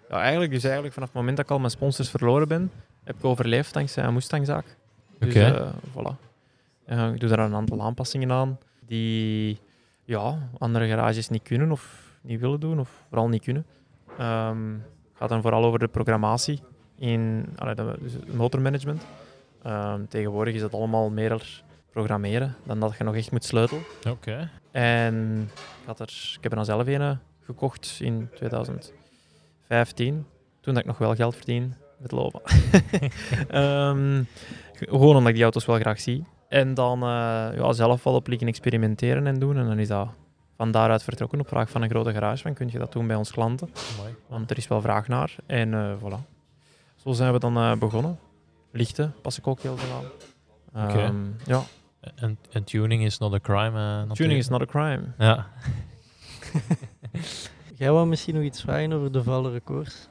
ja, 0.09 0.19
eigenlijk, 0.21 0.51
dus 0.51 0.63
eigenlijk 0.63 0.93
vanaf 0.93 1.09
het 1.09 1.17
moment 1.17 1.38
dat 1.38 1.45
ik 1.45 1.51
al 1.51 1.59
mijn 1.59 1.71
sponsors 1.71 2.09
verloren 2.09 2.47
ben, 2.47 2.71
heb 3.03 3.15
ik 3.15 3.25
overleefd 3.25 3.73
dankzij 3.73 4.03
een 4.03 4.13
Mustangzaak. 4.13 4.65
Dus 5.19 5.30
Oké. 5.36 5.45
eh, 5.45 5.67
voilà. 5.91 6.27
Ja, 6.88 7.07
ik 7.07 7.19
doe 7.19 7.30
daar 7.30 7.39
een 7.39 7.55
aantal 7.55 7.82
aanpassingen 7.82 8.32
aan 8.32 8.57
die 8.89 9.59
ja, 10.03 10.49
andere 10.57 10.87
garages 10.87 11.29
niet 11.29 11.43
kunnen 11.43 11.71
of 11.71 12.13
niet 12.21 12.39
willen 12.39 12.59
doen, 12.59 12.79
of 12.79 13.05
vooral 13.07 13.27
niet 13.27 13.43
kunnen. 13.43 13.65
Het 14.07 15.17
gaat 15.17 15.29
dan 15.29 15.41
vooral 15.41 15.65
over 15.65 15.79
de 15.79 15.87
programmatie 15.87 16.61
in 16.95 17.45
allee, 17.55 17.75
dus 17.75 18.13
motormanagement. 18.33 19.05
Ehm, 19.63 20.05
tegenwoordig 20.05 20.53
is 20.53 20.61
het 20.61 20.73
allemaal 20.73 21.09
meer 21.09 21.61
programmeren 21.91 22.55
dan 22.63 22.79
dat 22.79 22.97
je 22.97 23.03
nog 23.03 23.15
echt 23.15 23.31
moet 23.31 23.43
sleutelen. 23.43 23.83
Oké. 24.09 24.49
En 24.71 25.41
ik, 25.81 25.85
had 25.85 25.99
er, 25.99 26.33
ik 26.35 26.43
heb 26.43 26.51
er 26.51 26.57
dan 26.57 26.65
zelf 26.65 26.87
een 26.87 27.01
eh, 27.01 27.17
gekocht 27.43 27.97
in 28.01 28.29
2015, 28.35 30.25
toen 30.61 30.73
dat 30.73 30.77
ik 30.77 30.85
nog 30.85 30.97
wel 30.97 31.15
geld 31.15 31.35
verdien 31.35 31.73
met 31.97 32.11
lopen. 32.11 32.41
Ehm, 33.49 34.23
gewoon 34.73 35.15
omdat 35.15 35.27
ik 35.27 35.33
die 35.33 35.43
auto's 35.43 35.65
wel 35.65 35.79
graag 35.79 35.99
zie. 35.99 36.23
En 36.49 36.73
dan 36.73 37.01
eh, 37.01 37.07
ja, 37.55 37.71
zelf 37.73 38.03
wel 38.03 38.13
op 38.13 38.27
liggen 38.27 38.47
experimenteren 38.47 39.27
en 39.27 39.39
doen. 39.39 39.57
En 39.57 39.65
dan 39.65 39.79
is 39.79 39.87
dat 39.87 40.07
van 40.55 40.71
daaruit 40.71 41.03
vertrokken 41.03 41.39
op 41.39 41.47
vraag 41.47 41.69
van 41.69 41.81
een 41.81 41.89
grote 41.89 42.11
garage. 42.11 42.41
Van, 42.41 42.53
kun 42.53 42.69
je 42.71 42.79
dat 42.79 42.91
doen 42.91 43.07
bij 43.07 43.15
ons 43.15 43.31
klanten? 43.31 43.69
Want 44.27 44.51
er 44.51 44.57
is 44.57 44.67
wel 44.67 44.81
vraag 44.81 45.07
naar. 45.07 45.35
En 45.45 45.73
eh, 45.73 45.93
voilà. 45.97 46.25
Zo 46.95 47.11
zijn 47.11 47.33
we 47.33 47.39
dan 47.39 47.57
eh, 47.57 47.75
begonnen. 47.75 48.19
Lichten 48.71 49.13
pas 49.21 49.37
ik 49.37 49.47
ook 49.47 49.59
heel 49.59 49.77
veel 49.77 49.95
aan. 49.95 50.87
Oké. 50.87 50.99
Ehm, 50.99 51.25
ja, 51.45 51.63
En, 52.15 52.37
en 52.51 52.63
tuning 52.63 53.03
is 53.03 53.17
not 53.17 53.33
a 53.33 53.39
crime. 53.39 54.07
tuning 54.13 54.39
is 54.39 54.49
not 54.49 54.61
a 54.61 54.65
crime. 54.65 55.01
Ja. 55.17 55.47
Jij 57.77 57.91
wou 57.91 58.07
misschien 58.07 58.35
nog 58.35 58.43
iets 58.43 58.61
vragen 58.61 58.93
over 58.93 59.11
de 59.11 59.23
vuile 59.23 59.51
records? 59.51 60.07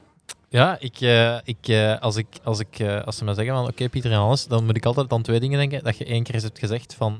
Ja, 0.49 0.77
ik, 0.79 1.01
eh, 1.01 1.37
ik, 1.43 1.67
eh, 1.67 1.99
als, 1.99 2.15
ik, 2.15 2.27
als, 2.43 2.59
ik, 2.59 2.79
eh, 2.79 3.03
als 3.03 3.17
ze 3.17 3.23
me 3.23 3.33
zeggen 3.33 3.53
van 3.53 3.67
oké 3.67 3.89
Pieter 3.89 4.11
en 4.11 4.17
alles, 4.17 4.47
dan 4.47 4.65
moet 4.65 4.75
ik 4.75 4.85
altijd 4.85 5.13
aan 5.13 5.21
twee 5.21 5.39
dingen 5.39 5.59
denken. 5.59 5.83
Dat 5.83 5.97
je 5.97 6.05
één 6.05 6.23
keer 6.23 6.33
eens 6.33 6.43
hebt 6.43 6.59
gezegd 6.59 6.93
van 6.93 7.17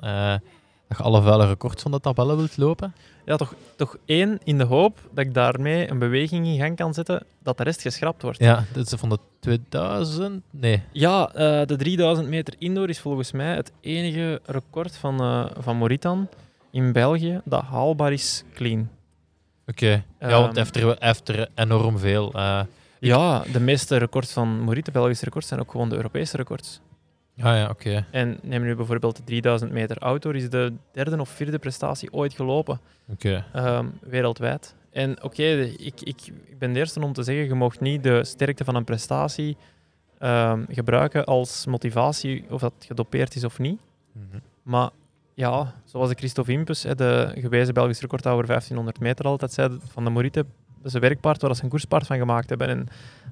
dat 0.87 0.97
je 0.97 1.03
alle 1.03 1.21
vuile 1.21 1.47
records 1.47 1.81
van 1.81 1.91
de 1.91 1.99
tabellen 1.99 2.37
wilt 2.37 2.57
lopen. 2.57 2.93
Ja, 3.25 3.35
toch, 3.35 3.53
toch 3.75 3.97
één 4.05 4.39
in 4.43 4.57
de 4.57 4.63
hoop 4.63 4.99
dat 5.13 5.25
ik 5.25 5.33
daarmee 5.33 5.89
een 5.89 5.99
beweging 5.99 6.45
in 6.45 6.57
gang 6.57 6.75
kan 6.75 6.93
zetten 6.93 7.25
dat 7.43 7.57
de 7.57 7.63
rest 7.63 7.81
geschrapt 7.81 8.21
wordt. 8.21 8.39
Ja, 8.39 8.65
dat 8.73 8.85
is 8.85 8.99
van 8.99 9.09
de 9.09 9.19
2000? 9.39 10.43
Nee. 10.49 10.81
Ja, 10.91 11.25
de 11.65 11.75
3000 11.77 12.27
meter 12.27 12.53
indoor 12.57 12.89
is 12.89 12.99
volgens 12.99 13.31
mij 13.31 13.55
het 13.55 13.71
enige 13.81 14.41
record 14.45 14.97
van, 14.97 15.49
van 15.59 15.77
Moritan 15.77 16.27
in 16.71 16.91
België 16.91 17.41
dat 17.43 17.63
haalbaar 17.63 18.13
is 18.13 18.43
clean. 18.53 18.89
Oké. 19.67 20.03
Ja, 20.19 20.29
want 20.29 20.55
hij 20.55 20.63
heeft 20.63 20.75
er, 20.75 20.85
hij 20.85 20.95
heeft 20.99 21.29
er 21.29 21.49
enorm 21.55 21.97
veel. 21.97 22.33
Ja, 22.99 23.43
de 23.51 23.59
meeste 23.59 23.97
records 23.97 24.33
van 24.33 24.59
Morita, 24.59 24.91
Belgische 24.91 25.25
records, 25.25 25.47
zijn 25.47 25.59
ook 25.59 25.71
gewoon 25.71 25.89
de 25.89 25.95
Europese 25.95 26.37
records. 26.37 26.81
ah 27.37 27.55
ja, 27.55 27.69
oké. 27.69 28.05
En 28.11 28.39
neem 28.41 28.61
nu 28.61 28.75
bijvoorbeeld 28.75 29.17
de 29.17 29.23
3000 29.23 29.71
meter 29.71 29.97
outdoor, 29.97 30.35
is 30.35 30.49
de 30.49 30.73
derde 30.91 31.19
of 31.19 31.29
vierde 31.29 31.59
prestatie 31.59 32.13
ooit 32.13 32.33
gelopen. 32.33 32.79
Oké. 33.11 33.45
Ehm, 33.53 33.85
wereldwijd. 34.01 34.75
En 34.91 35.23
oké, 35.23 35.43
ik, 35.61 36.01
ik, 36.01 36.21
ik 36.45 36.57
ben 36.59 36.73
de 36.73 36.79
eerste 36.79 37.01
om 37.01 37.13
te 37.13 37.23
zeggen, 37.23 37.45
je 37.45 37.53
mag 37.53 37.79
niet 37.79 38.03
de 38.03 38.23
sterkte 38.23 38.63
van 38.63 38.75
een 38.75 38.83
prestatie 38.83 39.57
ehm, 40.17 40.63
gebruiken 40.69 41.25
als 41.25 41.65
motivatie 41.65 42.45
of 42.49 42.61
dat 42.61 42.73
gedopeerd 42.79 43.35
is 43.35 43.43
of 43.43 43.59
niet. 43.59 43.79
Mhm. 44.11 44.39
Maar 44.63 44.89
ja, 45.33 45.73
zoals 45.85 46.09
de 46.09 46.15
Christophe 46.15 46.51
Impus, 46.51 46.81
de 46.81 47.31
gewezen 47.35 47.73
Belgisch 47.73 48.01
recordhouder 48.01 48.47
1500 48.47 48.99
meter 48.99 49.25
altijd 49.25 49.53
zei, 49.53 49.79
van 49.91 50.03
de 50.03 50.09
Morite, 50.09 50.45
dat 50.81 50.87
is 50.87 50.93
een 50.93 50.99
werkpaard 50.99 51.41
waar 51.41 51.55
ze 51.55 51.63
een 51.63 51.69
koerspaard 51.69 52.07
van 52.07 52.17
gemaakt 52.17 52.49
hebben. 52.49 52.67
En 52.67 52.85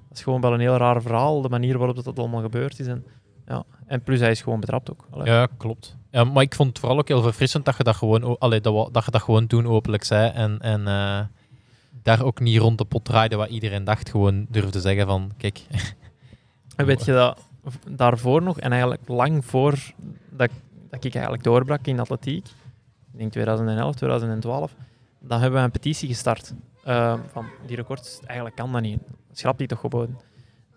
dat 0.08 0.18
is 0.18 0.24
gewoon 0.24 0.42
wel 0.42 0.54
een 0.54 0.60
heel 0.60 0.78
raar 0.78 1.02
verhaal, 1.02 1.42
de 1.42 1.50
manier 1.50 1.78
waarop 1.78 2.04
dat 2.04 2.20
allemaal 2.20 2.42
gebeurd 2.42 2.80
is. 2.80 2.88
En, 2.88 3.06
ja. 3.48 3.64
en 3.86 4.02
plus, 4.02 4.20
hij 4.20 4.32
is 4.32 4.42
gewoon 4.42 4.60
betrapt 4.60 4.92
ook. 4.92 5.06
Allee. 5.10 5.28
Ja, 5.28 5.48
klopt. 5.58 5.96
Ja, 6.12 6.24
maar 6.24 6.44
ik 6.44 6.56
vond 6.56 6.70
het 6.70 6.80
vooral 6.80 6.98
ook 6.98 7.08
heel 7.08 7.22
verfrissend 7.22 7.66
dat 7.66 7.78
je 7.78 7.84
dat 7.84 7.96
gewoon, 7.96 8.38
allee, 8.40 8.62
dat, 8.62 8.94
dat, 8.94 9.06
je 9.06 9.12
dat 9.12 9.22
gewoon 9.22 9.48
toen 9.48 9.68
openlijk 9.68 10.04
zei. 10.04 10.32
En, 10.32 10.60
en 10.60 10.88
eh, 10.88 11.20
daar 12.04 12.24
ook 12.24 12.40
niet 12.40 12.60
rond 12.60 12.78
de 12.78 12.86
pot 12.86 13.06
draaide 13.06 13.36
wat 13.36 13.50
iedereen 13.50 13.84
dacht. 13.84 14.10
Gewoon 14.10 14.46
durfde 14.50 14.80
zeggen 14.80 15.06
van, 15.06 15.32
kijk... 15.38 15.62
En 16.76 16.86
weet 16.86 17.06
je 17.06 17.12
dat 17.12 17.40
daarvoor 17.90 18.42
nog, 18.42 18.60
en 18.60 18.72
eigenlijk 18.72 19.08
lang 19.08 19.46
voor 19.46 19.74
dat 20.30 20.50
ik 20.50 20.52
dat 20.90 21.04
ik 21.04 21.14
eigenlijk 21.14 21.44
doorbrak 21.44 21.86
in 21.86 22.00
atletiek, 22.00 22.46
ik 23.12 23.20
denk 23.20 23.32
2011, 23.32 23.96
2012, 23.96 24.76
dan 25.20 25.40
hebben 25.40 25.60
we 25.60 25.66
een 25.66 25.72
petitie 25.72 26.08
gestart. 26.08 26.54
Ehm, 26.88 27.20
van 27.32 27.46
die 27.66 27.76
records, 27.76 28.20
eigenlijk 28.26 28.56
kan 28.56 28.72
dat 28.72 28.82
niet. 28.82 29.00
Schrap 29.32 29.58
die 29.58 29.68
toch 29.68 29.80
gewoon. 29.80 30.22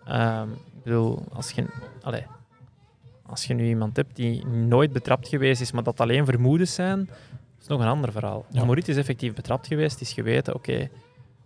Ehm, 0.05 0.51
ik 0.51 0.83
bedoel, 0.83 1.23
als 1.33 1.51
je, 1.51 1.65
allee, 2.01 2.25
als 3.25 3.45
je 3.45 3.53
nu 3.53 3.67
iemand 3.67 3.95
hebt 3.95 4.15
die 4.15 4.45
nooit 4.45 4.93
betrapt 4.93 5.27
geweest 5.27 5.61
is, 5.61 5.71
maar 5.71 5.83
dat 5.83 5.99
alleen 5.99 6.25
vermoedens 6.25 6.73
zijn, 6.73 7.09
is 7.61 7.67
nog 7.67 7.81
een 7.81 7.87
ander 7.87 8.11
verhaal. 8.11 8.45
Ja. 8.49 8.75
Is 8.75 8.97
effectief 8.97 9.33
betrapt 9.33 9.67
geweest, 9.67 10.01
is 10.01 10.13
geweten, 10.13 10.55
oké, 10.55 10.89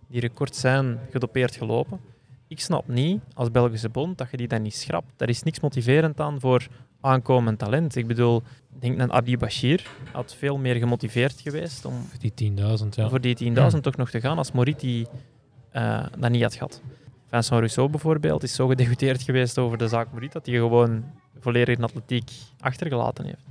die 0.06 0.20
records 0.20 0.60
zijn 0.60 0.98
gedopeerd 1.10 1.56
gelopen. 1.56 2.00
Ik 2.48 2.60
snap 2.60 2.88
niet, 2.88 3.20
als 3.34 3.50
Belgische 3.50 3.88
bond, 3.88 4.18
dat 4.18 4.30
je 4.30 4.36
die 4.36 4.48
dan 4.48 4.62
niet 4.62 4.76
schrapt. 4.76 5.12
Daar 5.16 5.28
is 5.28 5.42
niks 5.42 5.60
motiverend 5.60 6.20
aan 6.20 6.40
voor 6.40 6.66
aankomend 7.06 7.58
talent. 7.58 7.96
Ik 7.96 8.06
bedoel, 8.06 8.42
ik 8.74 8.80
denk 8.80 8.98
dat 8.98 9.10
Adi 9.10 9.36
Bashir 9.36 9.86
had 10.12 10.34
veel 10.34 10.58
meer 10.58 10.74
gemotiveerd 10.74 11.40
geweest 11.40 11.84
om 11.84 11.94
Die 12.18 12.54
10.000, 12.80 12.88
ja. 12.90 13.08
voor 13.08 13.20
die 13.20 13.54
10.000 13.54 13.80
toch 13.80 13.96
nog 13.96 14.10
te 14.10 14.20
gaan 14.20 14.38
als 14.38 14.52
Morit 14.52 14.80
die 14.80 15.06
eh, 15.70 16.06
dat 16.18 16.30
niet 16.30 16.42
had 16.42 16.54
gehad. 16.54 16.82
Vincent 17.28 17.58
Rousseau 17.58 17.90
bijvoorbeeld 17.90 18.42
is 18.42 18.54
zo 18.54 18.66
gedegoteerd 18.66 19.22
geweest 19.22 19.58
over 19.58 19.78
de 19.78 19.88
zaak 19.88 20.12
Morit 20.12 20.32
dat 20.32 20.46
hij 20.46 20.54
gewoon 20.54 21.04
volledig 21.40 21.76
in 21.76 21.84
atletiek 21.84 22.30
achtergelaten 22.60 23.24
heeft. 23.24 23.44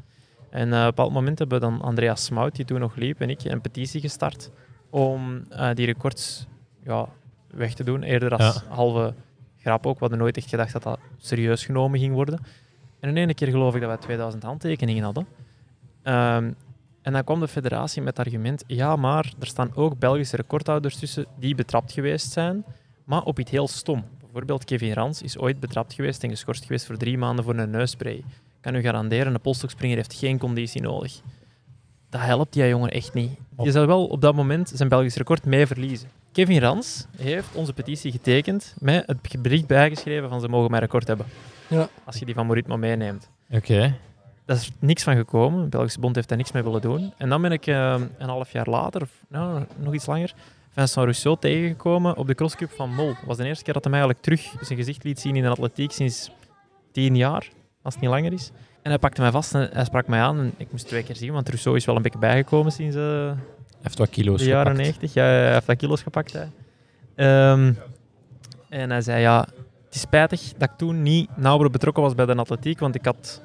En 0.50 0.74
eh, 0.74 0.78
op 0.78 0.80
een 0.80 0.86
bepaald 0.86 1.12
moment 1.12 1.40
hebben 1.40 1.62
dan 1.62 1.82
Andreas 1.82 2.26
Smout, 2.26 2.56
die 2.56 2.66
toen 2.66 2.80
nog 2.80 2.96
liep, 2.96 3.22
en 3.22 3.30
ik 3.30 3.44
een 3.44 3.62
petitie 3.62 4.02
gestart 4.02 4.52
om 4.90 5.46
eh, 5.50 5.70
die 5.74 5.86
records 5.86 6.48
ja, 6.84 7.10
weg 7.48 7.74
te 7.74 7.84
doen. 7.84 8.04
Eerder 8.04 8.36
als 8.36 8.64
halve 8.68 9.14
grap 9.62 9.86
ook. 9.86 9.94
We 9.94 10.00
hadden 10.00 10.18
nooit 10.18 10.38
echt 10.38 10.50
gedacht 10.50 10.74
dat 10.74 10.84
dat 10.84 11.00
serieus 11.18 11.66
genomen 11.66 12.00
ging 12.00 12.14
worden. 12.14 12.40
En 13.06 13.12
in 13.12 13.18
ene 13.18 13.34
keer 13.34 13.48
geloof 13.48 13.76
ik 13.76 13.82
dat 13.82 13.90
wij 13.90 13.98
2000 13.98 14.44
handtekeningen 14.44 15.04
hadden. 15.04 15.28
Ehm, 16.04 16.52
en 17.02 17.14
dan 17.14 17.24
kwam 17.24 17.40
de 17.40 17.48
federatie 17.48 18.02
met 18.02 18.18
het 18.18 18.26
argument, 18.26 18.64
ja, 18.68 18.96
maar 18.96 19.34
er 19.40 19.48
staan 19.48 19.72
ook 19.76 20.00
Belgische 20.00 20.36
recordhouders 20.36 20.96
tussen 20.96 21.26
die 21.40 21.56
betrapt 21.56 21.92
geweest 21.92 22.32
zijn, 22.32 22.66
maar 23.04 23.24
op 23.24 23.40
iets 23.40 23.52
heel 23.52 23.68
stom. 23.68 24.04
Bijvoorbeeld 24.20 24.64
Kevin 24.64 24.94
Rans 24.94 25.22
is 25.22 25.38
ooit 25.38 25.60
betrapt 25.60 25.94
geweest 25.94 26.24
en 26.24 26.30
geschorst 26.30 26.66
geweest 26.66 26.86
voor 26.86 26.98
drie 26.98 27.18
maanden 27.18 27.46
voor 27.46 27.56
een 27.56 27.70
neusspray. 27.70 28.16
Ik 28.16 28.24
kan 28.62 28.76
u 28.76 28.82
garanderen, 28.82 29.34
een 29.34 29.42
polstokspringer 29.42 29.98
heeft 29.98 30.14
geen 30.14 30.38
conditie 30.38 30.82
nodig. 30.82 31.22
Dat 32.10 32.22
helpt 32.22 32.54
die 32.54 32.68
jongen 32.68 32.92
echt 32.92 33.14
niet. 33.14 33.32
Je 33.58 33.72
zou 33.72 33.88
wel 33.88 34.06
op 34.06 34.22
dat 34.22 34.36
moment 34.36 34.72
zijn 34.76 34.90
Belgisch 34.90 35.16
record 35.16 35.46
mee 35.46 35.68
verliezen. 35.68 36.10
Kevin 36.32 36.60
Rans 36.60 37.06
heeft 37.18 37.56
onze 37.56 37.74
petitie 37.74 38.12
getekend 38.12 38.76
met 38.80 39.04
het 39.08 39.42
bericht 39.42 39.68
bijgeschreven 39.68 40.30
van 40.30 40.42
ze 40.42 40.48
mogen 40.48 40.70
mijn 40.70 40.84
record 40.84 41.08
hebben. 41.08 41.26
Ja. 41.68 41.90
Als 42.04 42.18
je 42.18 42.26
die 42.26 42.34
van 42.34 42.46
Moritmo 42.46 42.78
meeneemt. 42.78 43.30
Oké. 43.50 43.96
Daar 44.46 44.56
is 44.56 44.72
niks 44.80 45.04
van 45.04 45.16
gekomen. 45.16 45.64
De 45.64 45.70
Belgische 45.70 46.00
bond 46.00 46.16
heeft 46.16 46.28
daar 46.30 46.38
niks 46.38 46.52
mee 46.52 46.64
willen 46.64 46.82
doen. 46.82 47.14
En 47.18 47.30
dan 47.30 47.42
ben 47.42 47.52
ik 47.52 47.68
eh, 47.68 48.02
een 48.18 48.30
half 48.30 48.52
jaar 48.52 48.70
later, 48.70 49.02
of 49.02 49.12
nou, 49.28 49.66
nog 49.78 49.94
iets 49.94 50.06
langer, 50.06 50.34
Vincent 50.70 51.04
Rousseau 51.04 51.38
tegengekomen 51.40 52.18
op 52.18 52.28
de 52.28 52.36
crosscup 52.36 52.72
van 52.72 52.94
Mol. 52.94 53.08
Dat 53.08 53.24
was 53.26 53.38
de 53.38 53.46
eerste 53.46 53.64
keer 53.64 53.74
dat 53.74 53.84
hij 53.84 53.92
mij 53.92 54.02
eigenlijk 54.02 54.22
terug 54.28 54.66
zijn 54.66 54.80
gezicht 54.80 55.04
liet 55.04 55.20
zien 55.20 55.36
in 55.36 55.44
de 55.44 55.50
atletiek 55.50 55.92
sinds 55.92 56.32
tien 56.92 57.16
jaar, 57.16 57.50
als 57.82 57.94
het 57.94 58.04
niet 58.04 58.12
langer 58.12 58.34
is. 58.34 58.52
En 58.82 58.90
hij 58.90 59.00
pakte 59.00 59.22
mij 59.22 59.32
vast 59.32 59.54
en 59.54 59.70
hij 59.74 59.86
sprak 59.86 60.08
mij 60.08 60.20
aan. 60.20 60.40
En 60.40 60.54
ik 60.58 60.72
moest 60.72 60.88
twee 60.88 61.04
keer 61.04 61.16
zien, 61.16 61.32
want 61.34 61.48
Rousseau 61.48 61.78
is 61.78 61.86
wel 61.86 61.96
een 61.96 62.02
beetje 62.02 62.20
bijgekomen 62.20 62.72
sinds 62.72 62.96
eh, 62.96 63.02
Hij 63.02 63.36
heeft 63.82 63.98
wat 63.98 64.10
kilo's 64.10 64.40
de 64.40 64.46
jaren 64.46 64.76
gepakt. 64.76 65.00
90. 65.00 65.14
Ja, 65.14 65.24
hij 65.24 65.54
heeft 65.54 65.66
wat 65.66 65.78
kilo's 65.78 66.02
gepakt. 66.02 66.34
Hè. 66.34 66.46
Ehm, 67.16 67.74
en 68.70 68.90
hij 68.90 69.02
zei, 69.02 69.22
ja, 69.22 69.48
het 69.96 70.04
is 70.04 70.10
spijtig 70.10 70.54
dat 70.58 70.70
ik 70.70 70.78
toen 70.78 71.02
niet 71.02 71.30
nauwer 71.38 71.70
betrokken 71.70 72.04
was 72.04 72.16
bij 72.16 72.26
de 72.26 72.36
atletiek, 72.36 72.80
want 72.80 72.96
ik 72.96 73.06
had, 73.06 73.42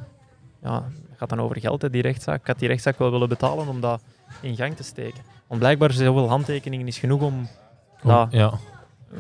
ja, 0.63 0.85
het 1.09 1.19
gaat 1.19 1.29
dan 1.29 1.41
over 1.41 1.61
geld, 1.61 1.83
hè, 1.83 1.91
die 1.91 2.03
rechtszaak. 2.03 2.41
Ik 2.41 2.47
had 2.47 2.59
die 2.59 2.69
rechtszaak 2.69 2.99
wel 2.99 3.11
willen 3.11 3.29
betalen 3.29 3.69
om 3.69 3.81
dat 3.81 4.03
in 4.41 4.57
gang 4.57 4.77
te 4.77 4.83
steken. 4.83 5.23
Want 5.47 5.61
blijkbaar 5.61 5.93
zoveel 5.93 6.29
handtekeningen 6.29 6.87
is 6.87 6.99
genoeg 6.99 7.21
om 7.23 7.49
Om, 8.03 8.11
dat, 8.11 8.29
ja, 8.31 8.53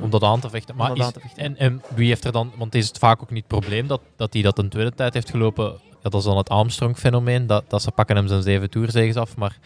om 0.00 0.10
dat 0.10 0.22
aan 0.22 0.40
te 0.40 0.50
vechten. 0.50 0.76
Maar 0.76 0.96
is- 0.96 1.02
aan 1.02 1.12
te 1.12 1.20
vechten. 1.20 1.42
en, 1.42 1.56
en 1.56 1.82
wie 1.94 2.08
heeft 2.08 2.24
er 2.24 2.32
dan, 2.32 2.52
want 2.56 2.74
is 2.74 2.88
het 2.88 2.98
vaak 2.98 3.22
ook 3.22 3.30
niet 3.30 3.44
het 3.48 3.60
probleem 3.60 3.86
dat, 3.86 4.00
dat 4.16 4.32
hij 4.32 4.42
dat 4.42 4.58
een 4.58 4.68
tweede 4.68 4.94
tijd 4.94 5.14
heeft 5.14 5.30
gelopen. 5.30 5.64
Ja, 6.02 6.10
dat 6.10 6.14
is 6.14 6.24
dan 6.24 6.36
het 6.36 6.48
Armstrong-fenomeen. 6.48 7.46
Dat, 7.46 7.64
dat 7.68 7.82
ze 7.82 7.90
pakken 7.90 8.16
hem 8.16 8.26
zijn 8.28 8.42
zeven 8.42 8.70
toerzegens 8.70 9.16
af, 9.16 9.36
maar 9.36 9.58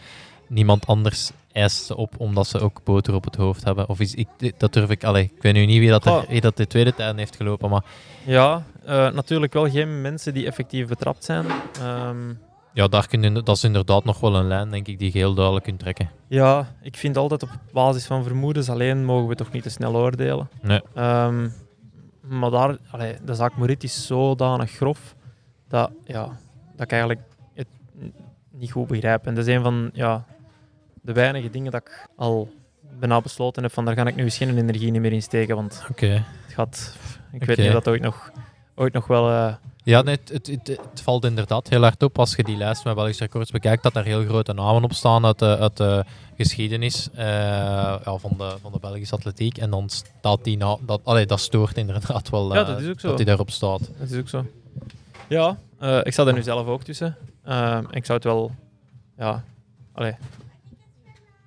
niemand 0.47 0.87
anders 0.87 1.31
eist 1.51 1.85
ze 1.85 1.95
op 1.97 2.13
omdat 2.17 2.47
ze 2.47 2.59
ook 2.59 2.83
boter 2.83 3.13
op 3.13 3.23
het 3.23 3.35
hoofd 3.35 3.63
hebben. 3.63 3.89
Of 3.89 3.99
is, 3.99 4.13
ik, 4.15 4.27
dat 4.57 4.73
durf 4.73 4.89
ik, 4.89 5.03
allee, 5.03 5.31
ik 5.35 5.41
weet 5.41 5.53
nu 5.53 5.65
niet 5.65 5.79
wie 5.79 5.89
dat, 5.89 6.05
er, 6.05 6.25
wie 6.29 6.41
dat 6.41 6.57
de 6.57 6.67
tweede 6.67 6.93
tijd 6.93 7.15
heeft 7.15 7.35
gelopen, 7.35 7.69
maar 7.69 7.83
Ja, 8.25 8.63
eh, 8.85 9.11
natuurlijk 9.11 9.53
wel 9.53 9.69
geen 9.69 10.01
mensen 10.01 10.33
die 10.33 10.45
effectief 10.45 10.87
betrapt 10.87 11.23
zijn. 11.23 11.45
Ehm, 11.79 12.33
ja, 12.73 12.87
daar 12.87 13.07
kun 13.07 13.21
je, 13.21 13.43
dat 13.43 13.55
is 13.55 13.63
inderdaad 13.63 14.03
nog 14.03 14.19
wel 14.19 14.35
een 14.35 14.47
lijn, 14.47 14.71
denk 14.71 14.87
ik, 14.87 14.99
die 14.99 15.11
je 15.13 15.17
heel 15.17 15.33
duidelijk 15.33 15.65
kunt 15.65 15.79
trekken. 15.79 16.09
ja, 16.27 16.75
ik 16.81 16.97
vind 16.97 17.17
altijd 17.17 17.43
op 17.43 17.49
basis 17.71 18.05
van 18.05 18.23
vermoedens 18.23 18.69
alleen 18.69 19.05
mogen 19.05 19.27
we 19.27 19.35
toch 19.35 19.51
niet 19.51 19.63
te 19.63 19.69
snel 19.69 19.95
oordelen. 19.95 20.49
Nee. 20.61 20.81
Ehm, 20.93 21.49
maar 22.21 22.49
daar, 22.49 22.77
allee, 22.91 23.15
de 23.25 23.33
zaak 23.35 23.57
Morit 23.57 23.83
is 23.83 24.05
zodanig 24.05 24.71
grof 24.71 25.15
dat, 25.67 25.91
ja, 26.03 26.23
dat 26.71 26.81
ik 26.85 26.91
eigenlijk 26.91 27.21
het 27.53 27.67
niet 28.51 28.71
goed 28.71 28.87
begrijp. 28.87 29.25
En 29.25 29.35
dat 29.35 29.47
is 29.47 29.53
een 29.55 29.61
van 29.61 29.89
ja, 29.93 30.25
de 31.05 31.13
weinige 31.13 31.49
dingen 31.49 31.71
dat 31.71 31.81
ik 31.81 32.07
al 32.15 32.49
bijna 32.99 33.21
besloten 33.21 33.63
heb 33.63 33.71
van 33.73 33.85
daar 33.85 33.95
ga 33.95 34.05
ik 34.05 34.15
nu 34.15 34.23
eens 34.23 34.37
geen 34.37 34.57
energie 34.57 34.91
niet 34.91 35.01
meer 35.01 35.11
in 35.13 35.21
steken, 35.21 35.55
want 35.55 35.83
Oké. 35.89 36.05
het 36.45 36.53
gaat... 36.53 36.95
Ik 37.31 37.43
weet 37.43 37.57
niet 37.57 37.67
of 37.67 37.73
dat 37.73 37.87
ooit 37.87 38.01
nog, 38.01 38.31
ooit 38.75 38.93
nog 38.93 39.07
wel... 39.07 39.29
eh, 39.29 39.53
Ja, 39.83 40.01
nee, 40.01 40.15
het, 40.15 40.29
het, 40.29 40.47
het, 40.47 40.67
het 40.91 41.01
valt 41.01 41.25
inderdaad 41.25 41.67
heel 41.69 41.81
hard 41.81 42.03
op 42.03 42.19
als 42.19 42.35
je 42.35 42.43
die 42.43 42.57
lijst 42.57 42.83
met 42.85 42.95
Belgische 42.95 43.23
records 43.23 43.51
bekijkt, 43.51 43.83
dat 43.83 43.93
daar 43.93 44.03
heel 44.03 44.23
grote 44.25 44.53
namen 44.53 44.83
op 44.83 44.93
staan 44.93 45.25
uit 45.25 45.39
de, 45.39 45.57
uit 45.57 45.77
de 45.77 46.05
geschiedenis 46.37 47.09
eh, 47.13 47.25
ja, 48.05 48.17
van, 48.17 48.31
de, 48.37 48.55
van 48.61 48.71
de 48.71 48.79
Belgische 48.79 49.15
atletiek. 49.15 49.57
En 49.57 49.69
dan 49.69 49.89
staat 49.89 50.43
die 50.43 50.57
na, 50.57 50.77
dat, 50.81 51.01
allee, 51.03 51.25
dat 51.25 51.39
stoort 51.39 51.77
inderdaad 51.77 52.29
wel 52.29 52.53
Ja, 52.53 52.61
eh, 52.61 52.67
dat 52.67 52.79
is 52.81 52.89
ook 52.89 52.99
zo. 52.99 53.07
dat 53.07 53.17
die 53.17 53.25
daarop 53.25 53.49
staat. 53.51 53.79
Dat 53.99 54.09
is 54.09 54.17
ook 54.19 54.29
zo. 54.29 54.45
Ja, 55.29 55.57
eh, 55.79 55.99
ik 56.03 56.13
sta 56.13 56.25
er 56.25 56.33
nu 56.33 56.43
zelf 56.43 56.67
ook 56.67 56.83
tussen. 56.83 57.17
Ik 57.89 58.05
zou 58.05 58.13
het 58.17 58.23
wel... 58.23 58.51
Ja, 59.17 59.43
allee. 59.93 60.15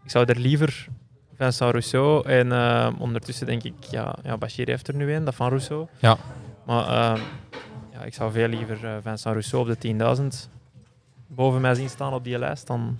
Ik 0.08 0.14
zou 0.14 0.26
er 0.26 0.38
liever 0.38 0.88
Vincent 1.36 1.70
Rousseau 1.70 2.28
en 2.28 2.52
eh, 2.52 2.88
ondertussen 2.98 3.46
denk 3.46 3.62
ik... 3.62 3.74
Ja, 3.90 4.14
ja, 4.22 4.36
Bashir 4.36 4.66
heeft 4.68 4.88
er 4.88 4.94
nu 4.94 5.12
een, 5.12 5.24
dat 5.24 5.34
van 5.34 5.48
Rousseau. 5.48 5.86
Ja. 5.98 6.16
Maar 6.66 6.82
eh, 6.86 7.20
ja, 7.92 8.02
ik 8.04 8.14
zou 8.14 8.32
veel 8.32 8.48
liever 8.48 8.84
eh, 8.84 8.92
Vincent 9.02 9.24
Rousseau 9.34 9.70
op 9.70 9.80
de 9.80 9.94
10.000 10.44 10.50
boven 11.26 11.60
mij 11.60 11.74
zien 11.74 11.88
staan 11.88 12.12
op 12.14 12.24
die 12.24 12.38
lijst 12.38 12.66
dan 12.66 12.98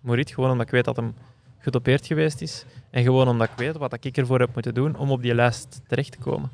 Morit. 0.00 0.30
Gewoon 0.30 0.50
omdat 0.50 0.66
ik 0.66 0.72
weet 0.72 0.84
dat 0.84 0.96
hem 0.96 1.14
gedopeerd 1.58 2.06
geweest 2.06 2.40
is. 2.40 2.64
En 2.90 3.02
gewoon 3.02 3.28
omdat 3.28 3.48
ik 3.48 3.56
weet 3.56 3.76
wat 3.76 4.04
ik 4.04 4.16
ervoor 4.16 4.40
heb 4.40 4.54
moeten 4.54 4.74
doen 4.74 4.96
om 4.96 5.10
op 5.10 5.22
die 5.22 5.34
lijst 5.34 5.80
terecht 5.88 6.12
te 6.12 6.18
komen. 6.18 6.50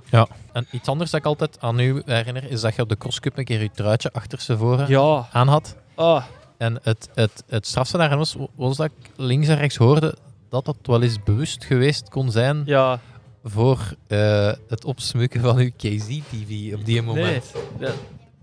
En 0.52 0.66
iets 0.70 0.88
anders 0.88 1.10
dat 1.10 1.20
ik 1.20 1.26
altijd 1.26 1.60
aan 1.60 1.78
u 1.78 2.02
herinner, 2.04 2.50
is 2.50 2.60
dat 2.60 2.74
je 2.74 2.82
op 2.82 2.88
de 2.88 2.96
crosscup 2.96 3.38
een 3.38 3.44
keer 3.44 3.62
je 3.62 3.70
truitje 3.70 4.12
achterstevoren 4.12 4.88
Ja. 4.88 5.28
aan 5.32 5.48
had. 5.48 5.76
Ah, 5.94 6.24
En 6.58 6.78
het, 6.82 7.08
het, 7.14 7.44
het 7.46 7.66
strafste 7.66 7.96
daarin 7.96 8.18
was, 8.18 8.36
was 8.54 8.76
dat 8.76 8.86
ik 8.86 9.10
links 9.16 9.48
en 9.48 9.56
rechts 9.56 9.76
hoorde 9.76 10.14
dat 10.48 10.64
dat 10.64 10.76
wel 10.82 11.02
eens 11.02 11.22
bewust 11.22 11.64
geweest 11.64 12.08
kon 12.08 12.30
zijn 12.30 12.62
ja. 12.66 13.00
voor 13.44 13.78
eh, 14.06 14.52
het 14.68 14.84
opsmukken 14.84 15.40
van 15.40 15.56
uw 15.56 15.70
KZ-TV 15.76 16.74
op 16.74 16.84
die 16.84 17.02
moment. 17.02 17.52
Nee, 17.78 17.90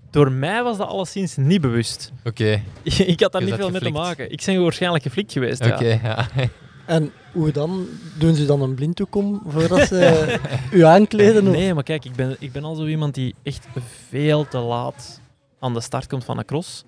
door 0.09 0.31
mij 0.31 0.63
was 0.63 0.77
dat 0.77 0.87
alleszins 0.87 1.35
niet 1.35 1.61
bewust. 1.61 2.11
Oké, 2.23 2.61
ik 2.83 3.19
had 3.19 3.31
daar 3.31 3.43
niet 3.43 3.55
veel 3.55 3.71
mee 3.71 3.81
te 3.81 3.89
maken. 3.89 4.31
Ik 4.31 4.43
ben 4.45 4.61
waarschijnlijk 4.61 5.03
geflikt 5.03 5.31
geweest. 5.31 5.65
oké, 5.65 5.99
Ja. 6.03 6.27
ja. 6.35 6.47
En 6.85 7.11
hoe 7.31 7.51
dan? 7.51 7.87
Doen 8.17 8.35
ze 8.35 8.45
dan 8.45 8.61
een 8.61 8.75
blinddoekom 8.75 9.41
voordat 9.47 9.87
ze 9.87 10.35
u 10.71 10.83
aankleden? 10.83 11.47
Of? 11.47 11.53
Nee, 11.53 11.73
maar 11.73 11.83
kijk, 11.83 12.05
ik 12.05 12.15
ben, 12.15 12.35
ik 12.39 12.51
ben 12.51 12.63
al 12.63 12.75
zo 12.75 12.85
iemand 12.85 13.13
die 13.13 13.35
echt 13.43 13.67
veel 14.09 14.47
te 14.47 14.57
laat 14.57 15.21
aan 15.59 15.73
de 15.73 15.81
start 15.81 16.07
komt 16.07 16.23
van 16.23 16.37
een 16.37 16.45
cross. 16.45 16.83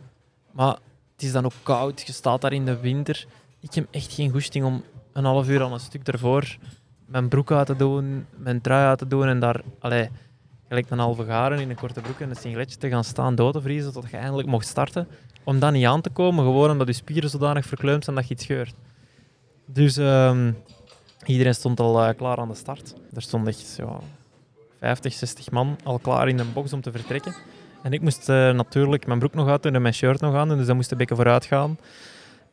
Maar 0.51 0.78
het 1.18 1.26
is 1.26 1.32
dan 1.32 1.45
ook 1.45 1.53
koud, 1.63 2.01
je 2.01 2.13
staat 2.13 2.41
daar 2.41 2.53
in 2.53 2.65
de 2.65 2.80
winter. 2.80 3.26
Ik 3.59 3.74
heb 3.74 3.88
echt 3.91 4.13
geen 4.13 4.32
goesting 4.32 4.65
om 4.65 4.84
een 5.13 5.26
half 5.26 5.49
uur 5.49 5.63
aan 5.63 5.74
een 5.74 5.80
stuk 5.80 6.07
ervoor 6.07 6.57
mijn 7.07 7.28
broek 7.28 7.51
uit 7.51 7.65
te 7.65 7.76
doen, 7.76 8.26
mijn 8.38 8.61
trui 8.61 8.86
uit 8.86 8.97
te 8.97 9.07
doen 9.07 9.28
en 9.28 9.39
daar, 9.39 9.61
allee, 9.80 10.09
gelijk 10.68 10.89
een 10.89 10.99
halve 10.99 11.26
garen 11.26 11.59
in 11.59 11.70
een 11.70 11.76
korte 11.76 12.01
broek 12.01 12.20
en 12.20 12.30
een 12.30 12.36
singletje 12.36 12.78
te 12.78 12.89
gaan 12.89 13.03
staan 13.03 13.36
dood 13.36 13.53
te 13.53 13.61
vriezen 13.61 13.93
tot 13.93 14.09
je 14.09 14.18
eindelijk 14.18 14.47
mocht 14.47 14.68
starten. 14.68 15.07
Om 15.43 15.59
dan 15.59 15.74
niet 15.74 15.86
aan 15.86 16.01
te 16.01 16.09
komen, 16.09 16.43
gewoon 16.43 16.72
omdat 16.72 16.88
je 16.88 16.93
spieren 16.93 17.30
zodanig 17.30 17.65
verkleumd 17.65 18.03
zijn 18.03 18.15
dat 18.15 18.28
je 18.28 18.34
iets 18.34 18.43
scheurt. 18.43 18.76
Dus 19.65 19.97
ehm, 19.97 20.51
iedereen 21.26 21.55
stond 21.55 21.80
al 21.80 22.03
eh, 22.03 22.18
klaar 22.18 22.38
aan 22.38 22.47
de 22.47 22.55
start. 22.55 22.93
Er 23.13 23.22
stond 23.22 23.47
echt 23.47 23.76
ja, 23.78 23.99
50, 24.80 25.13
60 25.13 25.51
man 25.51 25.78
al 25.84 25.99
klaar 25.99 26.28
in 26.28 26.39
een 26.39 26.53
box 26.53 26.74
om 26.74 26.82
te 26.82 26.91
vertrekken. 26.91 27.34
En 27.84 27.93
ik 27.93 28.01
moest 28.01 28.30
eh, 28.30 28.51
natuurlijk 28.51 29.07
mijn 29.07 29.19
broek 29.19 29.34
nog 29.34 29.47
uitdoen 29.47 29.75
en 29.75 29.82
mijn 29.82 29.93
shirt 29.93 30.21
nog 30.21 30.36
aan 30.36 30.47
doen, 30.47 30.57
dus 30.57 30.67
dat 30.67 30.75
moest 30.75 30.91
een 30.91 30.97
beetje 30.97 31.15
vooruit 31.15 31.45
gaan. 31.45 31.80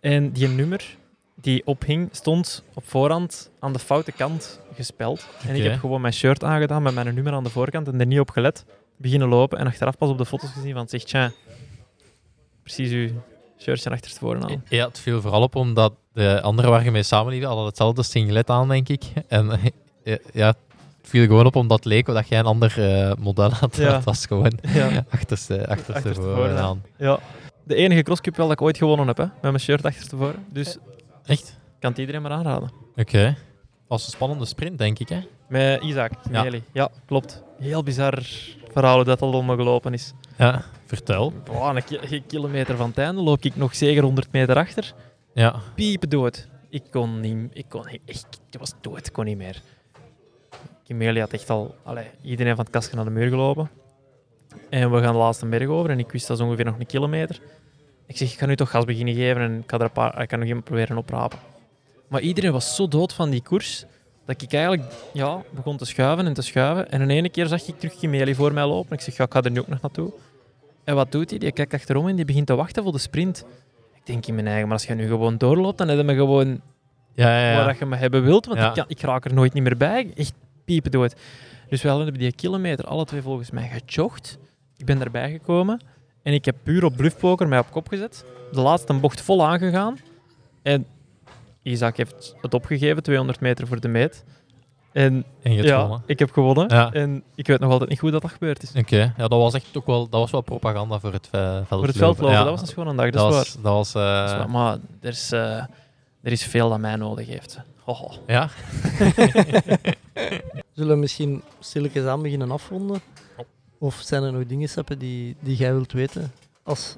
En 0.01 0.31
die 0.31 0.49
nummer 0.49 0.97
die 1.35 1.66
ophing, 1.66 2.09
stond 2.12 2.64
op 2.75 2.89
voorhand 2.89 3.51
aan 3.59 3.72
de 3.72 3.79
foute 3.79 4.12
kant 4.12 4.61
gespeld. 4.75 5.29
En 5.47 5.55
ik 5.55 5.62
heb 5.62 5.79
gewoon 5.79 6.01
mijn 6.01 6.12
shirt 6.12 6.45
aangedaan 6.45 6.83
met 6.83 6.95
mijn 6.95 7.14
nummer 7.14 7.33
aan 7.33 7.45
de 7.45 7.51
voorkant 7.51 7.89
en 7.89 8.01
er 8.01 8.07
niet 8.07 8.20
op 8.20 8.31
gelet. 8.31 8.64
Beginnen 8.97 9.29
lopen 9.29 9.59
en 9.59 9.66
achteraf 9.66 9.97
pas 9.97 10.09
op 10.09 10.18
de 10.18 10.27
foto's 10.27 10.51
gezien 10.51 10.75
van, 10.75 10.89
zeg, 10.89 11.03
tja, 11.03 11.33
precies 12.62 12.91
uw 12.91 13.09
shirtje 13.59 13.91
achterstevoren 13.91 14.45
aan. 14.45 14.64
Ja, 14.68 14.87
het 14.87 14.99
viel 14.99 15.20
vooral 15.20 15.43
op 15.43 15.57
omdat 15.57 15.93
de 16.12 16.41
anderen 16.43 16.70
waar 16.70 16.85
je 16.85 16.91
mee 16.91 17.03
samenliep 17.03 17.43
hadden 17.45 17.64
hetzelfde 17.64 18.03
singlet 18.03 18.51
aan, 18.51 18.68
denk 18.68 18.89
ik. 18.89 19.03
En 19.29 19.61
ja, 20.33 20.55
het 21.05 21.13
viel 21.13 21.27
gewoon 21.27 21.47
op 21.47 21.57
omdat 21.57 21.77
het 21.79 21.87
leek 21.87 22.07
dat 22.07 22.29
jij 22.29 22.39
een 22.39 22.45
ander 22.47 22.99
eh, 23.09 23.13
model 23.19 23.51
had. 23.51 23.77
Ja. 23.85 23.95
Het 23.95 24.05
was 24.05 24.27
gewoon 24.27 24.53
Ja. 24.75 25.05
achterste, 25.11 25.69
achterste 25.69 26.13
voren 26.15 26.59
aan. 26.59 26.83
ja. 26.97 27.19
De 27.67 27.75
enige 27.75 28.03
crosscup 28.03 28.37
wel 28.37 28.47
dat 28.49 28.55
ik 28.61 28.63
ooit 28.67 28.77
gewonnen 28.79 29.07
heb, 29.07 29.17
hè, 29.17 29.25
met 29.25 29.43
mijn 29.43 29.61
shirt 29.61 29.85
achterstevoren. 29.85 30.45
Dus 30.53 30.77
Echt? 31.27 31.59
kan 31.81 31.91
het 31.91 31.99
iedereen 31.99 32.23
maar 32.23 32.31
aanraden. 32.31 32.71
Oké. 32.97 33.37
Was 33.89 34.05
een 34.07 34.11
spannende 34.13 34.45
sprint, 34.45 34.79
denk 34.79 34.99
ik, 34.99 35.09
hè? 35.09 35.21
Met 35.49 35.83
Isaac 35.83 36.13
Ja. 36.31 36.47
Ja. 36.73 36.89
klopt. 37.07 37.43
Heel 37.59 37.83
bizar 37.83 38.19
verhaal 38.73 38.95
hoe 38.95 39.05
dat 39.05 39.23
al 39.23 39.33
allemaal 39.33 39.57
gelopen 39.57 39.93
is. 39.93 40.13
Ja, 40.39 40.65
vertel. 40.87 41.33
Boah, 41.45 41.75
een, 41.77 41.85
ki- 41.85 41.99
een 42.11 42.27
kilometer 42.27 42.77
van 42.77 42.89
het 42.89 42.99
einde 42.99 43.21
loop 43.23 43.43
ik 43.45 43.57
nog 43.57 43.75
zeker 43.75 44.03
100 44.03 44.33
meter 44.33 44.57
achter. 44.57 44.93
Ja, 45.35 45.55
Piepen 45.75 46.09
dood. 46.09 46.49
Ik 46.71 46.83
kon 46.91 47.21
niet, 47.21 47.51
ik 47.53 47.65
kon 47.69 47.87
echt, 48.07 48.27
ik 48.51 48.59
was 48.59 48.73
dood, 48.81 49.07
ik 49.07 49.13
kon 49.13 49.25
niet 49.25 49.37
meer. 49.39 49.63
Kimeli 50.85 51.21
had 51.21 51.33
echt 51.33 51.51
al, 51.51 51.75
allee, 51.83 52.07
iedereen 52.23 52.55
van 52.57 52.65
het 52.65 52.73
kastje 52.73 52.97
naar 52.97 53.05
de 53.05 53.11
muur 53.11 53.29
gelopen. 53.29 53.71
En 54.71 54.91
we 54.91 55.01
gaan 55.01 55.13
de 55.13 55.19
laatste 55.19 55.47
berg 55.47 55.69
over 55.69 55.91
en 55.91 55.99
ik 55.99 56.13
wist 56.13 56.27
dat 56.27 56.39
is 56.39 56.45
ongeveer 56.45 56.65
nog 56.65 56.79
een 56.79 56.87
kilometer. 56.87 57.41
Ik 58.07 58.17
zeg, 58.17 58.33
ik 58.33 58.39
ga 58.39 58.47
nu 58.47 58.57
toch 58.57 58.71
gas 58.71 58.85
beginnen 58.85 59.15
geven 59.15 59.43
en 59.43 59.59
ik, 59.59 59.71
ga 59.71 59.77
er 59.77 59.83
een 59.85 59.91
paar, 59.91 60.23
ik 60.23 60.29
kan 60.29 60.39
nog 60.39 60.49
iemand 60.49 60.65
proberen 60.65 60.97
oprapen. 60.97 61.39
Maar 62.09 62.21
iedereen 62.21 62.53
was 62.53 62.75
zo 62.77 62.89
dood 62.89 63.13
van 63.13 63.31
die 63.31 63.43
koers, 63.43 63.85
dat 64.27 64.43
ik 64.43 64.53
eigenlijk 64.53 64.93
ja, 65.13 65.43
begon 65.51 65.77
te 65.77 65.85
schuiven 65.85 66.27
en 66.27 66.33
te 66.33 66.43
schuiven. 66.43 66.91
En 66.91 67.01
in 67.01 67.11
ene 67.11 67.29
keer 67.29 67.47
zag 67.47 67.67
ik 67.67 67.79
terug 67.79 67.99
Kimeli 67.99 68.35
voor 68.35 68.53
mij 68.53 68.65
lopen. 68.67 68.93
Ik 68.93 69.01
zeg, 69.01 69.17
ja, 69.17 69.25
ik 69.25 69.33
ga 69.33 69.43
er 69.43 69.51
nu 69.51 69.61
ook 69.61 69.69
nog 69.69 69.81
naartoe. 69.81 70.13
En 70.85 70.95
wat 70.95 71.13
doet 71.13 71.31
hij? 71.31 71.39
Die 71.39 71.53
kijkt 71.53 71.75
achterom 71.75 72.09
en 72.09 72.17
die 72.17 72.25
begint 72.25 72.47
te 72.47 72.55
wachten 72.55 72.83
voor 72.83 72.93
de 72.93 72.99
sprint. 72.99 73.45
Ik 73.95 74.07
denk 74.07 74.27
in 74.27 74.35
mijn 74.35 74.47
eigen, 74.47 74.65
maar 74.65 74.77
als 74.77 74.87
je 74.87 74.95
nu 74.95 75.07
gewoon 75.07 75.37
doorloopt, 75.37 75.79
dan 75.79 75.89
heb 75.89 75.97
je 75.99 76.05
me 76.05 76.15
gewoon 76.15 76.61
ja, 77.15 77.39
ja. 77.39 77.53
waar 77.55 77.61
ja. 77.61 77.67
dat 77.67 77.79
je 77.79 77.87
me 77.87 77.97
hebben 77.97 78.25
wilt, 78.25 78.47
want 78.47 78.59
Ja. 78.59 78.69
ik, 78.69 78.75
kan, 78.75 78.85
ik 78.89 79.01
raak 79.01 79.25
er 79.25 79.35
nooit 79.35 79.53
niet 79.53 79.63
meer 79.63 79.77
bij. 79.77 80.13
Echt 80.17 80.35
piepen 80.65 80.91
dood. 80.91 81.15
Dus 81.69 81.83
we 81.83 81.89
hebben 81.89 82.15
die 82.15 82.33
kilometer 82.33 82.85
alle 82.87 83.05
twee 83.05 83.23
volgens 83.23 83.51
mij 83.51 83.69
gejogd. 83.69 84.39
Ik 84.77 84.85
ben 84.87 85.01
erbij 85.01 85.31
gekomen 85.31 85.81
en 86.23 86.33
ik 86.33 86.45
heb 86.45 86.57
puur 86.62 86.85
op 86.85 86.97
bluffpoker 86.97 87.49
mij 87.49 87.59
op 87.59 87.71
kop 87.71 87.89
gezet. 87.89 88.25
De 88.53 88.61
laatste 88.61 88.95
bocht 88.95 89.21
vol 89.21 89.47
aangegaan. 89.47 89.99
En 90.62 90.87
Isaac 91.62 91.97
heeft 91.97 92.35
het 92.41 92.55
opgegeven, 92.55 93.03
200 93.03 93.41
meter 93.41 93.67
voor 93.67 93.81
de 93.81 93.89
meet. 93.89 94.25
En 94.93 95.25
En 95.43 95.51
je 95.51 95.57
hebt 95.57 95.69
ja, 95.69 95.77
gewonnen. 95.81 96.03
ik 96.07 96.19
heb 96.19 96.33
gewonnen. 96.33 96.69
Ja. 96.69 96.93
En 96.93 97.23
ik 97.35 97.47
weet 97.47 97.61
nog 97.61 97.71
altijd 97.71 97.91
niet 97.91 97.99
hoe 97.99 98.11
dat, 98.11 98.23
dat 98.23 98.31
gebeurd 98.31 98.62
is. 98.62 98.73
Oké, 98.77 99.15
ja, 99.17 99.29
dat 99.29 99.39
was 99.39 99.55
echt 99.55 99.77
ook 99.77 99.87
wel, 99.87 100.09
dat 100.09 100.21
was 100.21 100.31
wel 100.31 100.41
propaganda 100.41 100.99
voor 100.99 101.12
het 101.12 101.29
uh, 101.35 101.41
veldlopen. 101.41 101.67
Voor 101.79 101.87
het 101.87 101.97
veldlopen, 101.97 102.35
Ja, 102.37 102.43
dat 102.43 102.51
was 102.51 102.61
een 102.61 102.67
schone 102.67 102.95
dag, 102.95 103.11
dat, 103.11 103.12
dat 103.12 103.31
is 103.31 103.37
was, 103.37 103.55
waar. 103.55 103.62
dat 103.62 103.73
was, 103.73 103.95
eh, 103.95 104.21
Dat 104.21 104.31
is 104.31 104.37
waar. 104.37 104.51
Maar 104.51 104.79
er 105.01 105.09
is, 105.09 105.33
eh, 105.33 105.57
er 106.23 106.33
is 106.33 106.45
veel 106.45 106.69
dat 106.69 106.79
mij 106.79 106.97
nodig 106.97 107.27
heeft. 107.27 107.59
Hoho. 107.81 108.11
ja, 108.27 108.49
Zullen 110.75 110.95
we 110.95 111.01
misschien 111.01 111.43
stilletjes 111.61 112.05
aan 112.05 112.23
beginnen 112.23 112.51
afronden? 112.51 113.01
Of 113.79 114.01
zijn 114.05 114.23
er 114.23 114.33
nog 114.33 114.47
dingen, 114.47 114.69
Seppe, 114.69 114.97
die, 114.97 115.37
die 115.41 115.57
jij 115.57 115.73
wilt 115.73 115.93
weten? 115.93 116.33
Als, 116.62 116.97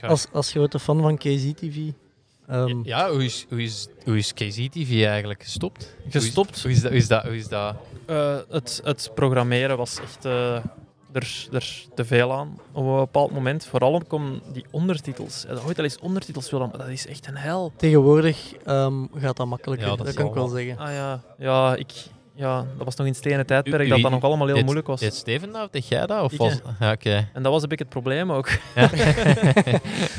als, 0.00 0.26
als 0.32 0.50
grote 0.50 0.78
fan 0.78 1.00
van 1.00 1.16
KZ-TV. 1.16 1.76
Ehm, 2.46 2.80
ja, 2.82 3.10
hoe 3.10 3.24
is, 3.24 3.46
hoe 3.48 3.62
is, 3.62 3.88
hoe 4.04 4.16
is 4.16 4.32
KZ-TV 4.32 5.04
eigenlijk 5.04 5.42
gestopt? 5.42 5.96
Gestopt? 6.08 6.62
Hoe 6.62 6.70
is, 6.70 6.82
hoe 6.82 6.90
is 6.90 7.08
dat? 7.08 7.22
Hoe 7.22 7.36
is 7.36 7.48
dat? 7.48 7.74
Hoe 7.74 7.76
is 7.76 7.88
dat? 8.06 8.06
Eh, 8.06 8.36
het, 8.48 8.80
het 8.84 9.10
programmeren 9.14 9.76
was 9.76 10.00
echt 10.00 10.24
eh, 10.24 10.54
er, 11.12 11.48
er 11.52 11.84
te 11.94 12.04
veel 12.04 12.32
aan 12.32 12.58
op 12.72 12.84
een 12.86 12.96
bepaald 12.96 13.30
moment. 13.32 13.66
Vooral 13.66 14.02
om 14.08 14.40
die 14.52 14.64
ondertitels. 14.70 15.44
Had 15.48 15.64
ooit 15.64 15.78
al 15.78 15.84
eens 15.84 15.98
ondertitels 15.98 16.50
willen, 16.50 16.68
maar 16.68 16.78
dat 16.78 16.88
is 16.88 17.06
echt 17.06 17.26
een 17.26 17.36
hel. 17.36 17.72
Tegenwoordig 17.76 18.52
ehm, 18.64 19.04
gaat 19.14 19.36
dat 19.36 19.46
makkelijker, 19.46 19.86
Ja, 19.88 19.96
dat, 19.96 20.06
dat 20.06 20.14
kan 20.14 20.26
ik 20.26 20.34
wel 20.34 20.48
wel. 20.48 20.56
zeggen. 20.56 20.78
Ah 20.78 20.92
ja, 20.92 21.22
ja, 21.38 21.76
ik, 21.76 21.92
ja 22.36 22.66
dat 22.76 22.84
was 22.84 22.94
nog 22.96 23.06
in 23.06 23.12
het 23.12 23.20
stenen 23.22 23.46
tijdperk 23.46 23.82
U- 23.86 23.88
dat 23.88 23.98
u- 23.98 24.02
dat 24.02 24.10
nog 24.10 24.22
allemaal 24.22 24.46
heel 24.46 24.54
deed- 24.54 24.64
moeilijk 24.64 24.86
was. 24.86 25.00
Deed 25.00 25.14
Steven 25.14 25.52
dat 25.52 25.64
of 25.64 25.70
deed 25.70 25.88
jij 25.88 26.06
dat? 26.06 26.22
Of 26.22 26.32
Ik, 26.32 26.38
was... 26.38 26.58
Ja, 26.80 26.92
oké. 26.92 27.28
En 27.32 27.42
dat 27.42 27.52
was 27.52 27.62
een 27.62 27.68
beetje 27.68 27.84
het 27.84 27.92
probleem 27.92 28.32
ook. 28.32 28.48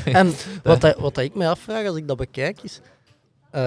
En 0.04 0.32
wat, 0.62 0.80
dat, 0.80 0.96
wat 0.98 1.14
dat 1.14 1.24
ik 1.24 1.34
mij 1.34 1.48
afvraag 1.48 1.86
als 1.86 1.96
ik 1.96 2.08
dat 2.08 2.16
bekijk 2.16 2.62
is... 2.62 2.80
eh, 3.50 3.66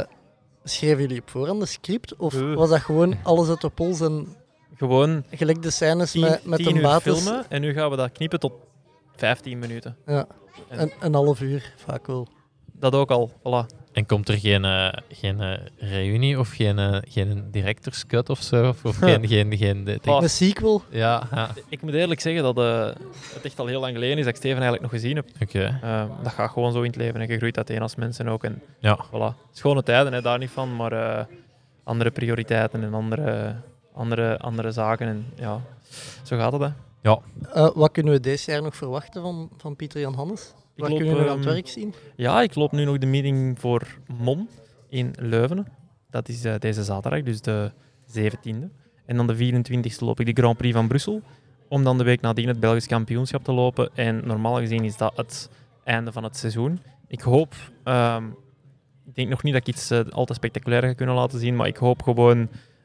schreven 0.64 1.02
jullie 1.02 1.22
op 1.22 1.30
voorhand 1.30 1.60
de 1.60 1.66
script? 1.66 2.16
Of 2.16 2.34
was 2.56 2.70
dat 2.70 2.80
gewoon 2.80 3.16
alles 3.24 3.50
uit 3.50 3.62
de 3.62 3.70
pols 3.70 4.00
en 4.02 4.36
Gewoon 4.78 5.24
gelijk 5.32 5.62
de 5.62 5.70
scènes 5.70 6.12
tien, 6.12 6.22
met, 6.22 6.46
met 6.46 6.58
tien 6.60 6.68
een 6.68 6.76
uur 6.76 6.82
basis? 6.82 7.22
filmen 7.24 7.46
en 7.50 7.62
nu 7.62 7.74
gaan 7.74 7.90
we 7.90 7.96
dat 7.96 8.12
knippen 8.12 8.40
tot 8.40 8.54
15 9.16 9.60
minuten. 9.60 9.98
Ja, 10.06 10.26
een, 10.70 10.92
een 11.00 11.14
half 11.14 11.42
uur 11.42 11.74
vaak 11.86 12.08
wel. 12.08 12.28
Dat 12.74 12.96
ook 12.96 13.12
al, 13.12 13.32
voilà. 13.40 13.81
En 13.94 14.06
komt 14.06 14.30
er 14.30 14.38
geen, 14.38 14.66
eh, 14.66 14.94
geen 15.10 15.42
eh, 15.42 15.58
reunie 15.78 16.40
of 16.40 16.50
geen, 16.50 16.80
eh, 16.80 16.98
geen 17.10 17.48
director's 17.52 18.06
cut 18.06 18.30
of 18.30 18.42
zo? 18.42 18.68
Of, 18.68 18.86
of 18.86 18.98
geen... 18.98 19.28
geen, 19.34 19.58
geen 19.58 19.84
de, 19.84 20.00
Oh. 20.06 20.22
Een 20.22 20.30
sequel? 20.30 20.82
Ja, 20.90 21.28
ja. 21.32 21.50
Ik 21.70 21.82
moet 21.82 21.94
eerlijk 21.94 22.20
zeggen 22.22 22.44
dat 22.44 22.58
eh, 22.58 22.86
het 23.34 23.44
echt 23.46 23.60
al 23.60 23.66
heel 23.66 23.80
lang 23.80 23.94
geleden 23.94 24.18
is 24.18 24.24
dat 24.24 24.34
ik 24.34 24.40
Steven 24.40 24.62
eigenlijk 24.62 24.82
nog 24.92 25.02
gezien 25.02 25.16
heb. 25.16 25.26
oké. 25.42 25.80
Eh, 25.82 26.04
dat 26.24 26.32
gaat 26.32 26.52
gewoon 26.52 26.72
zo 26.72 26.80
in 26.82 26.88
het 26.88 26.96
leven 26.96 27.22
en 27.22 27.28
je 27.28 27.38
groeit 27.38 27.58
uiteen 27.58 27.82
als 27.82 27.96
mensen 27.96 28.28
ook. 28.28 28.44
En 28.44 28.62
Ja. 28.80 29.06
voilà. 29.08 29.50
Schone 29.52 29.84
tijden, 29.84 30.14
hè, 30.14 30.22
daar 30.22 30.38
niet 30.38 30.50
van, 30.50 30.76
maar 30.76 30.92
eh, 30.92 31.26
andere 31.84 32.12
prioriteiten 32.12 32.84
en 32.84 32.94
andere, 32.94 33.56
andere, 33.94 34.38
andere 34.38 34.72
zaken. 34.72 35.08
En 35.08 35.26
ja, 35.36 35.62
zo 36.24 36.38
gaat 36.38 36.52
het. 36.52 36.62
Hè. 36.62 36.68
Eh, 37.54 37.70
wat 37.74 37.92
kunnen 37.92 38.14
we 38.14 38.20
deze 38.20 38.52
jaar 38.52 38.62
nog 38.62 38.76
verwachten 38.76 39.22
van, 39.22 39.50
van 39.58 39.76
Pieter 39.76 40.00
Jan 40.02 40.14
Hannes? 40.14 40.54
Ik 40.84 40.90
loop, 40.90 40.98
kunnen 40.98 41.16
we 41.16 41.22
nog 41.22 41.30
aan 41.30 41.38
het 41.38 41.46
ehm, 41.46 41.54
werk 41.54 41.68
zien? 41.68 41.94
Ja, 42.16 42.42
ik 42.42 42.56
loop 42.56 42.72
nu 42.72 42.86
nog 42.86 42.98
de 42.98 43.06
meeting 43.06 43.60
voor 43.60 43.88
MON 44.18 44.50
in 44.90 45.14
Leuven. 45.20 45.68
Dat 46.10 46.30
is 46.30 46.44
eh, 46.44 46.56
deze 46.60 46.84
zaterdag, 46.84 47.24
dus 47.24 47.42
de 47.42 47.72
17e. 48.20 48.80
En 49.06 49.18
dan 49.18 49.28
de 49.28 49.36
24e 49.36 50.00
loop 50.00 50.20
ik 50.20 50.26
de 50.26 50.42
Grand 50.42 50.58
Prix 50.58 50.76
van 50.76 50.88
Brussel. 50.88 51.22
Om 51.68 51.84
dan 51.84 51.98
de 51.98 52.04
week 52.04 52.22
nadien 52.22 52.48
het 52.48 52.60
Belgisch 52.60 52.88
kampioenschap 52.88 53.44
te 53.44 53.52
lopen. 53.52 53.90
En 53.96 54.22
normaal 54.26 54.58
gezien 54.58 54.84
is 54.84 54.98
dat 54.98 55.14
het 55.16 55.50
einde 55.84 56.12
van 56.12 56.24
het 56.24 56.38
seizoen. 56.38 56.80
Ik 57.08 57.22
hoop, 57.22 57.54
ehm, 57.84 58.26
ik 59.06 59.16
denk 59.16 59.30
nog 59.30 59.44
niet 59.44 59.54
dat 59.54 59.68
ik 59.68 59.74
iets 59.74 59.90
eh, 59.92 60.00
al 60.10 60.26
te 60.26 60.34
spectaculair 60.34 60.82
ga 60.82 60.94
kunnen 60.94 61.16
laten 61.16 61.40
zien, 61.40 61.56
maar 61.56 61.68
ik 61.68 61.78
hoop 61.78 62.04
gewoon 62.04 62.38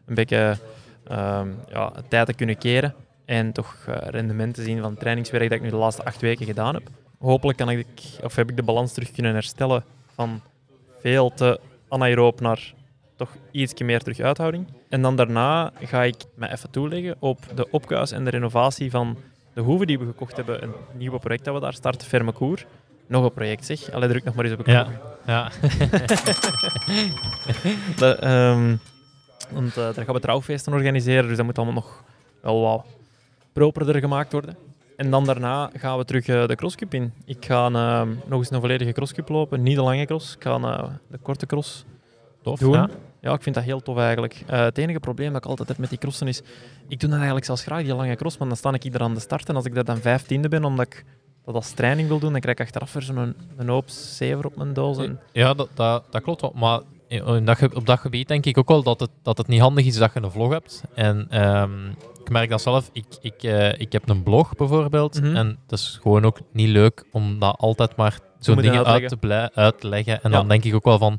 een 0.06 0.14
beetje 0.14 0.56
ehm, 1.04 1.48
ja, 1.68 1.92
tijd 2.08 2.26
te 2.26 2.34
kunnen 2.34 2.58
keren. 2.58 2.94
En 3.24 3.52
toch 3.52 3.84
eh, 3.86 3.94
rendement 4.08 4.54
te 4.54 4.62
zien 4.62 4.80
van 4.80 4.90
het 4.90 5.00
trainingswerk 5.00 5.48
dat 5.48 5.58
ik 5.58 5.64
nu 5.64 5.70
de 5.70 5.76
laatste 5.76 6.04
acht 6.04 6.20
weken 6.20 6.46
gedaan 6.46 6.74
heb. 6.74 6.90
Hopelijk 7.18 7.58
kan 7.58 7.70
ik, 7.70 7.86
of 8.22 8.34
heb 8.34 8.50
ik 8.50 8.56
de 8.56 8.62
balans 8.62 8.92
terug 8.92 9.10
kunnen 9.10 9.32
herstellen 9.32 9.84
van 10.14 10.40
veel 11.00 11.34
te 11.34 11.60
anaeroop 11.88 12.40
naar 12.40 12.74
toch 13.16 13.36
iets 13.50 13.82
meer 13.82 14.00
terug 14.00 14.20
uithouding. 14.20 14.66
En 14.88 15.02
dan 15.02 15.16
daarna 15.16 15.72
ga 15.80 16.02
ik 16.02 16.16
me 16.34 16.52
even 16.52 16.70
toeleggen 16.70 17.16
op 17.18 17.38
de 17.54 17.70
opkuis 17.70 18.10
en 18.10 18.24
de 18.24 18.30
renovatie 18.30 18.90
van 18.90 19.16
de 19.54 19.60
hoeve 19.60 19.86
die 19.86 19.98
we 19.98 20.04
gekocht 20.04 20.36
hebben. 20.36 20.62
Een 20.62 20.72
nieuwe 20.92 21.18
project 21.18 21.44
dat 21.44 21.54
we 21.54 21.60
daar 21.60 21.74
starten, 21.74 22.08
Fermecour. 22.08 22.66
Nog 23.06 23.24
een 23.24 23.32
project 23.32 23.64
zeg. 23.64 23.90
Allee, 23.90 24.08
druk 24.08 24.24
nog 24.24 24.34
maar 24.34 24.44
eens 24.44 24.54
op 24.54 24.64
knop. 24.64 24.74
Ja. 24.76 24.88
Ja. 25.26 25.50
De, 27.96 28.14
ehm, 28.14 28.76
want 29.50 29.76
eh, 29.76 29.94
daar 29.94 30.04
gaan 30.04 30.14
we 30.14 30.20
trouwfeesten 30.20 30.72
organiseren, 30.72 31.28
dus 31.28 31.36
dat 31.36 31.46
moet 31.46 31.56
allemaal 31.56 31.74
nog 31.74 32.04
wel 32.40 32.60
wat 32.60 32.86
properder 33.52 34.00
gemaakt 34.00 34.32
worden. 34.32 34.56
En 34.96 35.10
dan 35.10 35.24
daarna 35.24 35.70
gaan 35.74 35.98
we 35.98 36.04
terug 36.04 36.26
eh, 36.26 36.46
de 36.46 36.54
crosscup 36.54 36.94
in. 36.94 37.12
Ik 37.24 37.44
ga 37.44 37.66
ehm, 37.66 38.08
nog 38.26 38.38
eens 38.38 38.50
een 38.50 38.60
volledige 38.60 38.92
crosscup 38.92 39.28
lopen, 39.28 39.62
niet 39.62 39.76
de 39.76 39.82
lange 39.82 40.04
cross. 40.04 40.34
Ik 40.34 40.42
ga 40.42 40.56
eh, 40.56 40.84
de 41.10 41.18
korte 41.18 41.46
cross 41.46 41.84
Tof, 42.42 42.58
doen. 42.58 42.72
ja. 42.72 42.88
Ja. 43.20 43.32
ik 43.32 43.42
vind 43.42 43.54
dat 43.54 43.64
heel 43.64 43.80
tof 43.80 43.98
eigenlijk. 43.98 44.42
Eh, 44.46 44.60
het 44.60 44.78
enige 44.78 45.00
probleem 45.00 45.32
dat 45.32 45.44
ik 45.44 45.50
altijd 45.50 45.68
heb 45.68 45.78
met 45.78 45.88
die 45.88 45.98
crossen 45.98 46.28
is, 46.28 46.42
ik 46.88 47.00
doe 47.00 47.08
dan 47.08 47.12
eigenlijk 47.12 47.46
zelfs 47.46 47.62
graag 47.62 47.82
die 47.82 47.94
lange 47.94 48.16
cross, 48.16 48.38
maar 48.38 48.48
dan 48.48 48.56
sta 48.56 48.72
ik 48.72 48.82
hier 48.82 49.00
aan 49.00 49.14
de 49.14 49.20
start 49.20 49.48
en 49.48 49.56
als 49.56 49.64
ik 49.64 49.74
daar 49.74 49.84
dan 49.84 49.98
vijftiende 49.98 50.48
ben, 50.48 50.64
omdat 50.64 50.86
ik 50.86 51.04
dat 51.44 51.54
als 51.54 51.70
training 51.70 52.08
wil 52.08 52.18
doen, 52.18 52.32
dan 52.32 52.40
krijg 52.40 52.58
ik 52.58 52.64
achteraf 52.64 52.92
weer 52.92 53.02
zo'n 53.02 53.34
een 53.56 53.68
hoop 53.68 53.88
zever 53.88 54.46
op 54.46 54.56
mijn 54.56 54.72
doos. 54.72 54.98
En, 54.98 55.20
Ja, 55.32 55.54
dat, 55.54 55.68
dat, 55.74 56.04
dat 56.10 56.22
klopt 56.22 56.40
wel. 56.40 56.52
Maar 56.54 56.80
dat, 57.44 57.74
op 57.74 57.86
dat 57.86 57.98
gebied 57.98 58.28
denk 58.28 58.46
ik 58.46 58.58
ook 58.58 58.68
wel 58.68 58.82
dat 58.82 59.00
het, 59.00 59.10
dat 59.22 59.38
het 59.38 59.46
niet 59.46 59.60
handig 59.60 59.86
is 59.86 59.98
dat 59.98 60.10
je 60.14 60.22
een 60.22 60.30
vlog 60.30 60.52
hebt. 60.52 60.82
En 60.94 61.26
ehm, 61.30 61.70
ik 62.26 62.32
merk 62.32 62.50
dat 62.50 62.62
zelf. 62.62 62.90
Ik, 62.92 63.04
ik, 63.20 63.42
eh, 63.42 63.80
ik 63.80 63.92
heb 63.92 64.08
een 64.08 64.22
blog 64.22 64.54
bijvoorbeeld. 64.54 65.20
Mhm. 65.22 65.36
En 65.36 65.58
het 65.62 65.78
is 65.78 65.98
gewoon 66.02 66.24
ook 66.24 66.38
niet 66.52 66.68
leuk 66.68 67.04
om 67.12 67.38
dat 67.38 67.56
altijd 67.58 67.96
maar 67.96 68.18
zo'n 68.38 68.56
dingen 68.56 68.70
uit 68.78 68.86
uitleggen. 68.86 69.08
te, 69.08 69.16
blij, 69.26 69.50
uit 69.54 69.80
te 69.80 69.88
leggen. 69.88 70.22
En 70.22 70.30
Ja. 70.30 70.36
dan 70.36 70.48
denk 70.48 70.64
ik 70.64 70.74
ook 70.74 70.84
wel 70.84 70.98
van, 70.98 71.18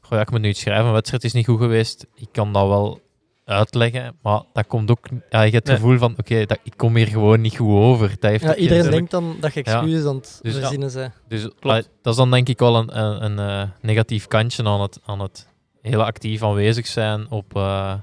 goh, 0.00 0.10
ja, 0.12 0.20
ik 0.20 0.30
moet 0.30 0.40
nu 0.40 0.48
iets 0.48 0.60
schrijven, 0.60 0.86
een 0.86 0.92
wedstrijd 0.92 1.24
is 1.24 1.32
niet 1.32 1.46
goed 1.46 1.58
geweest. 1.58 2.06
Ik 2.14 2.28
kan 2.32 2.52
dat 2.52 2.66
wel 2.68 3.00
uitleggen, 3.44 4.16
maar 4.22 4.42
dat 4.52 4.66
komt 4.66 4.90
ook... 4.90 5.06
Ja, 5.30 5.42
je 5.42 5.50
hebt 5.52 5.54
het 5.54 5.66
Nee. 5.66 5.76
gevoel 5.76 5.98
van, 5.98 6.14
oké, 6.18 6.44
dat 6.46 6.58
ik 6.62 6.72
kom 6.76 6.96
hier 6.96 7.06
gewoon 7.06 7.40
niet 7.40 7.56
goed 7.56 7.74
over. 7.74 8.08
Dat 8.18 8.30
heeft 8.30 8.42
Ja, 8.42 8.54
iedereen 8.54 8.90
denkt 8.90 9.10
dan 9.10 9.36
dat 9.40 9.54
je 9.54 9.62
excuses 9.62 10.04
aan 10.06 10.14
het 10.16 10.38
Dus 10.42 10.54
verzinnen 10.56 10.92
bent. 10.94 11.12
Dus 11.28 11.42
dat 11.60 12.12
is 12.12 12.16
dan 12.16 12.30
denk 12.30 12.48
ik 12.48 12.58
wel 12.58 12.76
een, 12.76 12.98
een, 12.98 13.24
een 13.24 13.38
eh, 13.38 13.68
negatief 13.80 14.26
kantje 14.26 14.64
aan 14.64 14.80
het, 14.80 15.00
aan 15.04 15.20
het 15.20 15.46
heel 15.82 16.04
actief 16.04 16.42
aanwezig 16.42 16.86
zijn 16.86 17.30
op, 17.30 17.56
eh. 17.56 17.94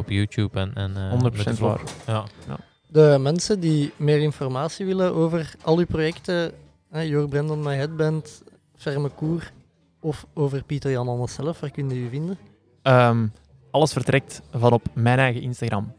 Op 0.00 0.10
YouTube 0.10 0.60
en, 0.60 0.74
en 0.74 0.96
eh, 0.96 1.18
100% 1.18 1.22
met 1.22 1.44
de 1.44 1.54
vlog. 1.54 1.82
waar. 2.06 2.30
Ja. 2.46 2.56
De 2.86 3.16
mensen 3.20 3.60
die 3.60 3.92
meer 3.96 4.20
informatie 4.20 4.86
willen 4.86 5.14
over 5.14 5.54
al 5.62 5.78
uw 5.78 5.86
projecten, 5.86 6.52
hè, 6.90 7.00
Your 7.00 7.28
Brand 7.28 7.50
on 7.50 7.62
My 7.62 7.74
Headband, 7.74 8.42
Ferme 8.76 9.08
Koer 9.08 9.52
of 10.00 10.26
over 10.34 10.64
Pieter 10.64 10.90
Jan 10.90 11.08
Anders 11.08 11.34
zelf? 11.34 11.60
Waar 11.60 11.70
kunnen 11.70 11.96
u 11.96 12.08
vinden? 12.08 12.38
Ehm, 12.82 13.26
alles 13.70 13.92
vertrekt 13.92 14.42
van 14.52 14.72
op 14.72 14.82
mijn 14.92 15.18
eigen 15.18 15.42
Instagram, 15.42 15.92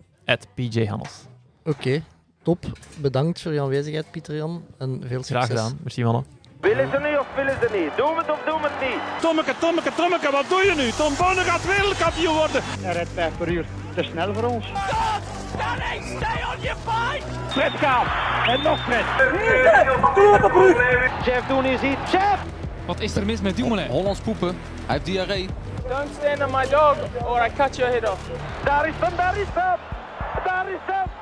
PJHannes. 0.56 1.24
Oké, 1.64 2.04
top. 2.44 2.66
Bedankt 2.98 3.42
voor 3.42 3.54
je 3.54 3.62
aanwezigheid, 3.62 4.12
Pieter 4.12 4.36
Jan. 4.36 4.64
En 4.78 4.90
veel 5.00 5.24
succes. 5.24 5.28
Graag 5.28 5.48
gedaan. 5.48 5.78
Merci 5.82 6.04
mannen. 6.04 6.41
Willen 6.62 6.90
ze 6.92 7.00
niet 7.00 7.18
of 7.18 7.28
willen 7.36 7.58
ze 7.62 7.68
niet? 7.80 7.98
Doen 7.98 8.18
het 8.18 8.32
of 8.32 8.40
doen 8.46 8.62
het 8.62 8.72
niet? 8.82 9.02
Tommeke, 9.22 9.54
Tommeke, 9.60 9.92
Tommeke, 9.96 10.32
wat 10.32 10.46
doe 10.50 10.66
je 10.66 10.74
nu? 10.76 10.92
Tom 10.92 11.14
Bonne 11.18 11.42
gaat 11.42 11.66
wereldkampioen 11.66 12.36
worden. 12.36 12.62
Hij 12.64 12.94
rijdt 12.94 13.10
5 13.14 13.38
per 13.38 13.48
uur. 13.48 13.66
Te 13.96 14.04
snel 14.04 14.34
voor 14.34 14.44
ons. 14.44 14.66
Fred 17.50 17.72
gaat. 17.72 18.06
En 18.48 18.62
nog 18.62 18.80
Fred. 18.84 19.06
Doe 20.16 20.34
op 20.34 20.42
de 20.42 20.50
brug. 20.50 21.26
Jeff 21.26 21.48
doen 21.48 21.66
is 21.66 21.82
iets. 21.82 22.12
Jeff! 22.12 22.40
Wat 22.86 23.00
is 23.00 23.16
er 23.16 23.26
mis 23.26 23.42
met 23.42 23.56
Dumoulin? 23.56 23.88
Hollands 23.88 24.20
poepen. 24.20 24.48
Hij 24.48 24.96
heeft 24.96 25.06
diarree. 25.06 25.50
Don't 25.88 26.10
stand 26.20 26.44
on 26.44 26.52
my 26.52 26.68
dog 26.70 26.96
or 27.24 27.46
I 27.46 27.50
cut 27.58 27.76
your 27.76 27.92
head 27.92 28.10
off. 28.12 28.22
Daar 28.64 28.88
is 28.88 28.94
hem, 29.00 29.16
daar 29.16 29.38
is 29.38 29.48
hem. 29.54 29.78
Daar 30.44 30.66
is 30.70 30.80
hem. 30.86 31.21